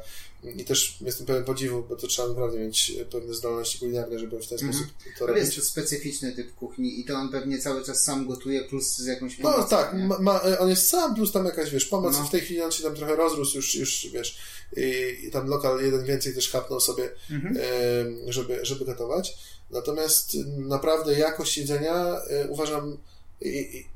i 0.57 0.65
też 0.65 0.97
jestem 1.01 1.25
pełen 1.27 1.43
podziwu, 1.43 1.83
bo 1.89 1.95
to 1.95 2.07
trzeba 2.07 2.27
naprawdę 2.27 2.59
mieć 2.59 2.91
pewne 3.11 3.33
zdolności 3.33 3.79
kulinarne, 3.79 4.19
żeby 4.19 4.39
w 4.41 4.47
ten 4.47 4.57
Mhm. 4.59 4.73
sposób 4.73 4.93
to 5.19 5.25
Ale 5.27 5.39
jest 5.39 5.51
robić. 5.51 5.65
to 5.65 5.71
specyficzny 5.71 6.31
typ 6.31 6.55
kuchni 6.55 6.99
i 6.99 7.05
to 7.05 7.13
on 7.15 7.29
pewnie 7.29 7.59
cały 7.59 7.83
czas 7.85 8.03
sam 8.03 8.27
gotuje 8.27 8.61
plus 8.63 8.95
z 8.97 9.05
jakąś 9.05 9.39
No 9.39 9.51
pomocą. 9.51 9.69
tak, 9.69 9.93
nie? 9.93 10.07
ma, 10.07 10.19
ma, 10.19 10.41
on 10.59 10.69
jest 10.69 10.87
sam, 10.89 11.15
plus 11.15 11.31
tam 11.31 11.45
jakaś, 11.45 11.69
wiesz, 11.69 11.85
pomoc. 11.85 12.13
No. 12.17 12.23
W 12.25 12.29
tej 12.31 12.41
chwili 12.41 12.61
on 12.61 12.71
się 12.71 12.83
tam 12.83 12.95
trochę 12.95 13.15
rozrósł, 13.15 13.55
już, 13.57 13.75
już 13.75 14.07
wiesz, 14.13 14.37
i, 14.77 15.17
i 15.27 15.31
tam 15.31 15.47
lokal 15.47 15.81
jeden 15.85 16.05
więcej 16.05 16.33
też 16.35 16.49
kapnął 16.49 16.79
sobie, 16.79 17.09
Mhm. 17.31 17.57
e, 17.57 18.31
żeby, 18.33 18.59
żeby 18.65 18.85
gotować. 18.85 19.37
Natomiast 19.71 20.33
naprawdę 20.57 21.19
jakość 21.19 21.57
jedzenia 21.57 22.21
e, 22.29 22.47
uważam. 22.47 22.97
I, 23.41 23.47
i, 23.77 23.87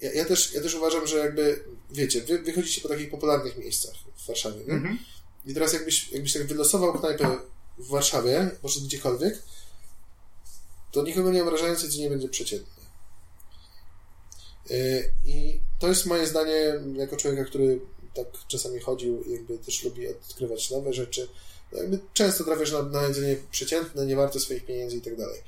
ja, 0.00 0.12
ja, 0.12 0.24
też, 0.24 0.52
ja 0.54 0.60
też 0.62 0.74
uważam, 0.74 1.06
że 1.06 1.18
jakby, 1.18 1.64
wiecie, 1.90 2.20
wy 2.20 2.38
wychodzicie 2.38 2.80
po 2.80 2.88
takich 2.88 3.10
popularnych 3.10 3.58
miejscach 3.58 3.94
w 4.16 4.26
Warszawie, 4.26 4.60
nie? 4.68 4.74
Mhm. 4.74 4.98
I 5.46 5.54
teraz 5.54 5.72
jakbyś, 5.72 6.12
jakbyś 6.12 6.32
tak 6.32 6.46
wylosował 6.46 6.98
knajpę 6.98 7.38
w 7.78 7.88
Warszawie, 7.88 8.50
może 8.62 8.80
gdziekolwiek, 8.80 9.42
to 10.92 11.02
nikogo 11.02 11.32
nie 11.32 11.42
obrażając 11.42 11.82
jedzenie 11.82 12.10
będzie 12.10 12.28
przeciętne. 12.28 12.82
Y, 14.70 15.12
I 15.24 15.60
to 15.78 15.88
jest 15.88 16.06
moje 16.06 16.26
zdanie 16.26 16.80
jako 16.94 17.16
człowieka, 17.16 17.44
który 17.44 17.80
tak 18.14 18.26
czasami 18.48 18.80
chodził, 18.80 19.24
jakby 19.28 19.58
też 19.58 19.82
lubi 19.84 20.08
odkrywać 20.08 20.70
nowe 20.70 20.92
rzeczy. 20.92 21.28
No 21.72 21.98
często 22.14 22.44
trafiasz 22.44 22.72
na, 22.72 22.82
na 22.82 23.02
jedzenie 23.02 23.36
przeciętne, 23.50 24.06
nie 24.06 24.16
warte 24.16 24.40
swoich 24.40 24.66
pieniędzy 24.66 24.96
i 24.96 25.00
tak 25.00 25.16
dalej. 25.16 25.40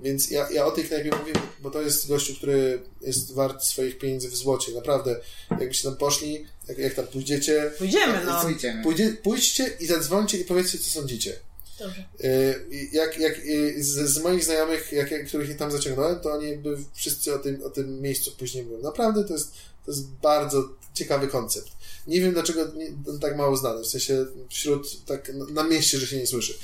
Więc 0.00 0.30
ja, 0.30 0.50
ja 0.50 0.66
o 0.66 0.70
tej 0.70 0.84
knajpie 0.84 1.10
mówię, 1.18 1.32
bo 1.60 1.70
to 1.70 1.82
jest 1.82 2.08
gościu, 2.08 2.34
który 2.34 2.82
jest 3.00 3.34
wart 3.34 3.64
swoich 3.64 3.98
pieniędzy 3.98 4.28
w 4.28 4.36
złocie. 4.36 4.72
Naprawdę, 4.72 5.20
jakbyście 5.50 5.88
tam 5.88 5.96
poszli, 5.96 6.46
jak, 6.68 6.78
jak 6.78 6.94
tam 6.94 7.06
pójdziecie, 7.06 7.70
Pójdziemy, 7.78 8.24
no. 8.24 8.42
Pójdziemy. 8.42 8.82
pójdzie, 8.82 9.16
pójdźcie 9.22 9.70
i 9.80 9.86
zadzwońcie 9.86 10.38
i 10.38 10.44
powiedzcie, 10.44 10.78
co 10.78 10.90
sądzicie. 10.90 11.36
Dobrze. 11.78 12.04
Y, 12.24 12.88
Jak, 12.92 13.18
jak 13.18 13.38
y, 13.38 13.84
z, 13.84 14.10
z 14.10 14.18
moich 14.22 14.44
znajomych, 14.44 14.92
jak, 14.92 15.10
jak, 15.10 15.26
których 15.26 15.56
tam 15.56 15.70
zaciągnąłem, 15.70 16.20
to 16.20 16.32
oni 16.32 16.48
jakby 16.48 16.78
wszyscy 16.94 17.34
o 17.34 17.38
tym, 17.38 17.62
o 17.64 17.70
tym 17.70 18.02
miejscu 18.02 18.32
później 18.38 18.64
mówią. 18.64 18.82
Naprawdę 18.82 19.24
to 19.24 19.32
jest, 19.32 19.52
to 19.86 19.90
jest 19.90 20.08
bardzo 20.10 20.68
ciekawy 20.94 21.28
koncept. 21.28 21.68
Nie 22.06 22.20
wiem, 22.20 22.32
dlaczego 22.32 22.60
nie, 22.76 22.86
on 23.10 23.18
tak 23.20 23.36
mało 23.36 23.56
znany, 23.56 23.82
w 23.82 23.86
sensie 23.86 24.26
wśród, 24.48 25.04
tak 25.04 25.32
na 25.50 25.62
mieście, 25.62 25.98
że 25.98 26.06
się 26.06 26.16
nie 26.16 26.26
słyszy. 26.26 26.54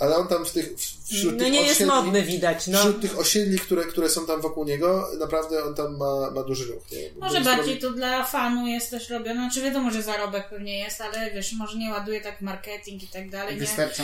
Ale 0.00 0.16
on 0.16 0.28
tam 0.28 0.44
w 0.44 0.50
tych, 0.52 0.74
w- 0.76 1.08
wśród 1.08 1.32
No 1.32 1.38
tych 1.38 1.52
nie 1.52 1.60
jest 1.60 1.72
osiedli, 1.74 1.92
modny 1.94 2.22
widać, 2.22 2.66
no. 2.66 2.78
wśród 2.78 3.00
tych 3.00 3.18
osiedli, 3.18 3.58
które, 3.58 3.84
które 3.84 4.10
są 4.10 4.26
tam 4.26 4.40
wokół 4.40 4.64
niego, 4.64 5.08
naprawdę 5.18 5.64
on 5.64 5.74
tam 5.74 5.96
ma, 5.96 6.30
ma 6.30 6.42
duży 6.42 6.64
ruch. 6.72 6.82
Nie? 6.92 6.98
Może 7.20 7.40
bardziej 7.40 7.74
robi- 7.76 7.80
to 7.80 7.90
dla 7.90 8.24
fanu 8.24 8.66
jest 8.66 8.90
też 8.90 9.10
robione. 9.10 9.34
Znaczy 9.34 9.62
wiadomo, 9.62 9.90
że 9.90 10.02
zarobek 10.02 10.48
pewnie 10.50 10.78
jest, 10.78 11.00
ale 11.00 11.30
wiesz, 11.34 11.52
może 11.52 11.78
nie 11.78 11.90
ładuje 11.90 12.20
tak 12.20 12.40
marketing 12.40 13.02
i 13.02 13.06
tak 13.08 13.30
dalej. 13.30 13.56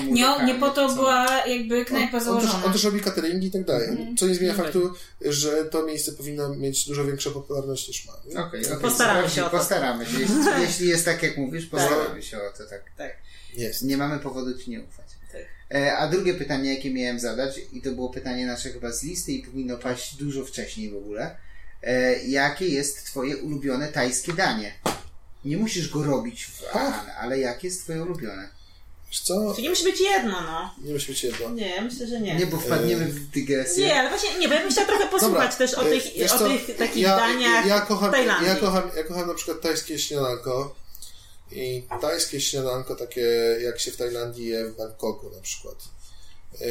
Nie, 0.06 0.12
nie, 0.12 0.44
nie 0.46 0.54
po 0.54 0.70
to 0.70 0.88
co? 0.88 0.94
była 0.94 1.46
jakby 1.46 1.84
knajpa 1.84 2.16
on, 2.16 2.22
on, 2.22 2.24
założona. 2.24 2.52
też, 2.54 2.64
on 2.66 2.72
też 2.72 2.84
robi 2.84 3.00
cateringi 3.00 3.46
i 3.46 3.50
tak 3.50 3.64
dalej. 3.64 3.88
Co 4.18 4.26
nie 4.26 4.34
zmienia 4.34 4.52
Mhm. 4.52 4.72
faktu, 4.72 4.90
że 5.20 5.64
to 5.64 5.82
miejsce 5.86 6.12
powinno 6.12 6.54
mieć 6.56 6.86
dużo 6.88 7.04
większą 7.04 7.30
popularność 7.30 7.88
niż 7.88 8.06
ma. 8.06 8.12
Okej, 8.46 8.66
okej, 8.66 8.78
Postaramy 8.82 9.20
sprawdzi- 9.20 9.34
się 9.34 9.44
o 9.44 9.50
to. 9.50 9.58
Postaramy 9.58 10.06
się. 10.06 10.12
Jeśli, 10.20 10.34
jeśli 10.66 10.83
jest 10.86 11.04
tak, 11.04 11.22
jak 11.22 11.36
mówisz, 11.36 11.66
postaramy 11.66 12.22
się 12.22 12.38
o 12.38 12.50
to, 12.58 12.66
tak. 12.66 12.82
Tak. 12.96 13.16
Jest. 13.54 13.82
Nie 13.82 13.96
mamy 13.96 14.18
powodu 14.18 14.58
ci 14.58 14.70
nie 14.70 14.80
ufać. 14.82 15.06
Tak. 15.32 15.42
E, 15.74 15.96
A 15.96 16.08
drugie 16.08 16.34
pytanie, 16.34 16.74
jakie 16.74 16.94
miałem 16.94 17.20
zadać, 17.20 17.60
i 17.72 17.82
to 17.82 17.92
było 17.92 18.10
pytanie 18.10 18.46
nasze 18.46 18.70
chyba 18.70 18.92
z 18.92 19.02
listy 19.02 19.32
i 19.32 19.42
powinno 19.42 19.76
paść 19.78 20.16
dużo 20.16 20.44
wcześniej 20.44 20.90
w 20.90 20.96
ogóle. 20.96 21.36
E, 21.82 22.18
Jakie 22.24 22.66
jest 22.68 23.06
twoje 23.06 23.36
ulubione 23.36 23.88
tajskie 23.88 24.32
danie? 24.32 24.72
Nie 25.44 25.56
musisz 25.56 25.88
go 25.90 26.02
robić 26.04 26.44
w 26.46 26.76
Ahan, 26.76 27.10
ale 27.18 27.38
jakie 27.38 27.68
jest 27.68 27.82
twoje 27.82 28.02
ulubione? 28.02 28.48
Wiesz 29.14 29.22
co? 29.22 29.54
Czyli 29.54 29.68
musi 29.68 29.84
być 29.84 30.00
jedno, 30.00 30.40
no. 30.40 30.74
Nie 30.78 30.92
musi 30.92 31.12
być 31.12 31.24
jedno. 31.24 31.50
Nie, 31.50 31.82
myślę, 31.82 32.06
że 32.06 32.20
nie. 32.20 32.36
Nie, 32.36 32.46
bo 32.46 32.56
wpadniemy 32.56 33.04
w 33.04 33.30
dygresję. 33.30 33.86
Nie, 33.86 34.00
ale 34.00 34.08
właśnie, 34.08 34.38
nie, 34.38 34.48
bo 34.48 34.54
ja 34.54 34.60
bym 34.60 34.70
chciała 34.70 34.86
trochę 34.86 35.06
posłuchać 35.06 35.56
też 35.56 35.74
o 35.74 35.82
e, 35.86 35.90
tych, 35.90 36.32
o 36.32 36.38
co, 36.38 36.48
tych 36.48 36.76
takich 36.76 37.02
ja, 37.02 37.16
daniach 37.16 37.66
ja 37.66 37.80
kocham, 37.80 38.08
w 38.08 38.12
Tajlandii. 38.12 38.48
ja, 38.48 38.56
kocham, 38.56 38.90
ja 38.96 39.04
kocham 39.04 39.28
na 39.28 39.34
przykład 39.34 39.60
tajskie 39.60 39.98
śniadanko 39.98 40.74
i 41.52 41.82
tajskie 42.00 42.40
śniadanko 42.40 42.96
takie 42.96 43.20
jak 43.62 43.80
się 43.80 43.90
w 43.90 43.96
Tajlandii 43.96 44.46
je 44.46 44.64
w 44.64 44.76
Bangkoku 44.76 45.30
na 45.30 45.40
przykład. 45.40 45.76
E, 46.60 46.66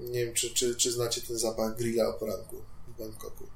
nie 0.00 0.24
wiem, 0.24 0.34
czy, 0.34 0.54
czy, 0.54 0.76
czy 0.76 0.92
znacie 0.92 1.20
ten 1.20 1.38
zapach 1.38 1.76
grilla 1.76 2.08
o 2.08 2.12
poranku 2.12 2.56
w 2.88 2.98
Bangkoku. 2.98 3.46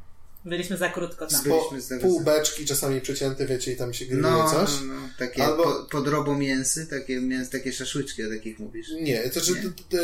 Byliśmy 0.47 0.76
za 0.76 0.88
krótko 0.88 1.26
tam. 1.26 1.42
Byliśmy 1.44 1.80
z 1.80 1.88
tego 1.88 2.03
pół 2.03 2.20
beczki, 2.20 2.66
czasami 2.66 3.01
przecięte, 3.01 3.47
wiecie, 3.47 3.72
i 3.72 3.76
tam 3.76 3.94
się 3.94 4.05
grilluje 4.05 4.32
No, 4.34 4.51
coś. 4.51 4.70
no, 4.80 4.94
no, 4.94 5.01
takie 5.18 5.44
Albo- 5.44 5.62
po, 5.64 5.84
podrobo 5.90 6.34
mięsy, 6.34 6.86
takie, 6.86 7.20
mięs, 7.20 7.51
takie 7.51 7.72
szaszłyczki, 7.72 8.24
o 8.24 8.28
takich 8.28 8.59
mówisz. 8.59 8.88
Nie, 9.01 9.30
to, 9.30 9.40
że, 9.40 9.53
Nie. 9.53 9.62
to, 9.62 9.68
to, 9.90 9.97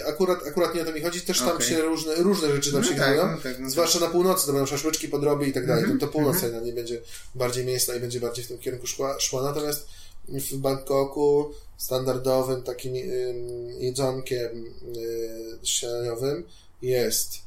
e, 0.00 0.06
akurat, 0.06 0.46
akurat 0.46 0.74
nie 0.74 0.82
o 0.82 0.84
to 0.84 0.92
mi 0.92 1.00
chodzi, 1.00 1.20
też 1.20 1.38
tam 1.38 1.48
Okej. 1.48 1.66
się 1.68 1.82
różne, 1.82 2.14
różne 2.14 2.48
rzeczy 2.54 2.72
tam 2.72 2.80
No 2.80 2.86
się 2.88 2.94
tak, 2.94 3.08
grillują. 3.08 3.30
no 3.36 3.42
tak, 3.42 3.58
no 3.60 3.70
Zwłaszcza 3.70 4.00
na 4.00 4.06
północy, 4.06 4.46
to 4.46 4.52
będą 4.52 4.66
szaszłyczki, 4.66 5.08
podroby 5.08 5.46
i 5.46 5.52
tak 5.52 5.66
dalej. 5.66 5.82
Mhm, 5.82 6.00
To, 6.00 6.06
to 6.06 6.12
północ 6.12 6.40
Tajlandii 6.40 6.72
będzie 6.72 7.00
bardziej 7.34 7.64
mięsna 7.64 7.94
i 7.94 8.00
będzie 8.00 8.20
bardziej 8.20 8.44
w 8.44 8.48
tym 8.48 8.58
kierunku 8.58 8.86
szła. 8.86 9.20
szła. 9.20 9.42
Natomiast 9.42 9.86
w 10.28 10.56
Bangkoku 10.56 11.50
standardowym 11.76 12.62
takim 12.62 12.94
ym, 12.94 13.68
jedzonkiem 13.80 14.66
y, 14.96 15.66
śniadaniowym 15.66 16.44
jest 16.82 17.38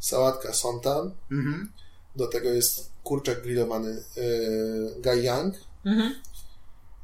sałatka 0.00 0.52
somtam, 0.52 1.10
Mhm. 1.32 1.68
Do 2.16 2.26
tego 2.26 2.48
jest 2.48 2.90
kurczak 3.04 3.42
grillowany 3.42 4.04
y, 4.18 5.00
gajang. 5.00 5.54
Mhm. 5.84 6.14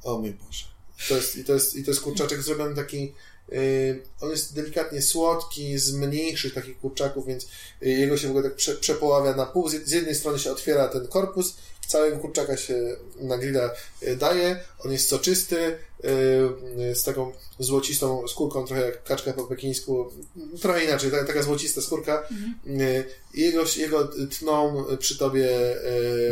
O 0.03 0.19
mój 0.19 0.31
Boże. 0.31 0.65
To 1.09 1.17
jest, 1.17 1.37
i, 1.37 1.45
to 1.45 1.55
jest, 1.55 1.77
I 1.77 1.85
to 1.85 1.91
jest 1.91 2.01
kurczaczek 2.01 2.43
zrobiony 2.43 2.77
taki. 2.77 3.15
Yy, 3.49 4.03
on 4.21 4.31
jest 4.31 4.55
delikatnie 4.55 5.03
słodki, 5.03 5.79
z 5.79 5.93
mniejszych 5.93 6.55
takich 6.55 6.79
kurczaków, 6.79 7.27
więc 7.27 7.49
yy, 7.81 7.91
jego 7.91 8.17
się 8.17 8.29
w 8.29 8.31
ogóle 8.31 8.45
tak 8.45 8.55
prze, 8.55 8.75
przepoławia 8.75 9.37
na 9.37 9.47
pół. 9.47 9.69
Z 9.69 9.91
jednej 9.91 10.15
strony 10.15 10.39
się 10.39 10.53
otwiera 10.53 10.89
ten 10.89 11.07
korpus, 11.07 11.57
całego 11.89 12.19
kurczaka 12.19 12.57
się 12.57 12.97
na 13.21 13.39
grilla 13.39 13.71
yy, 14.03 14.17
daje. 14.17 14.61
On 14.85 14.93
jest 14.93 15.09
soczysty, 15.09 15.57
yy, 15.57 16.95
z 16.95 17.05
taką 17.05 17.33
złocistą 17.59 18.29
skórką, 18.29 18.67
trochę 18.67 18.83
jak 18.85 19.05
kaczka 19.05 19.33
po 19.33 19.45
pekińsku. 19.45 20.13
Trochę 20.61 20.85
inaczej, 20.85 21.11
ta, 21.11 21.25
taka 21.25 21.43
złocista 21.43 21.81
skórka. 21.81 22.29
Yy, 22.67 23.05
jego, 23.35 23.65
jego 23.77 24.09
tną 24.39 24.85
przy 24.99 25.19
tobie 25.19 25.49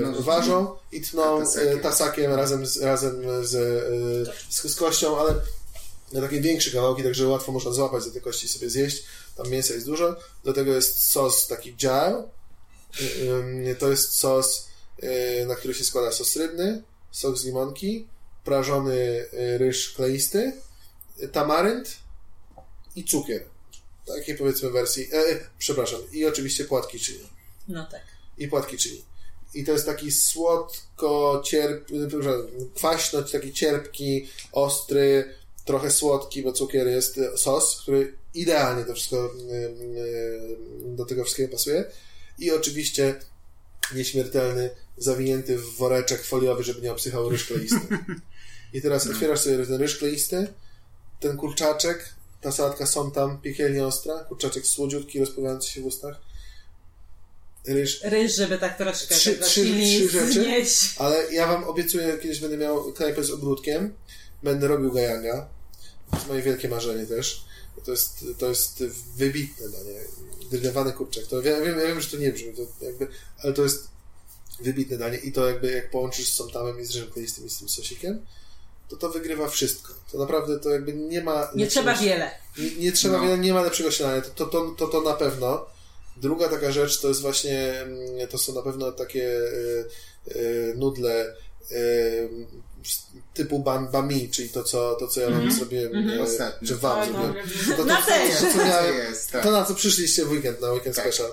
No, 0.02 0.22
ważą 0.22 0.76
i 0.92 1.00
tną 1.00 1.40
tasakiem. 1.40 1.72
yy, 1.76 1.78
tasakiem 1.82 2.34
razem 2.34 2.66
z, 2.66 2.76
razem 2.82 3.22
z, 3.46 3.50
z, 4.50 4.72
z 4.72 4.76
kością, 4.76 5.18
ale 5.18 5.34
na 6.12 6.20
takie 6.20 6.40
większe 6.40 6.70
kawałki, 6.70 7.02
także 7.02 7.28
łatwo 7.28 7.52
można 7.52 7.72
złapać 7.72 8.04
za 8.04 8.10
te 8.10 8.20
kości 8.20 8.46
i 8.46 8.48
sobie 8.48 8.70
zjeść. 8.70 9.04
Tam 9.36 9.48
mięsa 9.48 9.74
jest 9.74 9.86
dużo. 9.86 10.16
Do 10.44 10.52
tego 10.52 10.72
jest 10.74 11.10
sos 11.10 11.46
taki. 11.46 11.76
Yy, 13.66 13.76
To 13.78 13.90
jest 13.90 14.12
sos, 14.12 14.65
na 15.46 15.54
który 15.54 15.74
się 15.74 15.84
składa 15.84 16.12
sos 16.12 16.36
rybny, 16.36 16.82
sok 17.10 17.38
z 17.38 17.44
limonki, 17.44 18.06
prażony 18.44 19.26
yy, 19.32 19.58
ryż 19.58 19.92
kleisty, 19.92 20.52
yy, 21.18 21.28
tamarynd 21.28 21.96
i 22.96 23.04
cukier. 23.04 23.44
Takiej 24.06 24.36
powiedzmy 24.36 24.70
wersji. 24.70 25.08
E, 25.12 25.16
e, 25.16 25.40
przepraszam. 25.58 26.00
I 26.12 26.26
oczywiście 26.26 26.64
płatki 26.64 26.98
chili. 26.98 27.28
No 27.68 27.86
tak. 27.90 28.02
I 28.38 28.48
płatki 28.48 28.76
chili. 28.76 29.04
I 29.54 29.64
to 29.64 29.72
jest 29.72 29.86
taki 29.86 30.12
słodko, 30.12 31.42
cierp, 31.44 31.88
kwaśno, 32.74 33.22
taki 33.22 33.52
cierpki, 33.52 34.28
ostry, 34.52 35.34
trochę 35.64 35.90
słodki, 35.90 36.42
bo 36.42 36.52
cukier 36.52 36.86
jest 36.86 37.18
e, 37.18 37.36
sos, 37.36 37.80
który 37.82 38.16
idealnie 38.34 38.84
to 38.84 38.94
wszystko 38.94 39.34
do 40.84 41.04
tego 41.04 41.24
wszystkiego 41.24 41.52
pasuje. 41.52 41.84
I 42.38 42.50
oczywiście 42.50 43.20
nieśmiertelny, 43.94 44.70
zawinięty 44.98 45.58
w 45.58 45.76
woreczek 45.76 46.24
foliowy, 46.24 46.64
żeby 46.64 46.80
nie 46.80 46.92
obsychał 46.92 47.28
ryż 47.28 47.44
kleisty. 47.44 47.80
I 48.72 48.82
teraz 48.82 49.06
otwierasz 49.06 49.40
sobie 49.40 49.66
ten 49.66 49.74
ryż 49.80 49.96
kleisty, 49.98 50.46
ten 51.20 51.36
kurczaczek, 51.36 52.14
ta 52.40 52.52
sałatka 52.52 52.86
są 52.86 53.10
tam 53.10 53.40
piekielnie 53.40 53.86
ostra, 53.86 54.24
kurczaczek 54.24 54.66
słodziutki, 54.66 55.20
rozpływający 55.20 55.70
się 55.70 55.80
w 55.80 55.86
ustach, 55.86 56.16
ryż 57.66 58.00
Ryż, 58.04 58.36
żeby 58.36 58.58
tak 58.58 58.76
troszkę 58.78 59.14
Trzy- 59.14 59.32
tego 59.32 59.46
trzy- 59.46 59.64
trzy 59.64 60.08
rzeczy. 60.08 60.32
znieść. 60.32 60.94
Ale 60.98 61.32
ja 61.34 61.46
wam 61.46 61.64
obiecuję, 61.64 62.18
kiedyś 62.22 62.40
będę 62.40 62.56
miał 62.56 62.92
knajpę 62.92 63.24
z 63.24 63.30
ogródkiem, 63.30 63.94
będę 64.42 64.68
robił 64.68 64.92
gajanga. 64.92 65.48
To 66.10 66.16
jest 66.16 66.28
moje 66.28 66.42
wielkie 66.42 66.68
marzenie 66.68 67.06
też. 67.06 67.44
To 67.84 67.90
jest, 67.90 68.24
to 68.38 68.48
jest 68.48 68.84
wybitne 69.16 69.68
danie. 69.68 70.00
Grillowany 70.50 70.92
kurczak. 70.92 71.26
To 71.26 71.40
ja 71.42 71.60
wiem, 71.60 71.78
ja 71.78 71.86
wiem, 71.86 72.00
że 72.00 72.10
to 72.10 72.16
nie 72.16 72.32
brzmi, 72.32 72.52
to 72.54 72.84
jakby, 72.84 73.08
ale 73.42 73.52
to 73.52 73.62
jest 73.62 73.88
wybitne 74.60 74.96
danie 74.98 75.18
i 75.18 75.32
to 75.32 75.46
jakby 75.48 75.72
jak 75.72 75.90
połączysz 75.90 76.28
z 76.28 76.32
somtamem 76.36 76.80
i 76.80 76.84
z 76.84 77.12
kleistym 77.12 77.46
i 77.46 77.50
z 77.50 77.58
tym 77.58 77.68
sosikiem, 77.68 78.26
to 78.88 78.96
to 78.96 79.08
wygrywa 79.10 79.48
wszystko. 79.48 79.94
To 80.12 80.18
naprawdę 80.18 80.58
to 80.60 80.70
jakby 80.70 80.92
nie 80.94 81.20
ma... 81.24 81.50
Nie 81.54 81.66
trzeba 81.66 81.94
wiele. 81.94 82.30
nie, 82.58 82.70
nie 82.70 82.92
trzeba 82.92 83.16
No. 83.18 83.22
wiele, 83.24 83.38
nie 83.38 83.54
ma 83.54 83.62
lepszego 83.62 83.90
śniadania. 83.90 84.22
To, 84.22 84.30
to, 84.30 84.46
to, 84.46 84.70
to, 84.78 84.86
to 84.86 85.00
na 85.00 85.14
pewno. 85.14 85.66
Druga 86.16 86.48
taka 86.48 86.72
rzecz 86.72 87.00
to 87.00 87.08
jest 87.08 87.20
właśnie, 87.20 87.80
mm, 87.80 88.28
to 88.30 88.38
są 88.38 88.54
na 88.54 88.62
pewno 88.62 88.92
takie 88.92 89.28
y, 89.38 89.84
y, 90.36 90.74
nudle 90.76 91.34
y, 91.72 92.28
typu 93.34 93.58
bam, 93.58 93.88
bami, 93.90 94.30
czyli 94.30 94.48
to, 94.48 94.64
co, 94.64 94.94
to, 94.94 95.08
co 95.08 95.20
ja 95.20 95.30
wam 95.30 95.52
zrobiłem, 95.52 96.10
y, 96.10 96.22
Ostatnio. 96.22 96.68
czy 96.68 96.76
wam 96.76 96.98
Oj, 97.00 97.06
zrobiłem. 97.06 97.34
dobre. 97.34 97.42
To, 97.70 97.76
to, 97.76 97.84
Na 97.84 97.96
to, 98.02 98.12
co 98.52 98.64
miałem, 98.64 98.94
jest, 98.96 99.30
tak. 99.30 99.42
to 99.42 99.50
na 99.50 99.64
co 99.64 99.74
przyszliście 99.74 100.24
w 100.24 100.30
weekend, 100.30 100.60
na 100.60 100.72
weekend 100.72 100.96
Tak. 100.96 101.04
special. 101.04 101.30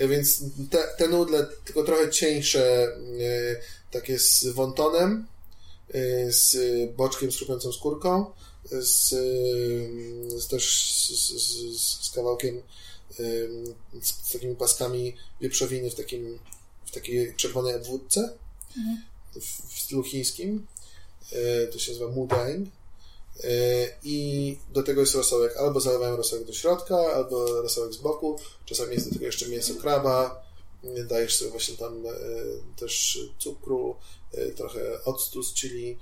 Y, 0.00 0.08
Więc 0.08 0.42
te, 0.70 0.78
te 0.98 1.08
nudle, 1.08 1.46
tylko 1.64 1.84
trochę 1.84 2.10
cieńsze, 2.10 2.86
y, 3.20 3.60
takie 3.90 4.18
z 4.18 4.46
wontonem, 4.46 5.26
y, 5.94 6.32
z 6.32 6.56
boczkiem 6.96 7.32
z 7.32 7.36
skórką, 7.74 8.26
z, 8.70 9.08
z 10.42 10.48
też 10.48 10.94
z, 10.94 11.30
z, 11.32 12.06
z, 12.06 12.10
kawałkiem 12.10 12.62
z, 14.02 14.32
takimi 14.32 14.56
paskami 14.56 15.16
wieprzowiny 15.40 15.90
w 15.90 15.94
takim 15.94 16.38
w 16.86 16.90
takiej 16.90 17.34
czerwonej 17.36 17.74
obwódce 17.74 18.32
w, 19.34 19.74
w 19.74 19.80
stylu 19.80 20.02
chińskim. 20.02 20.66
To 21.72 21.78
się 21.78 21.92
nazywa 21.92 22.10
mudang. 22.10 22.68
Yy, 23.42 23.48
I 24.02 24.58
do 24.72 24.82
tego 24.82 25.00
jest 25.00 25.14
rosołek. 25.14 25.56
Albo 25.56 25.80
zalewają 25.80 26.16
rosołek 26.16 26.44
do 26.44 26.52
środka, 26.52 26.96
albo 26.96 27.62
rosołek 27.62 27.92
z 27.92 27.96
boku. 27.96 28.38
Czasami 28.64 28.94
jest 28.94 29.08
do 29.08 29.14
tego 29.14 29.26
jeszcze 29.26 29.48
mięso 29.48 29.74
kraba. 29.74 30.44
Dajesz 31.08 31.36
sobie 31.36 31.50
właśnie 31.50 31.76
tam 31.76 32.04
yy, 32.04 32.12
też 32.76 33.18
cukru, 33.38 33.96
yy, 34.32 34.52
trochę 34.52 35.04
octu 35.04 35.42
z 35.42 35.54
chili. 35.54 35.98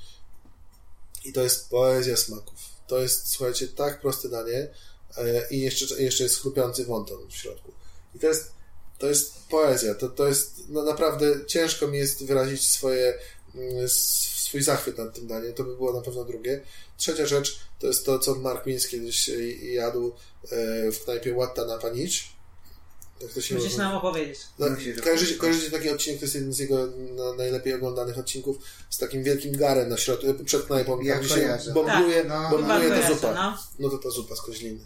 I 1.24 1.32
to 1.32 1.42
jest 1.42 1.68
poezja 1.68 2.16
smaków. 2.16 2.59
To 2.86 2.98
jest, 2.98 3.28
słuchajcie, 3.28 3.68
tak 3.68 4.00
proste 4.00 4.28
danie 4.28 4.68
i 5.50 5.60
jeszcze, 5.60 6.02
jeszcze 6.02 6.24
jest 6.24 6.40
chrupiący 6.40 6.84
wonton 6.84 7.28
w 7.28 7.36
środku. 7.36 7.72
I 8.14 8.18
to 8.18 8.26
jest, 8.26 8.52
to 8.98 9.06
jest 9.06 9.34
poezja. 9.50 9.94
To, 9.94 10.09
to 10.09 10.28
jest, 10.28 10.54
no 10.68 10.82
naprawdę 10.82 11.46
ciężko 11.46 11.88
mi 11.88 11.98
jest 11.98 12.24
wyrazić 12.26 12.70
swoje, 12.70 13.18
mm, 13.54 13.88
swój 14.52 14.62
zachwyt 14.62 14.98
nad 14.98 15.14
tym 15.14 15.26
daniem. 15.26 15.52
To 15.54 15.64
by 15.64 15.76
było 15.76 15.92
na 15.92 16.00
pewno 16.00 16.24
drugie. 16.24 16.60
Trzecia 16.96 17.26
rzecz 17.26 17.58
to 17.78 17.86
jest 17.86 18.06
to, 18.06 18.18
co 18.18 18.34
Mark 18.34 18.66
Miన్స్ 18.66 18.88
kiedyś 18.88 19.28
e, 19.28 19.32
jadł 19.52 20.12
e, 20.52 20.92
w 20.92 21.04
knajpie 21.04 21.34
Watta 21.34 21.64
na 21.64 21.78
Panicz. 21.78 22.32
Jak 23.20 23.32
to 23.32 23.40
się 23.40 23.54
Musisz 23.54 23.76
nam 23.76 23.96
opowiedzieć. 23.96 24.38
No, 24.58 24.66
kojarzycie, 25.04 25.34
kojarzycie 25.34 25.70
taki 25.70 25.90
odcinek, 25.90 26.18
to 26.20 26.24
jest 26.24 26.34
jeden 26.34 26.52
z 26.52 26.58
jego 26.58 26.88
no, 27.10 27.34
najlepiej 27.34 27.74
oglądanych 27.74 28.18
odcinków, 28.18 28.56
z 28.90 28.98
takim 28.98 29.22
wielkim 29.22 29.56
garem 29.56 29.88
na 29.88 29.96
środku, 29.96 30.26
przed 30.44 30.66
knajpą, 30.66 31.00
Ja 31.00 31.14
tam 31.14 31.24
gdzie 31.24 31.34
kojarzę. 31.34 31.64
się 31.64 31.72
bombluje, 31.72 32.16
Tak, 32.16 32.28
no, 32.28 32.50
bombluje 32.50 32.80
Chyba 32.80 32.94
ta 32.94 33.00
kojarzę, 33.00 33.14
zupa. 33.14 33.34
no. 33.34 33.58
No 33.78 33.88
to 33.88 33.98
ta 33.98 34.10
zupa 34.10 34.36
z 34.36 34.40
koźliny. 34.40 34.84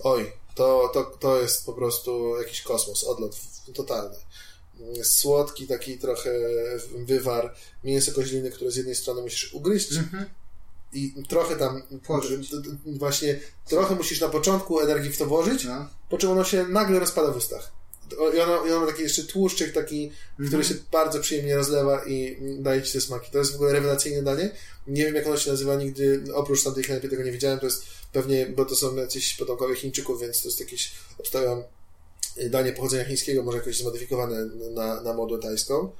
Oj, 0.00 0.32
to, 0.54 0.90
to, 0.94 1.04
to 1.04 1.40
jest 1.42 1.66
po 1.66 1.72
prostu 1.72 2.36
jakiś 2.38 2.62
kosmos, 2.62 3.04
odlot 3.04 3.36
totalny. 3.74 4.16
Słodki 5.02 5.66
taki 5.66 5.98
trochę 5.98 6.30
wywar, 6.96 7.54
mięso 7.84 8.12
koźliny, 8.12 8.50
które 8.50 8.70
z 8.70 8.76
jednej 8.76 8.94
strony 8.94 9.22
musisz 9.22 9.54
ugryźć 9.54 9.92
Mhm. 9.92 10.24
i 10.92 11.14
trochę 11.28 11.56
tam 11.56 11.82
d- 12.52 12.76
właśnie 12.98 13.40
trochę 13.68 13.94
musisz 13.94 14.20
na 14.20 14.28
początku 14.28 14.80
energii 14.80 15.12
w 15.12 15.18
to 15.18 15.26
włożyć, 15.26 15.64
No. 15.64 15.88
po 16.10 16.18
czym 16.18 16.30
ono 16.30 16.44
się 16.44 16.66
nagle 16.68 16.98
rozpada 17.00 17.30
w 17.32 17.36
ustach. 17.36 17.72
I 18.34 18.40
ono, 18.40 18.66
i 18.66 18.70
ono 18.70 18.80
ma 18.80 18.86
taki 18.86 19.02
jeszcze 19.02 19.22
tłuszczyk 19.24 19.72
taki, 19.72 20.12
który 20.48 20.64
się 20.64 20.74
bardzo 20.92 21.20
przyjemnie 21.20 21.56
rozlewa 21.56 22.04
i 22.06 22.36
daje 22.58 22.82
ci 22.82 22.92
te 22.92 23.00
smaki. 23.00 23.30
To 23.30 23.38
jest 23.38 23.52
w 23.52 23.54
ogóle 23.54 23.72
rewelacyjne 23.72 24.22
danie. 24.22 24.50
Nie 24.86 25.04
wiem 25.04 25.14
jak 25.14 25.26
ono 25.26 25.36
się 25.36 25.50
nazywa 25.50 25.74
nigdy, 25.74 26.22
oprócz 26.34 26.62
tamtej 26.64 26.84
knajpy 26.84 27.08
tego 27.08 27.22
nie 27.22 27.32
widziałem, 27.32 27.58
to 27.58 27.66
jest 27.66 27.82
pewnie, 28.12 28.46
bo 28.46 28.64
to 28.64 28.76
są 28.76 28.96
jacyś 28.96 29.34
potomkowie 29.34 29.74
Chińczyków, 29.76 30.20
więc 30.20 30.42
to 30.42 30.48
jest 30.48 30.60
jakieś, 30.60 30.92
obstawiam, 31.18 31.62
danie 32.50 32.72
pochodzenia 32.72 33.04
chińskiego, 33.04 33.42
może 33.42 33.58
jakoś 33.58 33.78
zmodyfikowane 33.78 34.44
na, 34.70 35.02
na 35.02 35.12
modę 35.12 35.38
tajską. 35.38 35.92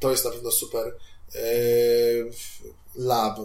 To 0.00 0.10
jest 0.10 0.24
na 0.24 0.30
pewno 0.30 0.50
super. 0.50 0.96
Eee, 1.34 2.30
lab 2.96 3.38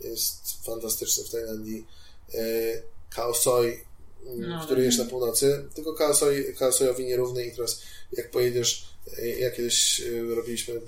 jest 0.00 0.64
fantastyczny 0.64 1.24
w 1.24 1.30
Tajlandii. 1.30 1.86
Eee, 2.34 2.82
Khao 3.10 3.34
Soi, 3.34 3.88
No, 4.36 4.64
który 4.64 4.84
jest 4.84 4.98
na 4.98 5.04
północy, 5.04 5.64
tylko 5.74 5.94
Khao 5.94 6.14
Soi, 6.14 6.54
Khao 6.54 6.72
Soiowi 6.72 7.04
nierówny 7.04 7.46
i 7.46 7.52
teraz 7.52 7.82
jak 8.12 8.30
pojedziesz, 8.30 8.88
e, 9.18 9.28
ja 9.28 9.50
kiedyś 9.50 10.00
e, 10.00 10.34
robiliśmy 10.34 10.80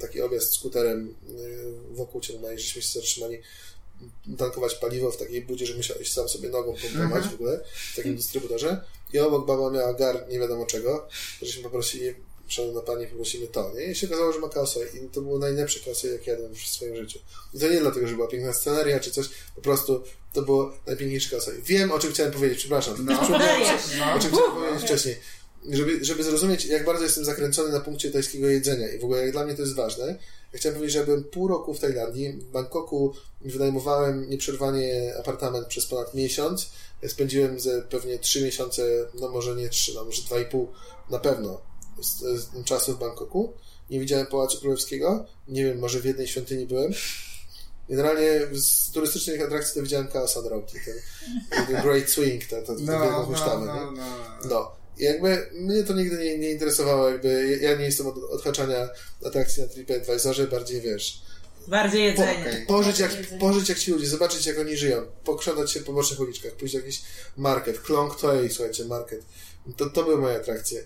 taki 0.00 0.20
objazd 0.20 0.54
skuterem 0.54 1.14
e, 1.90 1.94
wokół 1.94 2.22
Chiang 2.22 2.42
Mai, 2.42 2.58
żeśmy 2.58 2.82
się 2.82 2.98
zatrzymali 3.00 3.38
tankować 4.38 4.74
paliwo 4.74 5.10
w 5.10 5.16
takiej 5.16 5.42
budzie, 5.42 5.66
że 5.66 5.74
musiałeś 5.74 6.12
sam 6.12 6.28
sobie 6.28 6.48
nogą 6.48 6.74
pompować 6.82 7.24
w 7.24 7.34
ogóle 7.34 7.64
w 7.92 7.96
takim 7.96 8.16
dystrybutorze 8.16 8.84
i 9.12 9.18
obok 9.18 9.46
baba 9.46 9.70
miała 9.70 9.94
gar 9.94 10.28
nie 10.28 10.38
wiadomo 10.38 10.66
czego, 10.66 11.08
żeśmy 11.42 11.62
poprosili 11.62 12.14
szanowna 12.48 12.80
pani, 12.80 13.06
poprosimy 13.06 13.46
to, 13.46 13.72
nie? 13.74 13.84
I 13.84 13.94
się 13.94 14.06
okazało, 14.06 14.32
że 14.32 14.38
ma 14.38 14.48
kaosę 14.48 14.80
i 14.94 15.08
to 15.08 15.20
było 15.20 15.38
najlepsze 15.38 15.80
kaosę, 15.80 16.08
jak 16.08 16.26
jadłem 16.26 16.54
w 16.54 16.58
swoim 16.58 16.96
życiu. 16.96 17.18
I 17.54 17.58
to 17.58 17.68
nie 17.68 17.80
dlatego, 17.80 18.08
że 18.08 18.14
była 18.14 18.28
piękna 18.28 18.52
sceneria 18.52 19.00
czy 19.00 19.10
coś, 19.10 19.28
po 19.54 19.60
prostu 19.60 20.02
to 20.32 20.42
było 20.42 20.72
najpiękniejsze 20.86 21.30
kaosę. 21.30 21.52
Wiem, 21.64 21.92
o 21.92 21.98
czym 21.98 22.12
chciałem 22.12 22.32
powiedzieć, 22.32 22.58
przepraszam. 22.58 23.04
No. 23.04 23.12
No. 23.98 24.14
o 24.14 24.18
czym 24.18 24.30
chciałem 24.30 24.52
powiedzieć 24.52 24.82
wcześniej. 24.82 25.16
Żeby, 25.70 26.04
żeby 26.04 26.22
zrozumieć, 26.22 26.64
jak 26.64 26.84
bardzo 26.84 27.04
jestem 27.04 27.24
zakręcony 27.24 27.72
na 27.72 27.80
punkcie 27.80 28.10
tajskiego 28.10 28.48
jedzenia 28.48 28.92
i 28.92 28.98
w 28.98 29.04
ogóle 29.04 29.22
jak 29.22 29.32
dla 29.32 29.44
mnie 29.44 29.54
to 29.54 29.62
jest 29.62 29.74
ważne, 29.74 30.18
ja 30.52 30.58
chciałem 30.58 30.76
powiedzieć, 30.76 30.94
że 30.94 31.04
byłem 31.04 31.24
pół 31.24 31.48
roku 31.48 31.74
w 31.74 31.80
Tajlandii. 31.80 32.32
W 32.32 32.44
Bangkoku 32.44 33.14
wynajmowałem 33.40 34.30
nieprzerwanie 34.30 35.14
apartament 35.18 35.66
przez 35.66 35.86
ponad 35.86 36.14
miesiąc. 36.14 36.70
Spędziłem 37.08 37.60
ze 37.60 37.82
pewnie 37.82 38.18
trzy 38.18 38.44
miesiące, 38.44 38.82
no 39.20 39.28
może 39.28 39.54
nie 39.56 39.68
trzy, 39.68 39.94
no 39.94 40.04
może 40.04 40.22
dwa 40.22 40.40
i 40.40 40.46
pół 40.46 40.68
na 41.10 41.18
pewno 41.18 41.60
z, 42.02 42.18
z 42.40 42.64
czasu 42.64 42.92
w 42.96 42.98
Bangkoku. 42.98 43.52
Nie 43.90 44.00
widziałem 44.00 44.26
Pałacu 44.26 44.60
Królewskiego. 44.60 45.26
Nie 45.48 45.64
wiem, 45.64 45.78
może 45.78 46.00
w 46.00 46.04
jednej 46.04 46.26
świątyni 46.28 46.66
byłem. 46.66 46.92
Generalnie 47.88 48.40
z 48.52 48.90
turystycznych 48.92 49.42
atrakcji 49.42 49.74
to 49.74 49.82
widziałem 49.82 50.08
Chaos 50.08 50.36
on 50.36 50.46
Road, 50.46 50.72
ten, 50.72 51.66
ten 51.66 51.82
Great 51.82 52.10
Swing, 52.10 52.44
to, 52.46 52.62
to, 52.62 52.72
No, 52.72 52.78
wielką 52.78 53.10
no, 53.10 53.24
huśtawę. 53.24 53.66
no, 53.66 53.74
nie? 53.92 53.98
no. 53.98 54.06
No. 54.50 54.72
I 54.98 55.04
jakby 55.04 55.50
mnie 55.54 55.82
to 55.82 55.92
nigdy 55.94 56.18
nie, 56.18 56.38
nie 56.38 56.50
interesowało, 56.50 57.08
jakby 57.08 57.58
ja 57.62 57.76
nie 57.76 57.84
jestem 57.84 58.06
od 58.06 58.16
odhaczania 58.18 58.88
atrakcji 59.26 59.62
na 59.62 59.68
TripAdvisorze, 59.68 60.46
bardziej 60.46 60.80
wiesz, 60.80 61.22
Bardziej 61.66 62.14
po, 62.14 62.22
jedzenie. 62.22 62.64
pożyć, 62.68 62.98
jak, 62.98 63.12
Jedzenie. 63.16 63.40
pożyć 63.40 63.68
jak 63.68 63.78
ci 63.78 63.90
ludzie, 63.90 64.06
zobaczyć 64.06 64.46
jak 64.46 64.58
oni 64.58 64.76
żyją, 64.76 65.02
pokrzątać 65.24 65.72
się 65.72 65.80
po 65.80 65.92
bocznych 65.92 66.20
uliczkach, 66.20 66.52
pójść 66.52 66.74
do 66.74 66.80
jakiś 66.80 67.02
market, 67.36 67.80
Klong 67.80 68.20
Toei, 68.20 68.50
słuchajcie, 68.50 68.84
market. 68.84 69.22
To, 69.76 69.90
to 69.90 70.02
były 70.04 70.18
moje 70.18 70.36
atrakcje. 70.36 70.84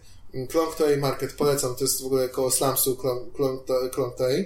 Klong 0.48 0.74
Toei 0.76 0.96
Market 0.96 1.32
polecam, 1.32 1.74
to 1.76 1.84
jest 1.84 2.02
w 2.02 2.06
ogóle 2.06 2.28
koło 2.28 2.50
slumsu 2.50 2.96
Klong, 2.96 3.32
Klong, 3.34 3.64
To- 3.66 3.90
Klong 3.90 4.16
Toei. 4.16 4.44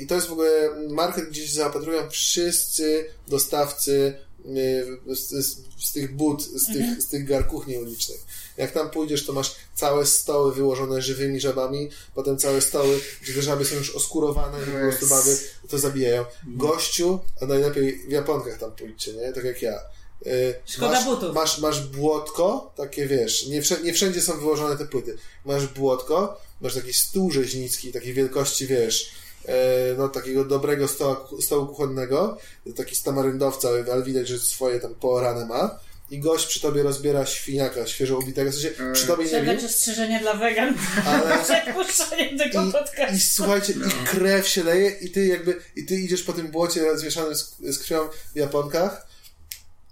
I 0.00 0.06
to 0.06 0.14
jest 0.14 0.26
w 0.26 0.32
ogóle 0.32 0.70
market, 0.88 1.28
gdzie 1.28 1.46
się 1.48 1.54
zaopatrują 1.54 2.10
wszyscy 2.10 3.06
dostawcy 3.28 4.14
y, 4.46 5.14
z, 5.16 5.28
z, 5.28 5.56
z 5.84 5.92
tych 5.92 6.14
bud, 6.16 6.42
z 6.42 6.66
tych, 6.72 7.02
z 7.02 7.08
tych 7.08 7.24
gar 7.28 7.46
kuchni 7.48 7.76
ulicznych. 7.78 8.20
Jak 8.56 8.72
tam 8.72 8.90
pójdziesz, 8.90 9.26
to 9.26 9.32
masz 9.32 9.54
całe 9.74 10.06
stoły 10.06 10.54
wyłożone 10.54 11.02
żywymi 11.02 11.40
żabami, 11.40 11.90
potem 12.14 12.38
całe 12.38 12.60
stoły, 12.60 13.00
gdzie 13.22 13.34
te 13.34 13.42
żaby 13.42 13.64
są 13.64 13.76
już 13.76 13.96
oskurowane 13.96 14.62
i 14.62 14.64
po 14.64 14.78
prostu 14.78 15.06
baby 15.06 15.38
to 15.68 15.78
zabijają. 15.78 16.24
Gościu, 16.46 17.18
a 17.42 17.46
najlepiej 17.46 17.98
w 18.08 18.10
Japonkach 18.10 18.58
tam 18.58 18.72
pójdźcie, 18.72 19.12
nie? 19.12 19.32
Tak 19.32 19.44
jak 19.44 19.62
ja. 19.62 19.80
Y, 20.26 20.54
Szkoda 20.66 20.92
masz, 20.92 21.04
butów. 21.04 21.34
Masz, 21.34 21.58
masz 21.58 21.86
błotko, 21.86 22.72
takie 22.76 23.06
wiesz, 23.06 23.46
nie, 23.46 23.62
wszędzie, 23.62 23.84
nie 23.84 23.92
wszędzie 23.92 24.20
są 24.22 24.40
wyłożone 24.40 24.76
te 24.76 24.86
płyty. 24.86 25.16
Masz 25.44 25.66
błotko, 25.66 26.40
masz 26.60 26.74
taki 26.74 26.92
stół 26.92 27.30
rzeźnicki, 27.30 27.92
takiej 27.92 28.14
wielkości, 28.14 28.66
wiesz, 28.66 29.10
e, 29.46 29.54
no 29.98 30.08
takiego 30.08 30.44
dobrego 30.44 30.88
stoła, 30.88 31.28
stołu 31.40 31.66
kuchennego, 31.66 32.38
taki 32.76 32.96
z 32.96 33.02
tamaryndowca, 33.02 33.68
ale 33.92 34.02
widać, 34.02 34.28
że 34.28 34.38
swoje 34.38 34.80
tam 34.80 34.94
poorane 34.94 35.46
ma. 35.46 35.78
I 36.10 36.18
gość 36.18 36.46
przy 36.46 36.60
tobie 36.60 36.82
rozbiera 36.82 37.26
świniaka 37.26 37.86
świeżo 37.86 38.18
ubitego, 38.18 38.50
w 38.50 38.54
sensie 38.54 38.70
przy 38.92 39.06
tobie 39.06 39.24
nie 39.24 39.42
dać 39.42 39.64
ostrzeżenie 39.64 40.20
dla 40.20 40.34
wegan? 40.34 40.74
Ale 41.06 41.38
przed 41.44 41.74
puszczeniem 41.74 42.38
tego 42.38 42.64
i, 42.64 42.72
podcastu. 42.72 43.16
I 43.16 43.20
słuchajcie, 43.20 43.72
i 43.72 44.06
krew 44.06 44.48
się 44.48 44.64
leje 44.64 44.90
i 44.90 45.10
ty 45.10 45.26
jakby, 45.26 45.60
i 45.76 45.86
ty 45.86 45.94
idziesz 45.94 46.22
po 46.22 46.32
tym 46.32 46.48
błocie 46.48 46.98
zmieszanym 46.98 47.34
z, 47.34 47.56
z 47.60 47.78
krwią 47.78 48.08
w 48.34 48.36
Japonkach, 48.38 49.06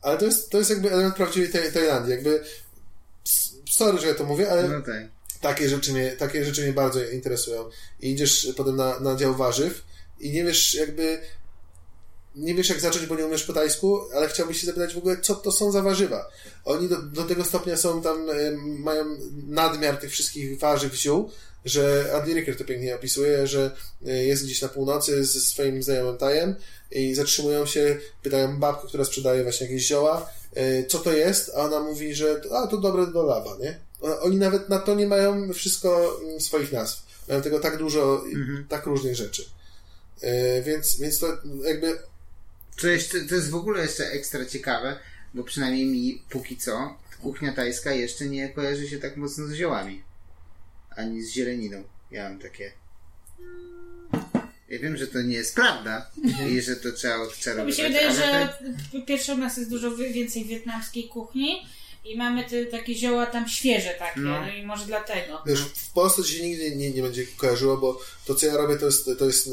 ale 0.03 0.19
to 0.19 0.25
jest, 0.25 0.51
to 0.51 0.59
jest 0.59 0.71
jakby 0.71 0.93
element 0.93 1.15
prawdziwej 1.17 1.51
Taj- 1.51 1.73
Tajlandii, 1.73 2.11
jakby 2.11 2.45
sorry, 3.71 3.99
że 3.99 4.07
ja 4.07 4.15
to 4.15 4.25
mówię, 4.25 4.51
ale 4.51 4.69
No 4.69 4.81
tak. 4.81 5.03
takie 5.41 5.69
rzeczy 5.69 5.93
mnie, 5.93 6.11
takie 6.11 6.45
rzeczy 6.45 6.63
mnie 6.63 6.73
bardzo 6.73 7.05
interesują. 7.05 7.71
I 8.01 8.11
idziesz 8.11 8.49
potem 8.57 8.77
na, 8.77 9.01
na 9.01 9.17
dział 9.17 9.35
warzyw 9.35 9.83
i 10.21 10.31
nie 10.31 10.45
wiesz 10.45 10.75
jakby 10.75 11.21
nie 12.35 12.55
wiesz 12.55 12.69
jak 12.69 12.81
zacząć, 12.81 13.07
bo 13.07 13.17
nie 13.17 13.27
umiesz 13.27 13.45
po 13.45 13.53
tajsku, 13.53 14.01
ale 14.15 14.29
chciałbyś 14.29 14.61
się 14.61 14.67
zapytać 14.67 14.95
w 14.95 14.99
ogóle, 14.99 15.17
co 15.21 15.35
to 15.35 15.53
są 15.53 15.73
za 15.73 15.83
warzywa. 15.83 16.29
Oni 16.65 16.89
do, 16.89 17.03
do 17.03 17.25
tego 17.25 17.45
stopnia 17.45 17.77
są 17.77 18.03
tam, 18.03 18.31
e, 18.31 18.35
mają 18.79 19.05
nadmiar 19.47 19.97
tych 19.97 20.11
wszystkich 20.11 20.59
warzyw, 20.59 20.95
ziół, 20.95 21.31
że 21.65 22.13
Andy 22.15 22.35
Ricker 22.35 22.57
to 22.57 22.65
pięknie 22.65 22.95
opisuje, 22.95 23.47
że 23.47 23.71
e, 24.07 24.25
jest 24.25 24.45
gdzieś 24.45 24.63
na 24.63 24.69
północy 24.69 25.25
ze 25.25 25.41
swoim 25.41 25.83
znajomym 25.83 26.17
tajem 26.19 26.55
i 26.91 27.15
zatrzymują 27.15 27.67
się, 27.67 27.99
pytają 28.23 28.61
babkę, 28.61 28.89
która 28.89 29.05
sprzedaje 29.05 29.43
właśnie 29.43 29.67
jakieś 29.67 29.87
zioła, 29.87 30.31
e, 30.55 30.85
co 30.85 30.99
to 30.99 31.13
jest, 31.13 31.51
a 31.55 31.59
ona 31.59 31.81
mówi, 31.81 32.15
że 32.15 32.41
a, 32.53 32.67
to 32.67 32.77
dobre 32.77 33.07
do 33.07 33.23
lawa, 33.23 33.57
nie? 33.61 33.79
Oni 34.21 34.37
nawet 34.37 34.69
na 34.69 34.79
to 34.79 34.95
nie 34.95 35.07
mają 35.07 35.53
wszystko 35.53 36.21
mm, 36.23 36.41
swoich 36.41 36.73
nazw. 36.73 37.03
Mają 37.29 37.43
tego 37.43 37.61
tak 37.61 37.79
dużo, 37.79 38.25
i 38.27 38.65
tak 38.69 38.87
różnych 38.87 39.17
rzeczy. 39.17 39.45
E, 40.21 40.63
Więc, 40.63 40.97
więc 40.97 41.19
to 41.19 41.27
jakby 41.65 41.99
To, 42.81 42.89
jeszcze, 42.89 43.21
to 43.21 43.35
jest 43.35 43.51
w 43.51 43.55
ogóle 43.55 43.83
jeszcze 43.83 44.11
ekstra 44.11 44.45
ciekawe, 44.47 44.99
bo 45.35 45.45
przynajmniej 45.45 45.87
mi 45.87 46.23
póki 46.31 46.57
co 46.57 46.99
kuchnia 47.23 47.53
tajska 47.53 47.93
jeszcze 47.93 48.25
nie 48.27 48.49
kojarzy 48.49 48.89
się 48.89 48.99
tak 48.99 49.17
mocno 49.17 49.47
z 49.47 49.53
ziołami. 49.53 50.03
Ani 50.97 51.23
z 51.23 51.31
zieleniną. 51.33 51.85
Ja 52.11 52.29
mam 52.29 52.39
takie. 52.39 52.73
Ja 54.69 54.79
wiem, 54.79 54.97
że 54.97 55.07
to 55.07 55.23
nie 55.23 55.35
jest 55.37 55.55
prawda 55.55 56.11
i 56.51 56.61
że 56.61 56.77
to 56.77 56.93
trzeba 56.93 57.15
To 57.15 57.21
mi 57.25 57.29
odczarować. 57.29 57.77
się 57.77 57.83
wydaje, 57.83 58.13
że 58.13 58.23
tak- 58.23 59.07
pierwsze 59.07 59.35
u 59.35 59.39
nas 59.39 59.57
jest 59.57 59.71
dużo 59.71 59.97
więcej 59.97 60.45
wietnamskiej 60.45 61.09
kuchni 61.09 61.67
i 62.05 62.17
mamy 62.17 62.45
te 62.45 62.67
takie 62.67 62.95
zioła 62.95 63.27
tam 63.27 63.49
świeże 63.49 63.95
takie 63.99 64.21
No. 64.21 64.41
no. 64.41 64.49
i 64.53 64.67
może 64.67 64.87
dlatego. 64.87 65.43
Wiesz, 65.47 65.61
w 65.61 65.93
Polsce 65.93 66.23
ci 66.25 66.35
się 66.39 66.43
nigdy 66.45 66.77
nie, 66.77 66.91
nie 66.91 67.03
będzie 67.03 67.27
kojarzyło, 67.27 67.77
bo 67.77 68.01
to, 68.27 68.35
co 68.35 68.47
ja 68.47 68.57
robię, 68.57 68.77
to 68.77 68.87
jest, 68.87 69.11
to 69.19 69.25
jest 69.27 69.49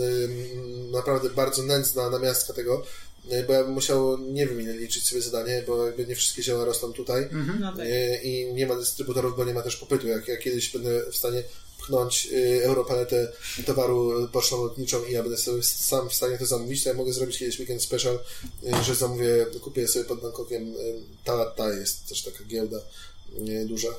naprawdę 0.91 1.29
bardzo 1.29 1.63
nędzna 1.63 2.09
namiastka 2.09 2.53
tego. 2.53 2.85
E, 3.29 3.43
bo 3.43 3.53
ja 3.53 3.63
bym 3.63 3.73
musiał, 3.73 4.17
nie 4.17 4.47
wiem 4.47 4.61
ile 4.61 4.73
liczyć 4.73 5.07
sobie 5.07 5.21
zadanie, 5.21 5.63
bo 5.67 5.85
jakby 5.85 6.07
nie 6.07 6.15
wszystkie 6.15 6.43
zioła 6.43 6.65
rosną 6.65 6.93
tutaj. 6.93 7.29
No 7.59 7.73
tak. 7.73 7.87
i 8.23 8.53
nie 8.53 8.67
ma 8.67 8.75
dystrybutorów, 8.75 9.37
bo 9.37 9.45
nie 9.45 9.53
ma 9.53 9.61
też 9.61 9.75
popytu. 9.75 10.07
Jak 10.07 10.27
ja 10.27 10.37
kiedyś 10.37 10.71
będę 10.71 11.11
w 11.11 11.15
stanie 11.15 11.43
pchnąć 11.89 12.27
e, 12.33 12.63
Europaletę 12.63 13.31
towaru 13.65 14.27
pocztą 14.31 14.63
lotniczą 14.63 15.05
i 15.05 15.11
ja 15.11 15.23
będę 15.23 15.37
sobie 15.37 15.63
sam 15.63 16.09
w 16.09 16.13
stanie 16.13 16.37
to 16.37 16.45
zamówić, 16.45 16.83
to 16.83 16.89
ja 16.89 16.95
mogę 16.95 17.13
zrobić 17.13 17.37
kiedyś 17.37 17.59
weekend 17.59 17.81
special, 17.81 18.19
e, 18.63 18.83
że 18.83 18.95
zamówię, 18.95 19.45
kupię 19.61 19.87
sobie 19.87 20.05
pod 20.05 20.21
Bangkokiem 20.21 20.63
e, 20.63 20.75
Talatta, 21.23 21.73
jest 21.73 22.07
też 22.09 22.23
taka 22.23 22.43
giełda 22.43 22.77
duża, 23.65 23.89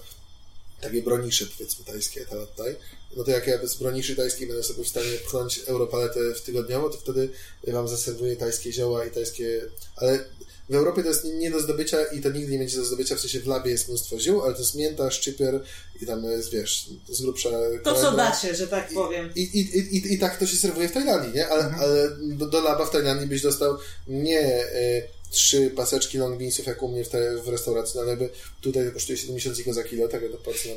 takie 0.80 1.02
bronisze 1.02 1.46
powiedzmy 1.46 1.84
tajskie, 1.84 2.26
Talattaj, 2.26 2.76
no 3.16 3.24
to 3.24 3.30
jak 3.30 3.46
ja 3.46 3.58
bez 3.58 3.74
broniszy 3.74 4.16
tajskiej 4.16 4.46
będę 4.46 4.62
sobie 4.62 4.84
w 4.84 4.88
stanie 4.88 5.10
pchnąć 5.26 5.60
Europaletę 5.66 6.34
w 6.34 6.40
tygodniowo, 6.40 6.90
to 6.90 6.98
wtedy 6.98 7.28
wam 7.66 7.88
zaserwuję 7.88 8.36
tajskie 8.36 8.72
zioła 8.72 9.04
i 9.04 9.10
tajskie, 9.10 9.60
ale 9.96 10.24
w 10.68 10.74
Europie 10.74 11.02
to 11.02 11.08
jest 11.08 11.24
nie- 11.24 11.50
do 11.50 11.60
zdobycia 11.60 12.04
i 12.04 12.20
to 12.20 12.30
nigdy 12.30 12.52
nie 12.52 12.58
będzie 12.58 12.76
do 12.76 12.84
zdobycia, 12.84 13.16
w 13.16 13.20
sensie 13.20 13.40
w 13.40 13.46
labie 13.46 13.70
jest 13.70 13.88
mnóstwo 13.88 14.18
ziół, 14.20 14.42
ale 14.42 14.54
to 14.54 14.60
jest 14.60 14.74
mięta, 14.74 15.10
szczypior 15.10 15.62
i 16.02 16.06
tam 16.06 16.24
jest, 16.24 16.50
wiesz, 16.50 16.86
z 17.08 17.22
grubsza 17.22 17.50
To 17.84 17.94
co 17.94 18.12
dacie, 18.16 18.54
że 18.54 18.68
tak 18.68 18.92
powiem. 18.94 19.32
I, 19.36 19.40
i, 19.42 19.78
i, 19.78 19.96
i, 19.96 20.14
I 20.14 20.18
tak 20.18 20.38
to 20.38 20.46
się 20.46 20.56
serwuje 20.56 20.88
w 20.88 20.92
Tajlandii, 20.92 21.32
nie? 21.34 21.48
Ale, 21.48 21.74
ale 21.80 22.10
do, 22.22 22.46
do 22.46 22.60
laba 22.60 22.86
w 22.86 22.90
Tajlandii 22.90 23.26
byś 23.26 23.42
dostał 23.42 23.78
nie 24.08 24.64
y, 24.66 25.02
trzy 25.30 25.70
paseczki 25.76 26.18
long 26.18 26.38
beansów 26.38 26.66
jak 26.66 26.82
u 26.82 26.88
mnie 26.88 27.04
w, 27.04 27.08
te, 27.08 27.38
w 27.42 27.48
restauracji, 27.48 27.92
no 27.96 28.02
ale 28.02 28.16
by 28.16 28.30
tutaj 28.60 28.86
to 28.86 28.92
kosztuje 28.92 29.18
70 29.18 29.56
ziko 29.56 29.72
za 29.72 29.82
kilo, 29.84 30.08
tego 30.08 30.28
do 30.28 30.36
porcji 30.36 30.70
na 30.70 30.76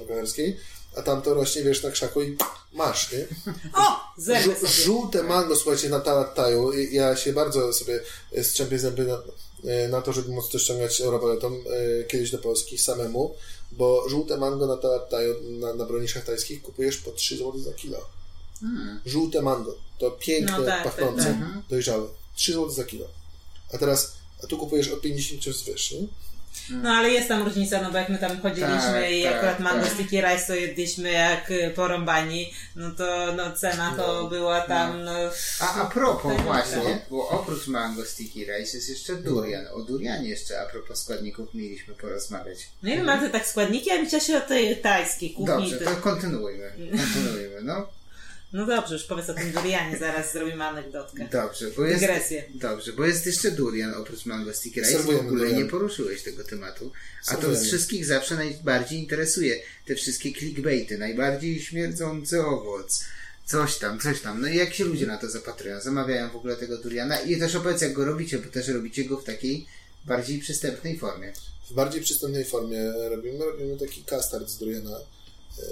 a 0.96 1.02
tam 1.02 1.22
to 1.22 1.34
rośnie, 1.34 1.64
wiesz, 1.64 1.84
na 1.84 1.92
krzaku 1.92 2.22
i 2.22 2.38
masz, 2.74 3.12
nie? 3.12 3.28
O! 3.84 4.00
Żół- 4.44 4.56
sobie. 4.56 4.68
Żółte 4.68 5.24
mango, 5.24 5.56
słuchajcie, 5.56 5.90
na 5.90 6.00
Talattaju. 6.00 6.72
I 6.74 6.96
Ja 6.96 7.16
się 7.16 7.34
bardzo 7.34 7.74
sobie 7.74 8.00
e, 8.32 8.44
strzępię 8.44 8.80
zęby 8.80 9.04
na, 9.06 9.22
e, 9.72 9.88
na 9.88 10.02
to, 10.02 10.14
żeby 10.14 10.32
móc 10.32 10.50
to 10.50 10.60
ściągać 10.60 11.02
Europaletą 11.02 11.48
e, 11.54 12.04
kiedyś 12.04 12.32
do 12.32 12.38
Polski 12.38 12.78
samemu, 12.78 13.36
bo 13.72 14.10
żółte 14.10 14.38
mango 14.38 14.68
na 14.68 14.78
Talattaju, 14.78 15.36
na, 15.44 15.74
na 15.74 15.86
broniszach 15.86 16.26
tajskich 16.26 16.62
kupujesz 16.62 16.98
po 16.98 17.12
3 17.12 17.38
zł 17.38 17.60
za 17.60 17.74
kilo. 17.74 17.98
Żółte 19.06 19.42
mango. 19.42 19.76
To 20.00 20.12
piękne, 20.12 20.58
No 20.60 20.66
tak, 20.66 20.84
pachnące, 20.84 21.24
tak, 21.24 21.64
dojrzałe. 21.70 22.08
3 22.36 22.54
zł 22.54 22.70
za 22.70 22.84
kilo. 22.84 23.06
A 23.74 23.78
teraz, 23.78 24.14
a 24.44 24.48
tu 24.48 24.58
kupujesz 24.58 24.88
od 24.88 25.02
50 25.02 25.42
wzwyż, 25.56 25.92
nie? 25.92 26.08
No 26.70 26.90
ale 26.90 27.10
jest 27.10 27.28
tam 27.28 27.44
różnica, 27.44 27.82
no 27.82 27.92
bo 27.92 27.98
jak 27.98 28.10
my 28.10 28.18
tam 28.18 28.42
chodziliśmy 28.42 29.02
Tak, 29.02 29.12
i 29.12 29.24
tak, 29.24 29.34
akurat 29.36 29.60
mango 29.60 29.84
tak. 29.86 29.94
sticky 29.94 30.22
rice 30.22 30.44
to 30.48 30.56
jedliśmy 30.56 31.12
jak 31.12 31.52
y, 31.52 31.72
porąbani, 31.76 32.54
no 32.76 32.92
to 32.92 33.34
no, 33.38 33.52
cena 33.52 33.94
to 33.98 34.24
była 34.28 34.62
tam, 34.62 35.04
no... 35.04 35.12
A, 35.60 35.82
a 35.82 35.86
propos 35.86 36.36
Tak, 36.36 36.46
właśnie, 36.46 37.02
bo 37.10 37.30
oprócz 37.30 37.68
mango 37.68 38.06
sticky 38.06 38.40
rice 38.40 38.78
jest 38.78 38.90
jeszcze 38.90 39.16
durian. 39.16 39.66
O 39.74 39.82
durianie 39.82 40.30
jeszcze 40.30 40.62
a 40.62 40.66
propos 40.66 41.00
składników 41.02 41.54
mieliśmy 41.54 41.94
porozmawiać. 41.94 42.58
No 42.84 42.94
i 42.94 43.00
mamy 43.00 43.30
tak 43.30 43.48
składniki, 43.48 43.92
a 43.92 44.02
myślę 44.02 44.22
się 44.22 44.38
o 44.38 44.42
tej 44.42 44.78
tajskiej 44.78 45.30
kuchni. 45.34 45.46
Dobrze, 45.48 45.78
to- 45.78 45.86
to 45.86 45.96
kontynuujmy. 46.02 46.72
Kontynuujmy, 46.98 47.62
no. 47.62 47.88
No 48.54 48.66
dobrze, 48.66 48.94
już 48.94 49.04
powiedz 49.04 49.30
o 49.30 49.34
tym 49.34 49.52
durianie, 49.52 49.98
zaraz 49.98 50.34
zrobimy 50.34 50.64
anegdotkę. 50.64 51.28
Dobrze, 51.32 51.72
bo 51.78 51.86
jest... 51.86 52.00
Dygresję. 52.00 52.44
Dobrze, 52.54 52.94
bo 52.94 53.06
jest 53.06 53.26
jeszcze 53.26 53.52
durian 53.52 53.94
oprócz 53.94 54.26
mango 54.26 54.54
sticky 54.54 54.82
rice. 54.82 55.00
W 55.00 55.10
ogóle 55.10 55.24
durian. 55.24 55.58
nie 55.58 55.66
poruszyłeś 55.66 56.24
tego 56.24 56.44
tematu. 56.44 56.92
A 57.28 57.36
to 57.36 57.56
z 57.56 57.68
wszystkich 57.68 58.06
zawsze 58.06 58.36
najbardziej 58.36 59.00
interesuje. 59.00 59.60
Te 59.86 59.96
wszystkie 59.96 60.34
clickbaity, 60.34 60.98
najbardziej 60.98 61.62
śmierdzący 61.62 62.46
owoc. 62.46 63.04
Coś 63.46 63.78
tam, 63.78 64.00
coś 64.00 64.22
tam. 64.22 64.42
No 64.42 64.48
i 64.48 64.56
jak 64.56 64.74
się 64.74 64.86
ludzie 64.86 65.06
na 65.06 65.18
to 65.18 65.30
zapatrują? 65.30 65.82
Zamawiają 65.82 66.30
w 66.30 66.36
ogóle 66.36 66.56
tego 66.56 66.78
duriana 66.78 67.20
i 67.20 67.40
też 67.40 67.56
opowiedz 67.56 67.82
jak 67.82 67.94
go 67.94 68.06
robicie, 68.06 68.40
bo 68.40 68.52
też 68.52 68.68
robicie 68.68 69.06
go 69.06 69.18
w 69.18 69.24
takiej 69.24 69.66
bardziej 70.06 70.40
przystępnej 70.40 71.00
formie. 71.00 71.34
W 71.70 71.74
bardziej 71.74 72.02
przystępnej 72.02 72.46
formie 72.46 72.92
robimy. 73.10 73.46
Robimy 73.46 73.78
taki 73.78 74.04
custard 74.04 74.50
z 74.50 74.58
duriana. 74.58 75.00
E, 75.60 75.64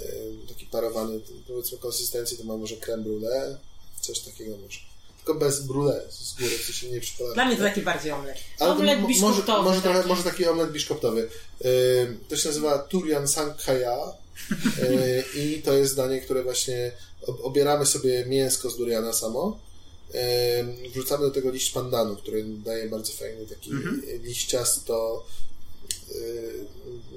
Taki 0.48 0.66
parowany, 0.66 1.20
powiedzmy 1.48 1.78
konsystencji 1.78 2.36
to 2.38 2.44
ma 2.44 2.56
może 2.56 2.76
creme 2.76 3.02
brulee, 3.02 3.56
coś 4.00 4.18
takiego 4.18 4.56
może. 4.56 4.78
Tylko 5.16 5.34
bez 5.40 5.60
brulee 5.66 6.00
z 6.10 6.34
góry, 6.34 6.58
co 6.66 6.72
się 6.72 6.90
nie 6.90 7.00
przypada. 7.00 7.34
Dla 7.34 7.44
mnie 7.44 7.56
to 7.56 7.62
taki 7.62 7.82
bardziej 7.82 8.12
omlet. 8.12 8.38
Ale 8.58 8.72
Omlet 8.72 9.00
może, 9.00 9.08
biszkoptowy 9.08 9.62
może, 9.68 9.80
trochę, 9.82 9.98
taki. 9.98 10.08
może 10.08 10.22
taki 10.22 10.46
omlet 10.46 10.72
biszkoptowy. 10.72 11.28
Yy, 11.60 11.68
to 12.28 12.36
się 12.36 12.48
nazywa 12.48 12.78
Turian 12.78 13.28
Sankhaya 13.28 14.12
yy, 14.50 15.42
i 15.42 15.62
to 15.62 15.72
jest 15.72 15.96
danie, 15.96 16.20
które 16.20 16.42
właśnie 16.42 16.92
ob- 17.26 17.40
obieramy 17.44 17.86
sobie 17.86 18.26
mięsko 18.26 18.70
z 18.70 18.76
duriana 18.76 19.12
samo, 19.12 19.58
yy, 20.14 20.90
wrzucamy 20.90 21.24
do 21.24 21.30
tego 21.30 21.50
liść 21.50 21.70
pandanu, 21.70 22.16
który 22.16 22.44
daje 22.44 22.88
bardzo 22.88 23.12
fajny 23.12 23.46
taki 23.46 23.70
liściasto 24.22 25.24
yy, 26.14 26.66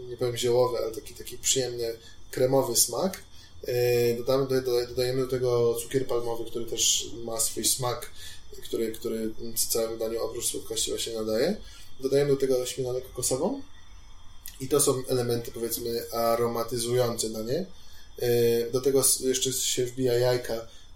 nie 0.09 0.17
powiem 0.17 0.37
ziołowy, 0.37 0.77
ale 0.77 0.91
taki, 0.91 1.13
taki 1.13 1.37
przyjemny, 1.37 1.93
kremowy 2.31 2.75
smak. 2.75 3.23
Yy, 3.67 3.73
Dodamy, 4.17 4.45
doda- 4.47 4.87
dodajemy 4.87 5.21
do 5.21 5.27
tego 5.27 5.75
cukier 5.81 6.07
palmowy, 6.07 6.45
który 6.45 6.65
też 6.65 7.05
ma 7.23 7.39
swój 7.39 7.65
smak, 7.65 8.11
który, 8.63 8.91
który 8.91 9.31
całemu 9.69 9.97
daniu 9.97 10.23
oprócz 10.23 10.45
słodkości 10.45 10.91
właśnie 10.91 11.13
nadaje. 11.13 11.55
Dodajemy 11.99 12.31
do 12.31 12.37
tego 12.37 12.65
śmietanę 12.65 13.01
kokosową 13.01 13.61
i 14.59 14.67
to 14.67 14.79
są 14.79 15.03
elementy 15.07 15.51
powiedzmy 15.51 16.11
aromatyzujące 16.11 17.29
danie. 17.29 17.65
Yy, 18.21 18.69
Do 18.71 18.81
tego 18.81 19.03
jeszcze 19.19 19.53
się 19.53 19.85
wbija 19.85 20.13
jajka 20.13 20.53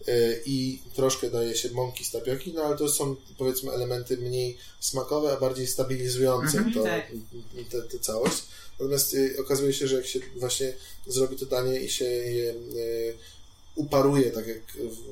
yy, 0.07 0.41
i 0.45 0.81
troszkę 0.95 1.29
daje 1.29 1.55
się 1.55 1.69
mąki 1.71 2.05
z 2.05 2.11
tapioki, 2.11 2.53
no 2.53 2.61
ale 2.63 2.77
to 2.77 2.89
są 2.89 3.15
powiedzmy 3.37 3.71
elementy 3.71 4.17
mniej 4.17 4.57
smakowe, 4.79 5.33
a 5.33 5.37
bardziej 5.39 5.67
stabilizujące 5.67 6.57
Mhm, 6.57 6.73
to, 6.73 6.83
tak. 6.83 7.11
tę 7.91 7.99
całość. 7.99 8.43
Natomiast 8.79 9.13
y, 9.13 9.35
okazuje 9.39 9.73
się, 9.73 9.87
że 9.87 9.95
jak 9.95 10.05
się 10.05 10.19
właśnie 10.35 10.73
zrobi 11.07 11.35
to 11.35 11.45
danie 11.45 11.79
i 11.79 11.89
się 11.89 12.05
je 12.05 12.51
y, 12.51 13.13
uparuje 13.75 14.31
tak 14.31 14.47
jak 14.47 14.61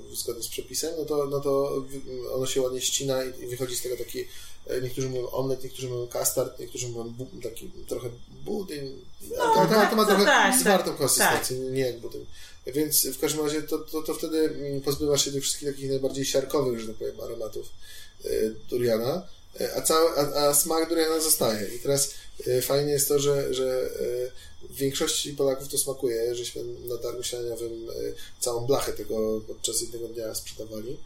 w, 0.10 0.15
zgodnie 0.15 0.44
z 0.44 0.48
przepisem, 0.48 0.94
no 0.98 1.06
to, 1.06 1.26
no 1.26 1.39
to 1.39 1.84
ono 2.34 2.45
się 2.45 2.61
ładnie 2.61 2.81
ścina 2.81 3.23
i, 3.23 3.48
wychodzi 3.48 3.76
z 3.76 3.81
tego 3.81 3.98
taki, 3.98 4.26
e, 4.68 4.81
niektórzy 4.81 5.10
mówią 5.10 5.30
omlet, 5.30 5.64
niektórzy 5.64 5.89
mówią 5.89 6.07
custard, 6.07 6.60
niektórzy 6.60 6.88
mówią 6.88 7.10
bu, 7.10 7.27
taki 7.44 7.72
trochę 7.88 8.10
budyń. 8.45 9.02
No, 9.38 9.53
to, 9.53 9.65
to, 9.65 9.89
to 9.89 9.95
ma 9.95 10.06
tak, 10.06 10.07
trochę 10.07 10.26
tak, 10.26 10.60
zwartą 10.60 10.89
tak, 10.89 10.98
konsystencję, 10.98 11.57
nie 11.57 11.81
jak 11.81 11.99
budyń. 11.99 12.26
Więc 12.68 13.07
w 13.07 13.19
każdym 13.19 13.45
razie 13.45 13.61
to, 13.61 13.80
to, 13.80 14.02
to 14.02 14.14
wtedy 14.14 14.38
mm, 14.38 14.81
pozbywa 14.81 15.18
się 15.18 15.31
tych 15.31 15.44
wszystkich 15.44 15.69
takich 15.69 15.89
najbardziej 15.89 16.26
siarkowych, 16.26 16.80
że 16.80 16.88
tak 16.88 16.95
powiem, 16.95 17.22
aromatów 17.22 17.69
e, 18.26 18.30
duriana, 18.69 19.27
e, 19.60 19.76
a, 19.76 19.81
cały, 19.81 20.10
a, 20.10 20.48
a 20.48 20.53
smak 20.53 20.89
duriana 20.89 21.19
zostaje. 21.19 21.76
I 21.76 21.80
teraz 21.80 22.14
fajnie 22.61 22.91
jest 22.91 23.07
to, 23.07 23.19
że, 23.19 23.53
że 23.53 23.89
e, 24.64 24.68
w 24.69 24.76
większości 24.76 25.34
Polaków 25.34 25.68
to 25.68 25.77
smakuje. 25.77 26.35
Żeśmy 26.35 26.64
na 26.64 26.97
targu 26.97 27.23
śniadaniowym 27.23 27.89
e, 27.89 27.93
całą 28.39 28.65
blachę 28.65 28.93
tego 28.93 29.41
podczas 29.47 29.81
jednego 29.81 30.07
dnia 30.07 30.35
sprzedawali. 30.35 30.97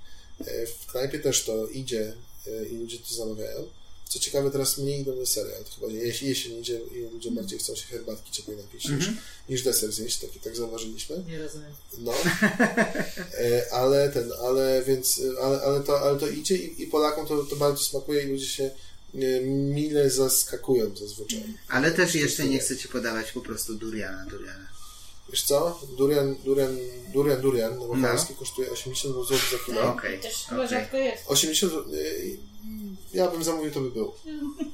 E, 0.45 0.65
W 0.67 0.85
knajpie 0.91 1.19
też 1.19 1.43
to 1.43 1.67
idzie 1.67 2.13
e, 2.47 2.65
i 2.65 2.77
ludzie 2.77 2.97
to 2.97 3.15
zamawiają. 3.15 3.67
Co 4.09 4.19
ciekawe, 4.19 4.51
teraz 4.51 4.77
mniej 4.77 5.01
idą 5.01 5.15
desery, 5.15 5.55
ale 5.55 5.65
chyba 5.75 5.87
jeśli 5.93 6.27
jesień 6.27 6.59
idzie 6.59 6.79
i 6.95 7.13
ludzie 7.13 7.31
bardziej 7.31 7.59
chcą 7.59 7.75
się 7.75 7.85
herbatki 7.87 8.31
ciepłej 8.31 8.57
napić 8.57 8.85
niż, 8.89 9.09
niż 9.49 9.63
deser 9.63 9.91
zjeść, 9.91 10.17
tak, 10.19 10.29
tak 10.43 10.55
zauważyliśmy. 10.55 11.23
Nie 11.27 11.39
rozumiem. 11.39 11.71
No, 11.97 12.13
E, 13.37 13.73
ale 13.73 14.09
ten, 14.09 14.31
ale 14.43 14.83
więc, 14.87 15.21
ale, 15.41 15.61
ale, 15.61 15.79
to, 15.83 15.99
ale 16.01 16.19
to 16.19 16.27
idzie 16.27 16.55
i, 16.55 16.83
i 16.83 16.87
Polakom 16.87 17.27
to, 17.27 17.43
to 17.43 17.55
bardzo 17.55 17.83
smakuje 17.83 18.23
i 18.23 18.27
ludzie 18.27 18.45
się 18.45 18.63
e, 18.63 18.71
mile 19.43 20.09
zaskakują 20.09 20.95
zazwyczaj. 20.95 21.43
Ale 21.69 21.91
też 21.91 22.15
jeszcze 22.15 22.45
nie 22.45 22.59
chcecie 22.59 22.89
podawać 22.89 23.31
po 23.31 23.41
prostu 23.41 23.73
duriana, 23.73 24.25
duriana. 24.25 24.67
Wiesz 25.29 25.43
co? 25.43 25.79
Durian, 25.97 26.35
durian, 26.45 26.77
durian, 27.13 27.41
durian 27.41 27.73
No. 27.73 27.79
nowochwalski 27.79 28.35
kosztuje 28.35 28.71
80 28.71 29.15
zł 29.15 29.38
za 29.51 29.65
kilo. 29.65 29.83
Okej, 29.91 30.19
Też 30.19 30.33
chyba 30.49 30.65
okej. 30.65 30.79
rzadko 30.79 30.97
jest. 30.97 31.23
80 31.27 31.73
zł, 31.73 31.93
e, 31.93 31.97
ja 33.17 33.27
bym 33.31 33.43
zamówił, 33.43 33.71
to 33.71 33.81
by 33.81 33.91
był. 33.91 34.11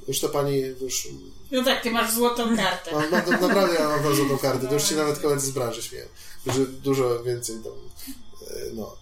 Już 0.07 0.19
to 0.19 0.29
pani, 0.29 0.57
już, 0.81 1.07
No 1.51 1.63
tak, 1.63 1.83
ty 1.83 1.91
masz 1.91 2.13
złotą 2.13 2.55
kartę. 2.57 2.91
no, 2.91 3.01
no, 3.11 3.21
no, 3.31 3.47
naprawdę 3.47 3.75
ja 3.75 3.87
mam 3.89 4.03
bardzo 4.03 4.25
tą 4.25 4.37
kartę, 4.47 4.67
to 4.67 4.73
już 4.73 4.89
się 4.89 4.95
nawet 4.95 5.19
koledzy 5.19 5.47
z 5.47 5.51
branży 5.51 5.81
śmieją, 5.83 6.05
którzy 6.41 6.65
dużo 6.67 7.23
więcej 7.23 7.55
tam, 7.63 7.73
e, 8.51 8.73
no. 8.73 8.95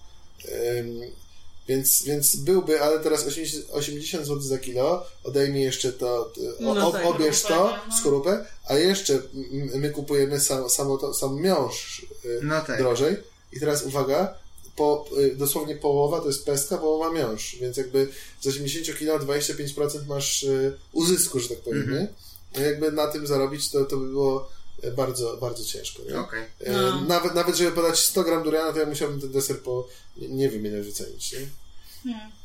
Więc, 1.67 2.03
więc 2.03 2.35
byłby, 2.35 2.81
ale 2.81 2.99
teraz 2.99 3.25
80, 3.27 3.65
80 3.71 4.25
zł 4.25 4.41
za 4.41 4.57
kilo, 4.57 5.05
odejmij 5.23 5.63
jeszcze 5.63 5.93
to, 5.93 6.07
o, 6.17 6.73
No 6.73 6.87
o, 6.87 6.91
tak. 6.91 7.05
obierz 7.05 7.41
to, 7.41 7.47
Skorupę, 7.47 7.79
no. 7.89 7.97
skorupę, 7.99 8.45
a 8.67 8.75
jeszcze 8.77 9.21
my 9.75 9.89
kupujemy 9.89 10.39
sam, 10.39 10.69
samo 10.69 10.97
to, 10.97 11.13
sam 11.13 11.41
miąższ 11.41 12.05
y, 12.25 12.39
No 12.43 12.61
tak. 12.61 12.77
drożej. 12.77 13.15
I 13.53 13.59
teraz 13.59 13.83
uwaga, 13.83 14.33
po, 14.75 15.05
y, 15.19 15.35
dosłownie 15.35 15.75
połowa 15.75 16.19
to 16.21 16.27
jest 16.27 16.45
pestka, 16.45 16.77
połowa 16.77 17.11
miąższ, 17.11 17.55
więc 17.55 17.77
jakby 17.77 18.07
z 18.41 18.47
80 18.47 18.97
kilo 18.97 19.19
25% 19.19 20.07
masz 20.07 20.43
y, 20.43 20.77
uzysku, 20.91 21.39
że 21.39 21.49
tak 21.49 21.59
powiem, 21.59 21.81
Mhm. 21.81 21.99
nie? 22.01 22.07
No 22.55 22.61
jakby 22.61 22.91
na 22.91 23.07
tym 23.07 23.27
zarobić, 23.27 23.69
to, 23.71 23.85
to 23.85 23.97
by 23.97 24.07
było 24.07 24.49
bardzo, 24.95 25.37
bardzo 25.37 25.65
ciężko. 25.65 26.03
Nie? 26.03 26.19
Okej. 26.19 26.43
E, 26.59 26.71
No. 26.71 27.01
Nawet, 27.01 27.35
nawet 27.35 27.55
żeby 27.55 27.71
podać 27.71 27.99
100 27.99 28.23
gram 28.23 28.43
duriana, 28.43 28.73
to 28.73 28.79
ja 28.79 28.85
musiałbym 28.85 29.21
ten 29.21 29.31
deser 29.31 29.59
po 29.59 29.87
nie, 30.17 30.49
wiem 30.49 30.65
ile 30.65 30.81
wycenić. 30.81 31.31
Nie? 31.31 31.47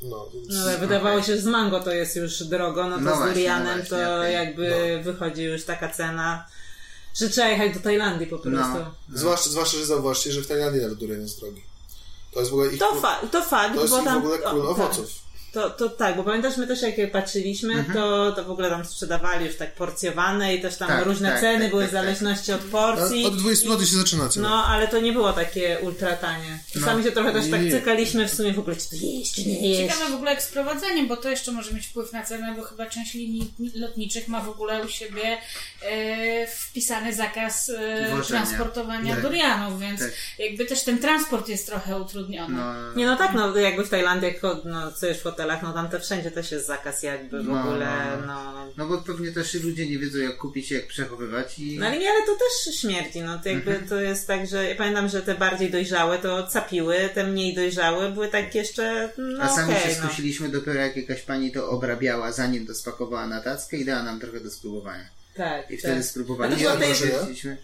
No, 0.02 0.28
więc... 0.34 0.48
No, 0.48 0.60
ale 0.62 0.78
wydawało 0.78 1.22
się, 1.22 1.36
że 1.36 1.42
z 1.42 1.46
mango 1.46 1.80
to 1.80 1.92
jest 1.92 2.16
już 2.16 2.42
drogo, 2.42 2.88
no 2.88 2.96
to 2.96 3.02
No 3.02 3.16
z 3.16 3.28
durianem 3.28 3.78
no 3.78 3.84
to 3.88 4.22
jakby 4.24 5.00
wychodzi 5.04 5.42
już 5.42 5.64
taka 5.64 5.88
cena, 5.88 6.46
że 7.14 7.30
trzeba 7.30 7.48
jechać 7.48 7.74
do 7.74 7.80
Tajlandii 7.80 8.26
po 8.26 8.38
prostu. 8.38 8.78
No. 9.08 9.18
Zwłaszcza, 9.18 9.50
zwłaszcza, 9.50 9.78
że 9.78 9.86
zauważcie, 9.86 10.32
że 10.32 10.42
w 10.42 10.46
Tajlandii 10.46 10.82
nawet 10.82 10.98
durian 10.98 11.20
jest 11.20 11.40
drogi. 11.40 11.62
To 12.32 12.38
jest 12.40 12.50
w 12.50 12.54
ogóle 12.54 12.72
ich, 12.72 12.78
To, 12.78 12.94
fa- 13.00 13.20
to 13.32 13.42
fakt, 13.42 13.74
to 13.74 13.80
jest 13.80 13.92
bo 13.92 13.98
ich 13.98 14.04
tam... 14.04 14.14
w 14.22 14.24
ogóle 14.24 14.38
król 14.38 14.66
o, 14.66 14.74
tak. 14.74 14.92
To, 15.52 15.70
to 15.70 15.88
tak, 15.88 16.16
bo 16.16 16.24
pamiętasz, 16.24 16.56
my 16.56 16.66
też 16.66 16.82
jak 16.82 17.12
patrzyliśmy, 17.12 17.72
Mhm. 17.74 17.94
to, 17.98 18.32
to 18.32 18.44
w 18.44 18.50
ogóle 18.50 18.70
tam 18.70 18.84
sprzedawali 18.84 19.46
już 19.46 19.56
tak 19.56 19.74
porcjowane 19.74 20.54
i 20.54 20.60
też 20.62 20.76
tam 20.76 20.88
Tak, 20.88 21.04
różne 21.06 21.30
tak, 21.30 21.40
ceny 21.40 21.60
tak, 21.60 21.70
były 21.70 21.82
tak, 21.82 21.90
w 21.90 21.92
zależności 21.92 22.52
od 22.52 22.60
porcji. 22.60 23.26
Od 23.26 23.36
20 23.36 23.68
zł 23.68 23.86
się 23.86 23.96
zaczyna 23.96 24.28
cena. 24.28 24.48
No, 24.48 24.64
ale 24.64 24.88
to 24.88 25.00
nie 25.00 25.12
było 25.12 25.32
takie 25.32 25.78
ultra 25.82 26.16
tanie. 26.16 26.58
Czasami 26.74 27.04
się 27.04 27.12
trochę 27.12 27.32
też 27.32 27.50
tak 27.50 27.60
cykaliśmy 27.70 28.28
w 28.28 28.34
sumie 28.34 28.52
w 28.52 28.58
ogóle, 28.58 28.76
czy 28.76 28.90
to 28.90 28.96
jeść, 28.96 29.34
czy 29.34 29.48
nie 29.48 29.68
jeść. 29.68 29.92
Ciekawe 29.94 30.10
w 30.10 30.14
ogóle 30.14 30.30
jak 30.30 30.42
z 30.42 30.48
prowadzeniem, 30.48 31.08
bo 31.08 31.16
to 31.16 31.30
jeszcze 31.30 31.52
może 31.52 31.72
mieć 31.72 31.86
wpływ 31.86 32.12
na 32.12 32.22
cenę, 32.22 32.54
bo 32.56 32.62
chyba 32.62 32.86
część 32.86 33.14
linii 33.14 33.54
lotniczych 33.74 34.28
ma 34.28 34.40
w 34.40 34.48
ogóle 34.48 34.84
u 34.84 34.88
siebie 34.88 35.38
e, 35.82 36.46
wpisany 36.46 37.14
zakaz 37.14 37.68
e, 37.68 38.22
transportowania 38.28 39.14
Tak. 39.14 39.22
durianów, 39.22 39.80
więc 39.80 40.00
Tak. 40.00 40.10
jakby 40.38 40.64
też 40.64 40.84
ten 40.84 40.98
transport 40.98 41.48
jest 41.48 41.66
trochę 41.66 42.00
utrudniony. 42.00 42.54
No, 42.56 42.94
Nie 42.96 43.06
no 43.06 43.16
tak, 43.16 43.34
no 43.34 43.56
jakby 43.56 43.84
w 43.84 43.90
Tajlandii, 43.90 44.34
no, 44.64 44.92
co 44.92 45.06
już 45.06 45.18
hotelach, 45.40 45.62
no 45.62 45.72
tam 45.72 45.88
to 45.88 46.00
wszędzie 46.00 46.30
też 46.30 46.52
jest 46.52 46.66
zakaz 46.66 47.02
jakby 47.02 47.42
w 47.42 47.46
No, 47.48 47.60
ogóle, 47.60 47.86
no, 48.26 48.52
no. 48.52 48.66
no 48.76 48.86
bo 48.86 48.98
pewnie 48.98 49.32
też 49.32 49.54
ludzie 49.54 49.86
nie 49.90 49.98
wiedzą 49.98 50.18
jak 50.18 50.36
kupić, 50.36 50.70
jak 50.70 50.86
przechowywać 50.86 51.58
i... 51.58 51.78
No 51.78 51.86
ale 51.86 51.98
nie, 51.98 52.10
ale 52.10 52.26
to 52.26 52.32
też 52.32 52.74
śmierdzi, 52.76 53.20
no 53.20 53.38
to 53.38 53.48
jakby 53.48 53.70
Mhm. 53.70 53.88
to 53.88 54.00
jest 54.00 54.26
tak, 54.26 54.46
że 54.46 54.68
ja 54.70 54.74
pamiętam, 54.76 55.08
że 55.08 55.22
te 55.22 55.34
bardziej 55.34 55.70
dojrzałe 55.70 56.18
to 56.18 56.46
capiły, 56.46 57.08
te 57.14 57.24
mniej 57.26 57.54
dojrzałe 57.54 58.12
były 58.12 58.28
tak 58.28 58.54
jeszcze, 58.54 59.12
no 59.18 59.42
A 59.44 59.48
sami 59.56 59.74
okej, 59.74 59.94
się 59.94 60.00
no. 60.00 60.06
skusiliśmy 60.08 60.48
dopiero 60.48 60.80
jak 60.80 60.96
jakaś 60.96 61.22
pani 61.22 61.52
to 61.52 61.68
obrabiała, 61.70 62.32
zanim 62.32 62.66
to 62.66 62.74
spakowała 62.74 63.26
na 63.26 63.40
tackę 63.40 63.76
i 63.76 63.84
dała 63.84 64.02
nam 64.02 64.20
trochę 64.20 64.40
do 64.40 64.50
spróbowania. 64.50 65.04
Tak, 65.36 65.64
I 65.70 65.74
tak. 65.74 65.78
wtedy 65.78 66.00
A 66.00 66.02
spróbowaliśmy. 66.02 66.64
to 66.66 66.76
tej- 66.76 67.58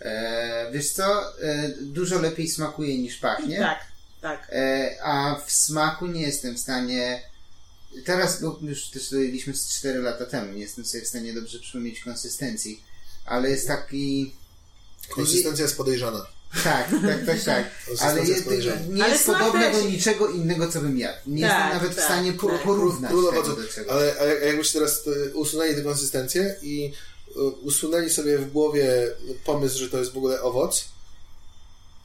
E, 0.00 0.70
wiesz 0.72 0.90
co, 0.90 1.04
e, 1.42 1.68
dużo 1.80 2.18
lepiej 2.20 2.48
smakuje 2.48 2.98
niż 2.98 3.16
pachnie. 3.16 3.58
Tak, 3.58 3.78
tak. 4.20 4.48
E, 4.52 4.96
a 5.02 5.40
w 5.46 5.52
smaku 5.52 6.06
nie 6.06 6.22
jestem 6.22 6.54
w 6.54 6.60
stanie. 6.60 7.22
Teraz, 8.04 8.40
bo 8.42 8.58
już 8.62 8.88
też 8.90 9.10
dojęliśmy 9.10 9.54
z 9.54 9.68
4 9.68 9.98
lata 9.98 10.26
temu, 10.26 10.52
nie 10.52 10.60
jestem 10.60 10.84
sobie 10.84 11.04
w 11.04 11.08
stanie 11.08 11.32
dobrze 11.32 11.58
przypomnieć 11.58 12.00
konsystencji, 12.00 12.82
ale 13.24 13.50
jest 13.50 13.68
taki. 13.68 14.34
Konsystencja 15.08 15.62
jest 15.62 15.76
podejrzana. 15.76 16.26
Tak, 16.64 16.90
tak, 17.06 17.26
tak, 17.26 17.44
tak. 17.44 17.70
Ale 18.00 18.24
jest 18.24 18.46
nie 18.88 19.04
Ale 19.04 19.12
jest 19.12 19.26
podobne 19.26 19.72
do 19.72 19.80
niczego 19.80 20.28
innego, 20.28 20.68
co 20.68 20.80
bym 20.80 20.98
jadł. 20.98 21.18
Nie 21.26 21.48
Tak, 21.48 21.58
jestem 21.58 21.74
nawet 21.74 21.92
w 21.92 21.96
tak, 21.96 22.04
stanie 22.04 22.32
po, 22.32 22.48
tak. 22.48 22.62
porównać 22.62 23.10
Król 23.10 23.30
tego 23.30 23.42
do 23.42 23.68
czegoś. 23.68 23.92
Ale 23.92 24.14
a 24.20 24.24
jak- 24.24 24.42
jakbyście 24.42 24.78
teraz 24.78 25.02
e, 25.06 25.34
usunęli 25.34 25.74
tę 25.74 25.82
konsystencję 25.82 26.56
i 26.62 26.92
e, 27.36 27.40
usunęli 27.42 28.10
sobie 28.10 28.38
w 28.38 28.52
głowie 28.52 29.10
pomysł, 29.44 29.78
że 29.78 29.88
to 29.88 29.98
jest 29.98 30.12
w 30.12 30.16
ogóle 30.16 30.42
owoc, 30.42 30.84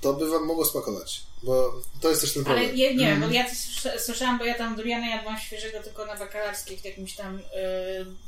to 0.02 0.14
by 0.14 0.30
wam 0.30 0.46
mogło 0.46 0.66
smakować. 0.66 1.24
Bo 1.44 1.74
to 2.02 2.10
jest 2.10 2.22
też 2.22 2.34
ten 2.34 2.44
Ale 2.46 2.56
problem. 2.56 2.76
nie, 2.76 2.96
nie 2.96 3.12
Mhm. 3.12 3.30
bo 3.30 3.36
ja 3.36 3.44
też 3.44 3.58
słysza- 3.58 4.00
słyszałam, 4.00 4.38
bo 4.40 4.46
ja 4.46 4.54
tam 4.54 4.76
duriana 4.76 5.08
jadłam 5.16 5.38
świeżego 5.40 5.80
tylko 5.84 6.06
na 6.06 6.16
bakalarskiej 6.18 6.78
w 6.78 6.86
jakimś 6.86 7.16
tam 7.16 7.38
y, 7.40 7.42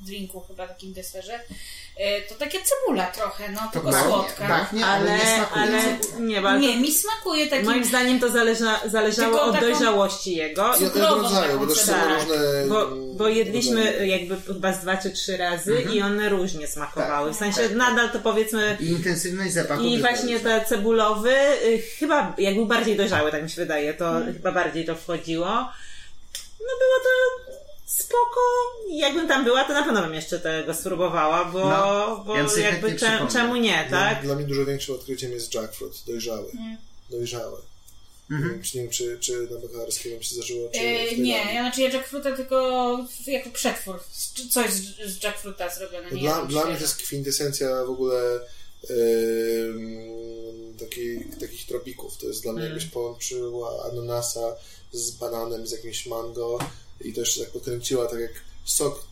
drinku, 0.02 0.40
chyba 0.48 0.68
takim 0.68 0.94
deserze. 0.94 1.36
Y, 1.40 2.30
to 2.30 2.36
takie 2.36 2.60
cebula 2.64 3.06
trochę, 3.06 3.52
no, 3.52 3.60
To 3.62 3.70
tylko 3.72 3.92
pachnie, 3.92 4.12
słodka. 4.14 4.48
pachnie, 4.48 4.86
ale, 4.86 5.12
Ale, 5.12 5.20
nie 5.20 5.36
smakuje 5.36 5.64
ale, 5.64 5.98
nie, 6.20 6.42
bo 6.42 6.50
ale 6.50 6.60
Nie, 6.60 6.74
to, 6.74 6.80
mi 6.80 6.92
smakuje 6.92 7.48
taki... 7.48 7.66
moim 7.66 7.86
zdaniem 7.86 8.20
to 8.20 8.30
zależa, 8.32 8.80
zależało 8.86 9.42
od 9.42 9.56
taką- 9.56 9.62
dojrzałości 9.62 10.36
jego. 10.36 10.74
Cukrową 10.74 11.22
rodzaju, 11.22 11.60
bo 11.60 11.66
taką 11.66 11.74
też 11.74 11.84
są 11.84 11.92
tak. 11.94 12.10
różne... 12.20 12.36
Bo, 12.70 12.84
mm, 12.88 13.18
bo 13.18 13.28
jedliśmy 13.28 13.86
rodzaje. 13.86 14.08
jakby 14.08 14.42
chyba 14.42 14.74
z 14.74 14.80
dwa 14.82 14.98
czy 14.98 15.12
trzy 15.12 15.38
razy 15.38 15.82
i 15.94 16.02
one 16.02 16.30
różnie 16.30 16.68
smakowały. 16.68 17.28
Tak, 17.30 17.36
w 17.36 17.40
sensie 17.40 17.62
tak. 17.70 17.78
nadal 17.78 18.10
to 18.12 18.20
powiedzmy 18.20 18.78
I 18.80 18.86
intensywność 18.86 19.54
zapachu. 19.54 19.84
i 19.84 20.00
właśnie 20.02 20.34
różna. 20.34 20.60
te 20.60 20.66
cebulowy, 20.66 21.36
y, 21.66 21.82
chyba 22.00 22.36
jak 22.38 22.56
był 22.56 22.66
bardziej 22.66 22.96
dojrzały, 23.10 23.32
tak 23.32 23.44
mi 23.44 23.50
się 23.50 23.56
wydaje, 23.62 23.94
to 23.94 24.06
Hmm. 24.06 24.34
chyba 24.34 24.52
bardziej 24.52 24.86
to 24.86 24.96
wchodziło. 24.96 25.46
No 26.60 26.74
było 26.80 26.98
to 27.04 27.10
spoko. 27.86 28.40
Jakbym 28.92 29.28
tam 29.28 29.44
była, 29.44 29.64
to 29.64 29.74
na 29.74 29.84
pewno 29.84 30.02
bym 30.02 30.14
jeszcze 30.14 30.40
tego 30.40 30.74
spróbowała, 30.74 31.46
bo, 31.46 31.60
No, 31.70 32.24
bo 32.28 32.36
ja 32.38 32.46
jakby 32.58 32.92
przypomniał. 32.96 33.28
czemu 33.28 33.56
nie, 33.56 33.86
Dla, 33.90 34.00
tak? 34.10 34.24
dla 34.24 34.36
mnie 34.36 34.46
dużo 34.46 34.66
większym 34.66 34.96
odkryciem 34.96 35.32
jest 35.32 35.54
jackfruit, 35.54 36.04
dojrzały. 36.08 36.52
Dojrzały. 37.10 37.58
Mhm. 38.32 38.50
Nie 38.50 38.54
wiem, 38.54 38.64
czy, 38.64 38.78
nie 38.78 38.82
wiem, 38.84 38.92
czy, 38.92 39.18
czy 39.20 39.48
na 39.74 39.80
wam 40.14 40.24
się 40.24 40.36
zdarzyło, 40.36 40.70
czy 40.70 40.80
Tajlandii. 40.80 41.22
nie, 41.22 41.54
ja 41.54 41.62
znaczy 41.62 41.82
ja 41.82 41.90
jackfruita 41.90 42.36
tylko 42.36 42.98
jako 43.28 43.50
przetwór. 43.50 44.00
Coś 44.52 44.72
z, 44.72 45.12
z 45.12 45.24
jackfruita 45.24 45.70
zrobione. 45.70 46.12
Nie 46.12 46.22
dla, 46.22 46.46
dla 46.46 46.66
mnie 46.66 46.76
to 46.76 46.82
jest 46.82 46.96
kwintesencja 46.98 47.86
w 47.86 47.90
ogóle 47.90 48.40
em, 48.90 50.04
takiej, 50.78 51.26
takich 51.40 51.66
tropików. 51.68 52.18
To 52.18 52.28
jest 52.28 52.44
dla 52.44 52.54
mnie 52.54 52.62
Mm. 52.62 52.74
jakbyś 52.74 52.92
połączyła 52.92 53.90
ananasa 53.92 54.56
z 54.92 55.12
bananem, 55.12 55.68
z 55.68 55.72
jakimś 55.72 56.06
mango 56.06 56.60
i 57.02 57.14
to 57.14 57.20
jeszcze 57.20 57.40
tak 57.40 57.50
pokręciła, 57.50 58.06
tak 58.06 58.20
jak 58.20 58.32
sok 58.66 59.04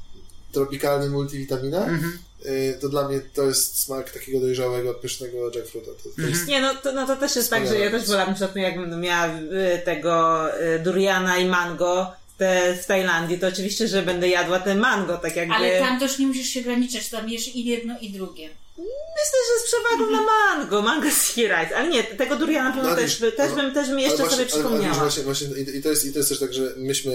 tropikalny 0.51 1.09
multivitamina. 1.09 1.85
Mhm. 1.85 2.19
Y, 2.45 2.77
To 2.81 2.89
dla 2.89 3.07
mnie 3.07 3.21
to 3.33 3.43
jest 3.43 3.79
smak 3.81 4.11
takiego 4.11 4.39
dojrzałego, 4.39 4.93
pysznego 4.93 5.51
jackfruita. 5.55 5.91
To, 6.03 6.21
to 6.21 6.27
jest, 6.27 6.47
Nie, 6.47 6.61
no 6.61 6.75
to, 6.75 6.91
no 6.91 7.07
to 7.07 7.15
też 7.15 7.35
jest 7.35 7.49
tak, 7.49 7.67
że 7.67 7.79
ja 7.79 7.91
też 7.91 8.05
wolałabym, 8.07 8.31
na 8.31 8.35
przykład, 8.35 8.55
jakbym 8.55 9.01
miała 9.01 9.27
y, 9.27 9.81
tego 9.85 10.45
y, 10.75 10.79
duriana 10.79 11.37
i 11.37 11.45
mango 11.45 12.11
te, 12.37 12.77
w 12.83 12.85
Tajlandii, 12.85 13.39
to 13.39 13.47
oczywiście, 13.47 13.87
że 13.87 14.01
będę 14.01 14.27
jadła 14.27 14.59
te 14.59 14.75
mango, 14.75 15.17
tak 15.17 15.35
jakby... 15.35 15.53
Ale 15.55 15.79
tam 15.79 15.99
też 15.99 16.19
nie 16.19 16.27
musisz 16.27 16.47
się 16.47 16.59
ograniczać, 16.59 17.09
tam 17.09 17.29
jesz 17.29 17.55
i 17.55 17.65
jedno 17.65 17.99
i 18.01 18.09
drugie. 18.09 18.49
Myślę, 18.85 19.39
że 19.47 19.59
z 19.59 19.63
przewagą 19.71 20.11
na 20.11 20.21
mango, 20.21 20.81
mango 20.81 21.11
sticky 21.11 21.41
rice, 21.41 21.75
ale 21.77 21.89
nie, 21.89 22.03
tego 22.03 22.35
duriana 22.35 22.69
na 22.69 22.75
pewno 22.75 22.89
No, 22.89 22.95
też, 22.95 23.17
też, 23.37 23.49
no, 23.49 23.55
bym, 23.55 23.73
też 23.73 23.89
bym 23.89 23.99
jeszcze 23.99 24.17
właśnie- 24.17 24.37
sobie 24.37 24.43
ale- 24.53 24.53
ale 24.53 24.63
przypomniała. 24.63 24.95
Właśnie, 24.99 25.23
właśnie, 25.23 25.47
i, 25.77 25.81
to 25.83 25.89
jest, 25.89 26.05
I 26.05 26.11
to 26.13 26.17
jest 26.19 26.29
też 26.29 26.39
tak, 26.39 26.53
że 26.53 26.73
myśmy 26.77 27.13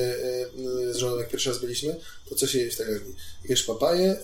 y, 0.89 0.95
z 0.95 0.97
żoną, 0.97 1.17
jak 1.19 1.29
pierwszy 1.29 1.49
raz 1.49 1.59
byliśmy, 1.59 1.97
to 2.29 2.35
co 2.35 2.47
się 2.47 2.59
je 2.59 2.71
w 2.71 2.77
Tajlandii? 2.77 3.17
Jesz 3.45 3.63
papaję, 3.63 4.17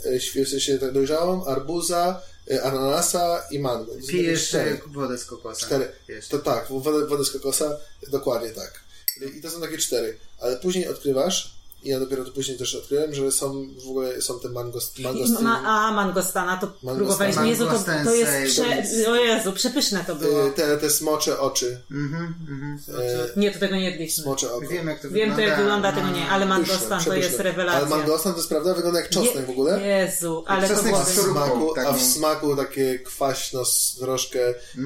w 0.45 0.49
sensie 0.49 0.79
tak 0.79 0.93
dojrzałą, 0.93 1.45
arbuza, 1.47 2.23
y, 2.51 2.63
ananasa 2.63 3.43
i 3.51 3.59
mango. 3.59 3.93
Pijesz 4.09 4.49
cztery. 4.49 4.71
e, 4.71 4.93
wodę 4.93 5.19
z 5.19 5.25
kokosa. 5.25 5.67
Cztery. 5.67 5.93
To 6.29 6.39
tak, 6.39 6.67
wodę, 6.71 7.07
wodę 7.07 7.25
z 7.25 7.31
kokosa, 7.31 7.77
dokładnie 8.09 8.51
tak. 8.51 8.81
I 9.37 9.41
to 9.41 9.51
są 9.51 9.61
takie 9.61 9.79
cztery. 9.79 10.19
Ale 10.41 10.57
później 10.57 10.89
odkrywasz, 10.89 11.55
i 11.85 11.89
ja 11.89 12.01
dopiero 12.01 12.25
to 12.25 12.33
później 12.33 12.59
też 12.59 12.75
odkryłem, 12.75 13.15
że 13.15 13.33
są 13.33 13.67
w 13.87 13.89
ogóle 13.89 14.23
są 14.23 14.41
te 14.41 14.49
mangost, 14.49 14.99
I 14.99 15.03
mangosty. 15.03 15.43
Ma, 15.43 15.63
a, 15.67 15.93
mangostana, 15.93 16.57
to 16.57 16.67
Mangostana. 16.67 16.97
próbowaliśmy. 16.97 17.49
Jezu, 17.49 17.67
to, 17.67 18.05
to 18.05 18.15
jest 18.15 18.33
prze... 18.47 19.11
O 19.11 19.15
Jezu, 19.17 19.53
przepyszne 19.53 20.05
to 20.07 20.15
było. 20.15 20.47
y, 20.47 20.53
te, 20.53 20.77
te 20.79 20.91
smocze 20.91 21.41
oczy. 21.41 21.81
Mhm, 21.91 22.35
mhm. 22.51 22.79
E, 23.37 23.41
Nie, 23.41 23.51
to 23.51 23.59
tego 23.59 23.77
nie 23.77 23.91
jedliśmy. 23.91 24.23
smocze 24.23 24.53
oko. 24.53 24.69
Wiem 24.69 24.89
jak 24.89 25.03
to 25.03 25.11
Wiem, 25.11 25.35
to 25.35 25.41
jak 25.41 25.59
wygląda, 25.59 25.93
tego 25.93 26.09
nie, 26.11 26.29
ale 26.29 26.47
Pyszne, 26.47 26.59
mangostan 26.59 27.05
to 27.05 27.15
jest 27.15 27.41
rewelacja. 27.41 27.81
Ale 27.81 27.89
mangostan 27.89 28.33
to 28.33 28.39
jest 28.39 28.49
prawda, 28.49 28.75
wygląda 28.75 29.01
jak 29.01 29.09
czosnek 29.11 29.47
w 29.47 29.51
ogóle. 29.51 29.81
Jezu, 29.87 30.45
ale 30.47 30.69
to 30.69 30.83
było... 30.83 31.05
w, 31.05 31.09
smaku, 31.09 31.75
a 31.87 31.93
w 31.93 32.03
smaku 32.03 32.57
takie 32.57 32.99
kwaśno, 32.99 33.63
troszkę 33.99 34.41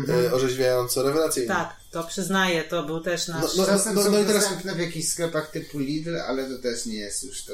e, 0.09 0.33
orzeźwiająco, 0.33 1.03
rewelacyjne. 1.03 1.55
Tak, 1.55 1.77
to 1.97 2.05
przyznaję, 2.05 2.65
to 2.65 2.83
był 2.83 3.01
też 3.01 3.29
nasz... 3.29 3.43
No, 3.43 3.49
no, 3.57 3.67
Czasem 3.67 3.95
no, 3.95 4.03
są 4.03 4.11
no 4.11 4.19
i 4.21 4.25
teraz- 4.25 4.43
dostępne 4.43 4.75
w 4.75 4.79
jakichś 4.79 5.09
sklepach 5.09 5.51
typu 5.51 5.79
Lidl, 5.79 6.17
ale 6.17 6.49
to 6.51 6.59
też 6.63 6.87
nie 6.87 6.95
jest 6.95 7.25
już 7.25 7.45
to 7.45 7.53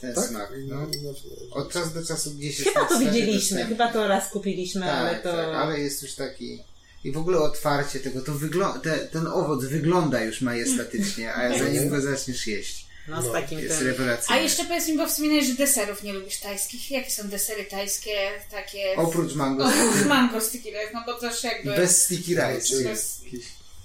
ten 0.00 0.14
Tak? 0.14 0.24
smak. 0.24 0.52
No. 0.68 0.76
No, 0.76 0.86
no, 1.02 1.10
Od 1.50 1.72
czasu 1.72 1.90
do 1.90 2.06
czasu 2.06 2.30
gdzieś 2.30 2.58
jest 2.58 2.70
Chyba 2.70 2.86
to 2.88 2.98
widzieliśmy, 2.98 3.58
dostępny. 3.58 3.66
chyba 3.76 3.92
to 3.92 4.08
raz 4.08 4.30
kupiliśmy, 4.30 4.80
Tak, 4.80 4.90
ale 4.90 5.14
to... 5.16 5.32
tak, 5.36 5.48
ale 5.54 5.80
jest 5.80 6.02
już 6.02 6.14
taki... 6.14 6.62
I 7.04 7.12
w 7.12 7.18
ogóle 7.18 7.38
otwarcie 7.38 8.00
tego, 8.00 8.20
to 8.22 8.32
wygląda, 8.34 8.78
te, 8.80 8.98
ten 8.98 9.26
owoc 9.26 9.64
wygląda 9.64 10.24
już 10.24 10.40
majestatycznie, 10.40 11.34
a 11.34 11.58
zanim 11.58 11.88
go 11.88 12.00
zaczniesz 12.00 12.46
jeść, 12.46 12.83
No 13.08 13.22
z 13.22 13.24
No, 13.24 13.32
takim 13.32 13.58
jest 13.58 13.78
tym... 13.78 13.86
rewelacyjny. 13.86 14.36
A 14.40 14.42
jeszcze 14.42 14.64
powiedz 14.64 14.88
mi, 14.88 14.96
bo 14.96 15.06
wspominałeś, 15.08 15.46
że 15.46 15.54
deserów 15.54 16.02
nie 16.02 16.12
lubisz 16.12 16.40
tajskich. 16.40 16.90
Jakie 16.90 17.10
są 17.10 17.28
desery 17.28 17.64
tajskie, 17.64 18.30
takie... 18.50 18.94
Oprócz 18.96 19.34
mango, 19.34 19.64
Oprócz 19.64 20.06
mango 20.14 20.40
sticky 20.40 20.70
rice, 20.70 20.90
no 20.94 21.02
bo 21.06 21.14
też 21.20 21.44
jakby... 21.44 21.70
bez 21.76 22.02
sticky 22.04 22.32
rice. 22.34 22.60
Czyli- 22.68 22.84
Bez- 22.84 23.20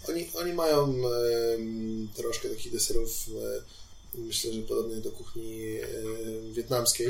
Oni, 0.10 0.30
oni 0.34 0.54
mają 0.54 0.96
troszkę 2.16 2.50
takich 2.50 2.72
deserów, 2.72 3.10
e, 4.16 4.20
myślę, 4.20 4.54
że 4.54 4.62
podobnych 4.62 5.02
do 5.02 5.12
kuchni 5.12 5.76
e, 5.82 5.88
wietnamskiej. 6.54 7.08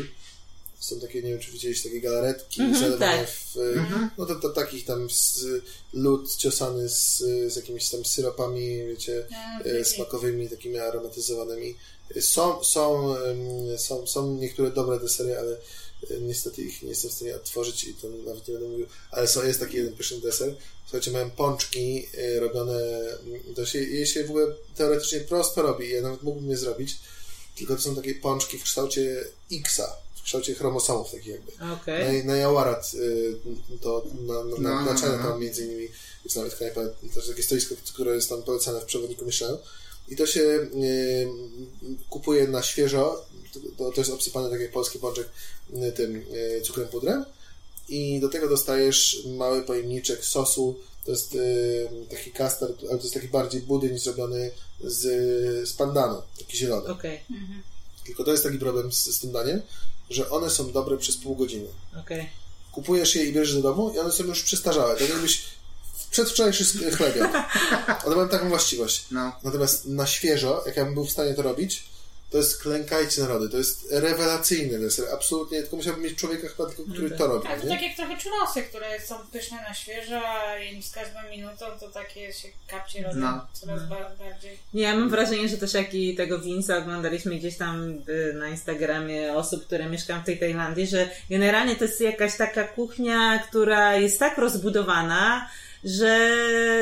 Są 0.80 1.00
takie, 1.00 1.22
nie 1.22 1.30
wiem, 1.30 1.40
czy 1.40 1.52
widzieliście, 1.52 1.90
takie 1.90 2.02
galaretki 2.02 2.62
Mhm, 2.62 2.80
zalewane 2.84 3.18
tak. 3.18 3.30
w, 3.30 3.58
e, 3.58 4.10
no 4.18 4.26
to, 4.26 4.36
to 4.36 4.50
takich 4.50 4.86
tam 4.86 5.10
z, 5.10 5.46
lód 5.94 6.36
ciosany 6.36 6.90
z, 6.90 7.18
z 7.54 7.56
jakimiś 7.56 7.90
tam 7.90 8.06
syropami, 8.06 8.86
wiecie, 8.88 9.28
A, 9.36 9.64
e, 9.64 9.86
smakowymi, 9.86 10.50
takimi 10.50 10.78
aromatyzowanymi. 10.80 11.76
Są, 12.22 12.64
są, 12.64 13.16
są, 13.78 14.08
są 14.08 14.36
niektóre 14.36 14.72
dobre 14.72 15.00
desery, 15.00 15.38
ale 15.38 15.58
niestety 16.22 16.62
ich 16.62 16.82
nie 16.84 16.90
jestem 16.90 17.12
w 17.12 17.14
stanie 17.14 17.36
odtworzyć 17.36 17.84
i 17.84 17.94
to 17.94 18.08
nawet 18.10 18.48
nie 18.48 18.54
będę 18.54 18.70
mówił, 18.70 18.88
ale 19.12 19.28
są, 19.28 19.46
jest 19.46 19.60
taki 19.60 19.78
jeden 19.78 19.94
pyszny 19.94 20.22
deser. 20.22 20.56
Słuchajcie, 20.84 21.12
mają 21.12 21.32
pączki 21.32 22.08
y, 22.14 22.40
robione, 22.40 22.80
mm, 23.26 23.56
to 23.56 23.66
się, 23.66 23.80
je 23.80 24.06
się 24.06 24.24
w 24.24 24.30
ogóle 24.30 24.46
teoretycznie 24.76 25.20
prosto 25.20 25.62
robi, 25.62 25.90
ja 25.90 26.02
nawet 26.02 26.24
mógłbym 26.24 26.50
je 26.50 26.58
zrobić, 26.58 26.98
tylko 27.58 27.76
to 27.76 27.82
są 27.82 27.96
takie 27.96 28.16
pączki 28.16 28.58
w 28.58 28.64
kształcie 28.64 29.26
X-a, 29.52 29.98
w 30.16 30.24
kształcie 30.24 30.56
chromosomów 30.56 31.12
takich 31.12 31.28
jakby. 31.28 31.52
Okej. 31.82 32.26
Na, 32.26 32.34
na 32.34 32.40
Jawarat 32.40 32.92
y, 32.94 33.36
to 33.82 34.06
na, 34.22 34.34
na, 34.34 34.44
na, 34.44 34.86
No, 34.86 34.94
na 34.94 34.98
China 34.98 35.18
no. 35.18 35.24
tam 35.24 35.42
między 35.42 35.66
innymi 35.66 35.88
jest 36.24 36.36
nawet 36.36 36.56
knajpa, 36.56 36.82
też 37.16 37.28
takie 37.28 37.44
stoisko, 37.44 37.76
które 37.94 38.16
jest 38.16 38.30
tam 38.30 38.44
polecane 38.44 38.82
w 38.82 38.86
przewodniku 38.86 39.26
Michelin. 39.26 39.58
I 40.10 40.16
to 40.16 40.26
się 40.26 40.42
y, 40.42 41.28
kupuje 42.10 42.48
na 42.48 42.64
świeżo, 42.64 43.26
to, 43.78 43.92
to 43.92 44.02
jest 44.02 44.12
obsypane 44.12 44.50
tak 44.50 44.62
jak 44.62 44.72
polski 44.72 45.00
pączek 45.00 45.30
y, 45.74 45.92
tym 45.92 46.16
y, 46.16 46.62
cukrem 46.62 46.88
pudrem 46.88 47.26
i 47.90 48.20
do 48.20 48.30
tego 48.30 48.50
dostajesz 48.50 49.24
mały 49.38 49.64
pojemniczek 49.64 50.26
sosu, 50.26 50.80
to 51.06 51.12
jest 51.12 51.36
y, 51.36 51.90
taki 52.10 52.32
custard, 52.32 52.84
ale 52.90 52.98
to 52.98 53.04
jest 53.04 53.14
taki 53.14 53.28
bardziej 53.28 53.62
budyń 53.62 54.00
zrobiony 54.00 54.52
z, 54.84 55.04
z 55.70 55.74
pandanu, 55.74 56.22
taki 56.40 56.58
zielony. 56.58 56.88
Okej, 56.88 57.20
Tylko 58.06 58.24
to 58.24 58.32
jest 58.32 58.44
taki 58.44 58.60
problem 58.60 58.92
z, 58.92 59.06
z 59.06 59.20
tym 59.20 59.32
daniem, 59.32 59.62
że 60.10 60.30
one 60.30 60.50
są 60.50 60.72
dobre 60.72 60.98
przez 60.98 61.18
pół 61.18 61.36
godziny 61.36 61.68
okej. 62.02 62.30
kupujesz 62.72 63.16
je 63.16 63.26
i 63.26 63.34
bierzesz 63.34 63.56
do 63.56 63.62
domu 63.62 63.94
i 63.96 64.00
one 64.00 64.12
są 64.12 64.24
już 64.24 64.44
przestarzałe. 64.44 64.96
Tak 64.96 65.10
jakbyś 65.10 65.42
przedwczorajszy 66.12 66.64
sk- 66.64 66.96
chlebia. 66.98 67.50
One 68.06 68.16
mają 68.16 68.30
taką 68.30 68.50
właściwość. 68.50 69.06
No. 69.12 69.32
Natomiast 69.44 69.86
na 69.86 70.08
świeżo, 70.08 70.64
jak 70.66 70.78
ja 70.78 70.86
bym 70.86 70.94
był 70.94 71.06
w 71.06 71.12
stanie 71.12 71.34
to 71.34 71.42
robić, 71.42 71.84
to 72.32 72.38
jest 72.38 72.62
klękajcie 72.62 73.22
narody. 73.22 73.50
To 73.50 73.58
jest 73.58 73.88
rewelacyjny 73.92 74.80
deser. 74.80 75.06
Absolutnie, 75.14 75.62
tylko 75.62 75.76
musiałbym 75.76 76.04
mieć 76.04 76.16
człowieka 76.20 76.48
chyba 76.48 76.70
tylko, 76.70 76.84
który 76.94 77.12
to 77.12 77.28
robi. 77.28 77.48
Tak, 77.48 77.62
to 77.62 77.68
tak 77.68 77.82
jak 77.82 77.96
trochę 77.96 78.18
czurosy, 78.18 78.62
które 78.62 79.02
są 79.02 79.16
pyszne 79.32 79.58
na 79.62 79.74
świeżo, 79.74 80.22
a 80.28 80.58
im 80.58 80.84
z 80.84 80.92
każdą 80.92 81.20
minutą 81.32 81.66
to 81.80 81.90
takie 81.90 82.34
się 82.34 82.48
kapcie 82.68 83.04
robią 83.04 83.20
No. 83.20 83.48
coraz 83.54 83.84
ba- 83.90 84.12
bardziej. 84.20 84.60
Nie, 84.74 84.82
ja 84.84 84.96
mam 84.96 85.10
wrażenie, 85.10 85.50
że 85.50 85.58
też 85.58 85.74
jak 85.74 85.94
i 85.94 86.16
tego 86.16 86.40
Winsa 86.40 86.78
oglądaliśmy 86.78 87.36
gdzieś 87.36 87.58
tam 87.58 87.90
y, 88.10 88.34
na 88.34 88.50
Instagramie 88.50 89.34
osób, 89.34 89.66
które 89.66 89.90
mieszkają 89.90 90.22
w 90.22 90.26
tej 90.26 90.40
Tajlandii, 90.40 90.88
że 90.88 91.10
generalnie 91.30 91.76
to 91.76 91.84
jest 91.86 92.02
jakaś 92.02 92.38
taka 92.38 92.64
kuchnia, 92.68 93.40
która 93.50 93.96
jest 93.96 94.20
tak 94.20 94.38
rozbudowana, 94.38 95.50
że 95.84 96.08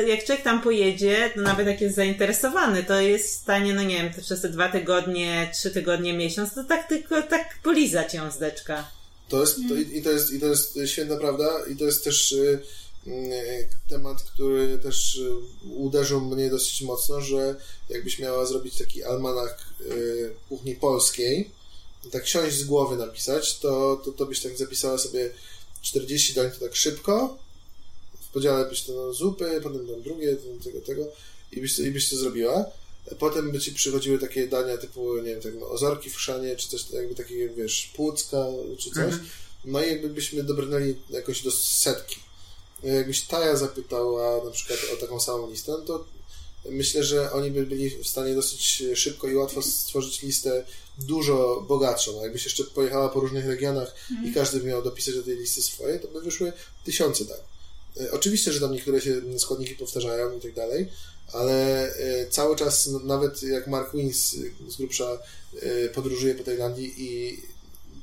jak 0.08 0.24
człowiek 0.24 0.44
tam 0.44 0.62
pojedzie, 0.62 1.30
to 1.34 1.40
nawet 1.40 1.66
jak 1.66 1.80
jest 1.80 1.96
zainteresowany, 1.96 2.84
to 2.84 3.00
jest 3.00 3.28
w 3.28 3.40
stanie, 3.40 3.74
no 3.74 3.82
nie 3.82 3.96
wiem, 3.96 4.14
to 4.14 4.22
przez 4.22 4.40
te 4.40 4.48
dwa 4.48 4.68
tygodnie, 4.68 5.50
trzy 5.54 5.70
tygodnie, 5.70 6.12
miesiąc, 6.12 6.54
to 6.54 6.64
tak 6.64 6.88
tylko 6.88 7.22
tak 7.22 7.58
polizać 7.62 8.14
ją 8.14 8.30
zdeczka. 8.30 8.90
To 9.28 9.40
jest, 9.40 9.56
to, 9.68 9.74
i, 9.74 9.98
i 9.98 10.02
to 10.02 10.10
jest, 10.10 10.32
I 10.32 10.40
to 10.40 10.46
jest 10.46 10.78
święta 10.86 11.16
prawda 11.16 11.50
i 11.70 11.76
to 11.76 11.84
jest 11.84 12.04
też 12.04 12.32
y, 12.32 12.60
y, 13.06 13.68
temat, 13.88 14.22
który 14.22 14.78
też 14.78 15.14
y, 15.14 15.30
uderzył 15.76 16.20
mnie 16.20 16.50
dosyć 16.50 16.82
mocno, 16.82 17.20
że 17.20 17.56
jakbyś 17.88 18.18
miała 18.18 18.46
zrobić 18.46 18.78
taki 18.78 19.04
almanach 19.04 19.72
y, 19.80 20.32
kuchni 20.48 20.74
polskiej, 20.74 21.50
tak 22.10 22.26
siąść 22.26 22.56
z 22.56 22.64
głowy 22.64 22.96
napisać, 22.96 23.58
to, 23.58 24.00
to, 24.04 24.12
to 24.12 24.26
byś 24.26 24.40
tak 24.40 24.58
zapisała 24.58 24.98
sobie 24.98 25.30
40 25.82 26.34
dań 26.34 26.50
to 26.50 26.60
tak 26.60 26.76
szybko, 26.76 27.38
w 28.28 28.32
podziale 28.32 28.68
byś 28.68 28.82
to 28.82 29.06
na 29.06 29.12
zupy, 29.12 29.60
potem 29.62 29.86
tam 29.88 30.02
drugie, 30.02 30.36
tam 30.36 30.58
tego, 30.58 30.80
tego 30.80 31.06
i 31.52 31.60
byś, 31.60 31.76
to- 31.76 31.82
i 31.82 31.90
byś 31.90 32.10
to 32.10 32.16
zrobiła. 32.16 32.64
Potem 33.18 33.50
by 33.52 33.60
ci 33.60 33.72
przychodziły 33.72 34.18
takie 34.18 34.46
dania 34.48 34.76
typu, 34.78 35.16
nie 35.16 35.22
wiem, 35.30 35.40
tak, 35.40 35.52
no, 35.60 35.70
ozorki 35.70 36.10
w 36.10 36.16
chrzanie, 36.16 36.56
czy 36.56 36.68
coś 36.68 36.90
jakby 36.90 37.14
takie, 37.14 37.48
wiesz, 37.48 37.90
płucka, 37.96 38.46
czy 38.78 38.90
coś. 38.90 39.14
No 39.64 39.84
i 39.84 39.88
jakby 39.88 40.08
byśmy 40.08 40.42
dobrnęli 40.42 40.94
jakoś 41.10 41.42
do 41.42 41.50
setki. 41.50 42.16
Jakbyś 42.82 43.20
Taja 43.20 43.56
zapytała 43.56 44.44
na 44.44 44.50
przykład 44.50 44.78
o 44.94 44.96
taką 45.00 45.20
samą 45.20 45.50
listę, 45.50 45.72
no 45.72 45.78
to 45.78 46.04
myślę, 46.70 47.04
że 47.04 47.32
oni 47.32 47.50
by 47.50 47.66
byli 47.66 47.90
w 47.90 48.08
stanie 48.08 48.34
dosyć 48.34 48.82
szybko 48.94 49.28
i 49.28 49.34
łatwo 49.34 49.62
stworzyć 49.62 50.22
listę 50.22 50.64
dużo 50.98 51.64
bogatszą. 51.68 52.12
No, 52.12 52.22
jakbyś 52.22 52.44
jeszcze 52.44 52.64
pojechała 52.64 53.08
po 53.08 53.20
różnych 53.20 53.46
regionach 53.46 53.94
i 54.26 54.32
każdy 54.34 54.60
by 54.60 54.66
miał 54.66 54.82
dopisać 54.82 55.14
do 55.14 55.22
tej 55.22 55.36
listy 55.36 55.62
swoje, 55.62 55.98
to 55.98 56.08
by 56.08 56.20
wyszły 56.20 56.52
tysiące 56.84 57.24
dań. 57.24 57.38
E, 58.00 58.10
Oczywiście, 58.12 58.52
że 58.52 58.60
tam 58.60 58.72
niektóre 58.72 59.00
się 59.00 59.38
składniki 59.38 59.74
powtarzają 59.74 60.38
i 60.38 60.40
tak 60.40 60.54
dalej, 60.54 60.88
ale 61.32 61.54
e, 61.96 62.26
cały 62.30 62.56
czas, 62.56 62.86
nawet 63.04 63.42
jak 63.42 63.66
Mark 63.66 63.92
Wins 63.94 64.34
e, 64.34 64.70
z 64.70 64.76
grubsza 64.76 65.18
e, 65.62 65.88
podróżuje 65.88 66.34
po 66.34 66.44
Tajlandii 66.44 66.94
i 66.98 67.40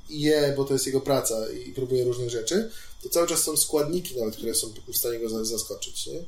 je, 0.09 0.53
bo 0.57 0.65
to 0.65 0.73
jest 0.73 0.85
jego 0.85 1.01
praca 1.01 1.49
i 1.49 1.71
próbuje 1.73 2.03
różnych 2.03 2.29
rzeczy, 2.29 2.69
to 3.03 3.09
cały 3.09 3.27
czas 3.27 3.43
są 3.43 3.57
składniki 3.57 4.17
nawet, 4.19 4.35
które 4.35 4.55
są 4.55 4.73
w 4.93 4.97
stanie 4.97 5.19
go 5.19 5.29
za- 5.29 5.45
zaskoczyć, 5.45 6.07
nie? 6.07 6.19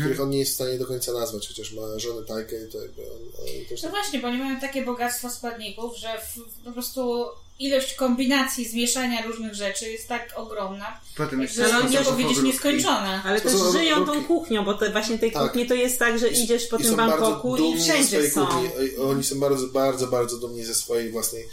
Których 0.00 0.20
on 0.20 0.30
nie 0.30 0.38
jest 0.38 0.50
w 0.50 0.54
stanie 0.54 0.78
do 0.78 0.86
końca 0.86 1.12
nazwać, 1.12 1.48
chociaż 1.48 1.72
ma 1.72 1.98
żonę 1.98 2.26
Tajkę 2.26 2.64
i 2.64 2.72
to 2.72 2.82
jakby 2.82 3.02
on, 3.02 3.18
on 3.40 3.64
też 3.68 3.82
No 3.82 3.88
tak 3.88 3.90
właśnie, 3.90 4.18
bo 4.20 4.28
oni 4.28 4.38
mają 4.38 4.60
takie 4.60 4.84
bogactwo 4.84 5.30
składników, 5.30 5.96
że 5.96 6.08
w, 6.20 6.64
po 6.64 6.72
prostu 6.72 7.24
ilość 7.58 7.94
kombinacji, 7.94 8.68
zmieszania 8.68 9.22
różnych 9.22 9.54
rzeczy 9.54 9.90
jest 9.90 10.08
tak 10.08 10.32
ogromna, 10.36 11.00
Potem 11.16 11.46
że 11.46 11.74
Ale 11.74 11.90
nie 11.90 11.98
powiedzieć 11.98 12.42
nieskończona. 12.42 13.22
Ale 13.24 13.40
To 13.40 13.48
też 13.48 13.58
są 13.58 13.72
żyją 13.72 14.06
tą 14.06 14.24
kuchnią, 14.24 14.64
bo 14.64 14.74
to 14.74 14.90
właśnie 14.92 15.18
tej 15.18 15.32
Tak. 15.32 15.42
kuchni 15.42 15.66
to 15.66 15.74
jest 15.74 15.98
tak, 15.98 16.18
że 16.18 16.28
idziesz 16.28 16.66
po 16.66 16.76
I 16.76 16.82
tym 16.82 16.96
Bangkoku 16.96 17.56
i 17.56 17.80
wszędzie 17.82 18.30
są. 18.30 18.46
kuchni. 18.46 18.68
Oni 18.96 19.24
są 19.24 19.40
bardzo, 19.40 19.66
bardzo, 19.66 20.06
bardzo 20.06 20.36
dumni 20.38 20.64
ze 20.64 20.74
swojej 20.74 21.10
własnej 21.10 21.44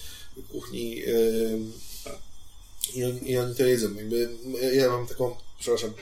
kuchni 0.51 1.01
i, 2.95 3.03
oni, 3.03 3.31
i 3.31 3.37
oni 3.37 3.55
to 3.55 3.63
jedzą. 3.63 3.93
Jakby, 3.95 4.29
ja 4.73 4.89
mam 4.89 5.07
taką, 5.07 5.35
przepraszam, 5.59 5.93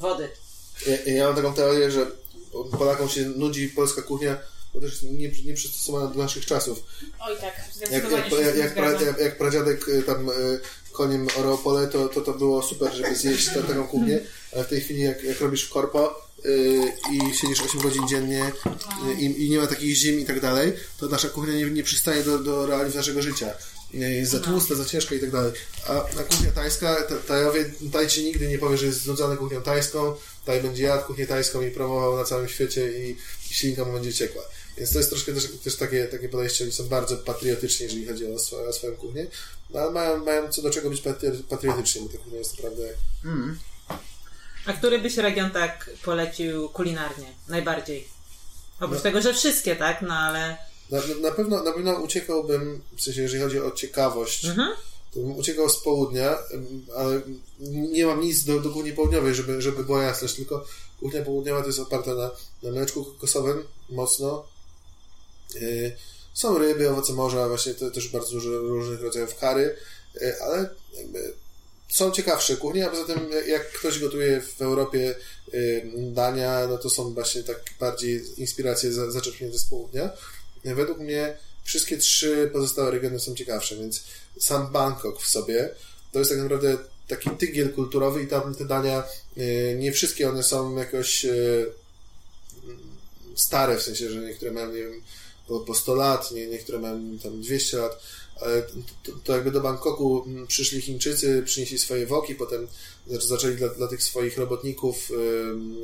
Wody. 0.00 0.28
Ja, 1.06 1.12
ja 1.12 1.26
mam 1.26 1.36
taką 1.36 1.54
teorię, 1.54 1.90
że 1.90 2.06
Polakom 2.78 3.08
się 3.08 3.20
nudzi 3.24 3.68
polska 3.68 4.02
kuchnia, 4.02 4.38
bo 4.74 4.80
też 4.80 4.90
jest 4.92 5.02
nie, 5.02 5.30
nie 5.44 5.54
przystosowana 5.54 6.06
do 6.06 6.18
naszych 6.22 6.46
czasów. 6.46 6.82
Oj 7.20 7.34
tak, 7.40 7.54
Jak, 7.90 8.10
jak, 8.10 8.30
jak, 8.46 8.56
jak, 8.56 8.74
pra, 8.74 8.90
jak, 8.92 9.18
jak 9.20 9.38
pradziadek 9.38 9.88
y, 9.88 10.02
tam 10.02 10.28
y, 10.28 10.32
koniem 10.92 11.26
orał 11.36 11.58
pole, 11.58 11.86
to, 11.86 12.08
to 12.08 12.20
to 12.20 12.32
było 12.32 12.62
super, 12.62 12.92
żeby 12.92 13.16
zjeść 13.16 13.48
tę- 13.48 13.62
taką 13.68 13.86
kuchnię, 13.88 14.20
ale 14.52 14.64
w 14.64 14.68
tej 14.68 14.80
chwili 14.80 15.00
jak, 15.00 15.22
jak 15.24 15.40
robisz 15.40 15.64
w 15.64 15.70
korpo 15.70 16.28
y, 16.44 16.78
i 17.12 17.34
siedzisz 17.36 17.60
8 17.60 17.80
godzin 17.80 18.08
dziennie 18.08 18.52
i, 19.18 19.44
i 19.46 19.50
nie 19.50 19.58
ma 19.58 19.66
takich 19.66 19.96
zim 19.96 20.20
i 20.20 20.24
tak 20.24 20.40
dalej, 20.40 20.72
to 21.00 21.06
nasza 21.08 21.28
kuchnia 21.28 21.54
nie, 21.54 21.64
nie 21.70 21.82
przystaje 21.82 22.22
do, 22.24 22.38
do 22.38 22.66
realiów 22.66 22.94
naszego 22.94 23.22
życia. 23.22 23.54
Y, 23.94 23.98
Jest 23.98 24.32
za 24.32 24.40
tłusta, 24.40 24.74
za 24.74 24.84
ciężka 24.84 25.14
i 25.14 25.20
tak 25.20 25.30
dalej. 25.30 25.52
A, 25.86 25.92
a 26.04 26.22
kuchnia 26.24 26.50
tajska, 26.50 26.96
ta- 27.08 27.16
Tajowie, 27.16 27.70
Taj 27.92 28.08
ci 28.08 28.24
nigdy 28.24 28.48
nie 28.48 28.58
powie, 28.58 28.76
że 28.78 28.86
jest 28.86 29.00
znudzony 29.02 29.36
kuchnią 29.36 29.62
tajską, 29.62 30.14
Taj 30.44 30.62
będzie 30.62 30.82
jadł 30.82 31.04
kuchnię 31.06 31.26
tajską 31.26 31.62
i 31.62 31.70
promował 31.70 32.16
na 32.16 32.24
całym 32.24 32.48
świecie 32.48 33.04
i, 33.04 33.16
i 33.50 33.54
ślinka 33.54 33.84
mu 33.84 33.92
będzie 33.92 34.12
ciekła. 34.14 34.42
Więc 34.78 34.92
to 34.92 34.98
jest 34.98 35.10
troszkę 35.10 35.32
też, 35.32 35.48
też 35.64 35.76
takie, 35.76 36.04
takie 36.04 36.28
podejście, 36.28 36.64
oni 36.64 36.72
są 36.72 36.88
bardzo 36.88 37.16
patriotyczni, 37.16 37.84
jeżeli 37.86 38.06
chodzi 38.06 38.32
o, 38.34 38.38
swo, 38.38 38.62
o 38.68 38.72
swoją 38.72 38.96
kuchnię, 38.96 39.26
no, 39.70 39.80
ale 39.80 39.90
mają, 39.90 40.24
mają 40.24 40.52
co 40.52 40.62
do 40.62 40.70
czego 40.70 40.90
być 40.90 41.02
patri- 41.02 41.42
patriotyczni, 41.42 42.00
bo 42.02 42.08
ta 42.08 42.18
kuchnia 42.18 42.38
jest 42.38 42.52
naprawdę... 42.56 42.82
Mm. 43.24 43.58
A 44.66 44.72
który 44.72 44.98
byś 44.98 45.16
region 45.16 45.50
tak 45.50 45.90
polecił 46.04 46.68
kulinarnie? 46.68 47.26
Najbardziej. 47.48 48.08
Oprócz 48.80 48.98
No. 48.98 49.02
tego, 49.02 49.20
że 49.20 49.34
wszystkie, 49.34 49.76
tak? 49.76 50.02
No 50.02 50.14
ale... 50.14 50.56
Na, 50.90 50.98
na, 51.22 51.30
pewno, 51.30 51.62
na 51.62 51.72
pewno 51.72 51.92
uciekałbym, 51.92 52.82
w 52.96 53.02
sensie 53.02 53.22
jeżeli 53.22 53.42
chodzi 53.42 53.60
o 53.60 53.70
ciekawość, 53.70 54.44
Mhm. 54.44 54.68
to 55.14 55.20
bym 55.20 55.36
uciekał 55.36 55.68
z 55.68 55.76
południa, 55.76 56.38
ale 56.96 57.20
nie 57.58 58.06
mam 58.06 58.20
nic 58.20 58.44
do, 58.44 58.60
do 58.60 58.70
kuchni 58.70 58.92
południowej, 58.92 59.34
żeby, 59.34 59.62
żeby 59.62 59.84
była 59.84 60.02
jasność, 60.02 60.34
tylko 60.34 60.64
kuchnia 61.00 61.22
południowa 61.22 61.60
to 61.60 61.66
jest 61.66 61.78
oparta 61.78 62.14
na, 62.14 62.30
na 62.62 62.70
mleczku 62.70 63.04
kokosowym 63.04 63.64
mocno. 63.90 64.44
Yy, 65.54 65.96
są 66.34 66.58
ryby, 66.58 66.90
owoce 66.90 67.12
morza, 67.12 67.48
właśnie 67.48 67.74
to 67.74 67.90
też 67.90 68.08
bardzo 68.08 68.30
dużo 68.30 68.50
różnych 68.50 69.02
rodzajów 69.02 69.36
kary, 69.36 69.76
yy, 70.20 70.42
ale 70.42 70.68
są 71.88 72.10
ciekawsze 72.10 72.56
kuchnie, 72.56 72.86
a 72.86 72.90
poza 72.90 73.04
tym 73.04 73.30
jak 73.46 73.72
ktoś 73.72 73.98
gotuje 73.98 74.40
w 74.40 74.62
Europie 74.62 75.14
yy, 75.52 75.82
dania, 75.96 76.66
no 76.68 76.78
to 76.78 76.90
są 76.90 77.14
właśnie 77.14 77.42
tak 77.42 77.60
bardziej 77.80 78.40
inspiracje 78.40 78.92
za- 78.92 79.10
zaczerpnięte 79.10 79.58
z 79.58 79.64
południa. 79.64 80.10
Według 80.64 80.98
mnie 80.98 81.38
wszystkie 81.64 81.98
trzy 81.98 82.50
pozostałe 82.52 82.90
regiony 82.90 83.20
są 83.20 83.34
ciekawsze, 83.34 83.76
więc 83.76 84.04
sam 84.40 84.72
Bangkok 84.72 85.22
w 85.22 85.28
sobie 85.28 85.70
to 86.12 86.18
jest 86.18 86.30
tak 86.30 86.40
naprawdę 86.40 86.76
taki 87.08 87.30
tygiel 87.30 87.72
kulturowy 87.72 88.22
i 88.22 88.26
tam 88.26 88.54
te 88.54 88.64
dania, 88.64 89.04
nie 89.76 89.92
wszystkie 89.92 90.28
one 90.28 90.42
są 90.42 90.76
jakoś 90.76 91.26
stare, 93.34 93.78
w 93.78 93.82
sensie, 93.82 94.10
że 94.10 94.20
niektóre 94.20 94.52
mają, 94.52 94.72
nie 94.72 94.82
wiem, 94.82 95.02
po, 95.48 95.60
po 95.60 95.74
100 95.74 95.94
lat, 95.94 96.32
nie, 96.32 96.46
niektóre 96.46 96.78
mają 96.78 97.18
tam 97.22 97.40
200 97.40 97.76
lat, 97.78 98.02
to, 99.02 99.12
to 99.24 99.32
jakby 99.32 99.50
do 99.50 99.60
Bangkoku 99.60 100.24
mm, 100.26 100.46
przyszli 100.46 100.80
Chińczycy, 100.80 101.42
przynieśli 101.44 101.78
swoje 101.78 102.06
woki, 102.06 102.34
potem 102.34 102.68
znaczy 103.06 103.26
zaczęli 103.26 103.56
dla, 103.56 103.68
dla 103.68 103.88
tych 103.88 104.02
swoich 104.02 104.38
robotników, 104.38 105.10
ym, 105.10 105.76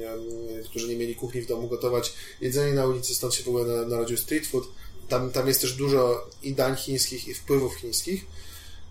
którzy 0.65 0.89
nie 0.89 0.97
mieli 0.97 1.15
kuchni 1.15 1.41
w 1.41 1.47
domu, 1.47 1.69
gotować 1.69 2.13
jedzenie 2.41 2.75
na 2.75 2.87
ulicy, 2.87 3.15
stąd 3.15 3.35
się 3.35 3.43
w 3.45 3.49
ogóle 3.49 3.77
na- 3.77 3.89
narodził 3.89 4.17
street 4.17 4.47
food. 4.47 4.65
tam, 5.09 5.31
tam 5.31 5.49
jest 5.49 5.61
też 5.61 5.73
dużo 5.73 6.31
i 6.43 6.55
dań 6.55 6.77
chińskich, 6.77 7.29
i 7.29 7.35
wpływów 7.35 7.75
chińskich. 7.75 8.25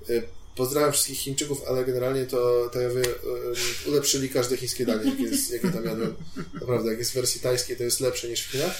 Y, 0.09 0.23
Pozdrawiam 0.55 0.91
wszystkich 0.91 1.17
Chińczyków, 1.19 1.61
ale 1.67 1.85
generalnie 1.85 2.25
to 2.25 2.69
Tajowie 2.73 3.01
y, 3.05 3.89
ulepszyli 3.89 4.29
każde 4.29 4.57
chińskie 4.57 4.85
danie, 4.85 5.09
jakie, 5.11 5.23
jest, 5.23 5.51
jakie 5.51 5.71
tam 5.71 5.85
jadłem. 5.85 6.15
Naprawdę, 6.53 6.89
jak 6.89 6.99
jest 6.99 7.11
w 7.11 7.13
wersji 7.15 7.41
tajskiej, 7.41 7.77
to 7.77 7.83
jest 7.83 7.99
lepsze 7.99 8.29
niż 8.29 8.41
w 8.41 8.51
Chinach. 8.51 8.75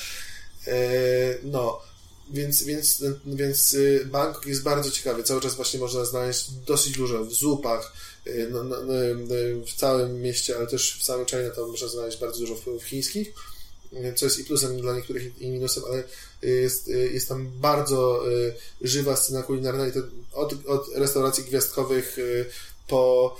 E, 0.69 1.37
No, 1.43 1.81
więc, 2.29 2.63
więc, 2.63 3.03
więc 3.25 3.73
y, 3.73 4.05
Bangkok 4.05 4.45
jest 4.45 4.63
bardzo 4.63 4.91
ciekawy. 4.91 5.23
Cały 5.23 5.41
czas 5.41 5.55
właśnie 5.55 5.79
można 5.79 6.05
znaleźć 6.05 6.51
dosyć 6.51 6.97
dużo 6.97 7.25
w 7.25 7.33
zupach, 7.33 7.93
y, 8.27 8.47
no, 8.51 8.63
no, 8.63 8.83
no, 8.83 9.03
y, 9.03 9.65
w 9.65 9.73
całym 9.73 10.21
mieście, 10.21 10.57
ale 10.57 10.67
też 10.67 10.99
w 10.99 11.03
samym 11.03 11.25
Chinatown 11.25 11.71
można 11.71 11.87
znaleźć 11.87 12.19
bardzo 12.19 12.39
dużo 12.39 12.55
wpływów 12.55 12.83
chińskich, 12.83 13.33
co 14.15 14.25
jest 14.25 14.39
i 14.39 14.43
plusem 14.43 14.81
dla 14.81 14.95
niektórych 14.95 15.41
i 15.41 15.49
minusem, 15.49 15.83
ale 15.87 16.03
jest, 16.41 16.87
jest 16.87 17.27
tam 17.27 17.51
bardzo 17.61 18.23
żywa 18.81 19.15
scena 19.15 19.43
kulinarna 19.43 19.87
i 19.87 19.91
to 19.91 19.99
od, 20.33 20.53
od 20.65 20.87
restauracji 20.95 21.43
gwiazdkowych 21.43 22.17
po 22.87 23.35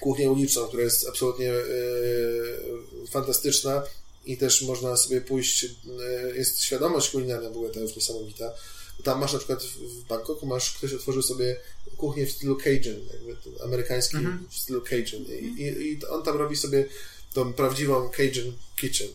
kuchnię 0.00 0.30
uliczną, 0.30 0.68
która 0.68 0.82
jest 0.82 1.08
absolutnie 1.08 1.52
fantastyczna 3.10 3.82
i 4.26 4.36
też 4.36 4.62
można 4.62 4.96
sobie 4.96 5.20
pójść, 5.20 5.64
y, 5.64 5.68
jest 6.36 6.62
świadomość 6.62 7.10
kulinarna 7.10 7.50
w 7.50 7.56
ogóle 7.56 7.70
to 7.70 7.80
jest 7.80 7.96
niesamowita. 7.96 8.54
Tam 9.04 9.20
masz 9.20 9.32
na 9.32 9.38
przykład 9.38 9.62
w 9.62 10.02
Bangkoku 10.02 10.46
masz, 10.46 10.72
ktoś 10.72 10.92
otworzył 10.92 11.22
sobie 11.22 11.56
kuchnię 11.96 12.26
w 12.26 12.32
stylu 12.32 12.56
Cajun, 12.56 13.06
jakby 13.12 13.36
ten 13.44 13.52
amerykański 13.64 14.16
w 14.50 14.56
stylu 14.56 14.80
Cajun 14.80 15.24
I, 15.24 15.62
i, 15.62 15.92
i 15.92 16.06
on 16.06 16.22
tam 16.22 16.36
robi 16.36 16.56
sobie 16.56 16.88
tą 17.32 17.52
prawdziwą 17.52 18.10
Cajun 18.16 18.56
kitchen, 18.76 19.08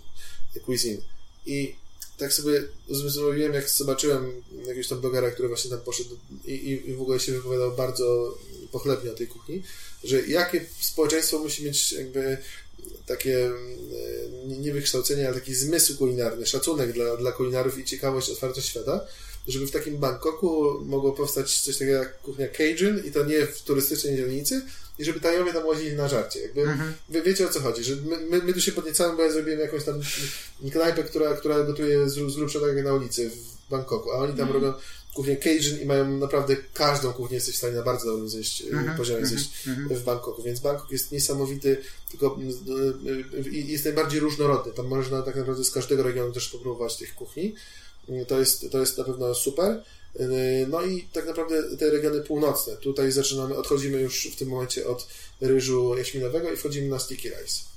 cuisine. 0.65 1.01
I 1.45 1.75
tak 2.17 2.33
sobie 2.33 2.63
zrobiłem, 2.87 3.53
jak 3.53 3.69
zobaczyłem 3.69 4.43
jakiegoś 4.59 4.87
tam 4.87 5.01
blogera, 5.01 5.31
który 5.31 5.47
właśnie 5.47 5.71
tam 5.71 5.79
poszedł 5.79 6.17
i, 6.45 6.51
i, 6.51 6.89
i 6.89 6.93
w 6.93 7.01
ogóle 7.01 7.19
się 7.19 7.31
wypowiadał 7.31 7.75
bardzo 7.75 8.37
pochlebnie 8.71 9.11
o 9.11 9.15
tej 9.15 9.27
kuchni, 9.27 9.63
że 10.03 10.27
jakie 10.27 10.65
społeczeństwo 10.79 11.39
musi 11.39 11.63
mieć 11.63 11.91
jakby 11.91 12.37
takie 13.05 13.45
e, 13.45 13.51
nie- 14.47 14.57
nie 14.57 14.73
wykształcenie, 14.73 15.27
ale 15.27 15.35
taki 15.39 15.55
zmysł 15.55 15.97
kulinarny, 15.97 16.45
szacunek 16.45 16.91
dla, 16.93 17.17
dla 17.17 17.31
kulinarów 17.31 17.79
i 17.79 17.85
ciekawość, 17.85 18.29
otwartość 18.29 18.67
świata, 18.67 19.01
żeby 19.47 19.67
w 19.67 19.71
takim 19.71 19.97
Bangkoku 19.97 20.79
mogło 20.85 21.11
powstać 21.11 21.59
coś 21.61 21.77
takiego 21.77 21.97
jak 21.97 22.21
kuchnia 22.21 22.47
Cajun 22.57 23.03
i 23.05 23.11
to 23.11 23.25
nie 23.25 23.45
w 23.47 23.61
turystycznej 23.61 24.15
dzielnicy 24.17 24.61
i 24.99 25.05
żeby 25.05 25.19
Tajowie 25.19 25.53
tam 25.53 25.65
łazili 25.65 25.95
na 25.95 26.07
żarcie. 26.07 26.39
Jakby, 26.41 26.63
Wy 27.09 27.21
wiecie 27.21 27.47
o 27.47 27.49
co 27.49 27.59
chodzi, 27.59 27.83
że 27.83 27.95
my, 27.95 28.17
my, 28.29 28.41
my 28.43 28.53
tu 28.53 28.61
się 28.61 28.71
podniecamy, 28.71 29.17
bo 29.17 29.23
ja 29.23 29.31
zrobiłem 29.31 29.59
jakąś 29.59 29.83
tam 29.83 30.01
knajpę, 30.71 31.03
która, 31.03 31.33
która 31.35 31.63
gotuje 31.63 32.09
z, 32.09 32.13
z 32.13 32.35
grubsza 32.35 32.59
tak 32.59 32.75
jak 32.75 32.85
na 32.85 32.93
ulicy 32.93 33.29
w 33.29 33.69
Bangkoku, 33.69 34.11
a 34.11 34.15
oni 34.17 34.37
tam 34.37 34.51
robią 34.51 34.73
kuchnię 35.17 35.37
Cajun 35.37 35.81
i 35.81 35.85
mają 35.85 36.17
naprawdę 36.17 36.55
każdą 36.73 37.13
kuchnię 37.13 37.35
jesteś 37.35 37.55
w 37.55 37.57
stanie 37.57 37.75
na 37.75 37.81
bardzo 37.83 38.05
dobrym 38.05 38.29
zjeść, 38.29 38.61
Mhm, 38.61 38.97
poziomie 38.97 39.25
zjeść 39.25 39.49
w 39.89 40.03
Bangkoku, 40.03 40.43
więc 40.43 40.59
Bangkok 40.59 40.91
jest 40.91 41.11
niesamowity, 41.11 41.77
tylko 42.09 42.37
y, 43.37 43.47
y, 43.47 43.49
jest 43.49 43.85
najbardziej 43.85 44.19
różnorodny. 44.19 44.71
Tam 44.73 44.87
można 44.87 45.21
tak 45.21 45.35
naprawdę 45.35 45.63
z 45.63 45.71
każdego 45.71 46.03
regionu 46.03 46.33
też 46.33 46.49
popróbować 46.49 46.95
tych 46.97 47.15
kuchni. 47.15 47.55
Y, 48.09 48.25
To 48.27 48.39
jest, 48.39 48.71
to 48.71 48.79
jest 48.79 48.97
na 48.97 49.03
pewno 49.03 49.35
super. 49.35 49.83
Y, 50.19 50.67
No 50.69 50.81
i 50.81 51.07
tak 51.13 51.25
naprawdę 51.27 51.77
te 51.77 51.89
regiony 51.91 52.21
północne. 52.21 52.75
Tutaj 52.77 53.11
zaczynamy, 53.11 53.55
odchodzimy 53.57 54.01
już 54.01 54.27
w 54.33 54.35
tym 54.35 54.47
momencie 54.49 54.87
od 54.87 55.07
ryżu 55.41 55.97
jaśminowego 55.97 56.51
i 56.51 56.57
wchodzimy 56.57 56.87
na 56.87 56.99
sticky 56.99 57.29
rice. 57.29 57.76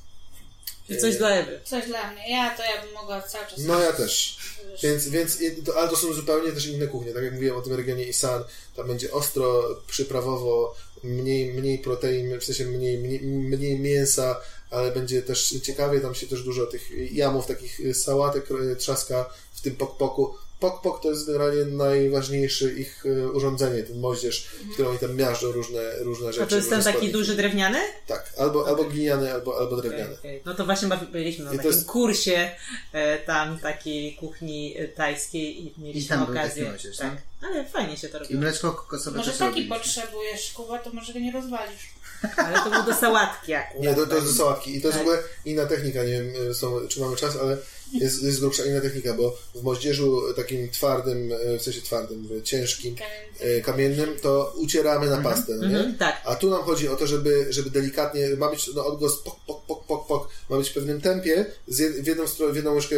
Czy 0.91 0.97
coś 0.97 1.17
dla 1.17 1.31
Ewy. 1.31 1.61
Coś 1.65 1.87
dla 1.87 2.12
mnie. 2.12 2.31
Ja 2.31 2.57
to 2.57 2.62
ja 2.62 2.83
bym 2.83 2.93
mogła 2.93 3.23
cały 3.23 3.47
czas... 3.47 3.59
No 3.59 3.81
ja 3.81 3.93
też. 3.93 4.39
Więc, 4.83 5.09
więc 5.09 5.39
to, 5.65 5.79
ale 5.79 5.89
to 5.89 5.97
są 5.97 6.12
zupełnie 6.12 6.53
też 6.53 6.67
inne 6.67 6.87
kuchnie. 6.87 7.12
Tak 7.12 7.25
jak 7.25 7.33
mówiłem 7.33 7.57
o 7.57 7.62
tym 7.62 7.75
regionie 7.75 8.05
Isan, 8.05 8.45
tam 8.77 8.87
będzie 8.87 9.12
ostro, 9.12 9.77
przyprawowo, 9.87 10.75
mniej, 11.03 11.55
mniej 11.55 11.79
protein, 11.79 12.41
w 12.41 12.45
sensie 12.45 12.65
mniej, 12.65 12.99
mniej, 12.99 13.21
mniej 13.21 13.79
mięsa, 13.81 14.41
ale 14.71 14.93
będzie 14.93 15.23
też 15.23 15.55
ciekawie, 15.62 16.01
tam 16.01 16.15
się 16.15 16.27
też 16.27 16.43
dużo 16.43 16.67
tych 16.67 17.12
jamów, 17.12 17.47
takich 17.47 17.81
sałatek 17.97 18.49
e, 18.51 18.77
trzaska 18.77 19.31
w 19.53 19.61
tym 19.61 19.77
pok-poku. 19.77 20.35
Pok-pok 20.61 21.01
to 21.03 21.11
jest 21.11 21.27
generalnie 21.27 21.65
najważniejszy 21.65 22.73
ich 22.73 23.05
e, 23.07 23.28
urządzenie, 23.28 23.82
ten 23.82 24.01
moździerz, 24.01 24.49
w 24.70 24.73
którym 24.73 24.91
oni 24.91 24.99
tam 25.01 25.16
miażdżą 25.16 25.53
różne, 25.53 25.81
różne 26.01 26.27
rzeczy. 26.32 26.43
A 26.43 26.47
to 26.47 26.57
jest 26.57 26.70
ten 26.70 26.82
taki 26.82 27.09
duży 27.12 27.37
drewniany? 27.37 27.78
Tak, 28.07 28.32
albo, 28.39 28.66
albo 28.69 28.85
gliniany, 28.85 29.32
albo, 29.32 29.59
albo 29.59 29.77
drewniany. 29.77 30.15
Okej. 30.15 30.43
No 30.45 30.55
to 30.55 30.65
właśnie 30.65 30.89
byliśmy 31.12 31.45
na 31.45 31.53
I 31.53 31.57
takim 31.57 31.70
jest- 31.73 31.87
kursie 31.87 32.51
e, 32.93 33.19
tam 33.19 33.59
takiej 33.59 34.16
kuchni 34.16 34.74
e, 34.78 34.89
tajskiej 34.89 35.65
i 35.66 35.74
mieliśmy 35.78 36.01
I 36.01 36.09
tam 36.09 36.24
był 36.27 36.35
okazję. 36.35 36.62
taki 36.65 36.70
młodzież, 36.70 36.97
tak. 36.97 37.16
Ale 37.43 37.65
fajnie 37.65 37.97
się 37.97 38.09
to 38.09 38.19
I 38.19 38.20
robiło. 38.20 38.41
mleczko 38.41 38.73
kokosowe 38.73 39.19
Może 39.19 39.32
taki 39.32 39.45
robiliśmy. 39.45 39.77
potrzebujesz, 39.77 40.53
Kuba, 40.53 40.78
to 40.78 40.91
może 40.93 41.12
go 41.12 41.19
nie 41.19 41.32
rozwalisz. 41.32 41.82
Ale 42.37 42.59
to 42.59 42.70
był 42.70 42.82
do 42.82 42.95
sałatki 42.95 43.55
akurat. 43.55 43.82
Nie, 43.82 43.95
to, 43.95 44.07
to 44.07 44.15
jest 44.15 44.27
do 44.27 44.32
sałatki. 44.35 44.77
I 44.77 44.81
to 44.82 44.89
jest 44.89 44.99
Tak. 44.99 45.07
w 45.07 45.11
ogóle 45.11 45.23
inna 45.45 45.66
technika. 45.66 46.05
Nie 46.05 46.12
wiem, 46.23 46.55
są, 46.55 46.81
czy 46.89 47.01
mamy 47.01 47.16
czas, 47.16 47.37
ale 47.37 47.57
jest, 47.93 48.23
jest 48.23 48.41
grubsza 48.41 48.65
inna 48.65 48.81
technika, 48.81 49.15
bo 49.15 49.39
w 49.55 49.62
moździerzu 49.62 50.23
takim 50.37 50.71
twardym, 50.71 51.33
e, 51.33 51.59
w 51.59 51.62
sensie 51.62 51.83
twardym, 51.83 52.21
mówię, 52.21 52.43
ciężkim, 52.43 52.97
e, 53.41 53.61
kamiennym, 53.61 54.09
to 54.23 54.55
ucieramy 54.57 55.11
na 55.11 55.17
pastę, 55.19 55.53
no 55.53 55.69
nie? 55.69 55.77
Mhm, 55.77 55.99
tak. 55.99 56.23
A 56.25 56.35
tu 56.35 56.51
nam 56.51 56.62
chodzi 56.62 56.89
o 56.89 56.97
to, 56.97 57.07
żeby, 57.07 57.47
żeby 57.51 57.71
delikatnie, 57.71 58.29
ma 58.37 58.51
być 58.51 58.71
no, 58.75 58.87
odgłos 58.87 59.23
pok, 59.23 59.37
pok, 59.47 59.67
pok, 59.67 59.87
pok, 59.87 60.07
pok, 60.07 60.29
ma 60.51 60.57
być 60.57 60.71
w 60.71 60.75
pewnym 60.75 61.01
tempie, 61.01 61.47
z 61.69 61.79
jed, 61.79 61.93
w, 61.93 62.07
jedną 62.07 62.25
w 62.53 62.57
jedną 62.57 62.75
łyżkę, 62.75 62.97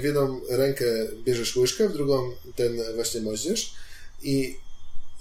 w 0.00 0.04
jedną 0.04 0.40
rękę 0.48 0.84
bierzesz 1.24 1.56
łyżkę, 1.56 1.88
w 1.88 1.92
drugą 1.92 2.32
ten 2.56 2.80
właśnie 2.94 3.20
moździerz 3.20 3.74
i 4.22 4.56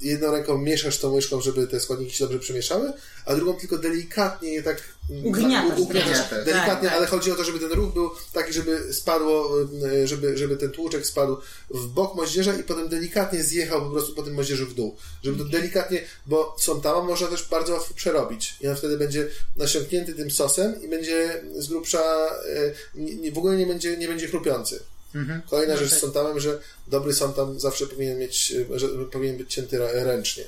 jedną 0.01 0.31
ręką 0.31 0.57
mieszasz 0.57 0.97
tą 0.97 1.11
łyżką, 1.13 1.41
żeby 1.41 1.67
te 1.67 1.79
składniki 1.79 2.13
się 2.15 2.23
dobrze 2.25 2.39
przemieszały, 2.39 2.93
a 3.25 3.35
drugą 3.35 3.53
tylko 3.53 3.77
delikatnie 3.77 4.53
je 4.53 4.63
tak 4.63 4.83
mm, 5.09 5.25
Ugniatasz, 5.25 5.79
u- 5.79 5.81
ugniatasz 5.83 6.29
delikatnie, 6.29 6.53
Tak, 6.53 6.81
tak. 6.81 6.93
ale 6.93 7.07
chodzi 7.07 7.31
o 7.31 7.35
to, 7.35 7.43
żeby 7.43 7.59
ten 7.59 7.71
ruch 7.71 7.93
był 7.93 8.09
taki, 8.33 8.53
żeby 8.53 8.93
spadło, 8.93 9.61
y, 9.93 10.07
żeby, 10.07 10.37
żeby 10.37 10.57
ten 10.57 10.71
tłuczek 10.71 11.05
spadł 11.05 11.37
w 11.69 11.87
bok 11.87 12.15
moździerza 12.15 12.53
i 12.53 12.63
potem 12.63 12.89
delikatnie 12.89 13.43
zjechał 13.43 13.81
po 13.81 13.89
prostu 13.89 14.15
po 14.15 14.23
tym 14.23 14.33
moździerzu 14.33 14.65
w 14.65 14.73
dół. 14.73 14.95
Żeby 15.23 15.37
to 15.43 15.49
delikatnie, 15.49 16.01
bo 16.25 16.55
są 16.59 16.81
tama 16.81 17.03
można 17.03 17.27
też 17.27 17.47
bardzo 17.49 17.73
łatwo 17.73 17.93
przerobić 17.93 18.55
i 18.61 18.67
on 18.67 18.75
wtedy 18.75 18.97
będzie 18.97 19.27
nasiąknięty 19.57 20.13
tym 20.13 20.31
sosem 20.31 20.81
i 20.83 20.87
będzie 20.87 21.41
z 21.57 21.67
grubsza, 21.67 22.29
nie- 22.95 23.31
w 23.31 23.37
ogóle 23.37 23.57
nie 23.57 23.65
będzie, 23.67 23.97
nie 23.97 24.07
będzie 24.07 24.27
chrupiący. 24.27 24.79
Kolejna 25.49 25.77
rzecz 25.77 25.89
z 25.89 25.99
sontamem, 26.01 26.39
że 26.39 26.59
dobry 26.87 27.13
sontam 27.13 27.59
zawsze 27.59 27.87
powinien 27.87 28.19
mieć, 28.19 28.53
że 28.75 28.87
powinien 29.11 29.37
być 29.37 29.53
cięty 29.53 29.77
ręcznie. 29.93 30.43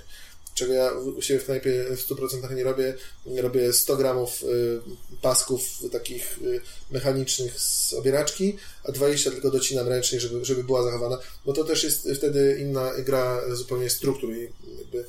Czego 0.56 0.74
ja 0.74 0.92
u 0.92 1.22
siebie 1.22 1.40
w 1.40 1.46
knajpie 1.46 1.86
w 1.98 2.10
100% 2.10 2.56
nie 2.56 2.64
robię. 2.64 2.96
Robię 3.26 3.74
100 3.74 3.98
gramów 3.98 4.44
y, 4.44 4.82
pasków 5.22 5.62
takich 5.92 6.40
y, 6.42 6.62
mechanicznych 6.92 7.60
z 7.60 7.94
obieraczki, 7.94 8.58
a 8.84 8.92
20 8.92 9.32
tylko 9.32 9.52
docinam 9.52 9.88
ręcznie, 9.88 10.20
żeby, 10.20 10.46
żeby 10.46 10.64
była 10.64 10.84
zachowana, 10.84 11.18
bo 11.46 11.54
to 11.54 11.64
też 11.64 11.84
jest 11.84 12.10
wtedy 12.16 12.58
inna 12.62 12.92
gra 13.00 13.42
zupełnie 13.56 13.90
struktur 13.90 14.34
i 14.34 14.50
jakby 14.78 15.06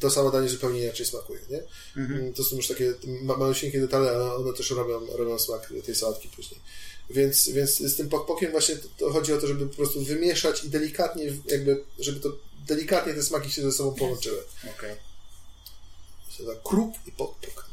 to 0.00 0.10
samo 0.10 0.30
danie 0.30 0.48
zupełnie 0.48 0.82
inaczej 0.82 1.06
smakuje, 1.06 1.40
nie? 1.50 1.62
To 2.34 2.44
są 2.44 2.56
już 2.56 2.68
takie 2.68 2.94
ma- 3.06 3.36
malusieńkie 3.36 3.80
detale, 3.80 4.10
ale 4.10 4.34
one 4.34 4.52
też 4.52 4.70
robią, 4.70 5.16
robią 5.16 5.38
smak 5.38 5.72
tej 5.86 5.94
sałatki 5.94 6.28
później. 6.36 6.60
Więc, 7.10 7.48
więc 7.48 7.78
z 7.78 7.96
tym 7.96 8.08
pokpokiem 8.08 8.50
właśnie 8.50 8.76
to, 8.76 8.88
to 8.98 9.10
chodzi 9.10 9.32
o 9.32 9.38
to, 9.40 9.46
żeby 9.46 9.66
po 9.66 9.76
prostu 9.76 10.04
wymieszać 10.04 10.64
i 10.64 10.68
delikatnie 10.68 11.24
jakby, 11.46 11.84
żeby 11.98 12.20
to 12.20 12.32
delikatnie 12.68 13.14
te 13.14 13.22
smaki 13.22 13.50
się 13.50 13.62
ze 13.62 13.72
sobą 13.72 13.94
połączyły. 13.94 14.42
Okej. 14.76 14.96
Tak 16.46 16.62
Kruk 16.62 16.94
i 17.06 17.12
pokpok. 17.12 17.70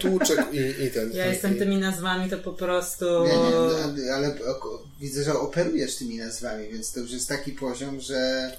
Tłuczek 0.00 0.40
i, 0.52 0.84
i 0.84 0.90
ten. 0.90 1.12
Ja 1.12 1.26
i, 1.26 1.30
jestem 1.30 1.58
tymi 1.58 1.76
nazwami, 1.76 2.30
to 2.30 2.38
po 2.38 2.52
prostu... 2.52 3.04
Nie, 3.24 4.02
nie, 4.02 4.14
ale 4.14 4.28
oko- 4.28 4.82
widzę, 5.00 5.24
że 5.24 5.38
operujesz 5.38 5.96
tymi 5.96 6.16
nazwami, 6.16 6.68
więc 6.68 6.92
to 6.92 7.00
już 7.00 7.10
jest 7.10 7.28
taki 7.28 7.52
poziom, 7.52 8.00
że 8.00 8.52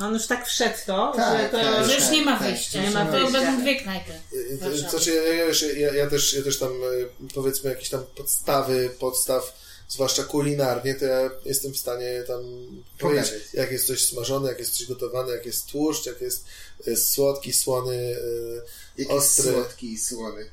On 0.00 0.14
już 0.14 0.26
tak 0.26 0.46
wszedł 0.46 0.78
to, 0.86 1.12
Tak, 1.16 1.38
że 1.42 1.48
to... 1.48 1.56
tak. 1.58 1.86
Że 1.86 1.94
już 1.94 2.10
nie 2.10 2.22
ma 2.24 2.38
tak, 2.38 2.48
wyjścia. 2.48 2.82
nie 2.82 2.90
ma 2.90 3.06
to 3.06 3.12
wyjścia. 3.12 3.32
będą 3.32 3.60
dwie 3.60 3.76
knajpy. 3.80 4.12
Y, 4.32 4.58
Warszawy. 4.60 4.90
Znaczy, 4.90 5.14
ja, 5.14 5.22
ja, 5.34 5.44
już- 5.44 5.62
ja, 5.76 5.94
ja, 5.94 6.10
też, 6.10 6.34
ja 6.34 6.42
też 6.42 6.58
tam 6.58 6.72
y, 6.84 7.08
powiedzmy 7.34 7.70
jakieś 7.70 7.88
tam 7.88 8.04
podstawy, 8.16 8.90
podstaw, 8.98 9.62
zwłaszcza 9.88 10.24
kulinarnie, 10.24 10.94
to 10.94 11.04
ja 11.04 11.30
jestem 11.44 11.72
w 11.72 11.76
stanie 11.76 12.22
tam 12.26 12.42
powiedzieć, 12.98 13.30
Pokazać. 13.30 13.54
jak 13.54 13.72
jest 13.72 13.86
coś 13.86 14.04
smażone, 14.06 14.48
jak 14.48 14.58
jest 14.58 14.78
coś 14.78 14.86
gotowane, 14.86 15.32
jak 15.32 15.46
jest 15.46 15.66
tłuszcz, 15.66 16.06
jak 16.06 16.20
jest 16.20 16.44
y, 16.88 16.96
słodki, 16.96 17.52
słony, 17.52 17.94
y, 17.96 18.62
jakiś 18.98 19.12
ostry. 19.14 19.52
słodki 19.52 19.92
i 19.92 19.98
słony. 19.98 20.50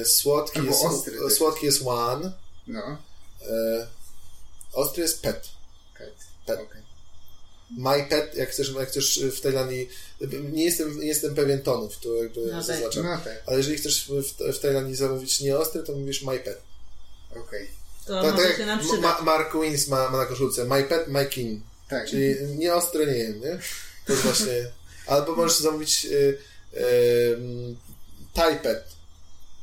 y, 0.00 0.04
słodki, 0.04 0.58
Albo 0.58 0.70
jest, 0.70 0.84
ostry 0.84 1.18
też. 1.18 1.32
słodki 1.32 1.66
jest 1.66 1.82
one, 1.86 2.32
No. 2.66 2.98
y, 3.42 3.86
ostry 4.72 5.02
jest 5.02 5.22
pet. 5.22 5.48
Okej. 5.94 6.08
Pet. 6.46 6.60
Okej. 6.60 6.85
My 7.70 8.06
pet, 8.10 8.34
jak 8.34 8.50
chcesz, 8.50 8.72
jak 8.78 8.88
chcesz 8.88 9.20
w 9.24 9.40
Tajlandii, 9.40 9.88
nie 10.52 10.64
jestem, 10.64 11.00
nie 11.00 11.06
jestem 11.06 11.34
pewien 11.34 11.62
tonów, 11.62 11.98
to 12.00 12.14
jakby 12.14 12.40
No 12.40 12.52
tak. 12.52 12.62
zaznaczam. 12.64 13.04
No 13.04 13.18
tak, 13.24 13.42
Ale 13.46 13.56
jeżeli 13.56 13.76
chcesz 13.78 14.08
w, 14.08 14.52
w 14.56 14.58
Tajlandii 14.58 14.94
zamówić 14.96 15.40
nieostry, 15.40 15.82
to 15.82 15.92
mówisz 15.92 16.22
my 16.22 16.38
pet. 16.38 16.58
okej. 17.30 17.70
To 18.06 18.22
Tak, 18.22 18.34
może 18.34 18.48
tak 18.48 18.56
się 18.56 18.66
nam 18.66 18.80
jak. 18.80 19.00
Ma- 19.00 19.20
Mark 19.22 19.54
Wins 19.62 19.88
ma, 19.88 20.10
ma 20.10 20.18
na 20.18 20.26
koszulce. 20.26 20.64
My 20.64 20.84
pet, 20.84 21.08
my 21.08 21.26
king. 21.26 21.62
Tak. 21.88 22.08
Czyli 22.08 22.34
nie 22.56 22.74
ostre 22.74 23.06
nie 23.06 23.18
jem, 23.18 23.40
nie? 23.40 23.58
To 24.06 24.12
jest 24.12 24.24
właśnie... 24.24 24.52
Albo 25.06 25.36
możesz 25.36 25.58
zamówić 25.58 26.04
y, 26.04 26.38
y, 26.76 27.36
Thai 28.34 28.56
pet. 28.62 28.84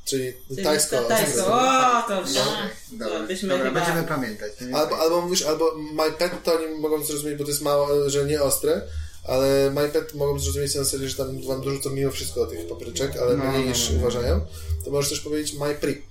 Czyli, 0.06 0.34
Czyli 0.50 0.64
tajsko. 0.64 1.02
Tajsko. 1.02 1.46
O, 1.46 2.04
to 2.08 2.22
już. 2.22 2.34
Dobra, 2.34 2.70
to 2.90 2.96
dobra, 2.98 3.28
byśmy 3.28 3.50
dobra 3.50 3.66
chyba... 3.66 3.80
będziemy 3.80 4.08
pamiętać. 4.08 4.52
Albo, 4.74 5.00
albo 5.00 5.22
mówisz, 5.22 5.42
albo 5.42 5.76
my 5.94 6.12
pet 6.12 6.32
to 6.44 6.54
oni 6.54 6.80
mogą 6.80 7.04
zrozumieć, 7.04 7.38
bo 7.38 7.44
to 7.44 7.50
jest 7.50 7.62
mało, 7.62 8.10
że 8.10 8.26
nie 8.26 8.42
ostre, 8.42 8.82
ale 9.28 9.72
my 9.72 9.90
pet 9.90 10.14
mogą 10.14 10.40
zrozumieć 10.40 10.76
na 10.76 10.84
zasadzie, 10.84 11.10
że 11.10 11.16
tam 11.16 11.42
wam 11.42 11.62
dorzucą 11.62 11.90
mimo 11.90 12.12
wszystko 12.12 12.46
tych 12.46 12.68
papryczek, 12.68 13.12
ale 13.22 13.38
No, 13.38 13.46
mniej 13.46 13.62
no, 13.64 13.70
niż 13.70 13.90
no. 13.90 13.98
uważają. 13.98 14.46
To 14.86 14.92
możesz 14.92 15.10
też 15.10 15.20
powiedzieć 15.20 15.54
my 15.54 15.76
prick. 15.76 16.02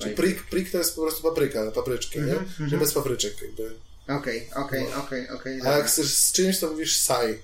Czyli 0.00 0.14
prick, 0.14 0.44
prick 0.50 0.72
to 0.72 0.78
jest 0.78 0.96
po 0.96 1.02
prostu 1.02 1.22
papryka, 1.22 1.70
papryczki, 1.70 2.20
nie? 2.20 2.32
Mhm, 2.32 2.70
Że 2.70 2.76
bez 2.76 2.92
papryczek 2.92 3.42
jakby. 3.42 3.74
Okej, 4.08 4.48
okej, 4.56 4.94
okej, 4.94 5.28
okej. 5.28 5.60
A 5.64 5.72
jak 5.72 5.86
chcesz 5.86 6.14
z 6.14 6.32
czymś, 6.32 6.58
to 6.58 6.70
mówisz 6.70 6.96
saj. 7.00 7.42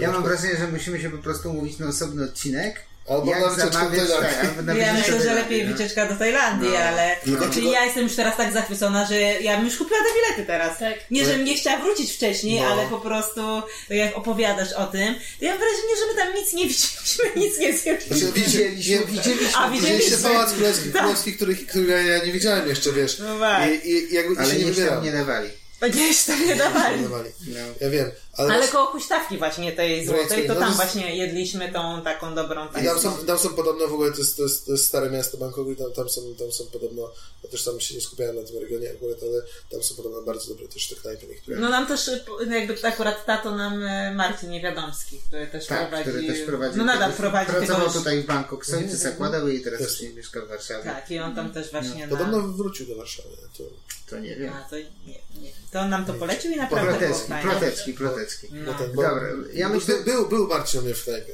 Ja 0.00 0.12
mam 0.12 0.22
wrażenie, 0.22 0.56
że 0.56 0.68
musimy 0.68 1.00
się 1.00 1.10
po 1.10 1.18
prostu 1.18 1.50
umówić 1.50 1.78
na 1.78 1.88
osobny 1.88 2.24
odcinek. 2.24 2.80
Albo 3.08 3.30
jak 3.30 3.40
na 3.40 3.48
wycieczkę 3.48 3.66
do 3.70 3.72
zamawiać, 3.78 4.08
Tajlandii. 4.08 4.66
tak, 4.66 4.76
Ja 4.76 4.92
myślę, 4.94 5.22
że 5.22 5.34
lepiej 5.34 5.64
no. 5.66 5.72
wycieczka 5.72 6.06
do 6.06 6.16
Tajlandii, 6.16 6.70
No. 6.72 6.78
ale... 6.78 7.16
Tylko- 7.24 7.44
Znaczy 7.44 7.60
ja 7.60 7.84
jestem 7.84 8.02
już 8.02 8.14
teraz 8.16 8.36
tak 8.36 8.52
zachwycona, 8.52 9.06
że 9.06 9.20
ja 9.20 9.56
bym 9.56 9.64
już 9.66 9.76
kupiła 9.78 9.98
te 10.00 10.14
bilety 10.20 10.46
teraz. 10.46 10.78
Tak. 10.78 10.94
Nie, 11.10 11.24
żebym 11.24 11.44
nie 11.44 11.54
chciała 11.56 11.78
wrócić 11.82 12.12
wcześniej, 12.12 12.60
No. 12.60 12.66
ale 12.66 12.86
po 12.86 12.98
prostu 13.00 13.62
jak 13.90 14.16
opowiadasz 14.16 14.72
o 14.72 14.86
tym, 14.86 15.14
to 15.38 15.44
ja 15.44 15.50
mam 15.50 15.58
wrażenie, 15.60 15.96
że 16.00 16.06
my 16.14 16.18
tam 16.22 16.34
nic 16.42 16.52
nie 16.52 16.66
widzieliśmy, 16.68 17.24
nic 17.46 17.58
nie 17.58 17.76
zjedliśmy. 17.78 18.16
Znaczy, 18.16 18.32
Widzieliśmy, 18.32 18.94
nie- 18.98 19.06
widzieliśmy. 19.06 19.56
A, 19.58 19.70
Widzieliście 19.70 20.04
widzieliśmy. 20.04 20.30
Pałac 20.30 20.52
Królewski, 20.52 20.90
Królewski 20.92 21.32
których, 21.32 21.66
którego 21.66 21.92
ja 21.96 22.24
nie 22.24 22.32
widziałem 22.32 22.68
jeszcze, 22.68 22.92
wiesz. 22.92 23.18
No 23.18 23.36
właśnie. 23.38 23.74
I, 23.74 23.90
i, 23.90 24.12
i 24.12 24.14
jakby 24.14 24.40
Ale 24.42 24.50
się 24.52 24.58
nie 24.58 24.64
nie 25.02 25.12
dawali. 25.12 25.48
Gdzieś 25.90 26.22
tam 26.24 26.46
nie 26.46 26.56
dawali. 26.56 26.96
Nie 26.96 27.02
dawali. 27.08 27.30
No. 27.48 27.58
Ja 27.80 27.90
wiem, 27.90 28.10
ale, 28.36 28.54
Ale 28.54 28.68
koło 28.68 28.86
huśtawki 28.86 29.38
właśnie 29.38 29.72
tej 29.72 30.06
złotej, 30.06 30.46
to 30.46 30.48
no 30.48 30.54
to 30.54 30.60
tam 30.60 30.74
właśnie 30.74 31.16
jedliśmy 31.16 31.72
tą 31.72 32.02
taką 32.02 32.34
dobrą 32.34 32.66
I 32.82 32.84
tam 32.84 32.98
są, 32.98 33.26
tam 33.26 33.38
są 33.38 33.48
podobno 33.48 33.88
w 33.88 33.92
ogóle, 33.92 34.12
to 34.12 34.18
jest, 34.18 34.36
to 34.36 34.42
jest, 34.42 34.66
to 34.66 34.72
jest 34.72 34.84
stare 34.84 35.10
miasto 35.10 35.38
Bangkoku 35.38 35.72
i 35.72 35.76
tam, 35.76 35.92
tam, 35.92 36.08
są, 36.08 36.20
tam 36.38 36.52
są 36.52 36.66
podobno, 36.66 37.12
ja 37.44 37.50
też 37.50 37.64
tam 37.64 37.80
się 37.80 37.94
nie 37.94 38.00
skupiałem 38.00 38.36
na 38.36 38.42
tym 38.42 38.58
regionie 38.58 38.90
akurat, 38.90 39.18
ale 39.22 39.42
tam 39.70 39.82
są 39.82 39.94
podobno 39.94 40.22
bardzo 40.22 40.48
dobre 40.48 40.68
też 40.68 40.88
te 40.88 40.94
knajpy 40.94 41.26
niektóre. 41.26 41.56
No 41.56 41.68
nam 41.68 41.86
też, 41.86 42.10
po- 42.26 42.42
jakby 42.42 42.82
akurat 42.82 43.26
tato 43.26 43.56
nam 43.56 43.82
y, 43.82 44.14
Marcin 44.14 44.50
Niewiadomski, 44.50 45.18
który 45.28 45.46
też 45.46 45.66
Tak, 45.66 45.88
prowadzi... 45.88 46.10
który 46.10 46.26
też 46.26 46.46
prowadzi. 46.46 46.78
No 46.78 46.84
nadal 46.84 47.10
tego- 47.10 47.22
prowadzi 47.22 47.50
Pracował 47.50 47.86
tego... 47.86 47.98
tutaj 47.98 48.22
w 48.22 48.26
Bangkok, 48.26 48.66
Sojcy 48.66 48.96
zakładał 48.96 49.48
i 49.48 49.60
teraz 49.60 49.80
Jasne. 49.80 49.96
właśnie 49.96 50.10
mieszka 50.16 50.40
w 50.40 50.48
Warszawie. 50.48 50.84
Tak, 50.84 51.10
i 51.10 51.18
on 51.18 51.34
tam 51.34 51.52
też 51.52 51.70
właśnie 51.70 52.06
na... 52.06 52.16
Podobno 52.16 52.40
wrócił 52.42 52.86
do 52.86 52.96
Warszawy. 52.96 53.28
To... 53.58 53.64
To 54.12 54.18
nie 54.18 54.36
wiem. 54.36 54.52
A, 54.52 54.70
to, 54.70 54.76
nie, 54.76 55.20
nie. 55.42 55.50
to 55.70 55.80
on 55.80 55.90
nam 55.90 56.04
to 56.04 56.14
polecił 56.14 56.52
i 56.52 56.56
naprawdę 56.56 57.06
było 57.06 57.18
Ploteczki, 57.42 57.92
fajnie. 57.92 58.21
Ploteczki, 58.22 58.46
ploteczki. 58.48 58.66
No. 58.66 58.74
ten, 58.74 58.92
bo, 58.94 59.02
Dobra, 59.02 59.28
ja 59.54 59.68
myślę- 59.68 59.94
By, 59.98 60.04
był, 60.04 60.28
był 60.28 60.46
Marcin 60.48 60.80
u 60.80 60.82
mnie 60.84 60.94
w 60.94 61.04
knajpie. 61.04 61.32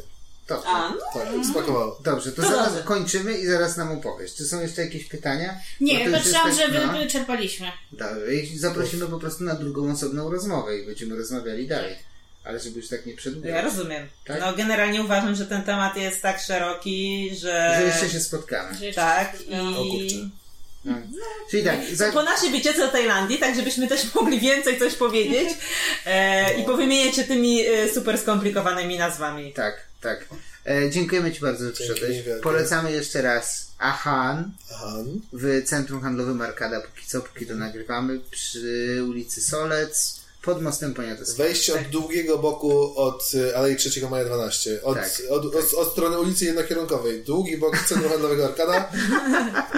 Dobrze. 0.49 0.69
A, 0.69 0.89
no 0.91 0.97
Tak, 1.15 1.29
spakowało. 1.51 1.99
Dobrze, 2.05 2.33
to 2.33 2.43
To 2.43 2.49
zaraz 2.49 2.69
dobrze. 2.69 2.83
kończymy 2.85 3.39
i 3.39 3.47
zaraz 3.47 3.77
nam 3.77 3.93
opowiesz. 3.93 4.35
Czy 4.35 4.45
są 4.45 4.61
jeszcze 4.61 4.83
jakieś 4.85 5.05
pytania? 5.05 5.55
Nie, 5.81 6.11
patrzyłam, 6.11 6.53
że 6.55 6.69
tak- 6.69 6.87
no. 6.93 6.99
wyczerpaliśmy. 6.99 7.67
Dobrze, 7.93 8.35
i 8.35 8.59
zaprosimy 8.59 9.07
po 9.07 9.19
prostu 9.19 9.45
na 9.45 9.55
drugą 9.55 9.93
osobną 9.93 10.31
rozmowę 10.31 10.79
i 10.79 10.87
będziemy 10.87 11.17
rozmawiali 11.17 11.69
dalej. 11.69 11.97
Ale 12.45 12.61
żeby 12.61 12.77
już 12.77 12.89
tak 12.89 13.07
nie 13.07 13.17
przedłużać. 13.17 13.51
ja 13.51 13.61
rozumiem. 13.63 14.09
Tak? 14.25 14.41
No 14.41 14.53
generalnie 14.55 15.03
uważam, 15.03 15.35
że 15.35 15.47
ten 15.47 15.63
temat 15.63 15.97
jest 15.97 16.23
tak 16.23 16.41
szeroki, 16.41 17.31
że... 17.35 17.75
Że 17.81 17.87
jeszcze 17.87 18.11
się 18.11 18.21
spotkamy. 18.21 18.79
Że 18.79 18.87
jeszcze 18.87 19.01
Tak, 19.01 19.41
i... 19.41 19.55
O 19.55 19.85
kurczę. 19.85 20.29
No. 20.85 20.95
Czyli 21.51 21.65
tak, 21.65 21.79
za... 21.93 22.13
Po 22.13 22.23
naszej 22.23 22.51
wycieczce 22.51 22.87
do 22.87 22.93
Tajlandii, 22.93 23.39
tak 23.39 23.57
żebyśmy 23.57 23.89
też 23.89 24.15
mogli 24.15 24.41
więcej 24.41 24.79
coś 24.79 24.95
powiedzieć 24.95 25.49
e, 26.07 26.61
i 26.61 26.65
powymieniać 26.65 27.17
się 27.17 27.25
tymi 27.25 27.67
e, 27.67 27.89
super 27.89 28.19
skomplikowanymi 28.19 28.99
nazwami. 28.99 29.53
tak, 29.53 29.81
tak. 30.01 30.27
E, 30.67 30.91
dziękujemy 30.91 31.33
Ci 31.33 31.41
bardzo 31.41 31.65
za 31.65 31.73
przyszedłeś. 31.73 32.17
Polecamy 32.43 32.93
jeszcze 32.93 33.23
raz 33.23 33.73
Ahan 33.79 34.51
Han. 34.69 35.21
w 35.33 35.65
Centrum 35.65 36.01
Handlowym 36.01 36.43
Arkada, 36.43 36.81
póki 36.81 37.07
co, 37.07 37.21
póki 37.21 37.47
to 37.47 37.55
nagrywamy, 37.55 38.21
przy 38.31 39.05
ulicy 39.09 39.41
Solec, 39.41 40.18
pod 40.49 40.63
mostem 40.63 40.95
Poniatowskiego. 40.95 41.43
Wejście 41.43 41.75
od 41.75 41.83
długiego 41.83 42.39
boku 42.39 42.93
od 42.97 43.35
y, 43.35 43.57
Alei 43.57 43.77
3 43.77 44.09
Maja 44.11 44.25
12. 44.25 44.83
Od, 44.83 44.95
Tak. 44.99 45.23
od, 45.31 45.45
od, 45.55 45.75
od 45.75 45.93
strony 45.93 46.21
ulicy 46.21 46.45
jednokierunkowej. 46.45 47.23
Długi 47.25 47.59
bok 47.59 47.79
Centrum 47.89 48.11
Handlowego 48.11 48.45
Arkada. 48.45 48.93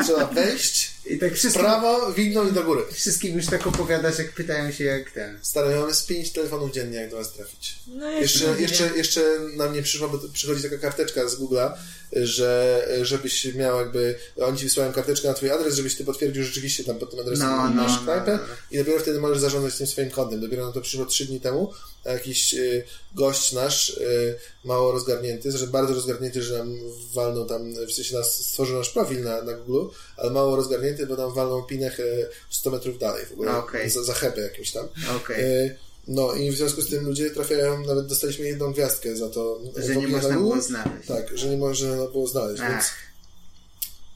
Trzeba 0.04 0.26
wejść, 0.26 0.90
I 1.06 1.18
tak 1.18 1.34
wszystkim, 1.34 1.62
prawo, 1.62 2.12
windą 2.12 2.48
i 2.48 2.52
do 2.52 2.64
góry. 2.64 2.82
wszystkim 2.92 3.36
już 3.36 3.46
tak 3.46 3.66
opowiadasz, 3.66 4.18
jak 4.18 4.32
pytają 4.32 4.72
się 4.72 4.84
jak 4.84 5.10
ten. 5.10 5.38
Stary, 5.42 5.76
mamy 5.76 5.94
z 5.94 6.02
5 6.02 6.32
telefonów 6.32 6.72
dziennie, 6.72 6.98
jak 6.98 7.10
do 7.10 7.16
was 7.16 7.32
trafić. 7.32 7.78
No 7.86 8.10
Jeszcze, 8.10 8.60
jeszcze, 8.60 8.90
jeszcze 8.96 9.38
nam 9.56 9.74
nie 9.74 9.82
przyszła, 9.82 10.08
bo 10.08 10.18
przychodzi 10.32 10.62
taka 10.62 10.78
karteczka 10.78 11.28
z 11.28 11.36
Google'a, 11.40 11.72
że 12.12 12.88
żebyś 13.02 13.54
miał 13.54 13.78
jakby, 13.78 14.14
oni 14.40 14.58
ci 14.58 14.64
wysyłają 14.64 14.92
karteczkę 14.92 15.28
na 15.28 15.34
twój 15.34 15.50
adres, 15.50 15.74
żebyś 15.74 15.96
ty 15.96 16.04
potwierdził 16.04 16.44
rzeczywiście 16.44 16.84
tam 16.84 16.98
pod 16.98 17.10
tym 17.10 17.20
adresem 17.20 17.48
No, 17.48 17.56
no, 17.56 17.82
masz 17.82 17.92
no, 17.96 18.02
knajpę 18.02 18.32
no, 18.32 18.42
no. 18.48 18.54
i 18.70 18.78
dopiero 18.78 18.98
wtedy 19.00 19.20
możesz 19.20 19.38
zarządzać 19.38 19.76
tym 19.76 19.86
swoim 19.86 20.10
kontem. 20.10 20.40
Dopiero 20.40 20.66
na 20.66 20.72
to 20.72 20.80
przyszło 20.80 21.06
3 21.06 21.26
dni 21.26 21.40
temu, 21.40 21.72
a 22.04 22.12
jakiś 22.12 22.54
y, 22.54 22.84
gość 23.14 23.52
nasz, 23.52 23.88
y, 23.88 24.38
mało 24.64 24.92
rozgarnięty, 24.92 25.50
zresztą 25.50 25.70
bardzo 25.70 25.94
rozgarnięty, 25.94 26.42
że 26.42 26.58
nam 26.58 26.78
walnął 27.14 27.46
tam, 27.46 27.74
w 27.86 27.92
sensie 27.92 28.16
nas, 28.16 28.46
stworzył 28.46 28.78
nasz 28.78 28.90
profil 28.90 29.22
na, 29.22 29.42
na 29.42 29.52
Google, 29.52 29.94
ale 30.16 30.30
mało 30.30 30.56
rozgarnięty, 30.56 30.89
bo 31.06 31.16
nam 31.16 31.34
walnął 31.34 31.66
pinech 31.66 32.00
y, 32.00 32.28
100 32.50 32.70
metrów 32.70 32.98
dalej 32.98 33.26
w 33.26 33.32
ogóle, 33.32 33.56
Okej. 33.56 33.90
za, 33.90 34.02
za 34.04 34.14
chepę 34.14 34.40
jakimś 34.40 34.70
tam. 34.72 34.88
Okej. 35.16 35.44
Y, 35.44 35.76
No 36.08 36.34
i 36.34 36.50
w 36.50 36.56
związku 36.56 36.82
z 36.82 36.88
tym 36.90 37.04
ludzie 37.06 37.30
trafiają, 37.30 37.86
nawet 37.86 38.06
dostaliśmy 38.06 38.44
jedną 38.46 38.72
gwiazdkę 38.72 39.16
za 39.16 39.28
to. 39.30 39.60
Że 39.76 39.96
nie 39.96 40.08
można 40.08 40.28
na 40.28 40.34
było 40.34 40.60
znaleźć. 40.62 41.08
Tak, 41.08 41.38
że 41.38 41.48
nie 41.48 41.56
można 41.56 41.88
było 42.06 42.26
znaleźć, 42.26 42.62
Ach. 42.64 42.70
więc... 42.72 42.84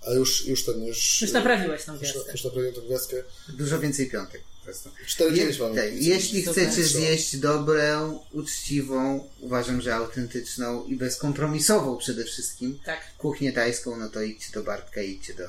Ale 0.07 0.17
już, 0.17 0.47
już 0.47 0.65
ten, 0.65 0.85
już... 0.85 1.23
Już 1.23 1.33
naprawiłeś 1.33 1.85
tą 1.85 1.93
Już, 1.93 2.01
gwiazdkę. 2.03 2.33
już 2.33 2.45
naprawiłem 2.45 2.75
tę 2.75 2.81
gwiazdkę. 2.81 3.17
Dużo 3.49 3.79
więcej 3.79 4.11
piątek 4.11 4.41
po 4.59 4.65
prostu. 4.65 4.91
4 5.07 5.31
Je, 5.31 5.37
9 5.37 5.59
mamy. 5.61 5.77
tak, 5.77 5.93
jeśli 5.95 6.43
chcecie 6.43 6.85
zjeść 6.85 7.37
dobrą, 7.37 8.21
uczciwą, 8.33 9.29
uważam, 9.41 9.81
że 9.81 9.95
autentyczną 9.95 10.85
i 10.85 10.97
bezkompromisową 10.97 11.97
przede 11.99 12.25
wszystkim 12.25 12.79
Tak. 12.85 13.01
kuchnię 13.19 13.53
tajską, 13.53 13.97
no 13.97 14.09
to 14.09 14.23
idźcie 14.23 14.53
do 14.53 14.63
Bartka 14.63 15.03
i 15.03 15.11
idźcie 15.11 15.35
do. 15.35 15.45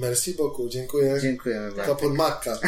Merci 0.00 0.34
beaucoup, 0.34 0.68
dziękuję. 0.70 1.20
Dziękujemy 1.22 1.72
bardzo. 1.72 1.94
Kopun 1.94 2.16
makka. 2.16 2.58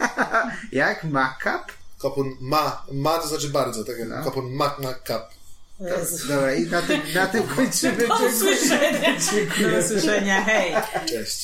Jak? 0.72 1.04
Makap? 1.04 1.72
Kopun 1.98 2.36
ma. 2.40 2.86
Ma 2.92 3.18
to 3.18 3.28
znaczy 3.28 3.48
bardzo, 3.48 3.84
tak 3.84 3.98
jak 3.98 4.08
No. 4.08 4.24
kopun 4.24 4.52
mak 4.52 4.78
makka. 4.78 5.28
Jezu. 5.80 6.28
Dobra, 6.28 6.54
i 6.54 6.66
na 6.66 6.82
tym, 6.82 7.00
na 7.14 7.26
tym 7.26 7.42
kończymy. 7.42 8.08
Do 8.08 8.14
usłyszenia. 8.14 9.16
Do 9.72 9.78
usłyszenia, 9.78 10.44
hej. 10.44 10.74
Cześć. 11.08 11.38